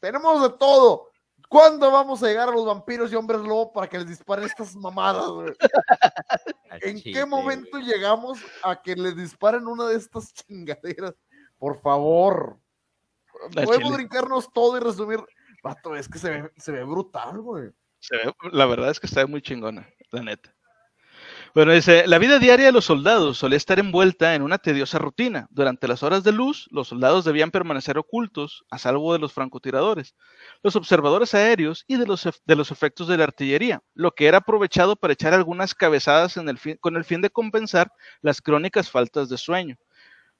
tenemos 0.00 0.42
de 0.42 0.50
todo. 0.58 1.10
¿Cuándo 1.48 1.90
vamos 1.90 2.22
a 2.22 2.26
llegar 2.26 2.48
a 2.48 2.52
los 2.52 2.66
vampiros 2.66 3.12
y 3.12 3.16
hombres 3.16 3.40
lobo 3.40 3.72
para 3.72 3.86
que 3.86 3.98
les 3.98 4.08
disparen 4.08 4.46
estas 4.46 4.74
mamadas? 4.74 5.28
güey? 5.28 5.54
¿En 6.82 7.00
qué 7.00 7.24
momento 7.24 7.78
llegamos 7.78 8.38
a 8.64 8.80
que 8.80 8.96
les 8.96 9.16
disparen 9.16 9.66
una 9.66 9.86
de 9.86 9.96
estas 9.96 10.32
chingaderas? 10.32 11.14
Por 11.58 11.80
favor. 11.80 12.58
Podemos 13.54 13.92
brincarnos 13.94 14.52
todo 14.52 14.76
y 14.76 14.80
resumir. 14.80 15.20
Vato, 15.62 15.94
es 15.94 16.08
que 16.08 16.18
se 16.18 16.30
ve, 16.30 16.52
se 16.56 16.72
ve 16.72 16.82
brutal, 16.84 17.40
güey. 17.40 17.70
Se 18.08 18.16
ve- 18.16 18.32
la 18.52 18.64
verdad 18.66 18.90
es 18.90 19.00
que 19.00 19.06
está 19.06 19.26
muy 19.26 19.42
chingona, 19.42 19.88
la 20.10 20.22
neta. 20.22 20.54
Bueno, 21.54 21.72
dice, 21.72 22.06
la 22.06 22.18
vida 22.18 22.38
diaria 22.38 22.66
de 22.66 22.72
los 22.72 22.84
soldados 22.84 23.38
solía 23.38 23.56
estar 23.56 23.78
envuelta 23.78 24.34
en 24.34 24.42
una 24.42 24.58
tediosa 24.58 24.98
rutina. 24.98 25.46
Durante 25.50 25.88
las 25.88 26.02
horas 26.02 26.22
de 26.22 26.32
luz, 26.32 26.68
los 26.70 26.88
soldados 26.88 27.24
debían 27.24 27.50
permanecer 27.50 27.98
ocultos, 27.98 28.64
a 28.70 28.78
salvo 28.78 29.12
de 29.12 29.18
los 29.18 29.32
francotiradores, 29.32 30.14
los 30.62 30.76
observadores 30.76 31.34
aéreos 31.34 31.84
y 31.88 31.96
de 31.96 32.06
los, 32.06 32.28
de 32.44 32.56
los 32.56 32.70
efectos 32.70 33.08
de 33.08 33.16
la 33.16 33.24
artillería, 33.24 33.82
lo 33.94 34.12
que 34.12 34.26
era 34.26 34.38
aprovechado 34.38 34.96
para 34.96 35.14
echar 35.14 35.32
algunas 35.34 35.74
cabezadas 35.74 36.36
en 36.36 36.48
el 36.48 36.58
fin- 36.58 36.76
con 36.80 36.96
el 36.96 37.04
fin 37.04 37.22
de 37.22 37.30
compensar 37.30 37.90
las 38.20 38.42
crónicas 38.42 38.90
faltas 38.90 39.28
de 39.28 39.38
sueño. 39.38 39.76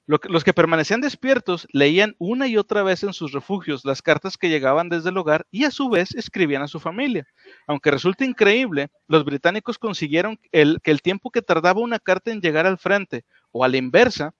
Los 0.07 0.45
que 0.45 0.53
permanecían 0.53 1.01
despiertos 1.01 1.67
leían 1.73 2.15
una 2.17 2.47
y 2.47 2.55
otra 2.55 2.81
vez 2.81 3.03
en 3.03 3.11
sus 3.11 3.33
refugios 3.33 3.83
las 3.83 4.01
cartas 4.01 4.37
que 4.37 4.47
llegaban 4.47 4.87
desde 4.87 5.09
el 5.09 5.17
hogar 5.17 5.45
y 5.51 5.65
a 5.65 5.71
su 5.71 5.89
vez 5.89 6.15
escribían 6.15 6.61
a 6.61 6.69
su 6.69 6.79
familia. 6.79 7.27
Aunque 7.67 7.91
resulta 7.91 8.23
increíble, 8.23 8.87
los 9.09 9.25
británicos 9.25 9.77
consiguieron 9.77 10.39
que 10.51 10.79
el 10.91 11.01
tiempo 11.01 11.29
que 11.29 11.41
tardaba 11.41 11.81
una 11.81 11.99
carta 11.99 12.31
en 12.31 12.39
llegar 12.39 12.65
al 12.65 12.77
frente 12.77 13.25
o 13.51 13.65
a 13.65 13.67
la 13.67 13.75
inversa, 13.75 14.33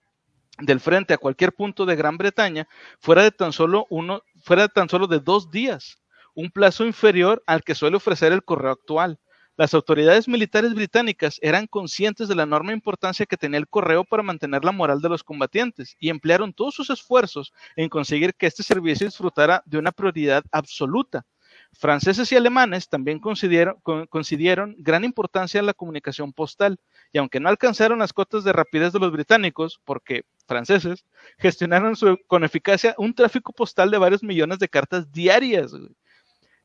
del 0.58 0.80
frente 0.80 1.14
a 1.14 1.18
cualquier 1.18 1.52
punto 1.52 1.84
de 1.84 1.96
Gran 1.96 2.16
Bretaña, 2.16 2.66
fuera 2.98 3.22
de 3.22 3.30
tan 3.30 3.52
solo 3.52 3.86
uno, 3.90 4.22
fuera 4.42 4.62
de 4.62 4.68
tan 4.70 4.88
solo 4.88 5.06
de 5.06 5.20
dos 5.20 5.50
días, 5.50 5.98
un 6.34 6.50
plazo 6.50 6.86
inferior 6.86 7.42
al 7.46 7.62
que 7.62 7.74
suele 7.74 7.96
ofrecer 7.96 8.32
el 8.32 8.42
correo 8.42 8.72
actual. 8.72 9.20
Las 9.58 9.74
autoridades 9.74 10.28
militares 10.28 10.72
británicas 10.72 11.40
eran 11.42 11.66
conscientes 11.66 12.28
de 12.28 12.36
la 12.36 12.44
enorme 12.44 12.72
importancia 12.72 13.26
que 13.26 13.36
tenía 13.36 13.58
el 13.58 13.66
correo 13.66 14.04
para 14.04 14.22
mantener 14.22 14.64
la 14.64 14.70
moral 14.70 15.00
de 15.00 15.08
los 15.08 15.24
combatientes 15.24 15.96
y 15.98 16.10
emplearon 16.10 16.52
todos 16.52 16.76
sus 16.76 16.90
esfuerzos 16.90 17.52
en 17.74 17.88
conseguir 17.88 18.36
que 18.36 18.46
este 18.46 18.62
servicio 18.62 19.08
disfrutara 19.08 19.64
de 19.66 19.78
una 19.78 19.90
prioridad 19.90 20.44
absoluta. 20.52 21.26
Franceses 21.72 22.30
y 22.30 22.36
alemanes 22.36 22.88
también 22.88 23.18
consideraron, 23.18 24.76
gran 24.78 25.02
importancia 25.02 25.58
a 25.58 25.64
la 25.64 25.74
comunicación 25.74 26.32
postal, 26.32 26.78
y 27.12 27.18
aunque 27.18 27.40
no 27.40 27.48
alcanzaron 27.48 27.98
las 27.98 28.12
cotas 28.12 28.44
de 28.44 28.52
rapidez 28.52 28.92
de 28.92 29.00
los 29.00 29.10
británicos, 29.10 29.80
porque 29.84 30.22
franceses 30.46 31.04
gestionaron 31.36 31.96
con 32.28 32.44
eficacia 32.44 32.94
un 32.96 33.12
tráfico 33.12 33.52
postal 33.52 33.90
de 33.90 33.98
varios 33.98 34.22
millones 34.22 34.60
de 34.60 34.68
cartas 34.68 35.10
diarias. 35.10 35.72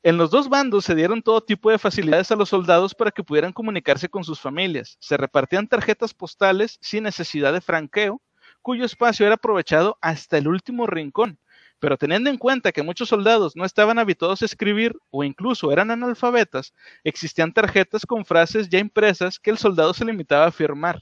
En 0.06 0.18
los 0.18 0.32
dos 0.32 0.50
bandos 0.50 0.84
se 0.84 0.96
dieron 0.96 1.22
todo 1.22 1.40
tipo 1.40 1.72
de 1.72 1.80
facilidades 1.80 2.30
a 2.30 2.36
los 2.36 2.50
soldados 2.50 2.94
para 2.94 3.12
que 3.12 3.24
pudieran 3.24 3.54
comunicarse 3.54 4.10
con 4.10 4.26
sus 4.26 4.38
familias. 4.38 4.98
Se 5.00 5.16
repartían 5.16 5.70
tarjetas 5.70 6.14
postales 6.14 6.78
sin 6.82 7.06
necesidad 7.06 7.54
de 7.54 7.62
franqueo, 7.62 8.22
cuyo 8.62 8.84
espacio 8.84 9.26
era 9.26 9.36
aprovechado 9.36 9.98
hasta 10.02 10.38
el 10.38 10.50
último 10.50 10.88
rincón. 10.88 11.40
Pero 11.80 11.98
teniendo 11.98 12.30
en 12.30 12.38
cuenta 12.38 12.74
que 12.74 12.84
muchos 12.84 13.08
soldados 13.08 13.56
no 13.56 13.64
estaban 13.64 13.98
habituados 13.98 14.42
a 14.42 14.46
escribir 14.46 14.94
o 15.10 15.24
incluso 15.24 15.72
eran 15.72 15.90
analfabetas, 15.90 16.74
existían 17.06 17.54
tarjetas 17.54 18.06
con 18.06 18.26
frases 18.26 18.68
ya 18.68 18.80
impresas 18.80 19.40
que 19.40 19.52
el 19.52 19.58
soldado 19.58 19.94
se 19.94 20.04
limitaba 20.04 20.48
a 20.48 20.52
firmar. 20.52 21.02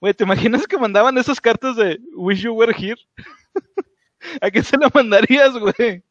Güey, 0.00 0.14
¿te 0.14 0.22
imaginas 0.22 0.68
que 0.68 0.78
mandaban 0.78 1.18
esas 1.18 1.40
cartas 1.40 1.74
de 1.74 1.98
Wish 2.14 2.42
You 2.42 2.52
Were 2.52 2.72
Here? 2.78 3.00
¿A 4.40 4.52
qué 4.52 4.62
se 4.62 4.76
la 4.76 4.88
mandarías, 4.94 5.58
güey? 5.58 6.04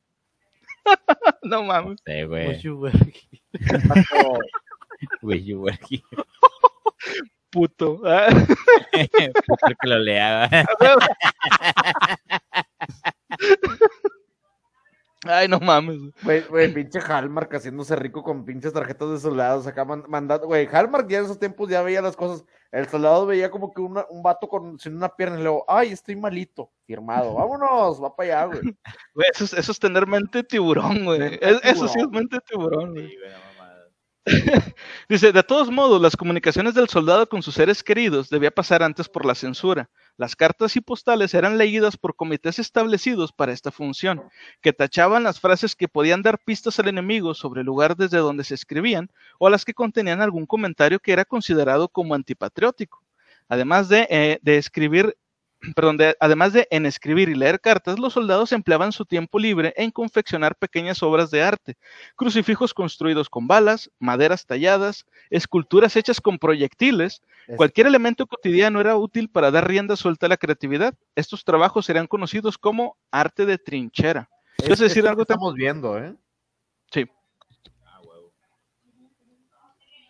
no 1.43 1.63
mames. 1.63 1.99
Sí, 2.05 2.23
güey. 2.23 2.47
Wish 2.49 2.61
you 2.63 2.77
were 2.79 2.91
here. 2.97 3.41
Exacto. 3.53 4.39
Wish 5.21 5.43
you 5.45 5.61
were 5.61 5.77
here. 5.89 6.01
Puto. 7.51 8.01
Ah, 8.05 8.27
Puto 9.47 9.67
que 9.81 9.87
lo 9.87 9.99
lea. 9.99 10.49
Ay, 15.27 15.47
no 15.47 15.59
mames. 15.59 15.97
güey. 16.23 16.41
Güey, 16.47 16.73
pinche 16.73 16.99
Hallmark 16.99 17.51
haciéndose 17.55 17.95
rico 17.95 18.21
con 18.21 18.45
pinches 18.45 18.73
tarjetas 18.73 19.09
de 19.09 19.19
soldados 19.19 19.65
acá 19.65 19.83
man- 19.83 20.03
mandando, 20.07 20.45
güey, 20.45 20.67
Hallmark 20.71 21.07
ya 21.09 21.17
en 21.19 21.25
esos 21.25 21.39
tiempos 21.39 21.67
ya 21.69 21.81
veía 21.81 22.01
las 22.01 22.15
cosas, 22.15 22.45
el 22.71 22.87
soldado 22.89 23.25
veía 23.25 23.49
como 23.51 23.71
que 23.73 23.81
una- 23.81 24.05
un 24.09 24.21
vato 24.23 24.47
con 24.47 24.77
sin 24.79 24.95
una 24.95 25.09
pierna 25.09 25.39
y 25.39 25.43
luego, 25.43 25.63
ay, 25.67 25.89
estoy 25.93 26.15
malito, 26.15 26.71
firmado, 26.85 27.33
vámonos, 27.35 28.03
va 28.03 28.15
para 28.15 28.41
allá, 28.41 28.45
güey. 28.59 28.75
Güey, 29.13 29.27
eso, 29.33 29.43
es, 29.45 29.53
eso 29.53 29.71
es 29.71 29.79
tener 29.79 30.05
mente 30.07 30.43
tiburón, 30.43 31.05
güey. 31.05 31.37
Es- 31.41 31.61
eso 31.63 31.87
sí 31.87 31.99
es 31.99 32.07
mente 32.09 32.39
tiburón, 32.47 32.91
güey. 32.93 33.09
Sí. 33.09 33.15
Dice, 35.07 35.31
de 35.31 35.43
todos 35.43 35.69
modos, 35.69 36.01
las 36.01 36.17
comunicaciones 36.17 36.73
del 36.73 36.89
soldado 36.89 37.29
con 37.29 37.43
sus 37.43 37.53
seres 37.53 37.83
queridos 37.83 38.29
debía 38.29 38.49
pasar 38.49 38.81
antes 38.81 39.07
por 39.07 39.23
la 39.23 39.35
censura. 39.35 39.87
Las 40.17 40.37
cartas 40.37 40.77
y 40.77 40.81
postales 40.81 41.33
eran 41.33 41.57
leídas 41.57 41.97
por 41.97 42.15
comités 42.15 42.57
establecidos 42.57 43.33
para 43.33 43.51
esta 43.51 43.69
función, 43.69 44.23
que 44.61 44.71
tachaban 44.71 45.23
las 45.23 45.41
frases 45.41 45.75
que 45.75 45.89
podían 45.89 46.21
dar 46.21 46.39
pistas 46.39 46.79
al 46.79 46.87
enemigo 46.87 47.33
sobre 47.33 47.61
el 47.61 47.65
lugar 47.65 47.97
desde 47.97 48.19
donde 48.19 48.45
se 48.45 48.55
escribían 48.55 49.11
o 49.39 49.49
las 49.49 49.65
que 49.65 49.73
contenían 49.73 50.21
algún 50.21 50.45
comentario 50.45 50.99
que 50.99 51.11
era 51.11 51.25
considerado 51.25 51.89
como 51.89 52.15
antipatriótico. 52.15 53.03
Además 53.49 53.89
de, 53.89 54.07
eh, 54.09 54.39
de 54.41 54.57
escribir, 54.57 55.17
perdón, 55.75 55.97
de- 55.97 56.15
además 56.19 56.53
de 56.53 56.67
en 56.71 56.85
escribir 56.85 57.29
y 57.29 57.35
leer 57.35 57.59
cartas, 57.61 57.97
los 57.99 58.13
soldados 58.13 58.51
empleaban 58.51 58.91
su 58.91 59.05
tiempo 59.05 59.39
libre 59.39 59.73
en 59.77 59.91
confeccionar 59.91 60.55
pequeñas 60.55 61.01
obras 61.03 61.31
de 61.31 61.41
arte, 61.43 61.77
crucifijos 62.15 62.73
construidos 62.73 63.29
con 63.29 63.47
balas, 63.47 63.89
maderas 63.99 64.45
talladas, 64.45 65.05
esculturas 65.29 65.95
hechas 65.95 66.19
con 66.21 66.37
proyectiles, 66.39 67.21
Es- 67.47 67.57
cualquier 67.57 67.87
elemento 67.87 68.25
cotidiano 68.27 68.79
era 68.81 68.95
útil 68.95 69.29
para 69.29 69.51
dar 69.51 69.67
rienda 69.67 69.95
suelta 69.95 70.25
a 70.25 70.29
la 70.29 70.37
creatividad. 70.37 70.93
Estos 71.15 71.43
trabajos 71.43 71.85
serían 71.85 72.07
conocidos 72.07 72.57
como 72.57 72.97
arte 73.11 73.45
de 73.45 73.57
trinchera. 73.57 74.29
¿Quieres 74.57 74.79
es- 74.79 74.87
decir 74.89 74.99
es 74.99 75.03
lo 75.05 75.09
algo 75.11 75.25
que 75.25 75.33
tam- 75.33 75.35
estamos 75.35 75.53
viendo, 75.55 75.97
eh? 75.97 76.15
Sí. 76.91 77.05
Ah, 77.85 77.99
huevo. 78.03 78.31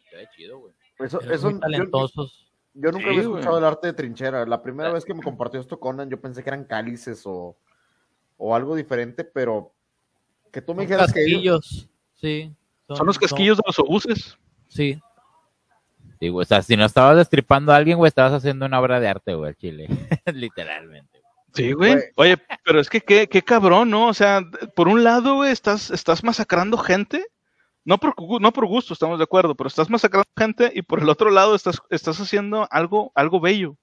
Qué 0.09 0.27
chido, 0.35 0.59
güey. 0.59 0.73
Eso, 0.99 1.19
Eran 1.21 1.33
eso 1.33 1.45
muy 1.47 1.53
yo- 1.55 1.59
talentosos. 1.59 2.39
Yo, 2.39 2.44
nunca 2.75 2.99
Sí, 2.99 3.05
había 3.05 3.21
güey. 3.23 3.33
escuchado 3.39 3.57
el 3.57 3.63
arte 3.65 3.87
de 3.87 3.93
trinchera. 3.93 4.45
La 4.45 4.61
primera 4.61 4.89
Ah. 4.89 4.93
vez 4.93 5.05
que 5.05 5.13
me 5.13 5.23
compartió 5.23 5.59
esto 5.59 5.79
Conan, 5.79 6.09
yo 6.09 6.19
pensé 6.19 6.43
que 6.43 6.49
eran 6.49 6.65
cálices 6.65 7.23
o, 7.25 7.55
o 8.37 8.55
algo 8.55 8.75
diferente, 8.75 9.23
pero 9.23 9.73
que 10.51 10.61
tú 10.61 10.73
me 10.73 10.83
Son 10.83 10.87
dijeras 10.87 11.13
que 11.13 11.23
ellos- 11.25 11.61
casquillos. 11.61 11.89
Sí. 12.15 12.53
Son 12.89 13.07
los 13.07 13.17
casquillos 13.17 13.57
de 13.57 13.63
los 13.65 13.79
obuses. 13.79 14.37
Sí. 14.67 14.99
Sí, 16.19 16.29
güey. 16.29 16.43
O 16.43 16.45
sea, 16.47 16.61
si 16.61 16.77
no 16.77 16.85
estabas 16.85 17.17
destripando 17.17 17.71
a 17.73 17.75
alguien, 17.75 17.97
güey, 17.97 18.07
estabas 18.07 18.33
haciendo 18.33 18.65
una 18.65 18.79
obra 18.79 18.99
de 18.99 19.07
arte, 19.07 19.33
güey, 19.33 19.49
al 19.49 19.55
chile. 19.57 19.87
Literalmente. 20.33 21.21
Sí, 21.53 21.71
güey. 21.73 21.93
Güey. 21.93 22.03
Oye, 22.15 22.37
pero 22.63 22.79
es 22.79 22.89
que 22.89 23.01
qué, 23.01 23.27
qué 23.27 23.41
cabrón, 23.41 23.89
¿no? 23.89 24.07
O 24.07 24.13
sea, 24.13 24.41
por 24.75 24.87
un 24.87 25.03
lado, 25.03 25.35
güey, 25.35 25.51
estás, 25.51 25.89
estás 25.91 26.23
masacrando 26.23 26.77
gente. 26.77 27.25
No 27.85 27.99
por, 27.99 28.41
no 28.41 28.51
por 28.51 28.65
gusto, 28.65 28.93
estamos 28.93 29.19
de 29.19 29.23
acuerdo, 29.23 29.53
pero 29.55 29.67
estás 29.67 29.89
masacrando 29.91 30.27
gente 30.35 30.71
y 30.73 30.81
por 30.81 30.99
el 30.99 31.07
otro 31.07 31.29
lado 31.29 31.53
estás, 31.53 31.79
estás 31.91 32.19
haciendo 32.19 32.67
algo, 32.71 33.11
algo 33.13 33.39
bello. 33.39 33.77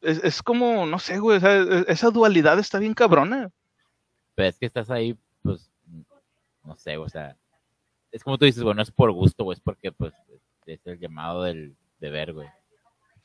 Es, 0.00 0.22
es 0.24 0.42
como, 0.42 0.84
no 0.84 0.98
sé, 0.98 1.20
güey, 1.20 1.40
e- 1.40 1.84
esa 1.86 2.10
dualidad 2.10 2.58
está 2.58 2.80
bien 2.80 2.92
cabrona. 2.92 3.50
Pero 4.34 4.48
es 4.48 4.58
que 4.58 4.66
estás 4.66 4.90
ahí, 4.90 5.16
pues, 5.42 5.70
no 6.64 6.74
sé, 6.74 6.96
o 6.96 7.08
sea, 7.08 7.36
es 8.10 8.24
como 8.24 8.36
tú 8.36 8.46
dices, 8.46 8.64
güey, 8.64 8.74
no 8.74 8.82
es 8.82 8.90
por 8.90 9.12
gusto, 9.12 9.44
güey, 9.44 9.54
es 9.54 9.60
porque, 9.60 9.92
pues, 9.92 10.12
es 10.66 10.84
el 10.84 10.98
llamado 10.98 11.44
del 11.44 11.76
deber, 12.00 12.32
güey. 12.32 12.48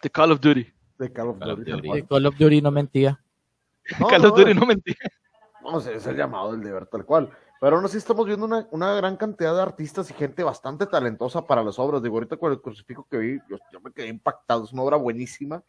The 0.02 0.12
Call 0.12 0.32
of 0.32 0.40
Duty. 0.40 0.72
de 1.00 1.12
Call 1.12 1.30
of 1.30 1.40
Call 1.40 1.52
of 1.52 1.60
Duty. 1.66 2.04
Call 2.04 2.26
of 2.28 2.38
Duty 2.38 2.62
no 2.62 2.70
mentía. 2.70 3.20
No, 4.00 4.08
Call 4.08 4.22
no, 4.22 4.30
of 4.30 4.38
Duty 4.38 4.54
no 4.54 4.66
mentía. 4.68 4.96
No, 5.64 5.80
es 5.80 6.06
el 6.06 6.16
llamado 6.16 6.52
del 6.52 6.62
deber 6.62 6.86
tal 6.86 7.06
cual. 7.06 7.32
Pero 7.60 7.76
aún 7.78 7.86
así 7.86 7.98
estamos 7.98 8.26
viendo 8.26 8.46
una, 8.46 8.68
una 8.72 8.94
gran 8.96 9.18
cantidad 9.18 9.56
de 9.56 9.62
artistas 9.62 10.10
y 10.12 10.14
gente 10.14 10.44
bastante 10.44 10.86
talentosa 10.86 11.46
para 11.46 11.64
las 11.64 11.80
obras. 11.80 12.04
Digo, 12.04 12.16
ahorita 12.16 12.38
con 12.38 12.52
el 12.52 12.62
crucifijo 12.62 13.08
que 13.10 13.18
vi, 13.18 13.40
yo, 13.50 13.58
yo 13.72 13.80
me 13.82 13.92
quedé 13.92 14.08
impactado. 14.08 14.64
Es 14.64 14.74
una 14.74 14.84
obra 14.84 14.98
buenísima. 14.98 15.64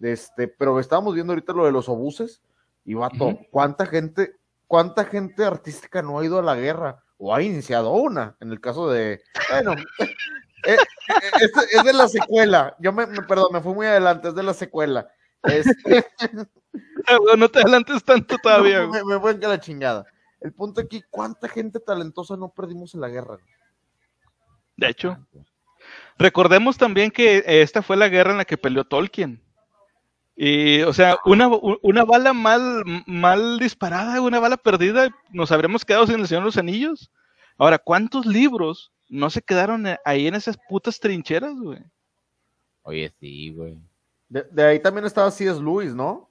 Este, 0.00 0.48
pero 0.48 0.78
estábamos 0.80 1.14
viendo 1.14 1.32
ahorita 1.32 1.52
lo 1.52 1.66
de 1.66 1.72
los 1.72 1.88
obuses. 1.88 2.40
Y 2.84 2.94
vato. 2.94 3.38
¿cuánta 3.50 3.84
gente, 3.86 4.36
cuánta 4.66 5.04
gente 5.04 5.44
artística 5.44 6.00
no 6.02 6.18
ha 6.18 6.24
ido 6.24 6.38
a 6.38 6.42
la 6.42 6.54
guerra? 6.54 7.02
O 7.18 7.34
ha 7.34 7.42
iniciado 7.42 7.90
una, 7.92 8.36
en 8.40 8.50
el 8.52 8.60
caso 8.60 8.88
de. 8.90 9.20
Bueno, 9.50 9.72
eh, 10.00 10.76
eh, 10.76 10.76
es, 11.40 11.50
es 11.72 11.82
de 11.84 11.92
la 11.92 12.08
secuela. 12.08 12.76
Yo 12.78 12.92
me, 12.92 13.06
me- 13.06 13.22
perdón, 13.22 13.48
me 13.52 13.60
fui 13.60 13.74
muy 13.74 13.86
adelante, 13.86 14.28
es 14.28 14.34
de 14.34 14.42
la 14.42 14.54
secuela. 14.54 15.08
Este, 15.42 16.06
Ah, 17.08 17.16
No 17.38 17.48
te 17.48 17.60
adelantes 17.60 18.04
tanto 18.04 18.36
todavía, 18.38 18.84
güey. 18.84 19.02
me, 19.04 19.14
me 19.14 19.20
fue 19.20 19.38
que 19.38 19.46
la 19.46 19.58
chingada. 19.60 20.04
El 20.40 20.52
punto 20.52 20.80
aquí, 20.80 21.02
¿cuánta 21.10 21.48
gente 21.48 21.80
talentosa 21.80 22.36
no 22.36 22.50
perdimos 22.50 22.94
en 22.94 23.00
la 23.00 23.08
guerra? 23.08 23.38
De 24.76 24.88
hecho, 24.88 25.16
recordemos 26.18 26.76
también 26.76 27.10
que 27.10 27.38
eh, 27.38 27.62
esta 27.62 27.82
fue 27.82 27.96
la 27.96 28.08
guerra 28.08 28.32
en 28.32 28.38
la 28.38 28.44
que 28.44 28.58
peleó 28.58 28.84
Tolkien. 28.84 29.42
Y, 30.38 30.82
o 30.82 30.92
sea, 30.92 31.18
una, 31.24 31.48
una 31.48 32.04
bala 32.04 32.34
mal, 32.34 32.84
mal 33.06 33.58
disparada, 33.58 34.20
una 34.20 34.38
bala 34.38 34.58
perdida, 34.58 35.08
nos 35.30 35.50
habríamos 35.50 35.84
quedado 35.84 36.06
sin 36.06 36.20
el 36.20 36.28
Señor 36.28 36.42
de 36.42 36.46
los 36.46 36.58
Anillos. 36.58 37.10
Ahora, 37.56 37.78
¿cuántos 37.78 38.26
libros 38.26 38.92
no 39.08 39.30
se 39.30 39.40
quedaron 39.40 39.86
eh, 39.86 39.98
ahí 40.04 40.26
en 40.26 40.34
esas 40.34 40.58
putas 40.68 41.00
trincheras, 41.00 41.54
güey? 41.58 41.82
Oye, 42.82 43.10
sí, 43.18 43.50
güey. 43.54 43.80
De, 44.28 44.42
de 44.50 44.64
ahí 44.64 44.80
también 44.80 45.06
estaba 45.06 45.30
C.S. 45.30 45.58
Lewis, 45.58 45.94
¿no? 45.94 46.30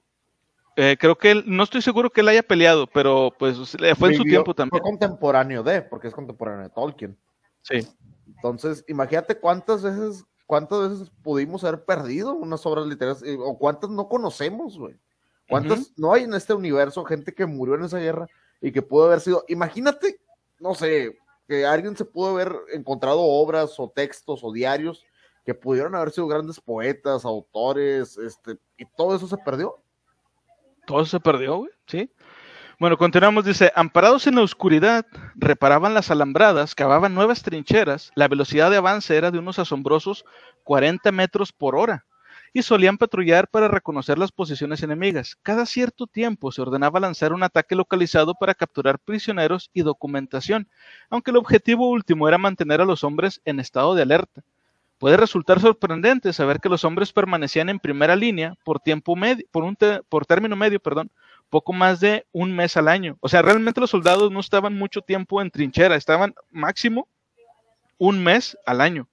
Eh, 0.76 0.96
creo 1.00 1.16
que 1.16 1.30
él, 1.30 1.44
no 1.46 1.62
estoy 1.62 1.80
seguro 1.80 2.10
que 2.10 2.20
él 2.20 2.28
haya 2.28 2.42
peleado, 2.42 2.86
pero 2.86 3.32
pues 3.38 3.56
fue 3.56 4.10
en 4.10 4.16
su 4.16 4.22
Vivió- 4.22 4.24
tiempo 4.24 4.54
también. 4.54 4.70
Fue 4.70 4.80
contemporáneo 4.90 5.62
de, 5.62 5.80
porque 5.82 6.08
es 6.08 6.14
contemporáneo 6.14 6.64
de 6.64 6.70
Tolkien. 6.70 7.18
Sí. 7.62 7.88
Entonces, 8.26 8.84
imagínate 8.86 9.38
cuántas 9.40 9.82
veces, 9.82 10.24
cuántas 10.44 10.90
veces 10.90 11.10
pudimos 11.22 11.64
haber 11.64 11.84
perdido 11.84 12.34
unas 12.34 12.64
obras 12.66 12.86
literarias, 12.86 13.22
eh, 13.22 13.38
o 13.40 13.56
cuántas 13.58 13.88
no 13.90 14.06
conocemos, 14.08 14.78
güey. 14.78 14.94
¿Cuántas 15.48 15.92
no 15.96 16.12
hay 16.12 16.24
en 16.24 16.34
este 16.34 16.52
universo 16.52 17.04
gente 17.04 17.32
que 17.32 17.46
murió 17.46 17.76
en 17.76 17.84
esa 17.84 17.98
guerra 17.98 18.26
y 18.60 18.72
que 18.72 18.82
pudo 18.82 19.06
haber 19.06 19.20
sido, 19.20 19.44
imagínate, 19.48 20.18
no 20.58 20.74
sé, 20.74 21.16
que 21.46 21.64
alguien 21.64 21.96
se 21.96 22.04
pudo 22.04 22.30
haber 22.30 22.52
encontrado 22.72 23.20
obras 23.22 23.78
o 23.78 23.88
textos 23.88 24.40
o 24.42 24.52
diarios 24.52 25.04
que 25.44 25.54
pudieron 25.54 25.94
haber 25.94 26.10
sido 26.10 26.26
grandes 26.26 26.60
poetas, 26.60 27.24
autores, 27.24 28.18
este, 28.18 28.58
y 28.76 28.84
todo 28.96 29.14
eso 29.14 29.28
se 29.28 29.36
perdió. 29.38 29.76
Todo 30.86 31.04
se 31.04 31.20
perdió, 31.20 31.56
güey, 31.56 31.70
¿sí? 31.86 32.10
Bueno, 32.78 32.96
continuamos, 32.96 33.44
dice, 33.44 33.72
amparados 33.74 34.26
en 34.26 34.36
la 34.36 34.42
oscuridad, 34.42 35.04
reparaban 35.34 35.94
las 35.94 36.10
alambradas, 36.10 36.74
cavaban 36.74 37.14
nuevas 37.14 37.42
trincheras, 37.42 38.12
la 38.14 38.28
velocidad 38.28 38.70
de 38.70 38.76
avance 38.76 39.16
era 39.16 39.30
de 39.30 39.38
unos 39.38 39.58
asombrosos 39.58 40.24
40 40.62 41.10
metros 41.10 41.52
por 41.52 41.74
hora, 41.74 42.04
y 42.52 42.62
solían 42.62 42.98
patrullar 42.98 43.48
para 43.48 43.66
reconocer 43.66 44.18
las 44.18 44.30
posiciones 44.30 44.82
enemigas. 44.82 45.36
Cada 45.42 45.66
cierto 45.66 46.06
tiempo 46.06 46.52
se 46.52 46.62
ordenaba 46.62 47.00
lanzar 47.00 47.32
un 47.32 47.42
ataque 47.42 47.74
localizado 47.74 48.34
para 48.34 48.54
capturar 48.54 48.98
prisioneros 48.98 49.70
y 49.72 49.82
documentación, 49.82 50.68
aunque 51.10 51.32
el 51.32 51.38
objetivo 51.38 51.88
último 51.88 52.28
era 52.28 52.38
mantener 52.38 52.80
a 52.80 52.84
los 52.84 53.02
hombres 53.02 53.40
en 53.44 53.58
estado 53.58 53.94
de 53.94 54.02
alerta. 54.02 54.42
Puede 54.98 55.16
resultar 55.18 55.60
sorprendente 55.60 56.32
saber 56.32 56.58
que 56.60 56.68
los 56.70 56.84
hombres 56.84 57.12
permanecían 57.12 57.68
en 57.68 57.78
primera 57.78 58.16
línea 58.16 58.54
por 58.64 58.80
tiempo 58.80 59.14
medio, 59.14 59.44
por 59.50 59.64
un 59.64 59.76
por 60.08 60.24
término 60.24 60.56
medio, 60.56 60.80
perdón, 60.80 61.10
poco 61.50 61.72
más 61.72 62.00
de 62.00 62.26
un 62.32 62.54
mes 62.54 62.76
al 62.76 62.88
año. 62.88 63.16
O 63.20 63.28
sea, 63.28 63.42
realmente 63.42 63.80
los 63.80 63.90
soldados 63.90 64.30
no 64.32 64.40
estaban 64.40 64.74
mucho 64.74 65.02
tiempo 65.02 65.42
en 65.42 65.50
trinchera, 65.50 65.96
estaban 65.96 66.34
máximo 66.50 67.08
un 67.98 68.22
mes 68.22 68.56
al 68.66 68.80
año. 68.80 69.06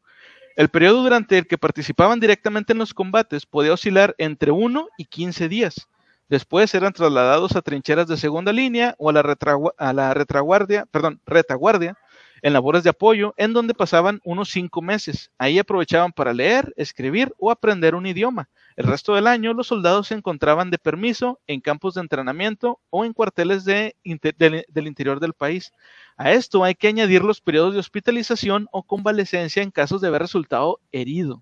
El 0.55 0.69
periodo 0.69 1.01
durante 1.03 1.38
el 1.38 1.47
que 1.47 1.57
participaban 1.57 2.19
directamente 2.19 2.73
en 2.73 2.80
los 2.80 2.93
combates 2.93 3.45
podía 3.45 3.73
oscilar 3.73 4.15
entre 4.18 4.51
1 4.51 4.88
y 4.97 5.05
15 5.05 5.49
días. 5.49 5.88
Después 6.30 6.73
eran 6.73 6.93
trasladados 6.93 7.55
a 7.55 7.61
trincheras 7.61 8.07
de 8.07 8.18
segunda 8.18 8.53
línea 8.53 8.95
o 8.97 9.10
a 9.10 9.14
la, 9.14 9.23
retragua- 9.23 9.73
a 9.77 9.93
la 9.93 10.14
retraguardia, 10.14 10.85
perdón, 10.91 11.19
retaguardia, 11.26 11.97
en 12.44 12.52
labores 12.52 12.84
de 12.84 12.90
apoyo, 12.90 13.34
en 13.38 13.53
donde 13.53 13.74
pasaban 13.74 14.20
unos 14.26 14.49
cinco 14.49 14.82
meses. 14.82 15.32
Ahí 15.38 15.57
aprovechaban 15.57 16.11
para 16.11 16.34
leer, 16.34 16.74
escribir 16.76 17.34
o 17.40 17.49
aprender 17.49 17.95
un 17.95 18.06
idioma. 18.06 18.49
El 18.76 18.86
resto 18.86 19.15
del 19.15 19.28
año 19.28 19.53
los 19.53 19.68
soldados 19.68 20.07
se 20.07 20.15
encontraban 20.15 20.70
de 20.70 20.78
permiso 20.78 21.40
en 21.48 21.61
campos 21.61 21.94
de 21.94 22.02
entrenamiento 22.02 22.82
o 22.90 23.06
en 23.06 23.14
cuarteles 23.14 23.64
de, 23.64 23.95
del, 24.38 24.65
del 24.68 24.88
interior 24.88 25.22
del 25.22 25.34
país. 25.34 25.72
A 26.18 26.34
esto 26.34 26.65
hay 26.65 26.76
que 26.76 26.90
añadir 26.90 27.24
los 27.24 27.40
periodos 27.40 27.74
de 27.74 27.80
hospitalización 27.80 28.68
o 28.74 28.84
convalecencia 28.84 29.64
en 29.64 29.72
casos 29.72 30.02
de 30.02 30.10
haber 30.10 30.22
resultado 30.22 30.82
herido. 30.91 31.41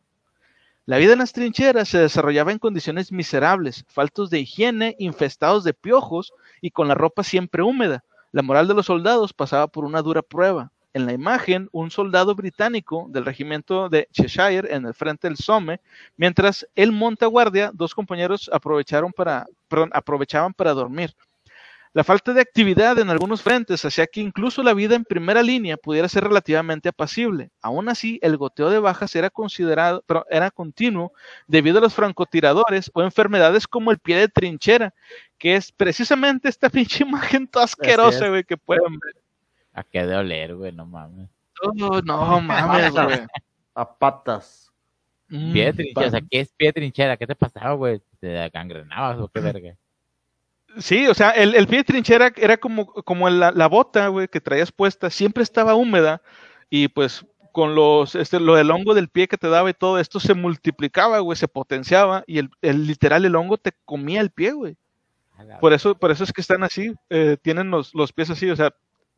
La 0.85 0.97
vida 0.97 1.13
en 1.13 1.19
las 1.19 1.33
trincheras 1.33 1.89
se 1.89 1.97
desarrollaba 1.97 2.51
en 2.51 2.59
condiciones 2.59 3.11
miserables, 3.11 3.85
faltos 3.87 4.29
de 4.29 4.39
higiene, 4.39 4.95
infestados 4.99 5.63
de 5.63 5.73
piojos 5.73 6.31
y 6.61 6.69
con 6.69 6.87
la 6.87 6.93
ropa 6.93 7.23
siempre 7.23 7.63
húmeda. 7.63 8.03
La 8.31 8.43
moral 8.43 8.67
de 8.67 8.75
los 8.75 8.85
soldados 8.85 9.33
pasaba 9.33 9.67
por 9.67 9.83
una 9.83 10.03
dura 10.03 10.21
prueba. 10.21 10.71
En 10.93 11.05
la 11.05 11.13
imagen, 11.13 11.69
un 11.71 11.89
soldado 11.89 12.35
británico 12.35 13.07
del 13.09 13.25
regimiento 13.25 13.87
de 13.87 14.07
Cheshire 14.11 14.73
en 14.73 14.85
el 14.85 14.93
frente 14.93 15.27
del 15.27 15.37
Somme, 15.37 15.79
mientras 16.17 16.67
él 16.75 16.91
monta 16.91 17.27
guardia, 17.27 17.71
dos 17.73 17.95
compañeros 17.95 18.49
aprovecharon 18.51 19.13
para, 19.13 19.45
perdón, 19.69 19.89
aprovechaban 19.93 20.53
para 20.53 20.73
dormir. 20.73 21.15
La 21.93 22.05
falta 22.05 22.31
de 22.33 22.39
actividad 22.39 22.99
en 22.99 23.09
algunos 23.09 23.41
frentes 23.41 23.83
hacía 23.83 24.07
que 24.07 24.21
incluso 24.21 24.63
la 24.63 24.73
vida 24.73 24.95
en 24.95 25.03
primera 25.03 25.43
línea 25.43 25.75
pudiera 25.75 26.07
ser 26.07 26.23
relativamente 26.23 26.87
apacible. 26.87 27.51
Aún 27.61 27.89
así, 27.89 28.17
el 28.21 28.37
goteo 28.37 28.69
de 28.69 28.79
bajas 28.79 29.13
era 29.13 29.29
considerado, 29.29 30.01
pero 30.07 30.25
era 30.29 30.51
continuo 30.51 31.11
debido 31.47 31.79
a 31.79 31.81
los 31.81 31.93
francotiradores 31.93 32.89
o 32.93 33.01
enfermedades 33.01 33.67
como 33.67 33.91
el 33.91 33.99
pie 33.99 34.15
de 34.17 34.29
trinchera, 34.29 34.93
que 35.37 35.57
es 35.57 35.73
precisamente 35.73 36.47
esta 36.47 36.69
pinche 36.69 37.03
imagen 37.03 37.45
toda 37.45 37.65
asquerosa, 37.65 38.29
güey, 38.29 38.45
que 38.45 38.55
pueden 38.55 38.97
ver. 38.97 39.20
A 39.73 39.83
qué 39.83 40.05
de 40.05 40.15
oler, 40.15 40.55
güey, 40.55 40.71
no 40.71 40.85
mames. 40.85 41.29
Oh, 41.63 42.01
no 42.01 42.41
mames, 42.41 42.91
güey. 42.93 43.19
A 43.73 43.97
patas. 43.97 44.71
Mm, 45.29 45.53
Pie 45.53 45.65
de 45.65 45.73
trinchera, 45.73 46.07
o 46.07 46.11
sea, 46.11 46.21
¿qué 46.29 46.39
es 46.41 46.51
pie 46.51 46.67
de 46.67 46.73
trinchera? 46.73 47.17
¿Qué 47.17 47.25
te 47.25 47.35
pasaba, 47.35 47.73
güey? 47.73 48.01
¿Te 48.19 48.49
gangrenabas 48.49 49.17
o 49.19 49.29
qué 49.29 49.39
verga? 49.39 49.75
Sí, 50.77 51.07
o 51.07 51.13
sea, 51.13 51.31
el, 51.31 51.55
el 51.55 51.67
pie 51.67 51.79
de 51.79 51.83
trinchera 51.85 52.33
era 52.35 52.57
como, 52.57 52.85
como 52.85 53.29
la, 53.29 53.51
la 53.51 53.67
bota, 53.67 54.07
güey, 54.07 54.27
que 54.27 54.41
traías 54.41 54.71
puesta, 54.71 55.09
siempre 55.09 55.43
estaba 55.43 55.75
húmeda 55.75 56.21
y 56.69 56.89
pues 56.89 57.25
con 57.51 57.75
los, 57.75 58.15
este, 58.15 58.39
lo 58.39 58.55
del 58.55 58.71
hongo 58.71 58.93
del 58.93 59.09
pie 59.09 59.27
que 59.27 59.37
te 59.37 59.49
daba 59.49 59.69
y 59.69 59.73
todo 59.73 59.99
esto 59.99 60.19
se 60.19 60.33
multiplicaba, 60.33 61.19
güey, 61.19 61.37
se 61.37 61.47
potenciaba 61.47 62.23
y 62.27 62.39
el, 62.39 62.49
el 62.61 62.87
literal 62.87 63.25
el 63.25 63.35
hongo 63.35 63.57
te 63.57 63.71
comía 63.85 64.21
el 64.21 64.31
pie, 64.31 64.51
güey. 64.51 64.77
Por 65.59 65.73
eso, 65.73 65.95
por 65.95 66.11
eso 66.11 66.23
es 66.23 66.31
que 66.31 66.41
están 66.41 66.63
así, 66.63 66.93
eh, 67.09 67.35
tienen 67.41 67.71
los, 67.71 67.95
los 67.95 68.13
pies 68.13 68.29
así, 68.29 68.49
o 68.49 68.55
sea, 68.55 68.73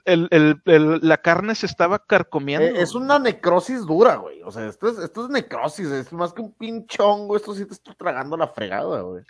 el, 0.06 0.28
el, 0.32 0.62
el- 0.66 1.00
la 1.02 1.18
carne 1.18 1.56
se 1.56 1.66
estaba 1.66 2.00
carcomiendo. 2.00 2.66
Eh, 2.66 2.82
es 2.82 2.96
una 2.96 3.20
necrosis 3.20 3.86
dura, 3.86 4.16
güey. 4.16 4.42
O 4.44 4.52
sea, 4.52 4.66
esto 4.68 4.88
es, 4.90 4.98
esto 5.00 5.24
es 5.26 5.30
necrosis, 5.30 5.88
es 5.88 6.12
más 6.14 6.34
que 6.34 6.42
un 6.42 6.52
pinchón, 6.54 7.28
güey. 7.28 7.40
Esto 7.40 7.54
sí 7.56 7.66
te 7.66 7.74
estoy 7.74 7.96
tragando 7.96 8.36
la 8.38 8.48
fregada, 8.48 9.02
güey. 9.02 9.24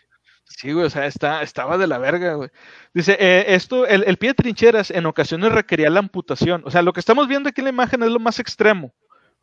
Sí, 0.45 0.71
güey, 0.73 0.85
o 0.85 0.89
sea, 0.89 1.05
está, 1.05 1.41
estaba 1.41 1.77
de 1.77 1.87
la 1.87 1.97
verga, 1.97 2.33
güey. 2.35 2.49
Dice, 2.93 3.15
eh, 3.19 3.45
esto, 3.55 3.87
el, 3.87 4.03
el 4.03 4.17
pie 4.17 4.29
de 4.31 4.35
trincheras 4.35 4.91
en 4.91 5.05
ocasiones 5.05 5.51
requería 5.51 5.89
la 5.89 5.99
amputación. 5.99 6.63
O 6.65 6.71
sea, 6.71 6.81
lo 6.81 6.91
que 6.93 6.99
estamos 6.99 7.27
viendo 7.27 7.49
aquí 7.49 7.61
en 7.61 7.65
la 7.65 7.71
imagen 7.71 8.03
es 8.03 8.09
lo 8.09 8.19
más 8.19 8.39
extremo. 8.39 8.93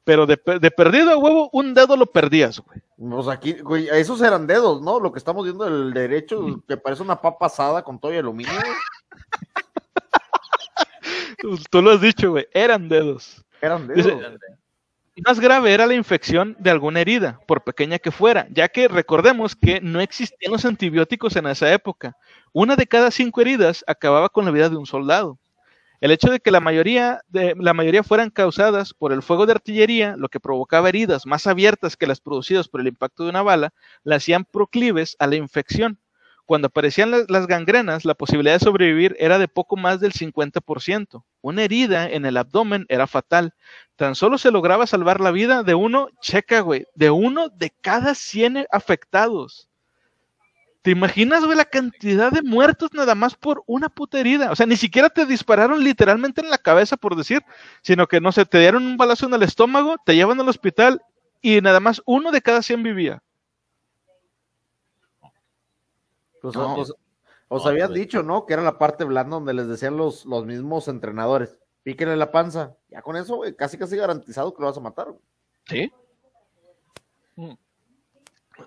Pero 0.04 0.24
de, 0.26 0.40
de 0.60 0.70
perdido 0.70 1.10
a 1.10 1.18
huevo, 1.18 1.50
un 1.52 1.74
dedo 1.74 1.94
lo 1.96 2.06
perdías, 2.06 2.58
güey. 2.60 2.80
Pues 2.96 3.28
aquí, 3.28 3.52
güey, 3.60 3.86
esos 3.88 4.20
eran 4.22 4.46
dedos, 4.46 4.80
¿no? 4.80 4.98
Lo 4.98 5.12
que 5.12 5.18
estamos 5.18 5.44
viendo 5.44 5.64
del 5.64 5.92
derecho, 5.92 6.62
que 6.66 6.76
parece 6.78 7.02
una 7.02 7.20
papa 7.20 7.46
asada 7.46 7.82
con 7.82 7.98
todo 7.98 8.12
y 8.12 8.16
aluminio, 8.16 8.52
güey. 8.52 8.72
Tú, 11.70 11.82
lo 11.82 11.92
has 11.92 12.00
dicho, 12.00 12.30
güey, 12.30 12.46
eran 12.52 12.88
dedos. 12.88 13.44
Eran 13.60 13.86
dedos. 13.86 14.04
Dice-. 14.04 14.18
Más 15.26 15.40
grave 15.40 15.74
era 15.74 15.86
la 15.86 15.94
infección 15.94 16.56
de 16.58 16.70
alguna 16.70 17.00
herida, 17.00 17.40
por 17.46 17.62
pequeña 17.62 17.98
que 17.98 18.10
fuera, 18.10 18.46
ya 18.50 18.68
que 18.68 18.88
recordemos 18.88 19.54
que 19.54 19.80
no 19.80 20.00
existían 20.00 20.52
los 20.52 20.64
antibióticos 20.64 21.36
en 21.36 21.46
esa 21.46 21.72
época. 21.72 22.16
Una 22.52 22.76
de 22.76 22.86
cada 22.86 23.10
cinco 23.10 23.40
heridas 23.40 23.84
acababa 23.86 24.28
con 24.30 24.44
la 24.44 24.50
vida 24.50 24.70
de 24.70 24.76
un 24.76 24.86
soldado. 24.86 25.38
El 26.00 26.10
hecho 26.10 26.30
de 26.30 26.40
que 26.40 26.50
la 26.50 26.60
mayoría, 26.60 27.20
de, 27.28 27.54
la 27.58 27.74
mayoría 27.74 28.02
fueran 28.02 28.30
causadas 28.30 28.94
por 28.94 29.12
el 29.12 29.22
fuego 29.22 29.44
de 29.44 29.52
artillería, 29.52 30.16
lo 30.16 30.30
que 30.30 30.40
provocaba 30.40 30.88
heridas 30.88 31.26
más 31.26 31.46
abiertas 31.46 31.96
que 31.96 32.06
las 32.06 32.20
producidas 32.20 32.68
por 32.68 32.80
el 32.80 32.86
impacto 32.86 33.24
de 33.24 33.30
una 33.30 33.42
bala, 33.42 33.74
la 34.02 34.16
hacían 34.16 34.46
proclives 34.46 35.16
a 35.18 35.26
la 35.26 35.36
infección. 35.36 35.98
Cuando 36.50 36.66
aparecían 36.66 37.12
las, 37.12 37.46
gangrenas, 37.46 38.04
la 38.04 38.14
posibilidad 38.14 38.54
de 38.54 38.58
sobrevivir 38.58 39.14
era 39.20 39.38
de 39.38 39.46
poco 39.46 39.76
más 39.76 40.00
del 40.00 40.12
50%. 40.12 41.22
Una 41.42 41.62
herida 41.62 42.10
en 42.10 42.26
el 42.26 42.36
abdomen 42.36 42.86
era 42.88 43.06
fatal. 43.06 43.54
Tan 43.94 44.16
solo 44.16 44.36
se 44.36 44.50
lograba 44.50 44.88
salvar 44.88 45.20
la 45.20 45.30
vida 45.30 45.62
de 45.62 45.76
uno, 45.76 46.08
checa, 46.20 46.58
güey, 46.58 46.88
de 46.96 47.10
uno 47.10 47.50
de 47.50 47.70
cada 47.70 48.16
100 48.16 48.66
afectados. 48.72 49.68
¿Te 50.82 50.90
imaginas, 50.90 51.44
güey, 51.44 51.56
la 51.56 51.66
cantidad 51.66 52.32
de 52.32 52.42
muertos 52.42 52.90
nada 52.94 53.14
más 53.14 53.36
por 53.36 53.62
una 53.68 53.88
puta 53.88 54.18
herida? 54.18 54.50
O 54.50 54.56
sea, 54.56 54.66
ni 54.66 54.76
siquiera 54.76 55.08
te 55.08 55.26
dispararon 55.26 55.84
literalmente 55.84 56.40
en 56.40 56.50
la 56.50 56.58
cabeza, 56.58 56.96
por 56.96 57.14
decir, 57.14 57.42
sino 57.80 58.08
que, 58.08 58.20
no 58.20 58.32
sé, 58.32 58.44
te 58.44 58.58
dieron 58.58 58.84
un 58.84 58.96
balazo 58.96 59.26
en 59.26 59.34
el 59.34 59.44
estómago, 59.44 59.98
te 60.04 60.16
llevan 60.16 60.40
al 60.40 60.48
hospital 60.48 61.00
y 61.40 61.60
nada 61.60 61.78
más 61.78 62.02
uno 62.06 62.32
de 62.32 62.42
cada 62.42 62.60
100 62.60 62.82
vivía. 62.82 63.22
Pues, 66.40 66.54
No. 66.54 66.74
os, 66.76 66.94
os 67.48 67.64
No, 67.64 67.70
habían 67.70 67.88
pues. 67.88 68.00
dicho, 68.00 68.22
¿no? 68.22 68.46
Que 68.46 68.54
era 68.54 68.62
la 68.62 68.78
parte 68.78 69.04
blanda 69.04 69.36
donde 69.36 69.54
les 69.54 69.68
decían 69.68 69.96
los, 69.96 70.24
los 70.26 70.44
mismos 70.46 70.88
entrenadores. 70.88 71.58
Píquenle 71.82 72.16
la 72.16 72.30
panza. 72.30 72.76
Ya 72.90 73.02
con 73.02 73.16
eso, 73.16 73.36
güey, 73.36 73.54
casi 73.56 73.78
casi 73.78 73.96
garantizado 73.96 74.54
que 74.54 74.60
lo 74.62 74.68
vas 74.68 74.76
a 74.76 74.80
matar, 74.80 75.06
güey. 75.06 75.20
¿Sí? 75.66 75.92
Mm. 77.36 77.54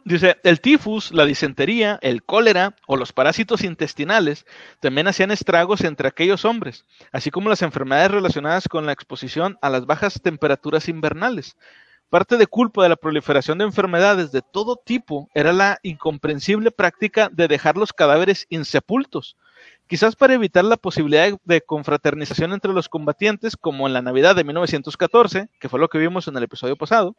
Dice, 0.05 0.37
el 0.43 0.59
tifus, 0.59 1.11
la 1.11 1.23
disentería, 1.23 1.99
el 2.01 2.23
cólera 2.23 2.75
o 2.87 2.97
los 2.97 3.13
parásitos 3.13 3.63
intestinales 3.63 4.45
también 4.79 5.07
hacían 5.07 5.29
estragos 5.29 5.81
entre 5.81 6.07
aquellos 6.07 6.45
hombres, 6.45 6.83
así 7.11 7.29
como 7.29 7.47
las 7.49 7.61
enfermedades 7.61 8.09
relacionadas 8.09 8.67
con 8.67 8.87
la 8.87 8.91
exposición 8.91 9.59
a 9.61 9.69
las 9.69 9.85
bajas 9.85 10.19
temperaturas 10.21 10.89
invernales. 10.89 11.57
Parte 12.13 12.37
de 12.37 12.45
culpa 12.45 12.83
de 12.83 12.89
la 12.89 12.95
proliferación 12.95 13.57
de 13.57 13.63
enfermedades 13.63 14.31
de 14.31 14.43
todo 14.43 14.75
tipo 14.75 15.31
era 15.33 15.51
la 15.51 15.79
incomprensible 15.81 16.69
práctica 16.69 17.27
de 17.33 17.47
dejar 17.47 17.75
los 17.75 17.91
cadáveres 17.91 18.45
insepultos, 18.49 19.35
quizás 19.87 20.15
para 20.15 20.35
evitar 20.35 20.63
la 20.63 20.77
posibilidad 20.77 21.31
de- 21.43 21.61
confraternización 21.61 22.53
entre 22.53 22.71
los 22.71 22.87
combatientes, 22.87 23.57
como 23.57 23.87
en 23.87 23.93
la 23.93 24.03
Navidad 24.03 24.35
de 24.35 24.43
1914, 24.43 25.49
que 25.59 25.69
fue 25.69 25.79
lo 25.79 25.87
que 25.87 25.97
vimos 25.97 26.27
en 26.27 26.37
el 26.37 26.43
episodio 26.43 26.75
pasado. 26.75 27.15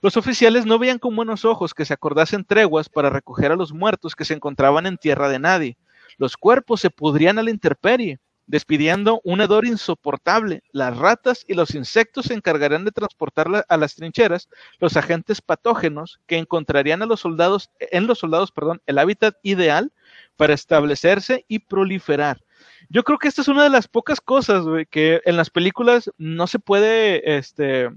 Los 0.00 0.16
oficiales 0.16 0.64
no 0.64 0.78
veían 0.78 0.98
con 0.98 1.14
buenos 1.14 1.44
ojos 1.44 1.74
que 1.74 1.84
se 1.84 1.92
acordasen 1.92 2.46
treguas 2.46 2.88
para 2.88 3.10
recoger 3.10 3.52
a 3.52 3.56
los 3.56 3.74
muertos 3.74 4.16
que 4.16 4.24
se 4.24 4.32
encontraban 4.32 4.86
en 4.86 4.96
tierra 4.96 5.28
de 5.28 5.40
nadie. 5.40 5.76
Los 6.16 6.38
cuerpos 6.38 6.80
se 6.80 6.88
pudrían 6.88 7.38
a 7.38 7.42
la 7.42 7.50
intemperie, 7.50 8.18
despidiendo 8.52 9.22
un 9.24 9.40
hedor 9.40 9.64
insoportable. 9.66 10.62
Las 10.72 10.94
ratas 10.98 11.42
y 11.48 11.54
los 11.54 11.74
insectos 11.74 12.26
se 12.26 12.34
encargarían 12.34 12.84
de 12.84 12.92
transportar 12.92 13.48
la- 13.48 13.64
a 13.66 13.78
las 13.78 13.94
trincheras 13.94 14.50
los 14.78 14.94
agentes 14.98 15.40
patógenos 15.40 16.20
que 16.26 16.36
encontrarían 16.36 17.00
a 17.00 17.06
los 17.06 17.20
soldados, 17.20 17.70
en 17.80 18.06
los 18.06 18.18
soldados, 18.18 18.52
perdón, 18.52 18.82
el 18.84 18.98
hábitat 18.98 19.36
ideal 19.42 19.90
para 20.36 20.52
establecerse 20.52 21.46
y 21.48 21.60
proliferar. 21.60 22.44
Yo 22.90 23.04
creo 23.04 23.16
que 23.18 23.28
esta 23.28 23.40
es 23.40 23.48
una 23.48 23.62
de 23.62 23.70
las 23.70 23.88
pocas 23.88 24.20
cosas 24.20 24.66
que 24.90 25.22
en 25.24 25.38
las 25.38 25.48
películas 25.48 26.10
no 26.18 26.46
se 26.46 26.58
puede, 26.58 27.38
este, 27.38 27.88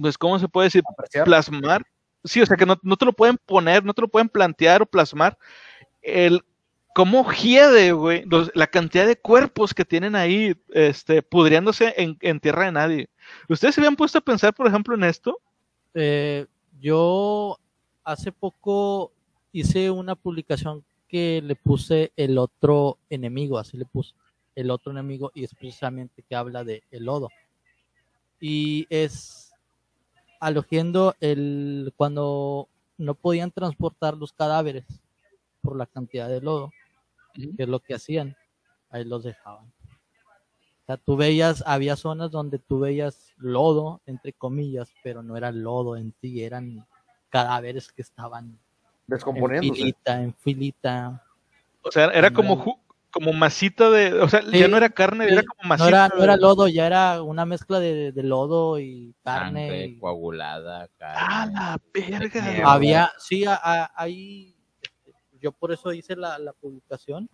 pues, 0.00 0.16
¿cómo 0.16 0.38
se 0.38 0.48
puede 0.48 0.68
decir? 0.68 0.82
Apreciar. 0.90 1.26
plasmar. 1.26 1.82
Sí, 2.24 2.40
o 2.40 2.46
sea 2.46 2.56
que 2.56 2.64
no, 2.64 2.78
no 2.82 2.96
te 2.96 3.04
lo 3.04 3.12
pueden 3.12 3.36
poner, 3.44 3.84
no 3.84 3.92
te 3.92 4.00
lo 4.00 4.08
pueden 4.08 4.30
plantear 4.30 4.80
o 4.80 4.86
plasmar. 4.86 5.36
El 6.00 6.42
cómo 7.00 7.32
hiede, 7.32 7.92
güey, 7.92 8.26
la 8.52 8.66
cantidad 8.66 9.06
de 9.06 9.16
cuerpos 9.16 9.72
que 9.72 9.86
tienen 9.86 10.14
ahí, 10.14 10.54
este, 10.68 11.22
pudriéndose 11.22 11.94
en, 11.96 12.18
en 12.20 12.40
tierra 12.40 12.66
de 12.66 12.72
nadie. 12.72 13.08
¿Ustedes 13.48 13.74
se 13.74 13.80
habían 13.80 13.96
puesto 13.96 14.18
a 14.18 14.20
pensar, 14.20 14.52
por 14.52 14.66
ejemplo, 14.66 14.94
en 14.94 15.04
esto? 15.04 15.38
Eh, 15.94 16.44
yo 16.78 17.58
hace 18.04 18.32
poco 18.32 19.12
hice 19.50 19.90
una 19.90 20.14
publicación 20.14 20.84
que 21.08 21.40
le 21.42 21.56
puse 21.56 22.12
el 22.16 22.36
otro 22.36 22.98
enemigo, 23.08 23.58
así 23.58 23.78
le 23.78 23.86
puse 23.86 24.12
el 24.54 24.70
otro 24.70 24.92
enemigo 24.92 25.32
y 25.34 25.44
es 25.44 25.54
precisamente 25.54 26.22
que 26.28 26.36
habla 26.36 26.64
de 26.64 26.82
el 26.90 27.06
lodo. 27.06 27.30
Y 28.42 28.86
es 28.90 29.54
alogiendo 30.38 31.14
el 31.20 31.94
cuando 31.96 32.68
no 32.98 33.14
podían 33.14 33.52
transportar 33.52 34.18
los 34.18 34.34
cadáveres 34.34 34.84
por 35.62 35.76
la 35.76 35.86
cantidad 35.86 36.28
de 36.28 36.42
lodo, 36.42 36.70
que 37.34 37.62
es 37.62 37.68
lo 37.68 37.80
que 37.80 37.94
hacían, 37.94 38.36
ahí 38.90 39.04
los 39.04 39.22
dejaban. 39.24 39.66
O 39.66 40.86
sea, 40.86 40.96
tú 40.96 41.16
veías, 41.16 41.62
había 41.66 41.94
zonas 41.96 42.30
donde 42.30 42.58
tú 42.58 42.80
veías 42.80 43.32
lodo, 43.36 44.00
entre 44.06 44.32
comillas, 44.32 44.92
pero 45.04 45.22
no 45.22 45.36
era 45.36 45.52
lodo 45.52 45.96
en 45.96 46.12
sí, 46.20 46.42
eran 46.42 46.84
cadáveres 47.28 47.92
que 47.92 48.02
estaban 48.02 48.46
en 48.46 48.58
Descomponiéndose. 49.06 49.80
filita, 49.80 50.22
en 50.22 50.34
filita. 50.34 51.24
O 51.82 51.90
sea, 51.92 52.06
era 52.06 52.32
como, 52.32 52.80
como 53.12 53.32
masita 53.32 53.88
de, 53.90 54.12
o 54.14 54.28
sea, 54.28 54.42
Sí, 54.42 54.58
ya 54.58 54.68
no 54.68 54.76
era 54.76 54.88
carne, 54.88 55.26
sí. 55.28 55.32
era 55.32 55.42
como 55.44 55.68
masita. 55.68 55.84
No 55.90 55.96
era, 55.96 56.08
no 56.16 56.24
era 56.24 56.34
de- 56.34 56.40
lodo, 56.42 56.66
ya 56.68 56.86
era 56.86 57.22
una 57.22 57.44
mezcla 57.46 57.78
de, 57.78 58.10
de 58.12 58.22
lodo 58.24 58.78
y 58.80 59.14
carne. 59.22 59.66
Sangre 59.68 59.84
y- 59.86 59.98
coagulada, 59.98 60.88
Ah, 61.00 61.48
carne. 61.52 61.52
la 61.52 61.80
verga. 61.94 62.72
Había, 62.72 63.12
sí, 63.18 63.44
a- 63.44 63.60
a- 63.62 63.92
ahí, 63.94 64.54
yo 65.40 65.52
por 65.52 65.72
eso 65.72 65.92
hice 65.92 66.16
la, 66.16 66.38
la 66.38 66.52
publicación. 66.52 67.28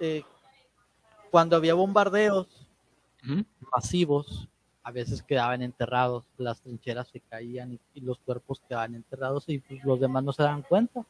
Eh, 0.00 0.22
cuando 1.30 1.56
había 1.56 1.74
bombardeos 1.74 2.46
masivos, 3.74 4.48
a 4.82 4.90
veces 4.90 5.22
quedaban 5.22 5.62
enterrados, 5.62 6.24
las 6.36 6.60
trincheras 6.60 7.08
se 7.08 7.20
caían 7.20 7.72
y, 7.72 7.80
y 7.94 8.00
los 8.02 8.18
cuerpos 8.18 8.60
quedaban 8.68 8.94
enterrados 8.94 9.44
y 9.48 9.58
pues, 9.58 9.82
los 9.84 9.98
demás 10.00 10.22
no 10.24 10.32
se 10.32 10.42
daban 10.42 10.62
cuenta. 10.62 11.04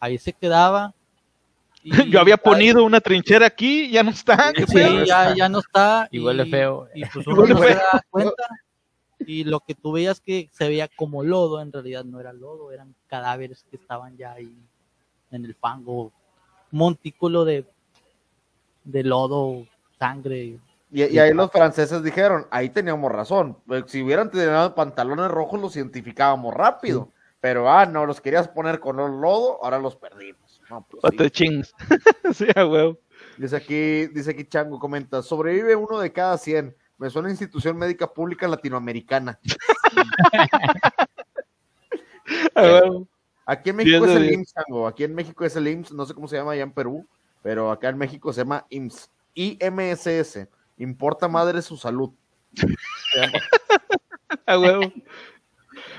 Ahí 0.00 0.16
se 0.18 0.32
quedaba. 0.32 0.94
y- 1.82 1.90
Yo 2.10 2.20
había 2.20 2.36
ponido 2.38 2.84
una 2.84 3.00
trinchera 3.00 3.46
aquí, 3.46 3.90
ya 3.90 4.02
no 4.02 4.10
está. 4.10 4.52
¿qué 4.54 4.66
Sí, 4.66 4.78
ya, 5.06 5.34
ya 5.34 5.48
no 5.48 5.58
está. 5.58 6.08
Y 6.12 6.20
huele 6.20 6.46
feo. 6.46 6.88
Y 6.94 7.04
pues 7.06 7.26
uno 7.26 7.42
huele 7.42 7.54
no 7.54 7.60
se 7.60 7.74
da 7.74 8.02
cuenta. 8.10 8.48
Y 9.20 9.44
lo 9.44 9.60
que 9.60 9.74
tú 9.74 9.92
veías 9.92 10.20
que 10.20 10.48
se 10.52 10.68
veía 10.68 10.88
como 10.88 11.22
lodo, 11.24 11.60
en 11.60 11.72
realidad 11.72 12.04
no 12.04 12.20
era 12.20 12.32
lodo, 12.32 12.72
eran 12.72 12.94
cadáveres 13.08 13.64
que 13.68 13.76
estaban 13.76 14.16
ya 14.16 14.32
ahí 14.32 14.56
en 15.30 15.44
el 15.44 15.54
fango, 15.54 16.12
montículo 16.70 17.44
de, 17.44 17.66
de 18.84 19.02
lodo, 19.04 19.66
sangre. 19.98 20.58
Y, 20.90 21.04
y 21.04 21.18
ahí 21.18 21.34
los 21.34 21.50
franceses 21.50 22.02
dijeron, 22.02 22.46
ahí 22.50 22.70
teníamos 22.70 23.12
razón. 23.12 23.58
pues, 23.66 23.84
Si 23.88 24.02
hubieran 24.02 24.30
tenido 24.30 24.74
pantalones 24.74 25.28
rojos, 25.30 25.60
los 25.60 25.76
identificábamos 25.76 26.54
rápido. 26.54 27.10
Pero, 27.40 27.70
ah, 27.70 27.86
no, 27.86 28.04
los 28.04 28.20
querías 28.20 28.48
poner 28.48 28.80
con 28.80 28.98
el 28.98 29.20
lodo, 29.20 29.62
ahora 29.62 29.78
los 29.78 29.94
perdimos. 29.94 30.60
No, 30.70 30.84
pues, 30.88 31.14
sí. 31.18 31.30
chings. 31.30 31.74
sí, 32.34 32.46
a 32.54 32.66
huevo. 32.66 32.98
Dice 33.36 33.56
aquí, 33.56 34.06
dice 34.08 34.32
aquí 34.32 34.44
Chango, 34.44 34.78
comenta, 34.78 35.22
sobrevive 35.22 35.76
uno 35.76 36.00
de 36.00 36.12
cada 36.12 36.36
100. 36.36 36.76
Me 36.98 37.08
suena 37.10 37.28
a 37.28 37.30
institución 37.30 37.76
médica 37.76 38.12
pública 38.12 38.48
latinoamericana. 38.48 39.38
A 42.54 42.62
huevo. 42.62 43.08
Aquí 43.48 43.70
en 43.70 43.76
México 43.76 44.04
es 44.04 44.14
el. 44.14 44.30
IMSS. 44.30 44.54
Aquí 44.86 45.04
en 45.04 45.14
México 45.14 45.42
es 45.42 45.56
el 45.56 45.66
IMSS, 45.66 45.92
no 45.92 46.04
sé 46.04 46.12
cómo 46.12 46.28
se 46.28 46.36
llama 46.36 46.52
allá 46.52 46.64
en 46.64 46.70
Perú, 46.70 47.08
pero 47.42 47.70
acá 47.70 47.88
en 47.88 47.96
México 47.96 48.30
se 48.30 48.42
llama 48.42 48.66
IMSS. 48.68 49.10
IMSS. 49.32 50.48
Importa 50.76 51.28
madre 51.28 51.62
su 51.62 51.78
salud. 51.78 52.10
A 54.46 54.58
huevo. 54.58 54.92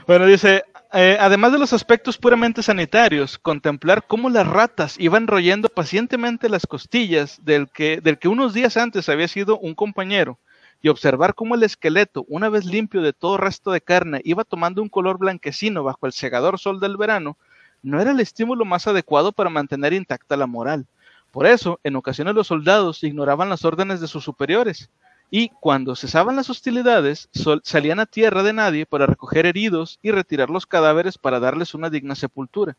Bueno, 0.06 0.28
dice, 0.28 0.64
eh, 0.94 1.18
además 1.20 1.52
de 1.52 1.58
los 1.58 1.74
aspectos 1.74 2.20
puramente 2.20 2.62
sanitarios, 2.62 3.40
contemplar 3.40 4.06
cómo 4.06 4.30
las 4.30 4.46
ratas 4.46 4.96
iban 5.00 5.26
royendo 5.26 5.70
pacientemente 5.70 6.50
las 6.50 6.68
costillas 6.68 7.44
del 7.44 7.68
que, 7.70 8.00
del 8.00 8.20
que 8.20 8.28
unos 8.28 8.54
días 8.54 8.78
antes 8.78 9.10
había 9.10 9.28
sido 9.28 9.58
un 9.58 9.74
compañero, 9.74 10.38
y 10.82 10.90
observar 10.90 11.36
cómo 11.36 11.56
el 11.56 11.64
esqueleto, 11.64 12.26
una 12.28 12.50
vez 12.50 12.66
limpio 12.66 13.02
de 13.02 13.14
todo 13.14 13.38
resto 13.38 13.72
de 13.72 13.82
carne, 13.82 14.22
iba 14.24 14.44
tomando 14.44 14.82
un 14.82 14.90
color 14.90 15.18
blanquecino 15.18 15.84
bajo 15.84 16.06
el 16.06 16.14
cegador 16.14 16.60
sol 16.60 16.80
del 16.80 16.98
verano, 16.98 17.38
no 17.82 18.02
era 18.02 18.12
el 18.12 18.20
estímulo 18.20 18.66
más 18.66 18.88
adecuado 18.88 19.32
para 19.32 19.50
mantener 19.50 19.94
intacta 19.94 20.38
la 20.38 20.48
moral. 20.48 20.86
Por 21.32 21.46
eso, 21.46 21.80
en 21.84 21.96
ocasiones 21.96 22.34
los 22.36 22.48
soldados 22.48 23.04
ignoraban 23.04 23.50
las 23.50 23.66
órdenes 23.66 24.02
de 24.02 24.08
sus 24.08 24.24
superiores, 24.24 24.90
y 25.32 25.50
cuando 25.60 25.96
cesaban 25.96 26.36
las 26.36 26.50
hostilidades, 26.50 27.30
sol- 27.32 27.62
salían 27.64 28.00
a 28.00 28.08
tierra 28.08 28.42
de 28.42 28.54
nadie 28.54 28.86
para 28.86 29.06
recoger 29.06 29.46
heridos 29.46 30.00
y 30.02 30.12
retirar 30.12 30.50
los 30.50 30.66
cadáveres 30.66 31.18
para 31.18 31.40
darles 31.40 31.74
una 31.76 31.90
digna 31.90 32.16
sepultura. 32.16 32.76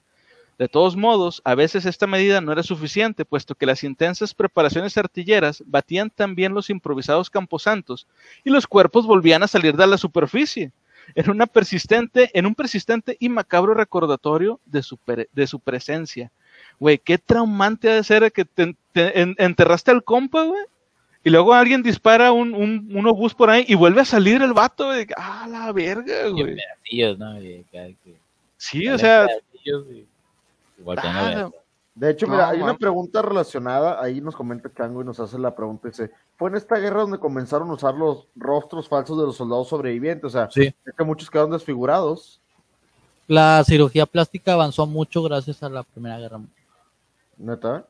De 0.60 0.68
todos 0.68 0.94
modos, 0.94 1.40
a 1.46 1.54
veces 1.54 1.86
esta 1.86 2.06
medida 2.06 2.42
no 2.42 2.52
era 2.52 2.62
suficiente, 2.62 3.24
puesto 3.24 3.54
que 3.54 3.64
las 3.64 3.82
intensas 3.82 4.34
preparaciones 4.34 4.94
artilleras 4.98 5.64
batían 5.66 6.10
también 6.10 6.52
los 6.52 6.68
improvisados 6.68 7.30
camposantos 7.30 8.06
y 8.44 8.50
los 8.50 8.66
cuerpos 8.66 9.06
volvían 9.06 9.42
a 9.42 9.48
salir 9.48 9.74
de 9.74 9.86
la 9.86 9.96
superficie, 9.96 10.70
en, 11.14 11.30
una 11.30 11.46
persistente, 11.46 12.28
en 12.34 12.44
un 12.44 12.54
persistente 12.54 13.16
y 13.18 13.30
macabro 13.30 13.72
recordatorio 13.72 14.60
de 14.66 14.82
su, 14.82 14.98
pre- 14.98 15.30
de 15.32 15.46
su 15.46 15.60
presencia. 15.60 16.30
Güey, 16.78 16.98
qué 16.98 17.16
traumante 17.16 17.88
ha 17.90 17.94
de 17.94 18.04
ser 18.04 18.30
que 18.30 18.44
te, 18.44 18.76
te 18.92 19.18
en- 19.18 19.36
enterraste 19.38 19.90
al 19.90 20.04
compa, 20.04 20.42
güey, 20.42 20.62
y 21.24 21.30
luego 21.30 21.54
alguien 21.54 21.82
dispara 21.82 22.32
un, 22.32 22.52
un, 22.54 22.90
un 22.94 23.06
obús 23.06 23.32
por 23.32 23.48
ahí 23.48 23.64
y 23.66 23.74
vuelve 23.76 24.02
a 24.02 24.04
salir 24.04 24.42
el 24.42 24.52
vato, 24.52 24.88
güey. 24.88 25.06
Ah, 25.16 25.46
la 25.50 25.72
verga, 25.72 26.28
güey. 26.28 26.44
¿no? 26.50 26.60
Sí, 28.58 28.86
o 28.88 28.98
sea, 28.98 29.26
pedacillos 29.26 29.86
claro. 30.84 31.52
De 31.94 32.10
hecho, 32.10 32.26
No, 32.26 32.32
mira, 32.32 32.48
hay 32.48 32.62
una 32.62 32.76
pregunta 32.78 33.20
relacionada, 33.20 34.00
ahí 34.02 34.20
nos 34.20 34.34
comenta 34.36 34.72
Chango 34.72 35.02
y 35.02 35.04
nos 35.04 35.18
hace 35.20 35.38
la 35.38 35.54
pregunta, 35.54 35.88
dice, 35.88 36.10
fue 36.36 36.48
en 36.48 36.56
esta 36.56 36.76
guerra 36.76 37.00
donde 37.02 37.18
comenzaron 37.18 37.68
a 37.68 37.74
usar 37.74 37.94
los 37.94 38.28
rostros 38.36 38.88
falsos 38.88 39.18
de 39.18 39.24
los 39.26 39.36
soldados 39.36 39.68
sobrevivientes, 39.68 40.24
o 40.24 40.30
sea, 40.30 40.48
Sí. 40.50 40.72
es 40.86 40.94
que 40.96 41.04
muchos 41.04 41.28
quedaron 41.30 41.50
desfigurados, 41.50 42.40
La 43.26 43.62
cirugía 43.64 44.06
plástica 44.06 44.54
avanzó 44.54 44.86
mucho 44.86 45.22
gracias 45.22 45.62
a 45.62 45.68
la 45.68 45.82
Primera 45.84 46.18
Guerra 46.18 46.38
Mundial. 46.38 46.56
neta. 47.36 47.86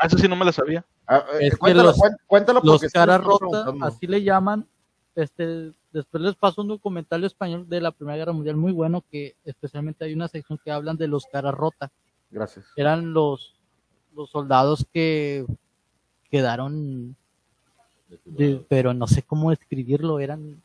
Ah, 0.00 0.06
eso 0.06 0.18
sí 0.18 0.26
no 0.28 0.36
me 0.36 0.44
la 0.44 0.52
sabía. 0.52 0.84
Ah, 1.06 1.24
eh, 1.34 1.48
Es 1.48 1.56
cuéntalo, 1.56 1.88
los- 1.88 2.00
cuéntalo 2.26 2.60
Los 2.62 2.74
porque 2.74 2.88
sí 2.88 2.92
caras 2.92 3.22
rotas, 3.22 3.66
así 3.82 4.06
le 4.06 4.22
llaman. 4.22 4.66
Este, 5.14 5.72
después 5.92 6.22
les 6.22 6.34
paso 6.36 6.62
un 6.62 6.68
documental 6.68 7.22
español 7.24 7.68
de 7.68 7.80
la 7.80 7.90
Primera 7.92 8.16
Guerra 8.16 8.32
Mundial 8.32 8.56
muy 8.56 8.72
bueno 8.72 9.04
que 9.10 9.34
especialmente 9.44 10.04
hay 10.04 10.14
una 10.14 10.28
sección 10.28 10.58
que 10.64 10.70
hablan 10.72 10.96
de 10.96 11.06
los 11.08 11.26
caras 11.26 11.54
rotas. 11.54 11.90
Gracias. 12.32 12.66
Eran 12.76 13.12
los, 13.12 13.54
los 14.16 14.30
soldados 14.30 14.84
que 14.92 15.46
quedaron, 16.30 17.14
de- 18.24 18.64
pero 18.68 18.94
no 18.94 19.06
sé 19.06 19.22
cómo 19.22 19.50
describirlo, 19.50 20.18
eran 20.18 20.60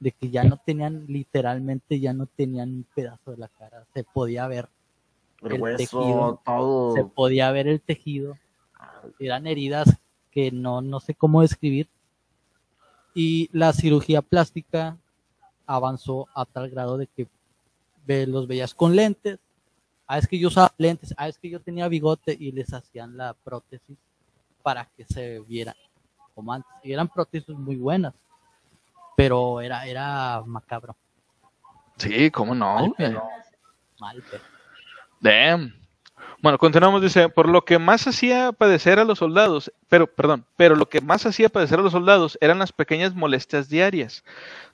de 0.00 0.12
que 0.12 0.30
ya 0.30 0.44
no 0.44 0.56
tenían, 0.64 1.04
literalmente 1.06 2.00
ya 2.00 2.12
no 2.14 2.26
tenían 2.26 2.70
un 2.70 2.86
pedazo 2.94 3.32
de 3.32 3.36
la 3.36 3.48
cara, 3.48 3.84
se 3.92 4.02
podía 4.02 4.48
ver, 4.48 4.68
El, 5.42 5.52
el 5.56 5.60
hueso, 5.60 5.76
tejido, 6.00 6.40
todo. 6.44 6.94
se 6.94 7.04
podía 7.04 7.50
ver 7.52 7.68
el 7.68 7.80
tejido, 7.82 8.38
eran 9.18 9.46
heridas 9.46 9.98
que 10.30 10.50
no, 10.50 10.80
no 10.80 11.00
sé 11.00 11.14
cómo 11.14 11.42
describir. 11.42 11.88
Y 13.14 13.50
la 13.52 13.72
cirugía 13.72 14.22
plástica 14.22 14.96
avanzó 15.66 16.28
a 16.34 16.46
tal 16.46 16.70
grado 16.70 16.96
de 16.96 17.06
que 17.08 17.26
ve- 18.06 18.26
los 18.26 18.46
veías 18.46 18.72
con 18.74 18.94
lentes. 18.96 19.38
Ah, 20.12 20.18
es 20.18 20.26
que 20.26 20.36
yo 20.36 20.48
usaba 20.48 20.74
lentes. 20.76 21.14
Ah, 21.16 21.28
es 21.28 21.38
que 21.38 21.48
yo 21.48 21.60
tenía 21.60 21.86
bigote 21.86 22.36
y 22.36 22.50
les 22.50 22.74
hacían 22.74 23.16
la 23.16 23.32
prótesis 23.32 23.96
para 24.60 24.84
que 24.96 25.04
se 25.04 25.38
vieran 25.38 25.76
como 26.34 26.52
antes. 26.52 26.68
Y 26.82 26.92
eran 26.92 27.06
prótesis 27.06 27.54
muy 27.56 27.76
buenas, 27.76 28.12
pero 29.16 29.60
era, 29.60 29.86
era 29.86 30.42
macabro. 30.44 30.96
Sí, 31.96 32.28
cómo 32.32 32.56
no. 32.56 32.74
Mal 32.74 32.92
pedo. 32.96 33.22
Mal 34.00 34.22
pedo. 34.22 34.42
Damn. 35.20 35.79
Bueno, 36.42 36.56
continuamos, 36.56 37.02
dice, 37.02 37.28
por 37.28 37.48
lo 37.48 37.64
que 37.64 37.78
más 37.78 38.06
hacía 38.06 38.52
padecer 38.52 38.98
a 38.98 39.04
los 39.04 39.18
soldados, 39.18 39.70
pero, 39.88 40.06
perdón, 40.06 40.46
pero 40.56 40.74
lo 40.74 40.88
que 40.88 41.00
más 41.00 41.26
hacía 41.26 41.50
padecer 41.50 41.78
a 41.78 41.82
los 41.82 41.92
soldados 41.92 42.38
eran 42.40 42.58
las 42.58 42.72
pequeñas 42.72 43.14
molestias 43.14 43.68
diarias, 43.68 44.24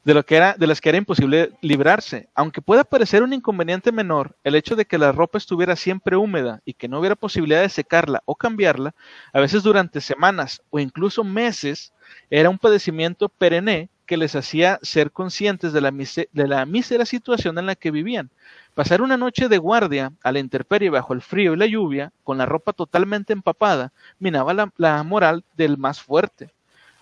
de 0.04 0.14
lo 0.14 0.24
que 0.24 0.36
era, 0.36 0.54
de 0.56 0.66
las 0.68 0.80
que 0.80 0.90
era 0.90 0.98
imposible 0.98 1.50
librarse. 1.62 2.28
Aunque 2.34 2.62
pueda 2.62 2.84
parecer 2.84 3.24
un 3.24 3.32
inconveniente 3.32 3.90
menor, 3.90 4.36
el 4.44 4.54
hecho 4.54 4.76
de 4.76 4.84
que 4.84 4.98
la 4.98 5.10
ropa 5.10 5.38
estuviera 5.38 5.74
siempre 5.74 6.16
húmeda 6.16 6.62
y 6.64 6.74
que 6.74 6.88
no 6.88 7.00
hubiera 7.00 7.16
posibilidad 7.16 7.62
de 7.62 7.68
secarla 7.68 8.22
o 8.26 8.36
cambiarla, 8.36 8.94
a 9.32 9.40
veces 9.40 9.64
durante 9.64 10.00
semanas 10.00 10.62
o 10.70 10.78
incluso 10.78 11.24
meses, 11.24 11.92
era 12.30 12.48
un 12.48 12.58
padecimiento 12.58 13.28
perenne 13.28 13.88
que 14.06 14.16
les 14.16 14.36
hacía 14.36 14.78
ser 14.82 15.10
conscientes 15.10 15.72
de 15.72 15.80
la, 15.80 15.90
de 15.90 16.48
la 16.48 16.64
mísera 16.64 17.04
situación 17.04 17.58
en 17.58 17.66
la 17.66 17.74
que 17.74 17.90
vivían. 17.90 18.30
Pasar 18.76 19.00
una 19.00 19.16
noche 19.16 19.48
de 19.48 19.56
guardia 19.56 20.12
a 20.22 20.32
la 20.32 20.38
intemperie 20.38 20.90
bajo 20.90 21.14
el 21.14 21.22
frío 21.22 21.54
y 21.54 21.56
la 21.56 21.64
lluvia, 21.64 22.12
con 22.22 22.36
la 22.36 22.44
ropa 22.44 22.74
totalmente 22.74 23.32
empapada, 23.32 23.90
minaba 24.18 24.52
la, 24.76 25.02
moral 25.02 25.44
del 25.56 25.78
más 25.78 26.02
fuerte. 26.02 26.50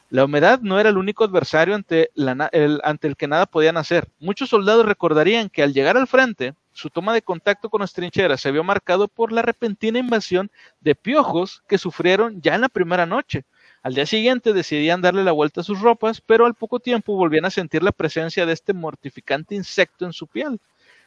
La 0.08 0.24
humedad 0.24 0.60
no 0.60 0.78
era 0.78 0.90
el 0.90 0.98
único 0.98 1.24
adversario 1.24 1.74
ante, 1.74 2.12
el, 2.14 2.80
ante 2.84 3.08
el 3.08 3.16
que 3.16 3.26
nada 3.26 3.46
podían 3.46 3.76
hacer. 3.76 4.06
Muchos 4.20 4.50
soldados 4.50 4.86
recordarían 4.86 5.48
que 5.48 5.64
al 5.64 5.72
llegar 5.72 5.96
al 5.96 6.06
frente, 6.06 6.54
su 6.70 6.90
toma 6.90 7.12
de 7.12 7.22
contacto 7.22 7.68
con 7.68 7.80
las 7.80 7.92
trincheras 7.92 8.40
se 8.40 8.52
vio 8.52 8.62
marcado 8.62 9.08
por 9.08 9.32
la 9.32 9.42
repentina 9.42 9.98
invasión 9.98 10.52
de 10.80 10.94
piojos 10.94 11.64
que 11.66 11.78
sufrieron 11.78 12.40
ya 12.40 12.54
en 12.54 12.60
la 12.60 12.68
primera 12.68 13.04
noche. 13.04 13.46
Al 13.82 13.94
día 13.94 14.06
siguiente 14.06 14.52
decidían 14.52 15.02
darle 15.02 15.24
la 15.24 15.32
vuelta 15.32 15.62
a 15.62 15.64
sus 15.64 15.80
ropas, 15.80 16.20
pero 16.20 16.46
al 16.46 16.54
poco 16.54 16.78
tiempo 16.78 17.16
volvían 17.16 17.46
a 17.46 17.50
sentir 17.50 17.82
la 17.82 17.90
presencia 17.90 18.46
de 18.46 18.52
este 18.52 18.72
mortificante 18.72 19.56
insecto 19.56 20.04
en 20.04 20.12
su 20.12 20.28
piel. 20.28 20.60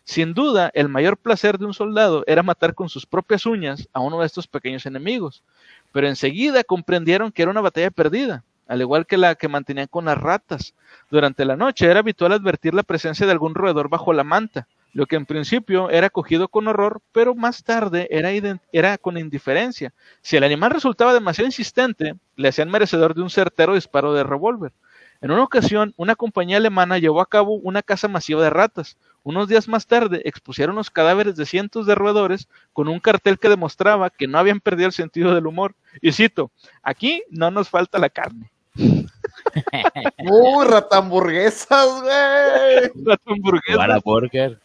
Sin 0.08 0.34
duda, 0.34 0.72
el 0.74 0.88
mayor 0.88 1.18
placer 1.18 1.58
de 1.58 1.66
un 1.66 1.74
soldado 1.74 2.24
era 2.28 2.42
matar 2.42 2.74
con 2.74 2.88
sus 2.88 3.06
propias 3.06 3.46
uñas 3.46 3.90
a 3.92 4.00
uno 4.00 4.22
de 4.22 4.26
estos 4.26 4.48
pequeños 4.48 4.86
enemigos, 4.86 5.44
pero 5.92 6.08
enseguida 6.08 6.64
comprendieron 6.64 7.30
que 7.30 7.42
era 7.42 7.52
una 7.52 7.60
batalla 7.60 7.92
perdida, 7.92 8.46
al 8.70 8.80
igual 8.80 9.06
que 9.06 9.18
la 9.18 9.36
que 9.36 9.50
mantenían 9.50 9.88
con 9.88 10.06
las 10.06 10.18
ratas. 10.18 10.74
Durante 11.12 11.44
la 11.44 11.58
noche 11.58 11.88
era 11.88 12.00
habitual 12.00 12.32
advertir 12.32 12.74
la 12.74 12.84
presencia 12.84 13.26
de 13.26 13.34
algún 13.34 13.54
roedor 13.54 13.90
bajo 13.90 14.14
la 14.14 14.24
manta, 14.24 14.66
lo 14.94 15.08
que 15.08 15.18
en 15.18 15.26
principio 15.26 15.90
era 15.90 16.10
cogido 16.10 16.48
con 16.48 16.70
horror, 16.70 17.02
pero 17.12 17.36
más 17.36 17.66
tarde 17.66 18.08
era, 18.10 18.32
era 18.72 18.98
con 18.98 19.18
indiferencia. 19.18 19.92
Si 20.22 20.38
el 20.38 20.46
animal 20.46 20.72
resultaba 20.72 21.14
demasiado 21.14 21.48
insistente, 21.48 22.16
le 22.38 22.48
hacían 22.48 22.72
merecedor 22.72 23.14
de 23.14 23.24
un 23.24 23.30
certero 23.30 23.76
disparo 23.76 24.14
de 24.14 24.24
revólver. 24.24 24.72
En 25.20 25.32
una 25.32 25.44
ocasión, 25.44 25.94
una 25.98 26.16
compañía 26.16 26.58
alemana 26.58 26.98
llevó 27.00 27.22
a 27.22 27.26
cabo 27.26 27.56
una 27.56 27.82
caza 27.82 28.08
masiva 28.08 28.44
de 28.44 28.52
ratas. 28.52 28.98
Unos 29.28 29.50
días 29.50 29.68
más 29.68 29.86
tarde, 29.86 30.22
expusieron 30.24 30.78
los 30.78 30.90
cadáveres 30.90 31.36
de 31.36 31.46
cientos 31.46 31.86
de 31.86 31.96
roedores 31.96 32.48
con 32.72 32.88
un 32.88 33.02
cartel 33.02 33.38
que 33.38 33.50
demostraba 33.50 34.10
que 34.10 34.26
no 34.26 34.40
habían 34.40 34.62
perdido 34.62 34.88
el 34.88 34.94
sentido 34.94 35.36
del 35.36 35.48
humor. 35.48 35.76
Y 36.00 36.14
cito, 36.14 36.50
aquí 36.82 37.22
no 37.30 37.52
nos 37.52 37.68
falta 37.68 38.00
la 38.00 38.10
carne. 38.10 38.50
Uy, 38.74 40.66
ratamburguesas, 40.66 42.02
güey. 42.04 43.06
Ratamburguesas. 43.06 44.04
burger. 44.06 44.62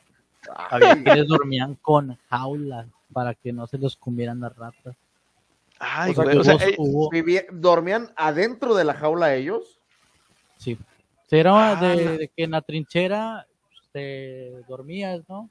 Había 0.70 0.94
quienes 0.94 1.26
dormían 1.26 1.74
con 1.82 2.16
jaulas 2.30 2.86
para 3.12 3.34
que 3.34 3.52
no 3.52 3.66
se 3.66 3.78
los 3.78 3.96
comieran 3.96 4.38
las 4.38 4.54
ratas. 4.54 4.94
Ay, 5.80 6.14
o 6.16 6.44
sea, 6.44 6.54
eh, 6.54 7.46
¿Dormían 7.50 8.12
adentro 8.14 8.76
de 8.76 8.84
la 8.84 8.94
jaula 8.94 9.34
ellos? 9.34 9.80
Sí. 10.56 10.78
Era 11.32 11.72
ah, 11.72 11.74
de, 11.74 12.30
que 12.36 12.44
en 12.44 12.52
la 12.52 12.60
trinchera 12.60 13.48
te 13.92 14.62
dormías, 14.68 15.22
¿no? 15.28 15.48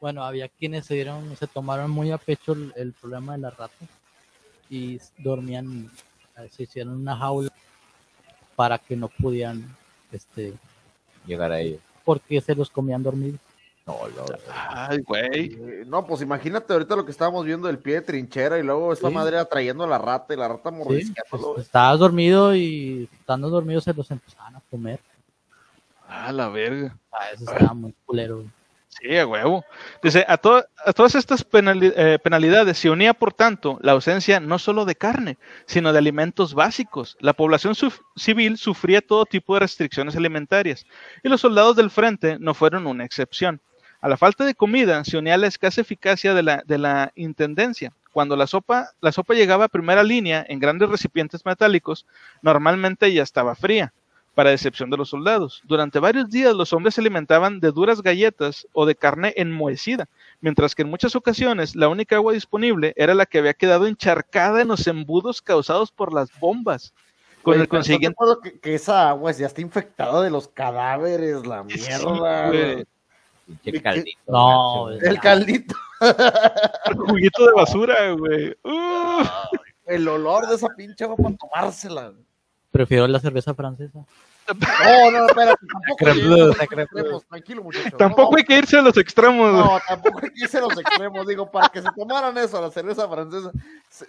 Bueno, 0.00 0.24
había 0.24 0.48
quienes 0.48 0.86
se 0.86 0.94
dieron, 0.94 1.36
se 1.36 1.46
tomaron 1.46 1.90
muy 1.90 2.10
a 2.10 2.18
pecho 2.18 2.56
el, 2.74 2.92
problema 2.92 3.34
de 3.34 3.38
las 3.38 3.56
ratas 3.56 3.88
y 4.68 4.98
dormían, 5.18 5.90
se 6.50 6.64
hicieron 6.64 6.94
una 6.94 7.16
jaula 7.16 7.52
para 8.56 8.78
que 8.78 8.96
no 8.96 9.08
pudieran 9.08 9.64
este, 10.10 10.54
llegar 11.26 11.52
a 11.52 11.60
ellos. 11.60 11.80
Porque 12.04 12.40
se 12.40 12.54
los 12.54 12.68
comían 12.68 13.02
dormidos. 13.02 13.40
No, 13.86 13.98
Ay, 14.48 14.98
güey. 15.00 15.54
Eh, 15.54 15.84
no, 15.86 16.06
pues 16.06 16.22
imagínate 16.22 16.72
ahorita 16.72 16.94
lo 16.94 17.04
que 17.04 17.10
estábamos 17.10 17.44
viendo 17.44 17.66
del 17.66 17.78
pie 17.78 17.94
de 17.94 18.02
trinchera 18.02 18.58
y 18.58 18.62
luego 18.62 18.92
esta 18.92 19.10
madre 19.10 19.38
atrayendo 19.38 19.82
a 19.82 19.88
la 19.88 19.98
rata 19.98 20.32
y 20.32 20.36
la 20.36 20.46
rata 20.46 20.70
mordisqueando. 20.70 21.54
Pues, 21.54 21.66
estabas 21.66 21.98
dormido 21.98 22.54
y 22.54 23.08
estando 23.12 23.50
dormido 23.50 23.80
se 23.80 23.92
los 23.92 24.08
empezaban 24.10 24.54
a 24.54 24.62
comer. 24.70 25.00
Ah, 26.14 26.30
la 26.30 26.48
verga. 26.48 26.96
Ah, 27.10 27.30
eso 27.32 27.50
estaba 27.50 27.72
muy 27.72 27.94
culero. 28.04 28.44
Sí, 28.88 29.16
a 29.16 29.26
huevo. 29.26 29.64
Dice, 30.02 30.26
a, 30.28 30.34
a 30.34 30.92
todas 30.92 31.14
estas 31.14 31.46
eh, 31.50 32.18
penalidades 32.22 32.76
se 32.76 32.90
unía, 32.90 33.14
por 33.14 33.32
tanto, 33.32 33.78
la 33.80 33.92
ausencia 33.92 34.38
no 34.38 34.58
solo 34.58 34.84
de 34.84 34.94
carne, 34.94 35.38
sino 35.64 35.90
de 35.90 35.98
alimentos 35.98 36.52
básicos. 36.52 37.16
La 37.20 37.32
población 37.32 37.74
civil 38.14 38.58
sufría 38.58 39.00
todo 39.00 39.24
tipo 39.24 39.54
de 39.54 39.60
restricciones 39.60 40.14
alimentarias, 40.14 40.84
y 41.22 41.30
los 41.30 41.40
soldados 41.40 41.74
del 41.76 41.90
frente 41.90 42.36
no 42.38 42.52
fueron 42.52 42.86
una 42.86 43.06
excepción. 43.06 43.62
A 44.02 44.08
la 44.08 44.18
falta 44.18 44.44
de 44.44 44.54
comida 44.54 45.02
se 45.04 45.16
unía 45.16 45.38
la 45.38 45.46
escasa 45.46 45.80
eficacia 45.80 46.34
de 46.34 46.42
la, 46.42 46.62
de 46.66 46.76
la 46.76 47.12
intendencia. 47.14 47.94
Cuando 48.12 48.36
la 48.36 48.46
sopa, 48.46 48.90
la 49.00 49.12
sopa 49.12 49.32
llegaba 49.32 49.64
a 49.64 49.68
primera 49.68 50.02
línea 50.02 50.44
en 50.46 50.58
grandes 50.58 50.90
recipientes 50.90 51.46
metálicos, 51.46 52.04
normalmente 52.42 53.10
ya 53.12 53.22
estaba 53.22 53.54
fría, 53.54 53.94
para 54.34 54.50
decepción 54.50 54.90
de 54.90 54.96
los 54.96 55.10
soldados. 55.10 55.62
Durante 55.64 55.98
varios 55.98 56.30
días 56.30 56.54
los 56.54 56.72
hombres 56.72 56.94
se 56.94 57.00
alimentaban 57.00 57.60
de 57.60 57.70
duras 57.70 58.02
galletas 58.02 58.66
o 58.72 58.86
de 58.86 58.94
carne 58.94 59.34
enmohecida, 59.36 60.08
mientras 60.40 60.74
que 60.74 60.82
en 60.82 60.90
muchas 60.90 61.14
ocasiones 61.16 61.76
la 61.76 61.88
única 61.88 62.16
agua 62.16 62.32
disponible 62.32 62.92
era 62.96 63.14
la 63.14 63.26
que 63.26 63.38
había 63.38 63.54
quedado 63.54 63.86
encharcada 63.86 64.62
en 64.62 64.68
los 64.68 64.86
embudos 64.86 65.42
causados 65.42 65.90
por 65.90 66.12
las 66.12 66.28
bombas. 66.38 66.92
Con 67.42 67.60
el 67.60 67.68
consiguiente... 67.68 68.16
Que, 68.42 68.60
que, 68.60 68.74
esa 68.74 69.10
agua 69.10 69.32
ya 69.32 69.46
está 69.46 69.60
infectada 69.60 70.22
de 70.22 70.30
los 70.30 70.46
cadáveres, 70.46 71.44
la 71.44 71.64
mierda. 71.64 72.50
El 73.64 73.82
caldito. 73.82 74.20
No, 74.28 74.90
el 74.90 75.18
caldito. 75.18 75.74
El 76.86 76.96
juguito 76.96 77.46
de 77.46 77.52
basura, 77.52 78.12
güey. 78.12 78.56
El 79.86 80.08
olor 80.08 80.46
de 80.46 80.54
esa 80.54 80.68
pinche 80.68 81.04
agua 81.04 81.16
para 81.16 81.36
tomársela. 81.36 82.12
Prefiero 82.72 83.06
la 83.06 83.20
cerveza 83.20 83.54
francesa. 83.54 84.04
No, 84.48 85.10
no, 85.10 85.26
espérate, 85.26 85.66
tampoco 85.66 86.06
hay 86.06 86.16
que 86.16 86.18
irse 86.18 86.34
a 86.34 86.42
los 86.42 86.60
extremos, 86.60 87.26
tranquilo. 87.28 87.98
Tampoco 87.98 88.36
hay 88.36 88.44
que 88.44 88.58
irse 88.58 88.78
a 88.78 88.82
los 88.82 88.96
extremos. 88.96 89.52
No, 89.52 89.78
tampoco 89.86 90.20
hay 90.22 90.30
que 90.30 90.40
irse 90.44 90.58
a 90.58 90.60
los 90.62 90.78
extremos. 90.78 91.26
Digo, 91.26 91.50
para 91.50 91.68
que 91.68 91.82
se 91.82 91.88
tomaran 91.94 92.36
eso, 92.38 92.60
la 92.60 92.70
cerveza 92.70 93.08
francesa, 93.08 93.52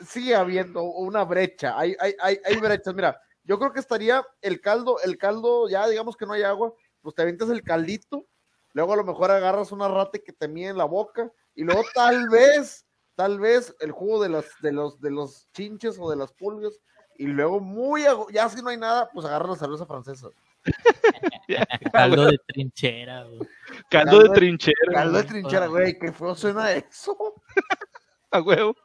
sigue 0.08 0.34
habiendo 0.34 0.82
una 0.84 1.26
brecha. 1.26 1.78
Hay, 1.78 1.96
hay, 2.00 2.16
hay, 2.22 2.40
hay 2.44 2.56
brechas. 2.56 2.96
Mira, 2.96 3.20
yo 3.44 3.60
creo 3.60 3.74
que 3.74 3.82
estaría 3.82 4.26
el 4.42 4.62
caldo, 4.62 4.98
el 5.04 5.18
caldo, 5.18 5.68
ya 5.68 5.86
digamos 5.88 6.16
que 6.16 6.26
no 6.26 6.34
hay 6.34 6.44
agua, 6.44 6.74
pues 7.02 7.14
te 7.16 7.22
avientas 7.22 7.50
el 7.50 7.62
caldito, 7.62 8.26
luego 8.72 8.94
a 8.94 8.98
lo 8.98 9.04
mejor 9.04 9.30
agarras 9.30 9.74
una 9.74 9.90
rata 9.90 10.20
que 10.20 10.32
te 10.32 10.48
mide 10.48 10.70
en 10.70 10.78
la 10.78 10.86
boca 10.86 11.30
y 11.54 11.64
luego 11.64 11.84
tal 11.94 12.30
vez, 12.30 12.86
tal 13.16 13.40
vez 13.40 13.76
el 13.82 13.92
jugo 13.92 14.24
de 14.24 14.30
los, 14.30 14.46
de 14.62 14.72
los, 14.72 15.02
de 15.02 15.12
los 15.12 15.50
chinches 15.52 15.98
o 16.00 16.10
de 16.10 16.16
las 16.16 16.32
pulgas 16.32 16.80
y 17.24 17.28
luego 17.28 17.62
muy, 17.62 18.04
ya 18.34 18.50
si 18.50 18.62
no 18.62 18.68
hay 18.68 18.76
nada, 18.76 19.10
pues 19.14 19.26
agarra 19.26 19.48
la 19.48 19.56
cerveza 19.56 19.86
francesa. 19.86 20.28
caldo 21.94 22.26
de 22.26 22.38
trinchera, 22.48 23.24
güey. 23.24 23.48
Caldo, 23.90 24.24
de, 24.24 24.30
trinchera. 24.30 24.94
Caldo 24.94 25.18
de 25.20 25.24
trinchera, 25.24 25.68
güey, 25.68 25.98
qué 25.98 26.12
feo 26.12 26.36
suena 26.36 26.74
eso. 26.74 27.16
A 28.32 28.42
huevo. 28.42 28.76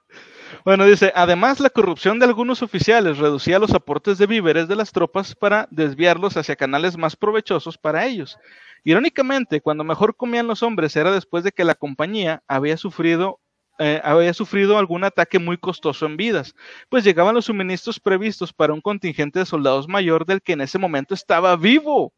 Bueno, 0.64 0.84
dice, 0.84 1.12
además 1.16 1.58
la 1.58 1.70
corrupción 1.70 2.20
de 2.20 2.26
algunos 2.26 2.62
oficiales 2.62 3.18
reducía 3.18 3.58
los 3.58 3.74
aportes 3.74 4.18
de 4.18 4.28
víveres 4.28 4.68
de 4.68 4.76
las 4.76 4.92
tropas 4.92 5.34
para 5.34 5.66
desviarlos 5.72 6.36
hacia 6.36 6.54
canales 6.54 6.96
más 6.96 7.16
provechosos 7.16 7.76
para 7.76 8.06
ellos. 8.06 8.38
Irónicamente, 8.84 9.60
cuando 9.60 9.82
mejor 9.82 10.14
comían 10.14 10.46
los 10.46 10.62
hombres 10.62 10.94
era 10.94 11.10
después 11.10 11.42
de 11.42 11.50
que 11.50 11.64
la 11.64 11.74
compañía 11.74 12.44
había 12.46 12.76
sufrido 12.76 13.40
eh, 13.78 14.00
había 14.02 14.34
sufrido 14.34 14.76
algún 14.76 15.04
ataque 15.04 15.38
muy 15.38 15.56
costoso 15.56 16.06
en 16.06 16.16
vidas, 16.16 16.54
pues 16.88 17.04
llegaban 17.04 17.34
los 17.34 17.46
suministros 17.46 18.00
previstos 18.00 18.52
para 18.52 18.72
un 18.72 18.80
contingente 18.80 19.38
de 19.38 19.46
soldados 19.46 19.86
mayor 19.88 20.26
del 20.26 20.42
que 20.42 20.52
en 20.52 20.60
ese 20.60 20.78
momento 20.78 21.14
estaba 21.14 21.54
vivo. 21.56 22.12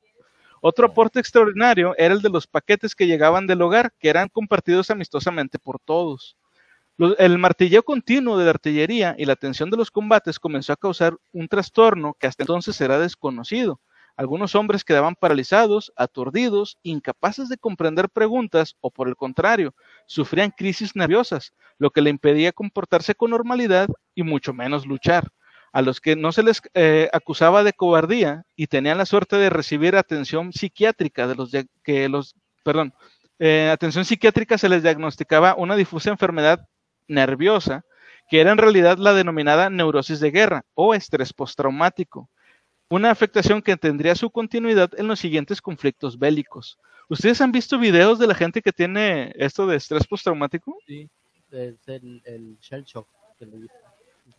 Otro 0.62 0.86
aporte 0.86 1.20
extraordinario 1.20 1.94
era 1.96 2.14
el 2.14 2.22
de 2.22 2.28
los 2.30 2.46
paquetes 2.46 2.94
que 2.94 3.06
llegaban 3.06 3.46
del 3.46 3.62
hogar, 3.62 3.92
que 3.98 4.08
eran 4.08 4.28
compartidos 4.28 4.90
amistosamente 4.90 5.58
por 5.58 5.78
todos. 5.78 6.36
El 7.18 7.38
martilleo 7.38 7.82
continuo 7.82 8.36
de 8.36 8.44
la 8.44 8.50
artillería 8.50 9.14
y 9.16 9.24
la 9.24 9.36
tensión 9.36 9.70
de 9.70 9.78
los 9.78 9.90
combates 9.90 10.38
comenzó 10.38 10.74
a 10.74 10.76
causar 10.76 11.16
un 11.32 11.48
trastorno 11.48 12.14
que 12.18 12.26
hasta 12.26 12.42
entonces 12.42 12.78
era 12.80 12.98
desconocido. 12.98 13.80
Algunos 14.20 14.54
hombres 14.54 14.84
quedaban 14.84 15.14
paralizados, 15.14 15.94
aturdidos, 15.96 16.76
incapaces 16.82 17.48
de 17.48 17.56
comprender 17.56 18.10
preguntas 18.10 18.76
o 18.82 18.90
por 18.90 19.08
el 19.08 19.16
contrario, 19.16 19.74
sufrían 20.04 20.50
crisis 20.50 20.94
nerviosas, 20.94 21.54
lo 21.78 21.88
que 21.88 22.02
le 22.02 22.10
impedía 22.10 22.52
comportarse 22.52 23.14
con 23.14 23.30
normalidad 23.30 23.88
y 24.14 24.22
mucho 24.22 24.52
menos 24.52 24.84
luchar. 24.84 25.30
A 25.72 25.80
los 25.80 26.02
que 26.02 26.16
no 26.16 26.32
se 26.32 26.42
les 26.42 26.60
eh, 26.74 27.08
acusaba 27.14 27.64
de 27.64 27.72
cobardía 27.72 28.44
y 28.56 28.66
tenían 28.66 28.98
la 28.98 29.06
suerte 29.06 29.36
de 29.36 29.48
recibir 29.48 29.96
atención 29.96 30.52
psiquiátrica 30.52 31.26
de 31.26 31.36
los 31.36 31.50
que 31.82 32.10
los, 32.10 32.34
perdón, 32.62 32.92
eh, 33.38 33.70
atención 33.72 34.04
psiquiátrica 34.04 34.58
se 34.58 34.68
les 34.68 34.82
diagnosticaba 34.82 35.54
una 35.56 35.76
difusa 35.76 36.10
enfermedad 36.10 36.68
nerviosa 37.08 37.86
que 38.28 38.42
era 38.42 38.52
en 38.52 38.58
realidad 38.58 38.98
la 38.98 39.14
denominada 39.14 39.70
neurosis 39.70 40.20
de 40.20 40.30
guerra 40.30 40.66
o 40.74 40.92
estrés 40.92 41.32
postraumático 41.32 42.28
una 42.90 43.10
afectación 43.10 43.62
que 43.62 43.76
tendría 43.76 44.14
su 44.14 44.28
continuidad 44.30 44.90
en 44.98 45.06
los 45.06 45.20
siguientes 45.20 45.62
conflictos 45.62 46.18
bélicos. 46.18 46.76
¿Ustedes 47.08 47.40
han 47.40 47.52
visto 47.52 47.78
videos 47.78 48.18
de 48.18 48.26
la 48.26 48.34
gente 48.34 48.60
que 48.60 48.72
tiene 48.72 49.32
esto 49.36 49.66
de 49.66 49.76
estrés 49.76 50.06
postraumático? 50.06 50.76
Sí, 50.86 51.08
es 51.50 51.76
el, 51.86 52.58
shell 52.60 52.84
shock. 52.84 53.06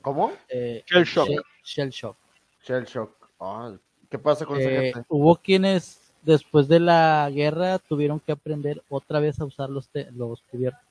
¿Cómo? 0.02 0.34
Eh, 0.50 0.84
shell 0.86 1.06
shock. 1.06 1.30
Shell, 1.64 1.90
shock. 1.90 2.18
Shell 2.64 2.86
shock. 2.86 3.12
Ah, 3.40 3.74
¿Qué 4.10 4.20
pasa 4.20 4.46
con 4.46 4.60
esa 4.60 4.70
eh, 4.70 4.94
gente? 4.94 5.06
Hubo 5.08 5.38
quienes 5.38 6.12
después 6.22 6.68
de 6.68 6.80
la 6.80 7.30
guerra 7.34 7.80
tuvieron 7.80 8.20
que 8.20 8.34
aprender 8.34 8.84
otra 8.90 9.20
vez 9.20 9.40
a 9.40 9.46
usar 9.46 9.70
los, 9.70 9.90
los 10.14 10.42
cubiertos. 10.44 10.82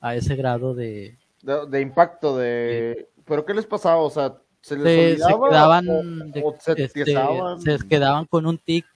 A 0.00 0.14
ese 0.14 0.34
grado 0.36 0.74
de... 0.74 1.18
De, 1.42 1.80
impacto, 1.80 2.36
de... 2.36 3.08
¿Pero 3.26 3.44
qué 3.44 3.52
les 3.52 3.66
pasaba? 3.66 3.98
O 3.98 4.10
sea, 4.10 4.34
se 4.60 4.76
les 4.76 5.22
quedaban, 5.24 5.88
este, 6.34 6.88
se, 6.88 7.88
quedaban 7.88 8.26
con 8.26 8.46
un 8.46 8.58
tic 8.58 8.86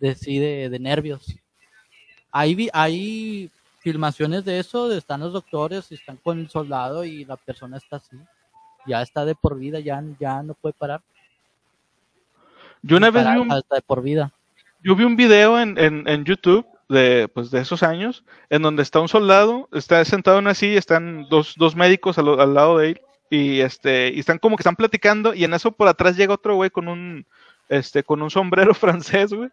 de, 0.00 0.14
sí, 0.14 0.38
de, 0.38 0.78
nervios. 0.78 1.36
Hay, 2.32 2.68
hay 2.72 3.50
filmaciones 3.80 4.44
de 4.44 4.58
eso, 4.58 4.90
están 4.92 5.20
los 5.20 5.32
doctores, 5.32 5.92
están 5.92 6.16
con 6.16 6.38
el 6.38 6.48
soldado 6.48 7.04
y 7.04 7.24
la 7.24 7.36
persona 7.36 7.76
está 7.76 7.96
así. 7.96 8.16
Ya 8.86 9.02
está 9.02 9.26
de 9.26 9.34
por 9.34 9.58
vida, 9.58 9.78
ya, 9.78 10.02
ya 10.18 10.42
no 10.42 10.54
puede 10.54 10.72
parar. 10.72 11.02
Yo 12.82 12.96
una 12.96 13.10
vez 13.10 13.26
vi 13.26 13.38
un, 13.38 13.48
de 13.48 13.82
por 13.86 14.00
vida. 14.02 14.32
Yo 14.82 14.96
vi 14.96 15.04
un 15.04 15.16
video 15.16 15.60
en, 15.60 15.76
en, 15.78 16.24
YouTube 16.24 16.66
de, 16.88 17.28
pues, 17.28 17.50
de 17.50 17.60
esos 17.60 17.82
años, 17.82 18.24
en 18.48 18.62
donde 18.62 18.82
está 18.82 19.00
un 19.00 19.08
soldado, 19.08 19.68
está 19.72 20.02
sentado 20.06 20.38
en 20.38 20.44
una 20.44 20.54
silla, 20.54 20.78
están 20.78 21.26
dos, 21.28 21.54
dos 21.58 21.76
médicos 21.76 22.16
al, 22.16 22.40
al 22.40 22.54
lado 22.54 22.78
de 22.78 22.92
él, 22.92 23.00
y 23.30 23.60
este 23.60 24.10
y 24.14 24.20
están 24.20 24.38
como 24.38 24.56
que 24.56 24.62
están 24.62 24.76
platicando 24.76 25.34
y 25.34 25.44
en 25.44 25.54
eso 25.54 25.72
por 25.72 25.88
atrás 25.88 26.16
llega 26.16 26.34
otro 26.34 26.56
güey 26.56 26.70
con 26.70 26.88
un 26.88 27.26
este, 27.68 28.02
con 28.02 28.20
un 28.20 28.30
sombrero 28.30 28.74
francés, 28.74 29.32
güey. 29.32 29.48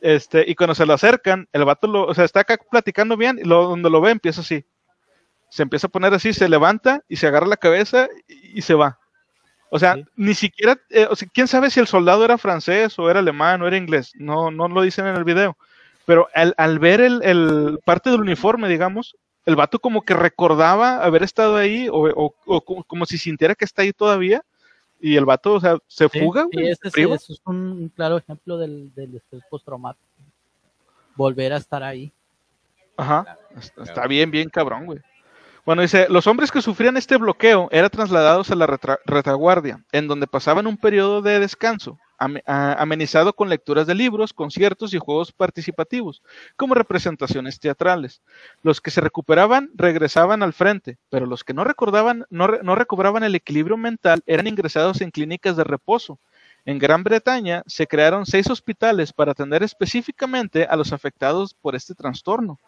Este, 0.00 0.44
y 0.46 0.54
cuando 0.54 0.74
se 0.74 0.84
lo 0.86 0.92
acercan, 0.92 1.48
el 1.52 1.64
vato 1.64 1.86
lo, 1.86 2.04
o 2.06 2.14
sea, 2.14 2.24
está 2.26 2.40
acá 2.40 2.58
platicando 2.70 3.16
bien, 3.16 3.38
y 3.42 3.44
lo, 3.48 3.64
donde 3.68 3.88
lo 3.90 4.02
ve 4.02 4.10
empieza 4.10 4.42
así. 4.42 4.66
Se 5.48 5.62
empieza 5.62 5.86
a 5.86 5.90
poner 5.90 6.12
así, 6.14 6.32
se 6.34 6.48
levanta 6.48 7.02
y 7.08 7.16
se 7.16 7.26
agarra 7.26 7.46
la 7.46 7.56
cabeza 7.56 8.08
y, 8.28 8.58
y 8.58 8.62
se 8.62 8.74
va. 8.74 8.98
O 9.70 9.78
sea, 9.78 9.94
Sí. 9.94 10.04
ni 10.16 10.34
siquiera, 10.34 10.76
eh, 10.90 11.06
o 11.10 11.16
sea, 11.16 11.28
quién 11.32 11.48
sabe 11.48 11.70
si 11.70 11.80
el 11.80 11.86
soldado 11.86 12.24
era 12.24 12.38
francés 12.38 12.98
o 12.98 13.10
era 13.10 13.20
alemán 13.20 13.62
o 13.62 13.66
era 13.66 13.76
inglés, 13.78 14.12
no, 14.16 14.50
no 14.50 14.68
lo 14.68 14.82
dicen 14.82 15.06
en 15.06 15.16
el 15.16 15.24
video. 15.24 15.56
Pero 16.06 16.28
al, 16.34 16.54
al 16.58 16.78
ver 16.78 17.00
el, 17.00 17.22
el 17.22 17.78
parte 17.84 18.10
del 18.10 18.20
uniforme, 18.20 18.68
digamos, 18.68 19.16
el 19.46 19.56
vato 19.56 19.78
como 19.78 20.02
que 20.02 20.14
recordaba 20.14 21.02
haber 21.04 21.22
estado 21.22 21.56
ahí 21.56 21.88
o, 21.88 22.08
o- 22.08 22.34
o 22.46 22.84
como, 22.84 23.06
si 23.06 23.18
sintiera 23.18 23.54
que 23.54 23.64
está 23.64 23.82
ahí 23.82 23.92
todavía. 23.92 24.42
Y 25.00 25.16
el 25.16 25.24
vato, 25.26 25.54
o 25.54 25.60
sea, 25.60 25.76
se 25.86 26.08
Sí, 26.08 26.18
fuga, 26.20 26.46
sí, 26.50 26.60
ese 26.62 26.76
se 26.76 26.88
es, 26.88 26.92
priva. 26.94 27.16
eso 27.16 27.32
es 27.34 27.40
un, 27.44 27.92
claro 27.94 28.16
ejemplo 28.16 28.56
del, 28.56 28.94
del 28.94 29.16
estrés 29.16 29.42
postraumático. 29.50 30.04
Volver 31.14 31.52
a 31.52 31.58
estar 31.58 31.82
ahí. 31.82 32.10
Ajá, 32.96 33.38
está, 33.56 33.82
está 33.82 34.06
bien, 34.06 34.30
bien 34.30 34.48
cabrón, 34.48 34.86
güey. 34.86 35.00
Bueno, 35.66 35.82
dice, 35.82 36.06
los 36.10 36.26
hombres 36.26 36.50
que 36.50 36.62
sufrían 36.62 36.96
este 36.96 37.16
bloqueo 37.16 37.68
eran 37.70 37.90
trasladados 37.90 38.50
a 38.50 38.54
la 38.54 38.66
retaguardia, 39.06 39.82
en 39.92 40.08
donde 40.08 40.26
pasaban 40.26 40.66
un 40.66 40.76
periodo 40.76 41.22
de 41.22 41.40
descanso, 41.40 41.98
amenizado 42.18 43.34
con 43.34 43.48
lecturas 43.48 43.86
de 43.86 43.94
libros, 43.94 44.32
conciertos 44.32 44.94
y 44.94 44.98
juegos 44.98 45.32
participativos, 45.32 46.22
como 46.56 46.74
representaciones 46.74 47.60
teatrales. 47.60 48.22
Los 48.62 48.80
que 48.80 48.90
se 48.90 49.00
recuperaban 49.00 49.70
regresaban 49.74 50.42
al 50.42 50.52
frente, 50.52 50.98
pero 51.10 51.26
los 51.26 51.44
que 51.44 51.54
no 51.54 51.64
recordaban, 51.64 52.24
no, 52.30 52.48
no 52.62 52.74
recobraban 52.74 53.24
el 53.24 53.34
equilibrio 53.34 53.76
mental 53.76 54.22
eran 54.26 54.46
ingresados 54.46 55.00
en 55.00 55.10
clínicas 55.10 55.56
de 55.56 55.64
reposo. 55.64 56.18
En 56.66 56.78
Gran 56.78 57.04
Bretaña 57.04 57.62
se 57.66 57.86
crearon 57.86 58.24
seis 58.24 58.48
hospitales 58.48 59.12
para 59.12 59.32
atender 59.32 59.62
específicamente 59.62 60.64
a 60.64 60.76
los 60.76 60.92
afectados 60.92 61.52
por 61.52 61.74
este 61.74 61.94
trastorno. 61.94 62.58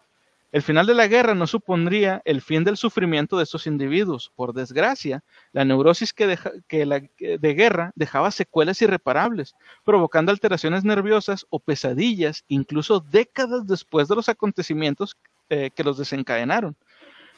El 0.51 0.61
final 0.61 0.87
de 0.87 0.95
la 0.95 1.07
guerra 1.07 1.35
no 1.35 1.45
supondría 1.45 2.21
el 2.23 2.41
fin 2.41 2.63
del 2.63 2.77
sufrimiento 2.77 3.37
de 3.37 3.43
estos 3.43 3.67
individuos. 3.67 4.31
Por 4.35 4.53
desgracia, 4.53 5.23
la 5.51 5.65
neurosis 5.65 6.13
que 6.13 6.85
la- 6.85 7.01
de 7.19 7.53
guerra 7.53 7.91
dejaba 7.95 8.31
secuelas 8.31 8.81
irreparables, 8.81 9.55
provocando 9.83 10.31
alteraciones 10.31 10.85
nerviosas 10.85 11.45
o 11.49 11.59
pesadillas, 11.59 12.45
incluso 12.47 13.01
décadas 13.01 13.67
después 13.67 14.07
de 14.07 14.15
los 14.15 14.29
acontecimientos 14.29 15.17
eh, 15.49 15.69
que 15.75 15.83
los 15.83 15.97
desencadenaron. 15.97 16.75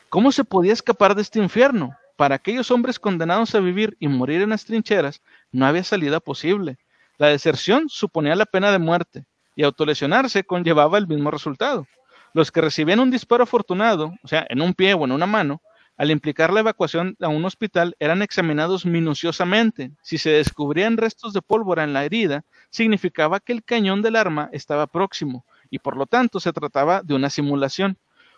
¿Cómo 0.09 0.31
se 0.31 0.43
podía 0.43 0.73
escapar 0.73 1.15
de 1.15 1.21
este 1.21 1.39
infierno? 1.39 1.95
Para 2.15 2.35
aquellos 2.35 2.71
hombres 2.71 2.99
condenados 2.99 3.55
a 3.55 3.59
vivir 3.59 3.95
y 3.99 4.07
morir 4.07 4.41
en 4.41 4.49
las 4.49 4.65
trincheras, 4.65 5.21
no 5.51 5.65
había 5.65 5.83
salida 5.83 6.19
posible. 6.19 6.77
La 7.17 7.27
deserción 7.27 7.89
suponía 7.89 8.35
la 8.35 8.45
pena 8.45 8.71
de 8.71 8.79
muerte 8.79 9.25
y 9.55 9.63
autolesionarse 9.63 10.43
conllevaba 10.43 10.97
el 10.97 11.07
mismo 11.07 11.31
resultado. 11.31 11.87
Los 12.33 12.51
que 12.51 12.61
recibían 12.61 12.99
un 12.99 13.11
disparo 13.11 13.43
afortunado, 13.43 14.13
o 14.23 14.27
sea, 14.27 14.45
en 14.49 14.61
un 14.61 14.73
pie 14.73 14.93
o 14.93 15.05
en 15.05 15.11
una 15.11 15.25
mano, 15.25 15.61
al 15.97 16.11
implicar 16.11 16.53
la 16.53 16.61
evacuación 16.61 17.17
a 17.19 17.27
un 17.27 17.43
hospital, 17.43 17.95
eran 17.99 18.21
examinados 18.21 18.85
minuciosamente. 18.85 19.91
Si 20.01 20.17
se 20.17 20.29
descubrían 20.29 20.95
restos 20.95 21.33
de 21.33 21.41
pólvora 21.41 21.83
en 21.83 21.91
la 21.91 22.05
herida, 22.05 22.43
significaba 22.69 23.41
que 23.41 23.51
el 23.51 23.63
cañón 23.63 24.01
del 24.01 24.15
arma 24.15 24.49
estaba 24.53 24.87
próximo 24.87 25.43
y 25.69 25.79
por 25.79 25.97
lo 25.97 26.05
tanto 26.05 26.39
se 26.39 26.53
trataba 26.53 27.01
de 27.03 27.15
una 27.15 27.29
simulación. 27.29 27.97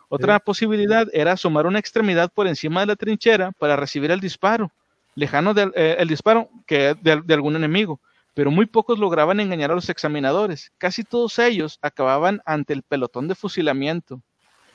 Otra 0.09 0.39
posibilidad 0.39 1.07
era 1.13 1.33
asomar 1.33 1.67
una 1.67 1.79
extremidad 1.79 2.31
por 2.33 2.47
encima 2.47 2.81
de 2.81 2.87
la 2.87 2.95
trinchera 2.95 3.51
para 3.51 3.75
recibir 3.75 4.09
el 4.09 4.19
disparo, 4.19 4.71
lejano 5.13 5.53
del 5.53 5.71
eh, 5.75 6.03
disparo 6.07 6.49
que 6.65 6.95
de, 6.99 7.21
de 7.23 7.33
algún 7.33 7.55
enemigo 7.55 8.01
pero 8.33 8.51
muy 8.51 8.65
pocos 8.65 8.99
lograban 8.99 9.39
engañar 9.39 9.71
a 9.71 9.75
los 9.75 9.89
examinadores. 9.89 10.71
Casi 10.77 11.03
todos 11.03 11.37
ellos 11.39 11.79
acababan 11.81 12.41
ante 12.45 12.73
el 12.73 12.83
pelotón 12.83 13.27
de 13.27 13.35
fusilamiento. 13.35 14.21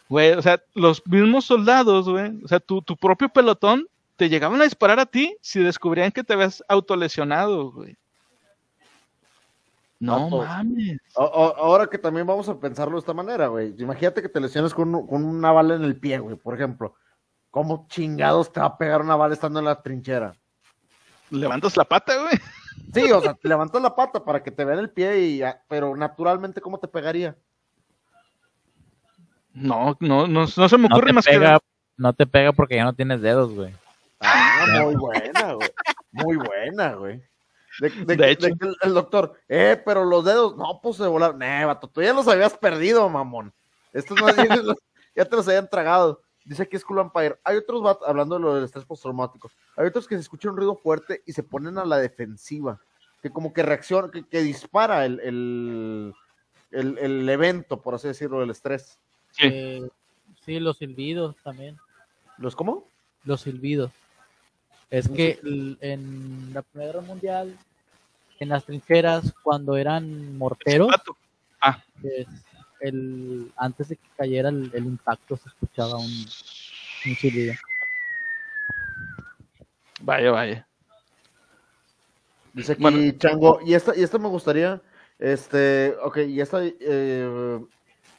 Güey, 0.08 0.32
o 0.32 0.42
sea, 0.42 0.62
los 0.74 1.02
mismos 1.06 1.46
soldados, 1.46 2.08
güey, 2.08 2.40
o 2.44 2.48
sea, 2.48 2.60
tu, 2.60 2.82
tu 2.82 2.96
propio 2.96 3.28
pelotón 3.28 3.88
te 4.16 4.28
llegaban 4.28 4.60
a 4.60 4.64
disparar 4.64 5.00
a 5.00 5.06
ti 5.06 5.36
si 5.40 5.60
descubrían 5.60 6.12
que 6.12 6.22
te 6.22 6.34
habías 6.34 6.62
autolesionado, 6.68 7.72
güey. 7.72 7.96
No 9.98 10.28
mames. 10.28 10.98
Ahora 11.16 11.86
que 11.86 11.98
también 11.98 12.26
vamos 12.26 12.48
a 12.48 12.60
pensarlo 12.60 12.94
de 12.94 13.00
esta 13.00 13.14
manera, 13.14 13.48
güey. 13.48 13.74
Imagínate 13.78 14.20
que 14.20 14.28
te 14.28 14.40
lesiones 14.40 14.74
con, 14.74 15.06
con 15.06 15.24
una 15.24 15.52
bala 15.52 15.74
en 15.74 15.84
el 15.84 15.98
pie, 15.98 16.18
güey, 16.18 16.36
por 16.36 16.54
ejemplo. 16.54 16.94
¿Cómo 17.50 17.86
chingados 17.88 18.52
te 18.52 18.60
va 18.60 18.66
a 18.66 18.78
pegar 18.78 19.00
una 19.00 19.16
bala 19.16 19.32
estando 19.32 19.58
en 19.58 19.64
la 19.64 19.80
trinchera? 19.80 20.34
Levantas 21.30 21.76
la 21.76 21.84
pata, 21.84 22.14
güey. 22.20 22.38
Sí, 22.94 23.10
o 23.12 23.20
sea, 23.20 23.34
te 23.34 23.48
levantas 23.48 23.82
la 23.82 23.94
pata 23.94 24.24
para 24.24 24.42
que 24.42 24.50
te 24.50 24.64
vean 24.64 24.78
el 24.78 24.90
pie, 24.90 25.18
y, 25.20 25.42
pero 25.68 25.96
naturalmente, 25.96 26.60
¿cómo 26.60 26.78
te 26.78 26.88
pegaría? 26.88 27.36
No, 29.52 29.96
no, 30.00 30.26
no, 30.26 30.46
no 30.56 30.68
se 30.68 30.78
me 30.78 30.86
ocurre 30.86 31.12
más 31.12 31.24
pega, 31.24 31.58
no 31.96 32.12
te 32.12 32.26
pega 32.26 32.52
porque 32.52 32.76
ya 32.76 32.84
no 32.84 32.94
tienes 32.94 33.20
dedos, 33.22 33.52
güey. 33.54 33.74
Ah, 34.20 34.66
muy 34.82 34.94
buena, 34.96 35.52
güey. 35.54 35.70
Muy 36.12 36.36
buena, 36.36 36.94
güey. 36.94 37.22
De, 37.80 37.90
de- 37.90 38.04
De 38.04 38.16
de 38.16 38.30
hecho. 38.30 38.48
que 38.58 38.66
el, 38.66 38.76
el 38.82 38.94
doctor, 38.94 39.34
eh, 39.48 39.80
pero 39.84 40.04
los 40.04 40.24
dedos, 40.24 40.56
no, 40.56 40.80
pues 40.82 40.96
se 40.96 41.06
volaron. 41.06 41.38
Nee, 41.38 41.64
vato, 41.64 41.88
tú 41.88 42.02
ya 42.02 42.12
los 42.14 42.28
habías 42.28 42.56
perdido, 42.56 43.08
mamón. 43.08 43.52
Estos 43.92 44.18
no, 44.20 44.28
ya, 44.34 44.56
los- 44.56 44.76
ya 45.14 45.24
te 45.24 45.36
los 45.36 45.46
habían 45.48 45.68
tragado. 45.68 46.22
Dice 46.46 46.62
aquí 46.62 46.78
Skull 46.78 47.00
Empire. 47.00 47.36
Hay 47.44 47.56
otros, 47.56 47.98
hablando 48.06 48.36
de 48.36 48.40
lo 48.40 48.54
del 48.54 48.64
estrés 48.64 48.84
postraumático, 48.84 49.50
hay 49.76 49.86
otros 49.86 50.06
que 50.06 50.14
se 50.14 50.22
escucha 50.22 50.48
un 50.48 50.56
ruido 50.56 50.76
fuerte 50.76 51.22
y 51.26 51.32
se 51.32 51.42
ponen 51.42 51.76
a 51.76 51.84
la 51.84 51.98
defensiva. 51.98 52.80
Que 53.20 53.30
como 53.30 53.52
que 53.52 53.62
reacciona, 53.62 54.10
que, 54.10 54.24
que 54.24 54.42
dispara 54.42 55.04
el, 55.04 55.18
el, 55.20 56.14
el, 56.70 56.98
el 56.98 57.28
evento, 57.28 57.82
por 57.82 57.94
así 57.96 58.08
decirlo, 58.08 58.40
del 58.40 58.50
estrés. 58.50 58.98
Sí. 59.32 59.48
Eh, 59.52 59.88
sí, 60.44 60.60
los 60.60 60.78
silbidos 60.78 61.34
también. 61.42 61.76
¿Los 62.38 62.54
cómo? 62.54 62.86
Los 63.24 63.40
silbidos. 63.40 63.90
Es 64.88 65.10
No 65.10 65.16
que 65.16 65.40
en 65.80 66.54
la 66.54 66.62
Primera 66.62 66.92
Guerra 66.92 67.04
Mundial, 67.04 67.58
en 68.38 68.48
las 68.48 68.64
trincheras, 68.64 69.34
cuando 69.42 69.76
eran 69.76 70.38
morteros, 70.38 70.88
Pato. 70.88 71.16
pues, 72.00 72.26
el, 72.80 73.52
antes 73.56 73.88
de 73.88 73.96
que 73.96 74.08
cayera 74.16 74.48
el, 74.48 74.70
el 74.74 74.84
impacto 74.84 75.36
se 75.36 75.48
escuchaba 75.48 75.96
un, 75.96 76.04
un 76.04 77.14
silbido. 77.16 77.54
Vaya, 80.00 80.30
vaya. 80.30 80.66
Dice 82.52 82.72
aquí 82.72 82.82
Bueno. 82.82 83.12
Chango, 83.18 83.60
y 83.64 83.74
esta, 83.74 83.96
y 83.96 84.02
esta 84.02 84.18
me 84.18 84.28
gustaría, 84.28 84.80
este, 85.18 85.94
ok, 86.02 86.18
y 86.28 86.40
esta, 86.40 86.60
eh, 86.64 87.60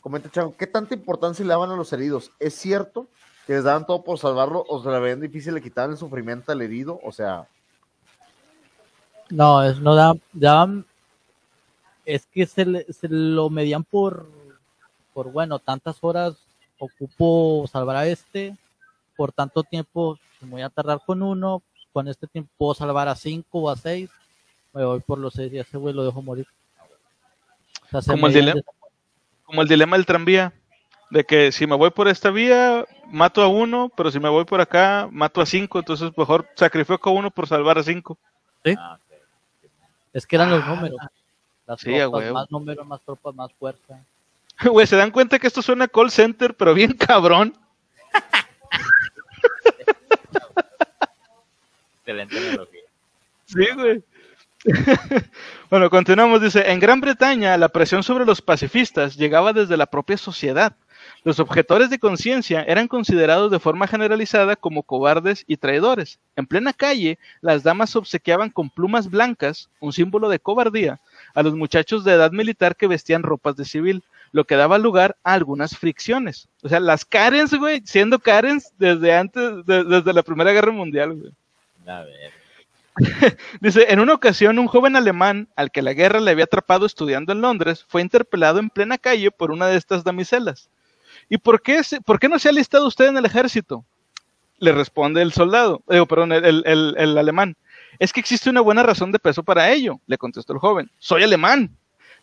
comenta 0.01 0.29
Chango, 0.29 0.55
¿qué 0.57 0.67
tanta 0.67 0.93
importancia 0.93 1.43
le 1.43 1.49
daban 1.49 1.71
a 1.71 1.75
los 1.75 1.91
heridos? 1.93 2.31
¿Es 2.39 2.53
cierto 2.55 3.07
que 3.45 3.53
les 3.53 3.63
daban 3.63 3.85
todo 3.85 4.03
por 4.03 4.19
salvarlo 4.19 4.63
o 4.67 4.83
se 4.83 4.89
le 4.89 4.99
veían 4.99 5.21
difícil 5.21 5.53
le 5.53 5.61
quitaban 5.61 5.91
el 5.91 5.97
sufrimiento 5.97 6.51
al 6.51 6.61
herido? 6.61 6.99
O 7.03 7.11
sea, 7.11 7.47
No, 9.29 9.61
es, 9.63 9.79
no 9.79 9.93
da, 9.95 10.13
daban, 10.33 10.85
es 12.05 12.25
que 12.27 12.45
se, 12.45 12.65
le- 12.65 12.85
se 12.93 13.07
lo 13.09 13.49
medían 13.49 13.83
por, 13.83 14.25
por, 15.17 15.31
bueno, 15.31 15.57
tantas 15.57 15.97
horas 16.01 16.35
ocupo 16.77 17.65
salvar 17.71 17.95
a 17.95 18.05
este, 18.05 18.55
por 19.15 19.31
tanto 19.31 19.63
tiempo 19.63 20.19
me 20.41 20.49
voy 20.51 20.61
a 20.61 20.69
tardar 20.69 21.01
con 21.03 21.23
uno, 21.23 21.63
con 21.91 22.07
este 22.07 22.27
tiempo 22.27 22.51
puedo 22.55 22.75
salvar 22.75 23.07
a 23.07 23.15
cinco 23.15 23.61
o 23.61 23.69
a 23.71 23.75
seis, 23.75 24.11
me 24.73 24.85
voy 24.85 24.99
por 24.99 25.17
los 25.17 25.33
seis 25.33 25.51
y 25.51 25.57
a 25.57 25.63
ese 25.63 25.75
güey 25.77 25.95
lo 25.95 26.05
dejo 26.05 26.21
morir. 26.21 26.45
O 27.87 27.89
sea, 27.89 28.03
se 28.03 28.11
Como 28.11 28.27
el 28.27 28.33
dilema. 28.33 28.57
de- 28.57 28.63
Como 29.43 29.63
el 29.63 29.67
dilema 29.67 29.97
del 29.97 30.05
tranvía, 30.05 30.53
de 31.09 31.23
que 31.23 31.51
si 31.51 31.65
me 31.65 31.75
voy 31.75 31.89
por 31.89 32.07
esta 32.07 32.29
vía, 32.29 32.85
mato 33.07 33.41
a 33.41 33.47
uno, 33.47 33.91
pero 33.97 34.11
si 34.11 34.19
me 34.19 34.29
voy 34.29 34.45
por 34.45 34.61
acá, 34.61 35.09
mato 35.11 35.41
a 35.41 35.47
cinco, 35.47 35.79
entonces 35.79 36.11
mejor 36.15 36.47
sacrifico 36.55 37.09
a 37.09 37.13
uno 37.13 37.31
por 37.31 37.47
salvar 37.47 37.79
a 37.79 37.83
cinco. 37.83 38.19
Ah, 38.77 38.99
ok. 39.01 39.17
Es 40.13 40.27
que 40.27 40.35
eran 40.35 40.51
los 40.51 40.63
números. 40.63 40.99
Las 41.65 41.81
Sí, 41.81 41.89
tropas, 41.89 42.31
más 42.31 42.51
números, 42.51 42.85
más 42.85 43.01
tropas, 43.01 43.33
más 43.33 43.51
fuerza. 43.53 43.99
Güey, 44.71 44.87
¿se 44.87 44.95
dan 44.95 45.11
cuenta 45.11 45.39
que 45.39 45.47
esto 45.47 45.61
suena 45.61 45.85
a 45.85 45.87
call 45.87 46.11
center, 46.11 46.55
pero 46.55 46.73
bien 46.73 46.93
cabrón? 46.93 47.53
Excelente 51.99 52.37
analogía. 52.37 52.81
Sí, 53.45 53.65
güey. 53.75 54.03
bueno, 55.69 55.89
continuamos. 55.89 56.41
Dice, 56.41 56.71
en 56.71 56.79
Gran 56.79 57.01
Bretaña 57.01 57.57
la 57.57 57.69
presión 57.69 58.01
sobre 58.03 58.25
los 58.25 58.41
pacifistas 58.41 59.15
llegaba 59.15 59.53
desde 59.53 59.77
la 59.77 59.85
propia 59.85 60.17
sociedad. 60.17 60.75
Los 61.23 61.39
objetores 61.39 61.89
de 61.89 61.99
conciencia 61.99 62.63
eran 62.63 62.87
considerados 62.87 63.51
de 63.51 63.59
forma 63.59 63.87
generalizada 63.87 64.55
como 64.55 64.83
cobardes 64.83 65.43
y 65.47 65.57
traidores. 65.57 66.19
En 66.35 66.47
plena 66.47 66.73
calle, 66.73 67.19
las 67.41 67.63
damas 67.63 67.95
obsequiaban 67.95 68.49
con 68.49 68.69
plumas 68.69 69.09
blancas, 69.09 69.69
un 69.79 69.93
símbolo 69.93 70.29
de 70.29 70.39
cobardía, 70.39 70.99
a 71.33 71.43
los 71.43 71.55
muchachos 71.55 72.03
de 72.03 72.13
edad 72.13 72.31
militar 72.31 72.75
que 72.75 72.87
vestían 72.87 73.23
ropas 73.23 73.55
de 73.55 73.65
civil, 73.65 74.03
lo 74.37 74.45
que 74.45 74.55
daba 74.55 74.77
lugar 74.77 75.17
a 75.23 75.33
algunas 75.33 75.75
fricciones. 75.75 76.47
O 76.61 76.69
sea, 76.69 76.79
las 76.79 77.03
Karens, 77.05 77.55
güey, 77.55 77.81
siendo 77.85 78.19
Karens 78.19 78.71
desde 78.77 79.15
antes, 79.15 79.65
de- 79.65 79.83
desde 79.83 80.13
la 80.13 80.21
Primera 80.21 80.51
Guerra 80.51 80.71
Mundial, 80.71 81.15
güey. 81.15 81.31
A 81.87 82.03
ver. 82.03 82.31
Dice, 83.61 83.87
en 83.89 83.99
una 83.99 84.13
ocasión 84.13 84.59
un 84.59 84.67
joven 84.67 84.95
alemán 84.95 85.47
al 85.55 85.71
que 85.71 85.81
la 85.81 85.93
guerra 85.93 86.19
le 86.19 86.29
había 86.31 86.43
atrapado 86.43 86.85
estudiando 86.85 87.31
en 87.31 87.41
Londres 87.41 87.83
fue 87.87 88.01
interpelado 88.03 88.59
en 88.59 88.69
plena 88.69 88.99
calle 88.99 89.31
por 89.31 89.49
una 89.49 89.65
de 89.67 89.77
estas 89.77 90.03
damiselas. 90.03 90.69
¿Y 91.29 91.39
por 91.39 91.61
qué, 91.63 91.83
se- 91.83 91.99
por 91.99 92.19
qué 92.19 92.29
no 92.29 92.37
se 92.37 92.47
ha 92.47 92.51
alistado 92.51 92.87
usted 92.87 93.07
en 93.07 93.17
el 93.17 93.25
ejército? 93.25 93.83
Le 94.59 94.71
responde 94.71 95.23
el 95.23 95.31
soldado, 95.33 95.81
eh, 95.89 96.05
perdón, 96.07 96.31
el, 96.31 96.45
el- 96.45 96.63
el- 96.67 96.95
el 96.97 97.17
alemán. 97.17 97.55
Es 97.97 98.13
que 98.13 98.19
existe 98.19 98.51
una 98.51 98.61
buena 98.61 98.83
razón 98.83 99.11
de 99.11 99.17
peso 99.17 99.41
para 99.41 99.71
ello, 99.71 99.99
le 100.05 100.19
contestó 100.19 100.53
el 100.53 100.59
joven. 100.59 100.91
Soy 100.99 101.23
alemán. 101.23 101.71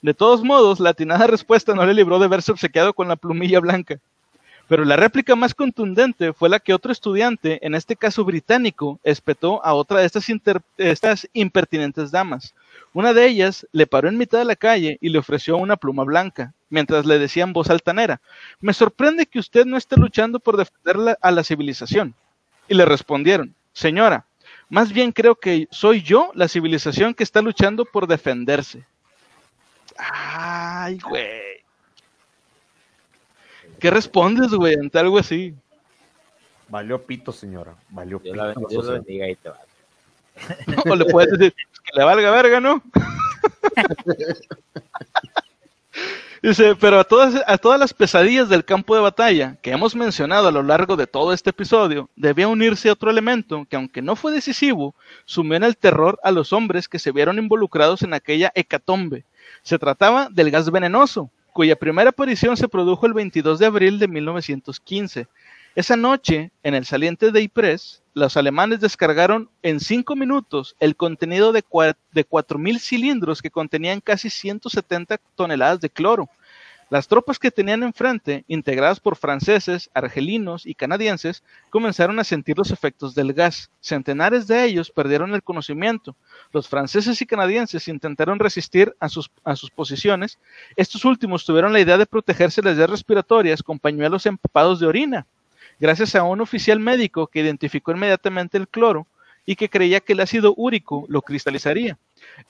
De 0.04 0.12
todos 0.12 0.44
modos, 0.44 0.80
la 0.80 0.90
atinada 0.90 1.26
respuesta 1.26 1.74
no 1.74 1.86
le 1.86 1.94
libró 1.94 2.18
de 2.18 2.28
verse 2.28 2.52
obsequiado 2.52 2.92
con 2.92 3.08
la 3.08 3.16
plumilla 3.16 3.58
blanca. 3.58 4.00
Pero 4.68 4.84
la 4.84 4.96
réplica 4.96 5.34
más 5.34 5.54
contundente 5.54 6.34
fue 6.34 6.50
la 6.50 6.60
que 6.60 6.74
otro 6.74 6.92
estudiante, 6.92 7.66
en 7.66 7.74
este 7.74 7.96
caso 7.96 8.22
británico, 8.22 9.00
espetó 9.02 9.64
a 9.64 9.72
otra 9.72 10.00
de 10.00 10.10
estas, 10.76 11.28
impertinentes 11.32 12.10
damas. 12.10 12.54
Una 12.92 13.14
de 13.14 13.26
ellas 13.26 13.66
le 13.72 13.86
paró 13.86 14.10
en 14.10 14.18
mitad 14.18 14.36
de 14.36 14.44
la 14.44 14.56
calle 14.56 14.98
y 15.00 15.08
le 15.08 15.16
ofreció 15.16 15.56
una 15.56 15.78
pluma 15.78 16.04
blanca, 16.04 16.52
mientras 16.68 17.06
le 17.06 17.18
decía 17.18 17.44
en 17.44 17.54
voz 17.54 17.70
altanera, 17.70 18.20
me 18.60 18.74
sorprende 18.74 19.24
que 19.24 19.38
usted 19.38 19.64
no 19.64 19.78
esté 19.78 19.96
luchando 19.96 20.38
por 20.38 20.58
defender 20.58 21.16
a 21.18 21.30
la 21.30 21.44
civilización. 21.44 22.12
Y 22.68 22.74
le 22.74 22.84
respondieron, 22.84 23.54
señora, 23.72 24.26
más 24.68 24.92
bien 24.92 25.12
creo 25.12 25.34
que 25.34 25.66
soy 25.70 26.02
yo 26.02 26.30
la 26.34 26.48
civilización 26.48 27.14
que 27.14 27.24
está 27.24 27.40
luchando 27.40 27.86
por 27.86 28.06
defenderse. 28.06 28.84
Ay, 29.96 30.98
güey. 30.98 31.64
¿Qué 33.78 33.90
respondes, 33.90 34.50
güey, 34.52 34.74
ante 34.74 34.98
algo 34.98 35.18
así? 35.18 35.54
Valió 36.68 37.02
pito, 37.02 37.32
señora. 37.32 37.74
Valió 37.88 38.18
Dios 38.18 38.32
pito. 38.32 38.36
la, 38.36 38.54
la 38.54 38.54
Dios 38.68 38.86
la 38.86 38.92
sociedad. 38.92 39.04
bendiga 39.04 39.28
y 39.28 39.36
te 39.36 39.48
va. 39.50 39.58
O 40.90 40.96
le 40.96 41.04
puedes 41.06 41.30
decir 41.38 41.54
que 41.54 41.98
le 41.98 42.04
valga 42.04 42.30
verga, 42.30 42.60
¿no? 42.60 42.82
Dice, 46.42 46.76
pero 46.76 47.00
a 47.00 47.04
todas, 47.04 47.42
a 47.46 47.56
todas 47.56 47.80
las 47.80 47.94
pesadillas 47.94 48.50
del 48.50 48.66
campo 48.66 48.94
de 48.94 49.00
batalla 49.00 49.56
que 49.62 49.70
hemos 49.70 49.96
mencionado 49.96 50.48
a 50.48 50.52
lo 50.52 50.62
largo 50.62 50.94
de 50.94 51.06
todo 51.06 51.32
este 51.32 51.50
episodio, 51.50 52.10
debía 52.16 52.48
unirse 52.48 52.90
otro 52.90 53.10
elemento 53.10 53.66
que, 53.70 53.76
aunque 53.76 54.02
no 54.02 54.14
fue 54.14 54.30
decisivo, 54.30 54.94
sumió 55.24 55.56
en 55.56 55.64
el 55.64 55.78
terror 55.78 56.20
a 56.22 56.30
los 56.32 56.52
hombres 56.52 56.86
que 56.86 56.98
se 56.98 57.12
vieron 57.12 57.38
involucrados 57.38 58.02
en 58.02 58.12
aquella 58.12 58.52
hecatombe. 58.54 59.24
Se 59.62 59.78
trataba 59.78 60.28
del 60.30 60.50
gas 60.50 60.70
venenoso, 60.70 61.30
cuya 61.52 61.76
primera 61.76 62.10
aparición 62.10 62.56
se 62.56 62.68
produjo 62.68 63.06
el 63.06 63.14
22 63.14 63.58
de 63.58 63.66
abril 63.66 63.98
de 63.98 64.08
1915. 64.08 65.26
Esa 65.74 65.96
noche, 65.96 66.52
en 66.62 66.74
el 66.74 66.84
saliente 66.84 67.32
de 67.32 67.42
Ypres, 67.42 68.02
los 68.14 68.36
alemanes 68.36 68.80
descargaron 68.80 69.50
en 69.62 69.80
cinco 69.80 70.14
minutos 70.14 70.76
el 70.78 70.94
contenido 70.94 71.52
de, 71.52 71.64
cua- 71.64 71.96
de 72.12 72.24
4.000 72.24 72.78
cilindros 72.78 73.42
que 73.42 73.50
contenían 73.50 74.00
casi 74.00 74.30
170 74.30 75.18
toneladas 75.34 75.80
de 75.80 75.90
cloro. 75.90 76.28
Las 76.94 77.08
tropas 77.08 77.40
que 77.40 77.50
tenían 77.50 77.82
enfrente, 77.82 78.44
integradas 78.46 79.00
por 79.00 79.16
franceses, 79.16 79.90
argelinos 79.94 80.64
y 80.64 80.76
canadienses, 80.76 81.42
comenzaron 81.68 82.20
a 82.20 82.22
sentir 82.22 82.56
los 82.56 82.70
efectos 82.70 83.16
del 83.16 83.32
gas. 83.32 83.68
Centenares 83.80 84.46
de 84.46 84.64
ellos 84.64 84.92
perdieron 84.92 85.34
el 85.34 85.42
conocimiento. 85.42 86.14
Los 86.52 86.68
franceses 86.68 87.20
y 87.20 87.26
canadienses 87.26 87.88
intentaron 87.88 88.38
resistir 88.38 88.94
a 89.00 89.08
sus, 89.08 89.28
a 89.42 89.56
sus 89.56 89.72
posiciones. 89.72 90.38
Estos 90.76 91.04
últimos 91.04 91.44
tuvieron 91.44 91.72
la 91.72 91.80
idea 91.80 91.98
de 91.98 92.06
protegerse 92.06 92.62
las 92.62 92.76
vías 92.76 92.90
respiratorias 92.90 93.60
con 93.60 93.80
pañuelos 93.80 94.24
empapados 94.26 94.78
de 94.78 94.86
orina 94.86 95.26
gracias 95.80 96.14
a 96.14 96.22
un 96.22 96.42
oficial 96.42 96.78
médico 96.78 97.26
que 97.26 97.40
identificó 97.40 97.90
inmediatamente 97.90 98.56
el 98.56 98.68
cloro 98.68 99.08
y 99.44 99.56
que 99.56 99.68
creía 99.68 99.98
que 99.98 100.12
el 100.12 100.20
ácido 100.20 100.54
úrico 100.56 101.06
lo 101.08 101.22
cristalizaría. 101.22 101.98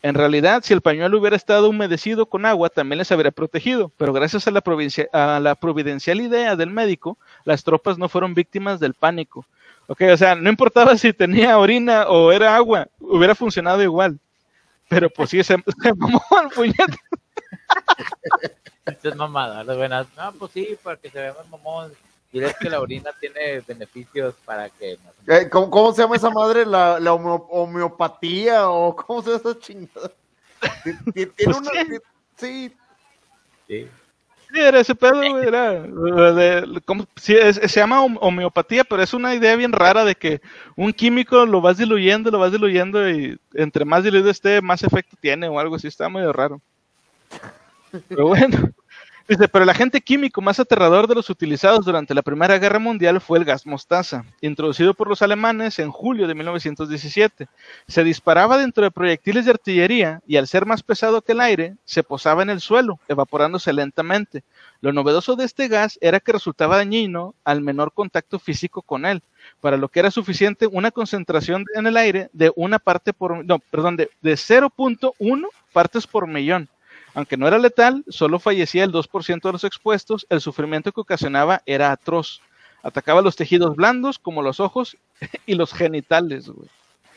En 0.02 0.14
realidad, 0.14 0.62
si 0.64 0.72
el 0.72 0.80
pañuelo 0.80 1.18
hubiera 1.18 1.36
estado 1.36 1.68
humedecido 1.68 2.26
con 2.26 2.46
agua, 2.46 2.68
también 2.68 2.98
les 2.98 3.10
habría 3.12 3.30
protegido, 3.30 3.90
pero 3.96 4.12
gracias 4.12 4.46
a 4.46 4.50
la, 4.50 5.54
providencial 5.54 6.20
idea 6.20 6.56
del 6.56 6.70
médico, 6.70 7.18
las 7.44 7.64
tropas 7.64 7.98
no 7.98 8.08
fueron 8.08 8.34
víctimas 8.34 8.80
del 8.80 8.94
pánico. 8.94 9.46
Ok, 9.86 10.02
o 10.12 10.16
sea, 10.16 10.34
no 10.34 10.48
importaba 10.48 10.96
si 10.96 11.12
tenía 11.12 11.58
orina 11.58 12.08
o 12.08 12.32
era 12.32 12.56
agua, 12.56 12.88
hubiera 12.98 13.34
funcionado 13.34 13.82
igual. 13.82 14.18
Pero 14.88 15.10
pues 15.10 15.30
sí, 15.30 15.42
se, 15.42 15.56
se 15.82 15.94
mamó. 15.94 16.22
Estas 18.86 19.16
mamadas, 19.16 19.66
las 19.66 19.76
buenas. 19.76 20.06
No, 20.16 20.32
pues 20.32 20.52
sí, 20.52 20.76
para 20.82 20.96
que 20.96 21.10
se 21.10 21.18
vea 21.18 21.34
más 21.34 21.48
mamón. 21.48 21.92
Diles 22.34 22.56
que 22.58 22.68
la 22.68 22.80
orina 22.80 23.10
tiene 23.20 23.60
beneficios 23.60 24.34
para 24.44 24.68
que. 24.68 24.98
Eh, 25.28 25.48
¿Cómo, 25.48 25.70
cómo 25.70 25.92
se 25.92 26.02
llama 26.02 26.16
esa 26.16 26.30
madre? 26.30 26.66
¿La, 26.66 26.98
la 26.98 27.12
homeo- 27.14 27.46
homeopatía 27.48 28.68
o 28.68 28.96
cómo 28.96 29.22
se 29.22 29.30
llama 29.30 29.40
esa 29.50 29.58
chingada? 29.60 30.10
Ti- 30.82 30.90
ti- 31.12 31.26
Tiene 31.36 31.54
Pues, 31.54 31.56
una. 31.58 31.70
Sí, 32.36 32.72
Sí. 33.68 33.88
Sí, 34.52 34.60
era 34.60 34.80
ese 34.80 34.94
pedo, 34.94 35.16
güey, 35.30 35.46
era, 35.46 35.72
de- 35.80 36.80
¿cómo? 36.84 37.06
Sí, 37.16 37.34
es- 37.36 37.56
se 37.56 37.80
llama 37.80 38.02
hom- 38.04 38.18
homeopatía, 38.20 38.82
pero 38.84 39.02
es 39.02 39.14
una 39.14 39.34
idea 39.34 39.54
bien 39.56 39.72
rara 39.72 40.04
de 40.04 40.14
que 40.16 40.40
un 40.76 40.92
químico 40.92 41.46
lo 41.46 41.60
vas 41.60 41.76
diluyendo, 41.78 42.30
lo 42.32 42.38
vas 42.40 42.50
diluyendo 42.52 43.08
y 43.08 43.38
entre 43.54 43.84
más 43.84 44.02
diluido 44.04 44.28
esté, 44.30 44.60
más 44.60 44.82
efecto 44.82 45.16
tiene 45.20 45.48
o 45.48 45.58
algo 45.60 45.76
así, 45.76 45.86
está 45.88 46.08
medio 46.08 46.32
raro. 46.32 46.60
Pero 48.08 48.26
bueno, 48.26 48.58
dice, 49.28 49.48
pero 49.48 49.64
el 49.64 49.70
agente 49.70 50.00
químico 50.00 50.42
más 50.42 50.60
aterrador 50.60 51.06
de 51.06 51.14
los 51.14 51.30
utilizados 51.30 51.84
durante 51.84 52.14
la 52.14 52.22
Primera 52.22 52.58
Guerra 52.58 52.78
Mundial 52.78 53.20
fue 53.20 53.38
el 53.38 53.44
gas 53.44 53.66
mostaza, 53.66 54.24
introducido 54.40 54.94
por 54.94 55.08
los 55.08 55.22
alemanes 55.22 55.78
en 55.78 55.90
julio 55.90 56.26
de 56.26 56.34
1917. 56.34 57.46
Se 57.86 58.04
disparaba 58.04 58.58
dentro 58.58 58.84
de 58.84 58.90
proyectiles 58.90 59.44
de 59.44 59.52
artillería 59.52 60.20
y 60.26 60.36
al 60.36 60.46
ser 60.46 60.66
más 60.66 60.82
pesado 60.82 61.22
que 61.22 61.32
el 61.32 61.40
aire, 61.40 61.76
se 61.84 62.02
posaba 62.02 62.42
en 62.42 62.50
el 62.50 62.60
suelo, 62.60 62.98
evaporándose 63.08 63.72
lentamente. 63.72 64.44
Lo 64.80 64.92
novedoso 64.92 65.36
de 65.36 65.44
este 65.44 65.68
gas 65.68 65.98
era 66.02 66.20
que 66.20 66.32
resultaba 66.32 66.76
dañino 66.76 67.34
al 67.44 67.62
menor 67.62 67.92
contacto 67.92 68.38
físico 68.38 68.82
con 68.82 69.06
él, 69.06 69.22
para 69.60 69.76
lo 69.76 69.88
que 69.88 70.00
era 70.00 70.10
suficiente 70.10 70.66
una 70.66 70.90
concentración 70.90 71.64
en 71.74 71.86
el 71.86 71.96
aire 71.96 72.28
de 72.32 72.52
una 72.56 72.78
parte 72.78 73.12
por, 73.12 73.44
no, 73.44 73.58
perdón, 73.58 73.96
de, 73.96 74.10
de 74.20 74.34
0.1 74.34 75.48
partes 75.72 76.06
por 76.06 76.26
millón. 76.26 76.68
Aunque 77.14 77.36
no 77.36 77.46
era 77.46 77.58
letal, 77.58 78.04
solo 78.08 78.38
fallecía 78.38 78.84
el 78.84 78.92
2% 78.92 79.40
de 79.40 79.52
los 79.52 79.64
expuestos, 79.64 80.26
el 80.28 80.40
sufrimiento 80.40 80.92
que 80.92 81.00
ocasionaba 81.00 81.62
era 81.64 81.92
atroz. 81.92 82.42
Atacaba 82.82 83.22
los 83.22 83.36
tejidos 83.36 83.76
blandos 83.76 84.18
como 84.18 84.42
los 84.42 84.60
ojos 84.60 84.96
y 85.46 85.54
los 85.54 85.72
genitales, 85.72 86.48
güey. 86.48 86.68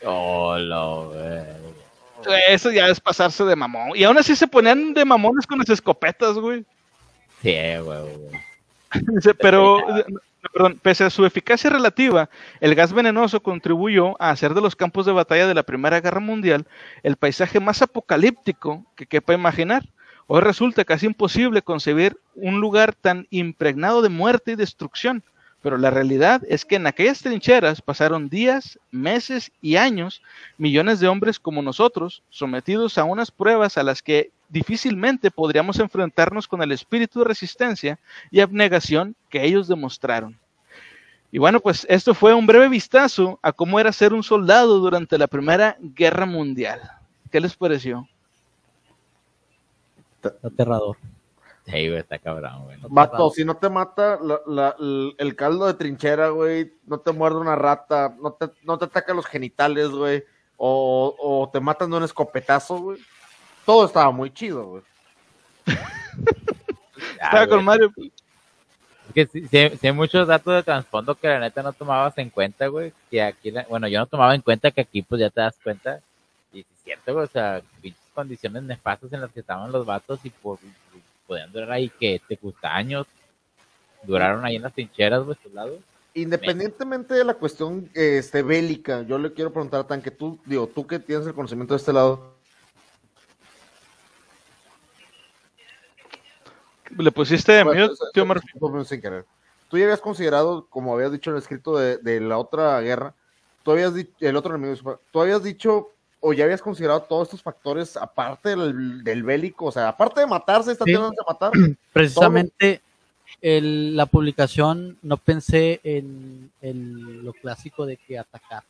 Oh, 0.04 1.10
verga. 1.12 1.56
Eso 2.48 2.70
ya 2.70 2.86
es 2.88 3.00
pasarse 3.00 3.44
de 3.44 3.56
mamón. 3.56 3.90
Y 3.94 4.04
aún 4.04 4.18
así 4.18 4.34
se 4.34 4.48
ponían 4.48 4.94
de 4.94 5.04
mamones 5.04 5.46
con 5.46 5.58
las 5.58 5.68
escopetas, 5.68 6.36
güey. 6.36 6.64
Sí, 7.42 7.54
güey, 7.82 7.82
güey. 7.82 8.40
Pero, 9.40 9.78
perdón, 10.52 10.78
pese 10.82 11.04
a 11.04 11.10
su 11.10 11.24
eficacia 11.24 11.70
relativa, 11.70 12.30
el 12.60 12.74
gas 12.74 12.92
venenoso 12.92 13.40
contribuyó 13.42 14.20
a 14.20 14.30
hacer 14.30 14.54
de 14.54 14.60
los 14.60 14.76
campos 14.76 15.06
de 15.06 15.12
batalla 15.12 15.46
de 15.46 15.54
la 15.54 15.62
Primera 15.62 16.00
Guerra 16.00 16.20
Mundial 16.20 16.66
el 17.02 17.16
paisaje 17.16 17.60
más 17.60 17.82
apocalíptico 17.82 18.84
que 18.96 19.06
quepa 19.06 19.34
imaginar. 19.34 19.84
Hoy 20.26 20.40
resulta 20.42 20.84
casi 20.84 21.06
imposible 21.06 21.62
concebir 21.62 22.18
un 22.34 22.60
lugar 22.60 22.94
tan 22.94 23.26
impregnado 23.30 24.02
de 24.02 24.10
muerte 24.10 24.52
y 24.52 24.56
destrucción, 24.56 25.22
pero 25.62 25.78
la 25.78 25.90
realidad 25.90 26.42
es 26.48 26.64
que 26.64 26.76
en 26.76 26.86
aquellas 26.86 27.20
trincheras 27.22 27.82
pasaron 27.82 28.28
días, 28.28 28.78
meses 28.90 29.50
y 29.60 29.76
años 29.76 30.22
millones 30.56 31.00
de 31.00 31.08
hombres 31.08 31.40
como 31.40 31.62
nosotros, 31.62 32.22
sometidos 32.30 32.98
a 32.98 33.04
unas 33.04 33.30
pruebas 33.30 33.78
a 33.78 33.82
las 33.82 34.02
que 34.02 34.30
difícilmente 34.48 35.30
podríamos 35.30 35.78
enfrentarnos 35.78 36.48
con 36.48 36.62
el 36.62 36.72
espíritu 36.72 37.20
de 37.20 37.26
resistencia 37.26 37.98
y 38.30 38.40
abnegación 38.40 39.14
que 39.28 39.44
ellos 39.44 39.68
demostraron. 39.68 40.38
Y 41.30 41.38
bueno, 41.38 41.60
pues 41.60 41.86
esto 41.90 42.14
fue 42.14 42.32
un 42.32 42.46
breve 42.46 42.68
vistazo 42.68 43.38
a 43.42 43.52
cómo 43.52 43.78
era 43.78 43.92
ser 43.92 44.14
un 44.14 44.22
soldado 44.22 44.78
durante 44.78 45.18
la 45.18 45.26
Primera 45.26 45.76
Guerra 45.78 46.24
Mundial. 46.24 46.80
¿Qué 47.30 47.38
les 47.40 47.54
pareció? 47.54 48.08
Aterrador. 50.42 50.96
Sí, 51.66 51.72
güey, 51.88 51.98
está 51.98 52.18
cabrón, 52.18 52.64
güey. 52.64 52.78
Vato, 52.88 53.28
si 53.30 53.44
no 53.44 53.56
te 53.58 53.68
mata 53.68 54.18
la- 54.22 54.40
la- 54.46 54.76
el, 54.80 55.14
el 55.18 55.36
caldo 55.36 55.66
de 55.66 55.74
trinchera, 55.74 56.30
güey, 56.30 56.72
no 56.86 56.98
te 56.98 57.12
muerde 57.12 57.38
una 57.38 57.56
rata, 57.56 58.16
no 58.20 58.32
te, 58.32 58.46
no 58.64 58.78
te 58.78 58.86
ataca 58.86 59.12
los 59.12 59.26
genitales, 59.26 59.90
güey, 59.90 60.24
o, 60.56 61.14
o 61.18 61.50
te 61.52 61.60
matan 61.60 61.90
de 61.90 61.98
un 61.98 62.02
escopetazo, 62.04 62.78
güey. 62.78 62.98
Todo 63.68 63.84
estaba 63.84 64.10
muy 64.10 64.30
chido, 64.32 64.64
güey. 64.66 64.82
Estaba 67.22 67.46
con 67.46 67.62
Mario. 67.62 67.92
Es 67.98 69.12
que 69.14 69.26
sí, 69.26 69.46
sí- 69.46 69.76
sí 69.78 69.86
hay 69.86 69.92
muchos 69.92 70.26
datos 70.26 70.54
de 70.54 70.62
trasfondo 70.62 71.14
que 71.14 71.28
la 71.28 71.38
neta 71.38 71.62
no 71.62 71.74
tomabas 71.74 72.16
en 72.16 72.30
cuenta, 72.30 72.66
güey. 72.68 72.94
Que 73.10 73.20
aquí, 73.22 73.50
la- 73.50 73.66
bueno, 73.68 73.86
yo 73.86 73.98
no 73.98 74.06
tomaba 74.06 74.34
en 74.34 74.40
cuenta 74.40 74.70
que 74.70 74.80
aquí 74.80 75.02
pues 75.02 75.20
ya 75.20 75.28
te 75.28 75.42
das 75.42 75.54
cuenta. 75.62 76.00
Y 76.50 76.60
es 76.60 76.66
cierto, 76.82 77.12
güey, 77.12 77.26
o 77.26 77.28
sea, 77.28 77.60
pinches 77.82 78.00
condiciones 78.14 78.62
nefastas 78.62 79.12
en 79.12 79.20
las 79.20 79.30
que 79.32 79.40
estaban 79.40 79.70
los 79.70 79.84
vatos 79.84 80.18
y 80.24 80.30
por 80.30 80.58
podían 81.26 81.52
durar 81.52 81.70
ahí 81.72 81.90
que 81.90 82.22
te 82.26 82.36
gusta 82.40 82.74
años. 82.74 83.06
Duraron 84.02 84.46
ahí 84.46 84.56
en 84.56 84.62
las 84.62 84.72
trincheras, 84.72 85.24
güey, 85.24 85.36
estos 85.36 85.52
lados. 85.52 85.78
independientemente 86.14 87.12
de 87.12 87.24
la 87.26 87.34
cuestión 87.34 87.90
este, 87.92 88.42
bélica, 88.42 89.02
yo 89.02 89.18
le 89.18 89.34
quiero 89.34 89.52
preguntar 89.52 89.80
a 89.80 89.86
Tan 89.86 90.00
que 90.00 90.10
tú, 90.10 90.38
digo, 90.46 90.66
tú 90.68 90.86
que 90.86 90.98
tienes 90.98 91.26
el 91.26 91.34
conocimiento 91.34 91.74
de 91.74 91.78
este 91.78 91.92
lado, 91.92 92.37
¿Le 96.96 97.12
pusiste 97.12 97.62
Bueno, 97.64 97.88
mute, 97.88 98.02
tío 98.12 98.26
Murphy? 98.26 98.48
sin 98.84 99.00
querer. 99.00 99.24
Tú 99.68 99.76
ya 99.76 99.84
habías 99.84 100.00
considerado, 100.00 100.66
como 100.68 100.94
habías 100.94 101.12
dicho 101.12 101.30
en 101.30 101.36
el 101.36 101.42
escrito 101.42 101.76
de, 101.76 101.98
de 101.98 102.20
la 102.20 102.38
otra 102.38 102.80
guerra, 102.80 103.14
tú 103.62 103.72
habías 103.72 103.94
dicho, 103.94 104.12
el 104.20 104.36
otro 104.36 104.54
enemigo, 104.54 105.00
tú 105.12 105.20
habías 105.20 105.42
dicho, 105.42 105.90
o 106.20 106.32
ya 106.32 106.44
habías 106.44 106.62
considerado 106.62 107.02
todos 107.02 107.28
estos 107.28 107.42
factores, 107.42 107.96
aparte 107.96 108.50
del, 108.50 109.04
del 109.04 109.22
bélico, 109.22 109.66
o 109.66 109.72
sea, 109.72 109.88
aparte 109.88 110.20
de 110.20 110.26
matarse, 110.26 110.72
está 110.72 110.84
Sí. 110.84 110.92
tratando 110.92 111.16
de 111.16 111.32
matar, 111.32 111.52
Precisamente 111.92 112.80
el- 113.42 113.94
la 113.96 114.06
publicación 114.06 114.98
no 115.02 115.16
pensé 115.16 115.80
en, 115.84 116.50
lo 116.62 117.32
clásico 117.34 117.84
de 117.86 117.96
que 117.98 118.18
atacar. 118.18 118.62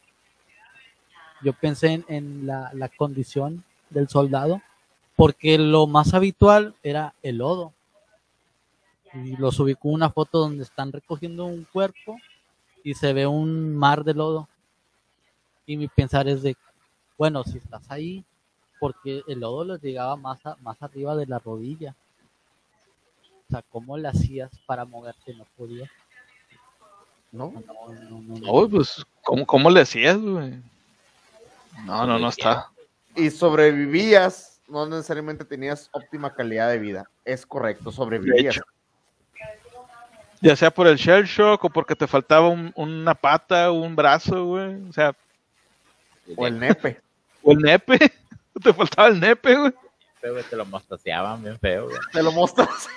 Yo 1.41 1.53
pensé 1.53 1.89
en, 1.93 2.05
en 2.09 2.47
la, 2.47 2.71
la 2.75 2.89
condición 2.89 3.63
del 3.91 4.09
soldado, 4.09 4.61
porque 5.15 5.59
lo 5.59 5.87
más 5.87 6.15
habitual 6.15 6.75
era 6.83 7.15
el 7.23 7.39
lodo. 7.39 7.73
Y 9.15 9.37
lo 9.37 9.51
subí 9.51 9.75
con 9.75 9.93
una 9.93 10.11
foto 10.11 10.39
donde 10.39 10.63
están 10.65 10.93
recogiendo 10.93 11.47
un 11.47 11.65
cuerpo 11.65 12.17
y 12.85 12.95
se 12.95 13.13
ve 13.13 13.27
un 13.27 13.75
mar 13.77 14.05
de 14.05 14.15
lodo. 14.15 14.49
Y 15.67 15.77
mi 15.77 15.89
pensar 15.89 16.29
es 16.29 16.43
de, 16.43 16.57
bueno, 17.17 17.43
si 17.45 17.59
estás 17.59 17.91
ahí, 17.91 18.25
porque 18.81 19.23
el 19.27 19.41
lodo 19.41 19.65
les 19.65 19.83
llegaba 19.83 20.17
más, 20.17 20.45
a- 20.47 20.57
más 20.61 20.81
arriba 20.83 21.17
de 21.17 21.27
la 21.27 21.39
rodilla. 21.39 21.95
O 23.47 23.51
sea, 23.51 23.63
¿cómo 23.71 23.97
le 23.97 24.09
hacías 24.09 24.51
para 24.67 24.85
moverte? 24.85 25.35
No 25.35 25.47
podía. 25.57 25.91
¿no? 27.33 27.53
No, 27.53 27.93
no, 27.95 28.21
no, 28.21 28.39
no. 28.39 28.63
No, 28.63 28.69
pues, 28.69 29.05
¿cómo, 29.23 29.47
cómo 29.47 29.71
le 29.71 29.81
hacías, 29.83 30.19
güey? 30.19 30.63
No, 31.85 32.07
no, 32.07 32.19
no 32.19 32.29
está. 32.29 32.71
Y 33.15 33.31
sobrevivías, 33.31 34.61
no 34.69 34.87
necesariamente 34.87 35.45
tenías 35.45 35.89
óptima 35.93 36.35
calidad 36.35 36.71
de 36.71 36.79
vida, 36.79 37.11
es 37.25 37.45
correcto, 37.47 37.91
sobrevivías. 37.93 38.61
Ya 40.41 40.55
sea 40.57 40.71
por 40.71 40.87
el 40.87 40.97
shell 40.97 41.25
shock 41.25 41.65
o 41.65 41.71
porque 41.71 41.97
te 41.97 42.07
faltaba 42.07 42.49
un- 42.49 42.73
una 42.77 43.15
pata 43.15 43.71
o 43.71 43.75
un 43.75 43.97
brazo, 43.97 44.45
güey. 44.47 44.89
O 44.89 44.93
sea, 44.93 45.15
O 46.37 46.47
el 46.47 46.59
nepe. 46.59 47.01
o 47.43 47.53
el 47.53 47.59
nepe. 47.59 47.99
te 48.63 48.73
faltaba 48.73 49.09
el 49.09 49.19
nepe, 49.21 49.57
güey. 49.57 49.73
Te 50.51 50.57
lo 50.57 50.65
mostaseaban 50.67 51.43
bien 51.43 51.59
feo, 51.59 51.85
güey. 51.87 51.99
Te 52.13 52.23
lo 52.23 52.33
mostras. 52.33 52.89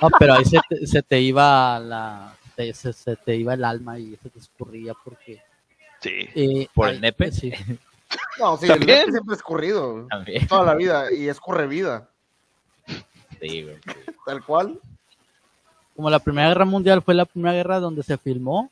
No, 0.00 0.08
pero 0.18 0.34
ahí 0.34 0.44
se 0.44 0.58
te, 0.68 0.86
se 0.86 1.02
te 1.02 1.20
iba 1.20 1.78
la 1.80 2.32
te- 2.56 2.72
se, 2.74 2.92
se 2.92 3.16
te 3.16 3.34
iba 3.36 3.54
el 3.54 3.64
alma 3.64 3.98
y 3.98 4.16
se 4.22 4.30
te 4.30 4.38
escurría 4.38 4.92
porque 5.04 5.42
Sí. 6.00 6.28
eh, 6.34 6.68
¿Por 6.74 6.88
el 6.88 6.94
ahí- 6.96 7.00
nepe? 7.00 7.32
sí. 7.32 7.52
No, 8.38 8.56
sí, 8.56 8.64
el 8.66 8.70
¿También? 8.78 8.98
nepe 9.00 9.10
siempre 9.12 9.34
es 9.36 9.42
corrido, 9.42 10.06
También. 10.08 10.46
toda 10.46 10.64
la 10.64 10.74
vida, 10.74 11.12
y 11.12 11.28
es 11.28 11.38
correvida, 11.40 12.08
Sí, 13.40 13.62
güey. 13.64 13.76
sí. 13.84 14.12
tal 14.24 14.44
cual. 14.44 14.78
Como 15.96 16.10
la 16.10 16.18
primera 16.18 16.48
guerra 16.48 16.64
mundial 16.64 17.02
fue 17.02 17.14
la 17.14 17.24
primera 17.26 17.54
guerra 17.54 17.80
donde 17.80 18.02
se 18.02 18.16
filmó 18.18 18.70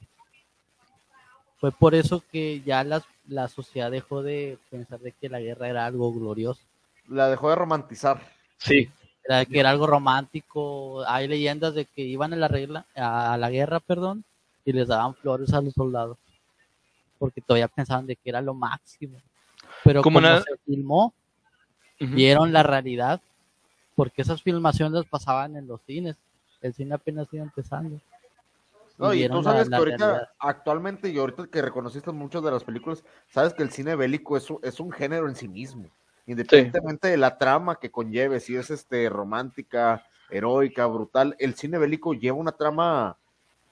fue 1.60 1.72
por 1.72 1.94
eso 1.94 2.22
que 2.30 2.60
ya 2.62 2.84
las- 2.84 3.04
la 3.26 3.48
sociedad 3.48 3.90
dejó 3.90 4.22
de 4.22 4.58
pensar 4.70 5.00
de 5.00 5.12
que 5.12 5.28
la 5.28 5.40
guerra 5.40 5.68
era 5.68 5.84
algo 5.86 6.12
glorioso. 6.12 6.62
La 7.08 7.28
dejó 7.28 7.50
de 7.50 7.56
romantizar. 7.56 8.20
Sí. 8.58 8.90
era 9.24 9.44
que 9.44 9.60
era 9.60 9.68
algo 9.70 9.86
romántico. 9.86 11.04
Hay 11.06 11.28
leyendas 11.28 11.74
de 11.74 11.84
que 11.84 12.00
iban 12.02 12.32
a 12.32 12.36
la 12.36 12.48
regla 12.48 12.86
a 12.94 13.36
la 13.36 13.50
guerra 13.50 13.78
perdón 13.78 14.24
y 14.64 14.72
les 14.72 14.88
daban 14.88 15.14
flores 15.14 15.52
a 15.52 15.60
los 15.60 15.74
soldados 15.74 16.16
porque 17.18 17.42
todavía 17.42 17.68
pensaban 17.68 18.06
de 18.06 18.16
que 18.16 18.30
era 18.30 18.40
lo 18.40 18.54
máximo. 18.54 19.18
Pero 19.84 20.00
Como 20.02 20.16
una- 20.18 20.40
se 20.40 20.56
filmó 20.64 21.12
vieron 22.00 22.52
la 22.54 22.62
realidad 22.62 23.20
porque 23.94 24.22
esas 24.22 24.40
filmaciones 24.42 24.92
las 24.94 25.04
pasaban 25.06 25.56
en 25.56 25.66
los 25.66 25.82
cines 25.82 26.16
el 26.60 26.74
cine 26.74 26.94
apenas 26.94 27.28
iba 27.32 27.44
empezando 27.44 28.00
No, 28.98 29.14
y 29.14 29.28
tú 29.28 29.42
sabes 29.42 29.68
la 29.68 29.76
que 29.76 29.80
ahorita, 29.82 30.06
realidad. 30.06 30.28
actualmente, 30.40 31.08
y 31.08 31.18
ahorita 31.18 31.46
que 31.46 31.62
reconociste 31.62 32.10
muchas 32.10 32.42
de 32.42 32.50
las 32.50 32.64
películas, 32.64 33.04
sabes 33.28 33.54
que 33.54 33.62
el 33.62 33.70
cine 33.70 33.94
bélico 33.94 34.36
es 34.36 34.50
un, 34.50 34.58
es 34.62 34.80
un 34.80 34.90
género 34.90 35.28
en 35.28 35.36
sí 35.36 35.46
mismo, 35.48 35.88
independientemente 36.26 37.08
de 37.08 37.16
la 37.16 37.38
trama 37.38 37.78
que 37.78 37.90
conlleve, 37.90 38.40
si 38.40 38.56
es 38.56 38.70
este 38.70 39.08
romántica, 39.08 40.04
heroica, 40.30 40.86
brutal, 40.86 41.36
el 41.38 41.54
cine 41.54 41.78
bélico 41.78 42.12
lleva 42.12 42.36
una 42.36 42.52
trama 42.52 43.16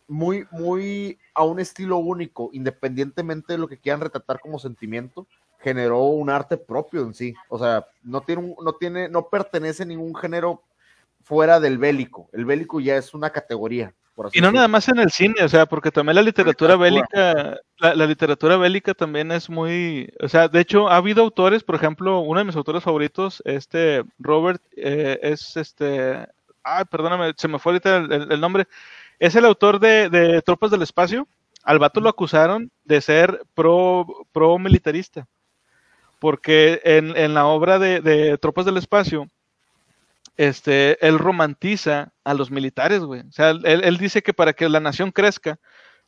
muy, 0.08 0.46
muy 0.52 1.18
a 1.34 1.42
un 1.44 1.58
estilo 1.58 1.96
único, 1.96 2.50
independientemente 2.52 3.54
de 3.54 3.58
lo 3.58 3.66
que 3.68 3.78
quieran 3.78 4.00
retratar 4.00 4.38
como 4.40 4.58
sentimiento, 4.60 5.26
generó 5.58 6.04
un 6.04 6.30
arte 6.30 6.56
propio 6.56 7.02
en 7.02 7.14
sí, 7.14 7.34
o 7.48 7.58
sea, 7.58 7.86
no 8.02 8.20
tiene, 8.20 8.42
un- 8.42 8.64
no 8.64 8.74
tiene, 8.74 9.08
no 9.08 9.28
pertenece 9.28 9.82
a 9.82 9.86
ningún 9.86 10.14
género 10.14 10.62
fuera 11.26 11.58
del 11.58 11.76
bélico, 11.78 12.28
el 12.32 12.44
bélico 12.44 12.78
ya 12.80 12.96
es 12.96 13.12
una 13.12 13.30
categoría. 13.30 13.92
por 14.14 14.26
así 14.28 14.38
Y 14.38 14.40
no 14.40 14.52
nada 14.52 14.68
más 14.68 14.88
en 14.88 14.98
el 15.00 15.10
cine, 15.10 15.42
o 15.42 15.48
sea, 15.48 15.66
porque 15.66 15.90
también 15.90 16.14
la 16.14 16.22
literatura 16.22 16.76
bélica, 16.76 17.58
la, 17.78 17.94
la 17.94 18.06
literatura 18.06 18.56
bélica 18.56 18.94
también 18.94 19.32
es 19.32 19.50
muy, 19.50 20.08
o 20.22 20.28
sea, 20.28 20.46
de 20.48 20.60
hecho 20.60 20.88
ha 20.88 20.96
habido 20.96 21.22
autores, 21.22 21.64
por 21.64 21.74
ejemplo, 21.74 22.20
uno 22.20 22.38
de 22.38 22.44
mis 22.44 22.56
autores 22.56 22.82
favoritos, 22.84 23.42
este 23.44 24.04
Robert, 24.20 24.62
eh, 24.76 25.18
es 25.20 25.56
este, 25.56 26.26
ay, 26.62 26.84
perdóname, 26.90 27.34
se 27.36 27.48
me 27.48 27.58
fue 27.58 27.72
ahorita 27.72 27.96
el, 27.96 28.12
el- 28.12 28.32
el 28.32 28.40
nombre, 28.40 28.66
es 29.18 29.34
el 29.34 29.44
autor 29.46 29.80
de, 29.80 30.08
de 30.08 30.40
Tropas 30.42 30.70
del 30.70 30.82
Espacio. 30.82 31.26
Al 31.64 31.80
vato 31.80 32.00
lo 32.00 32.08
acusaron 32.08 32.70
de 32.84 33.00
ser 33.00 33.42
pro, 33.54 34.06
pro 34.32 34.56
militarista, 34.58 35.26
porque 36.20 36.80
en, 36.84 37.16
en 37.16 37.34
la 37.34 37.46
obra 37.46 37.78
de, 37.80 38.00
de 38.00 38.38
Tropas 38.38 38.64
del 38.64 38.76
Espacio, 38.76 39.28
este, 40.36 41.04
él 41.06 41.18
romantiza 41.18 42.12
a 42.24 42.34
los 42.34 42.50
militares, 42.50 43.00
güey. 43.00 43.20
O 43.22 43.32
sea, 43.32 43.50
él, 43.50 43.64
él 43.64 43.96
dice 43.98 44.22
que 44.22 44.34
para 44.34 44.52
que 44.52 44.68
la 44.68 44.80
nación 44.80 45.10
crezca, 45.12 45.58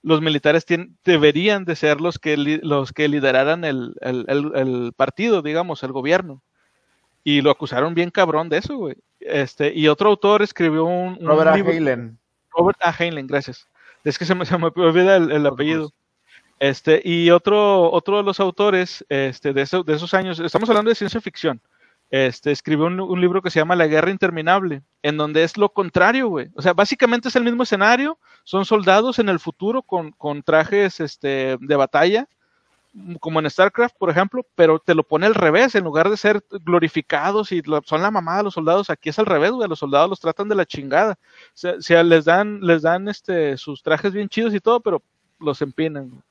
los 0.02 0.20
militares 0.20 0.64
deberían 1.04 1.64
de 1.64 1.74
ser 1.76 2.00
los 2.00 2.18
que, 2.18 2.36
li- 2.36 2.60
los 2.62 2.92
que 2.92 3.08
lideraran 3.08 3.64
el, 3.64 3.94
el- 4.00 4.24
el- 4.28 4.52
el 4.54 4.92
partido, 4.96 5.42
digamos, 5.42 5.82
el 5.82 5.92
gobierno. 5.92 6.42
Y 7.24 7.40
lo 7.42 7.50
acusaron 7.50 7.94
bien 7.94 8.10
cabrón 8.10 8.48
de 8.48 8.58
eso, 8.58 8.76
güey. 8.76 8.96
Este, 9.20 9.72
y 9.74 9.88
otro 9.88 10.08
autor 10.10 10.42
escribió 10.42 10.84
un, 10.84 11.18
un 11.20 11.26
Robert 11.26 11.50
A. 11.50 11.56
Heinlein. 11.56 12.18
Robert 12.52 12.78
A. 12.82 12.94
Heinlein, 12.96 13.26
gracias. 13.26 13.66
Es 14.04 14.16
que 14.18 14.24
se 14.24 14.34
me, 14.34 14.46
se 14.46 14.56
me 14.56 14.66
olvida 14.74 15.16
el, 15.16 15.30
el 15.32 15.44
apellido. 15.46 15.92
Este, 16.60 17.00
y 17.04 17.30
otro, 17.30 17.90
otro 17.92 18.16
de 18.18 18.22
los 18.22 18.40
autores 18.40 19.04
este, 19.08 19.52
de, 19.52 19.62
eso- 19.62 19.82
de 19.82 19.94
esos 19.94 20.14
años, 20.14 20.38
estamos 20.40 20.68
hablando 20.68 20.88
de 20.88 20.94
ciencia 20.94 21.20
ficción, 21.20 21.60
este, 22.10 22.50
escribió 22.52 22.86
un, 22.86 23.20
libro 23.20 23.42
que 23.42 23.50
se 23.50 23.58
llama 23.58 23.76
La 23.76 23.86
Guerra 23.86 24.10
Interminable, 24.10 24.82
en 25.02 25.16
donde 25.16 25.44
es 25.44 25.56
lo 25.56 25.68
contrario, 25.70 26.28
güey. 26.28 26.48
O 26.54 26.62
sea, 26.62 26.72
básicamente 26.72 27.28
es 27.28 27.36
el 27.36 27.44
mismo 27.44 27.62
escenario, 27.62 28.18
son 28.44 28.64
soldados 28.64 29.18
en 29.18 29.28
el 29.28 29.38
futuro 29.38 29.82
con, 29.82 30.12
con 30.12 30.42
trajes 30.42 31.00
este, 31.00 31.58
de 31.60 31.76
batalla, 31.76 32.28
como 33.20 33.38
en 33.38 33.50
StarCraft, 33.50 33.96
por 33.98 34.10
ejemplo, 34.10 34.46
pero 34.54 34.78
te 34.78 34.94
lo 34.94 35.02
pone 35.02 35.26
al 35.26 35.34
revés, 35.34 35.74
en 35.74 35.84
lugar 35.84 36.08
de 36.08 36.16
ser 36.16 36.42
glorificados 36.64 37.52
y 37.52 37.62
son 37.84 38.02
la 38.02 38.10
mamada 38.10 38.42
los 38.42 38.54
soldados, 38.54 38.90
aquí 38.90 39.10
es 39.10 39.18
al 39.18 39.26
revés, 39.26 39.52
güey, 39.52 39.68
los 39.68 39.78
soldados 39.78 40.08
los 40.08 40.20
tratan 40.20 40.48
de 40.48 40.54
la 40.54 40.66
chingada. 40.66 41.12
O 41.12 41.50
sea, 41.54 41.74
o 41.74 41.82
sea, 41.82 42.02
les 42.02 42.24
dan, 42.24 42.60
les 42.62 42.82
dan 42.82 43.08
este, 43.08 43.56
sus 43.56 43.82
trajes 43.82 44.12
bien 44.12 44.28
chidos 44.28 44.54
y 44.54 44.60
todo, 44.60 44.80
pero 44.80 45.02
los 45.38 45.60
empinan. 45.62 46.08
güey. 46.10 46.22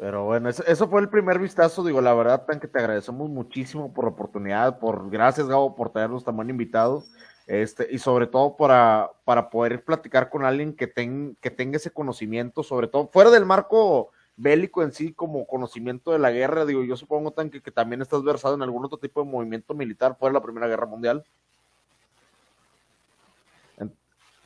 Pero 0.00 0.24
bueno, 0.24 0.48
eso, 0.48 0.64
eso 0.66 0.88
fue 0.88 1.02
el 1.02 1.10
primer 1.10 1.38
vistazo. 1.38 1.84
Digo, 1.84 2.00
la 2.00 2.14
verdad, 2.14 2.46
tan 2.46 2.58
que 2.58 2.66
te 2.66 2.78
agradecemos 2.78 3.28
muchísimo 3.28 3.92
por 3.92 4.06
la 4.06 4.12
oportunidad, 4.12 4.78
por 4.78 5.10
gracias, 5.10 5.46
Gabo, 5.46 5.76
por 5.76 5.90
tenernos 5.92 6.24
tan 6.24 6.34
buen 6.36 6.48
invitado. 6.48 7.04
Este, 7.46 7.86
y 7.90 7.98
sobre 7.98 8.26
todo 8.26 8.56
para, 8.56 9.10
para 9.24 9.50
poder 9.50 9.84
platicar 9.84 10.30
con 10.30 10.42
alguien 10.46 10.74
que, 10.74 10.86
ten- 10.86 11.36
que 11.42 11.50
tenga 11.50 11.76
ese 11.76 11.90
conocimiento, 11.90 12.62
sobre 12.62 12.88
todo 12.88 13.08
fuera 13.08 13.28
del 13.30 13.44
marco 13.44 14.08
bélico 14.36 14.82
en 14.82 14.92
sí, 14.94 15.12
como 15.12 15.46
conocimiento 15.46 16.12
de 16.12 16.18
la 16.18 16.30
guerra. 16.30 16.64
Digo, 16.64 16.82
yo 16.82 16.96
supongo 16.96 17.32
tan 17.32 17.50
que, 17.50 17.60
que 17.60 17.70
también 17.70 18.00
estás 18.00 18.22
versado 18.22 18.54
en 18.54 18.62
algún 18.62 18.82
otro 18.86 18.96
tipo 18.96 19.22
de 19.22 19.30
movimiento 19.30 19.74
militar 19.74 20.16
fuera 20.18 20.32
de 20.32 20.38
la 20.38 20.42
Primera 20.42 20.66
Guerra 20.66 20.86
Mundial. 20.86 21.24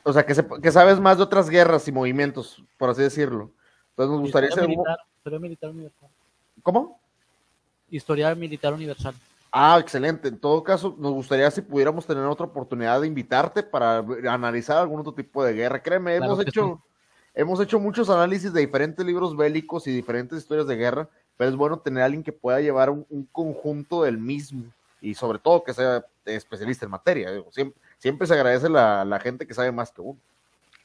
O 0.03 0.11
sea, 0.13 0.25
que, 0.25 0.35
se- 0.35 0.45
que 0.61 0.71
sabes 0.71 0.99
más 0.99 1.15
de 1.17 1.23
otras 1.23 1.49
guerras 1.49 1.87
y 1.87 1.93
movimientos, 1.93 2.61
por 2.77 2.89
así 2.89 3.01
decirlo. 3.03 3.51
Entonces 3.91 4.11
nos 4.11 4.21
gustaría 4.21 4.49
militar, 4.67 4.97
historia 5.25 5.39
militar 5.39 5.71
universal. 5.71 6.09
¿Cómo? 6.61 6.99
Historia 7.89 8.35
militar 8.35 8.73
universal. 8.73 9.15
Ah, 9.51 9.79
excelente. 9.79 10.27
En 10.27 10.37
todo 10.37 10.63
caso, 10.63 10.95
nos 10.99 11.13
gustaría 11.13 11.49
si 11.49 11.61
pudiéramos 11.61 12.05
tener 12.05 12.23
otra 12.25 12.45
oportunidad 12.45 13.01
de 13.01 13.07
invitarte 13.07 13.63
para 13.63 14.05
analizar 14.29 14.77
algún 14.77 14.99
otro 14.99 15.13
tipo 15.13 15.43
de 15.43 15.53
guerra. 15.53 15.81
Créeme, 15.81 16.17
Claro 16.17 16.33
hemos 16.33 16.45
hecho, 16.45 16.83
hemos 17.33 17.59
hecho 17.59 17.79
muchos 17.79 18.09
análisis 18.11 18.53
de 18.53 18.61
diferentes 18.61 19.03
libros 19.03 19.35
bélicos 19.35 19.87
y 19.87 19.91
diferentes 19.91 20.37
historias 20.37 20.67
de 20.67 20.75
guerra, 20.75 21.09
pero 21.37 21.49
es 21.49 21.55
bueno 21.55 21.79
tener 21.79 22.03
a 22.03 22.05
alguien 22.05 22.23
que 22.23 22.31
pueda 22.31 22.61
llevar 22.61 22.91
un, 22.91 23.03
un 23.09 23.25
conjunto 23.25 24.03
del 24.03 24.19
mismo 24.19 24.65
y 25.01 25.15
sobre 25.15 25.39
todo 25.39 25.63
que 25.63 25.73
sea 25.73 26.05
especialista 26.25 26.85
en 26.85 26.91
materia. 26.91 27.31
Digo, 27.31 27.47
siempre, 27.51 27.81
siempre 27.97 28.27
se 28.27 28.35
agradece 28.35 28.69
la, 28.69 29.03
la 29.03 29.19
gente 29.19 29.47
que 29.47 29.55
sabe 29.55 29.71
más 29.71 29.91
que 29.91 30.01
uno. 30.01 30.19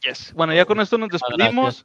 Yes. 0.00 0.32
Bueno, 0.32 0.54
ya 0.54 0.64
con 0.64 0.80
esto 0.80 0.96
nos 0.96 1.10
despedimos. 1.10 1.84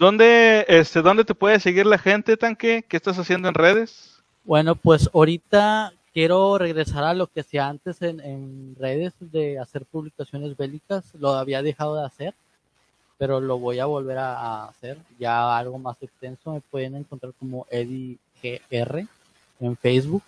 ¿Dónde, 0.00 0.64
este, 0.66 1.02
¿Dónde 1.02 1.24
te 1.26 1.34
puede 1.34 1.60
seguir 1.60 1.84
la 1.84 1.98
gente, 1.98 2.38
Tanque? 2.38 2.82
¿Qué 2.88 2.96
estás 2.96 3.18
haciendo 3.18 3.48
en 3.48 3.54
redes? 3.54 4.22
Bueno, 4.44 4.74
pues 4.74 5.10
ahorita 5.12 5.92
quiero 6.14 6.56
regresar 6.56 7.04
a 7.04 7.12
lo 7.12 7.26
que 7.26 7.40
hacía 7.40 7.68
antes 7.68 8.00
en, 8.00 8.18
en 8.20 8.76
redes 8.80 9.12
de 9.20 9.58
hacer 9.58 9.84
publicaciones 9.84 10.56
bélicas. 10.56 11.04
Lo 11.18 11.34
había 11.34 11.60
dejado 11.60 11.96
de 11.96 12.06
hacer, 12.06 12.32
pero 13.18 13.42
lo 13.42 13.58
voy 13.58 13.78
a 13.78 13.84
volver 13.84 14.16
a, 14.16 14.68
hacer 14.68 14.96
ya 15.18 15.58
algo 15.58 15.78
más 15.78 16.02
extenso. 16.02 16.54
Me 16.54 16.62
pueden 16.62 16.96
encontrar 16.96 17.34
como 17.38 17.66
Eddie 17.68 18.16
GR 18.42 19.06
en 19.60 19.76
Facebook. 19.76 20.22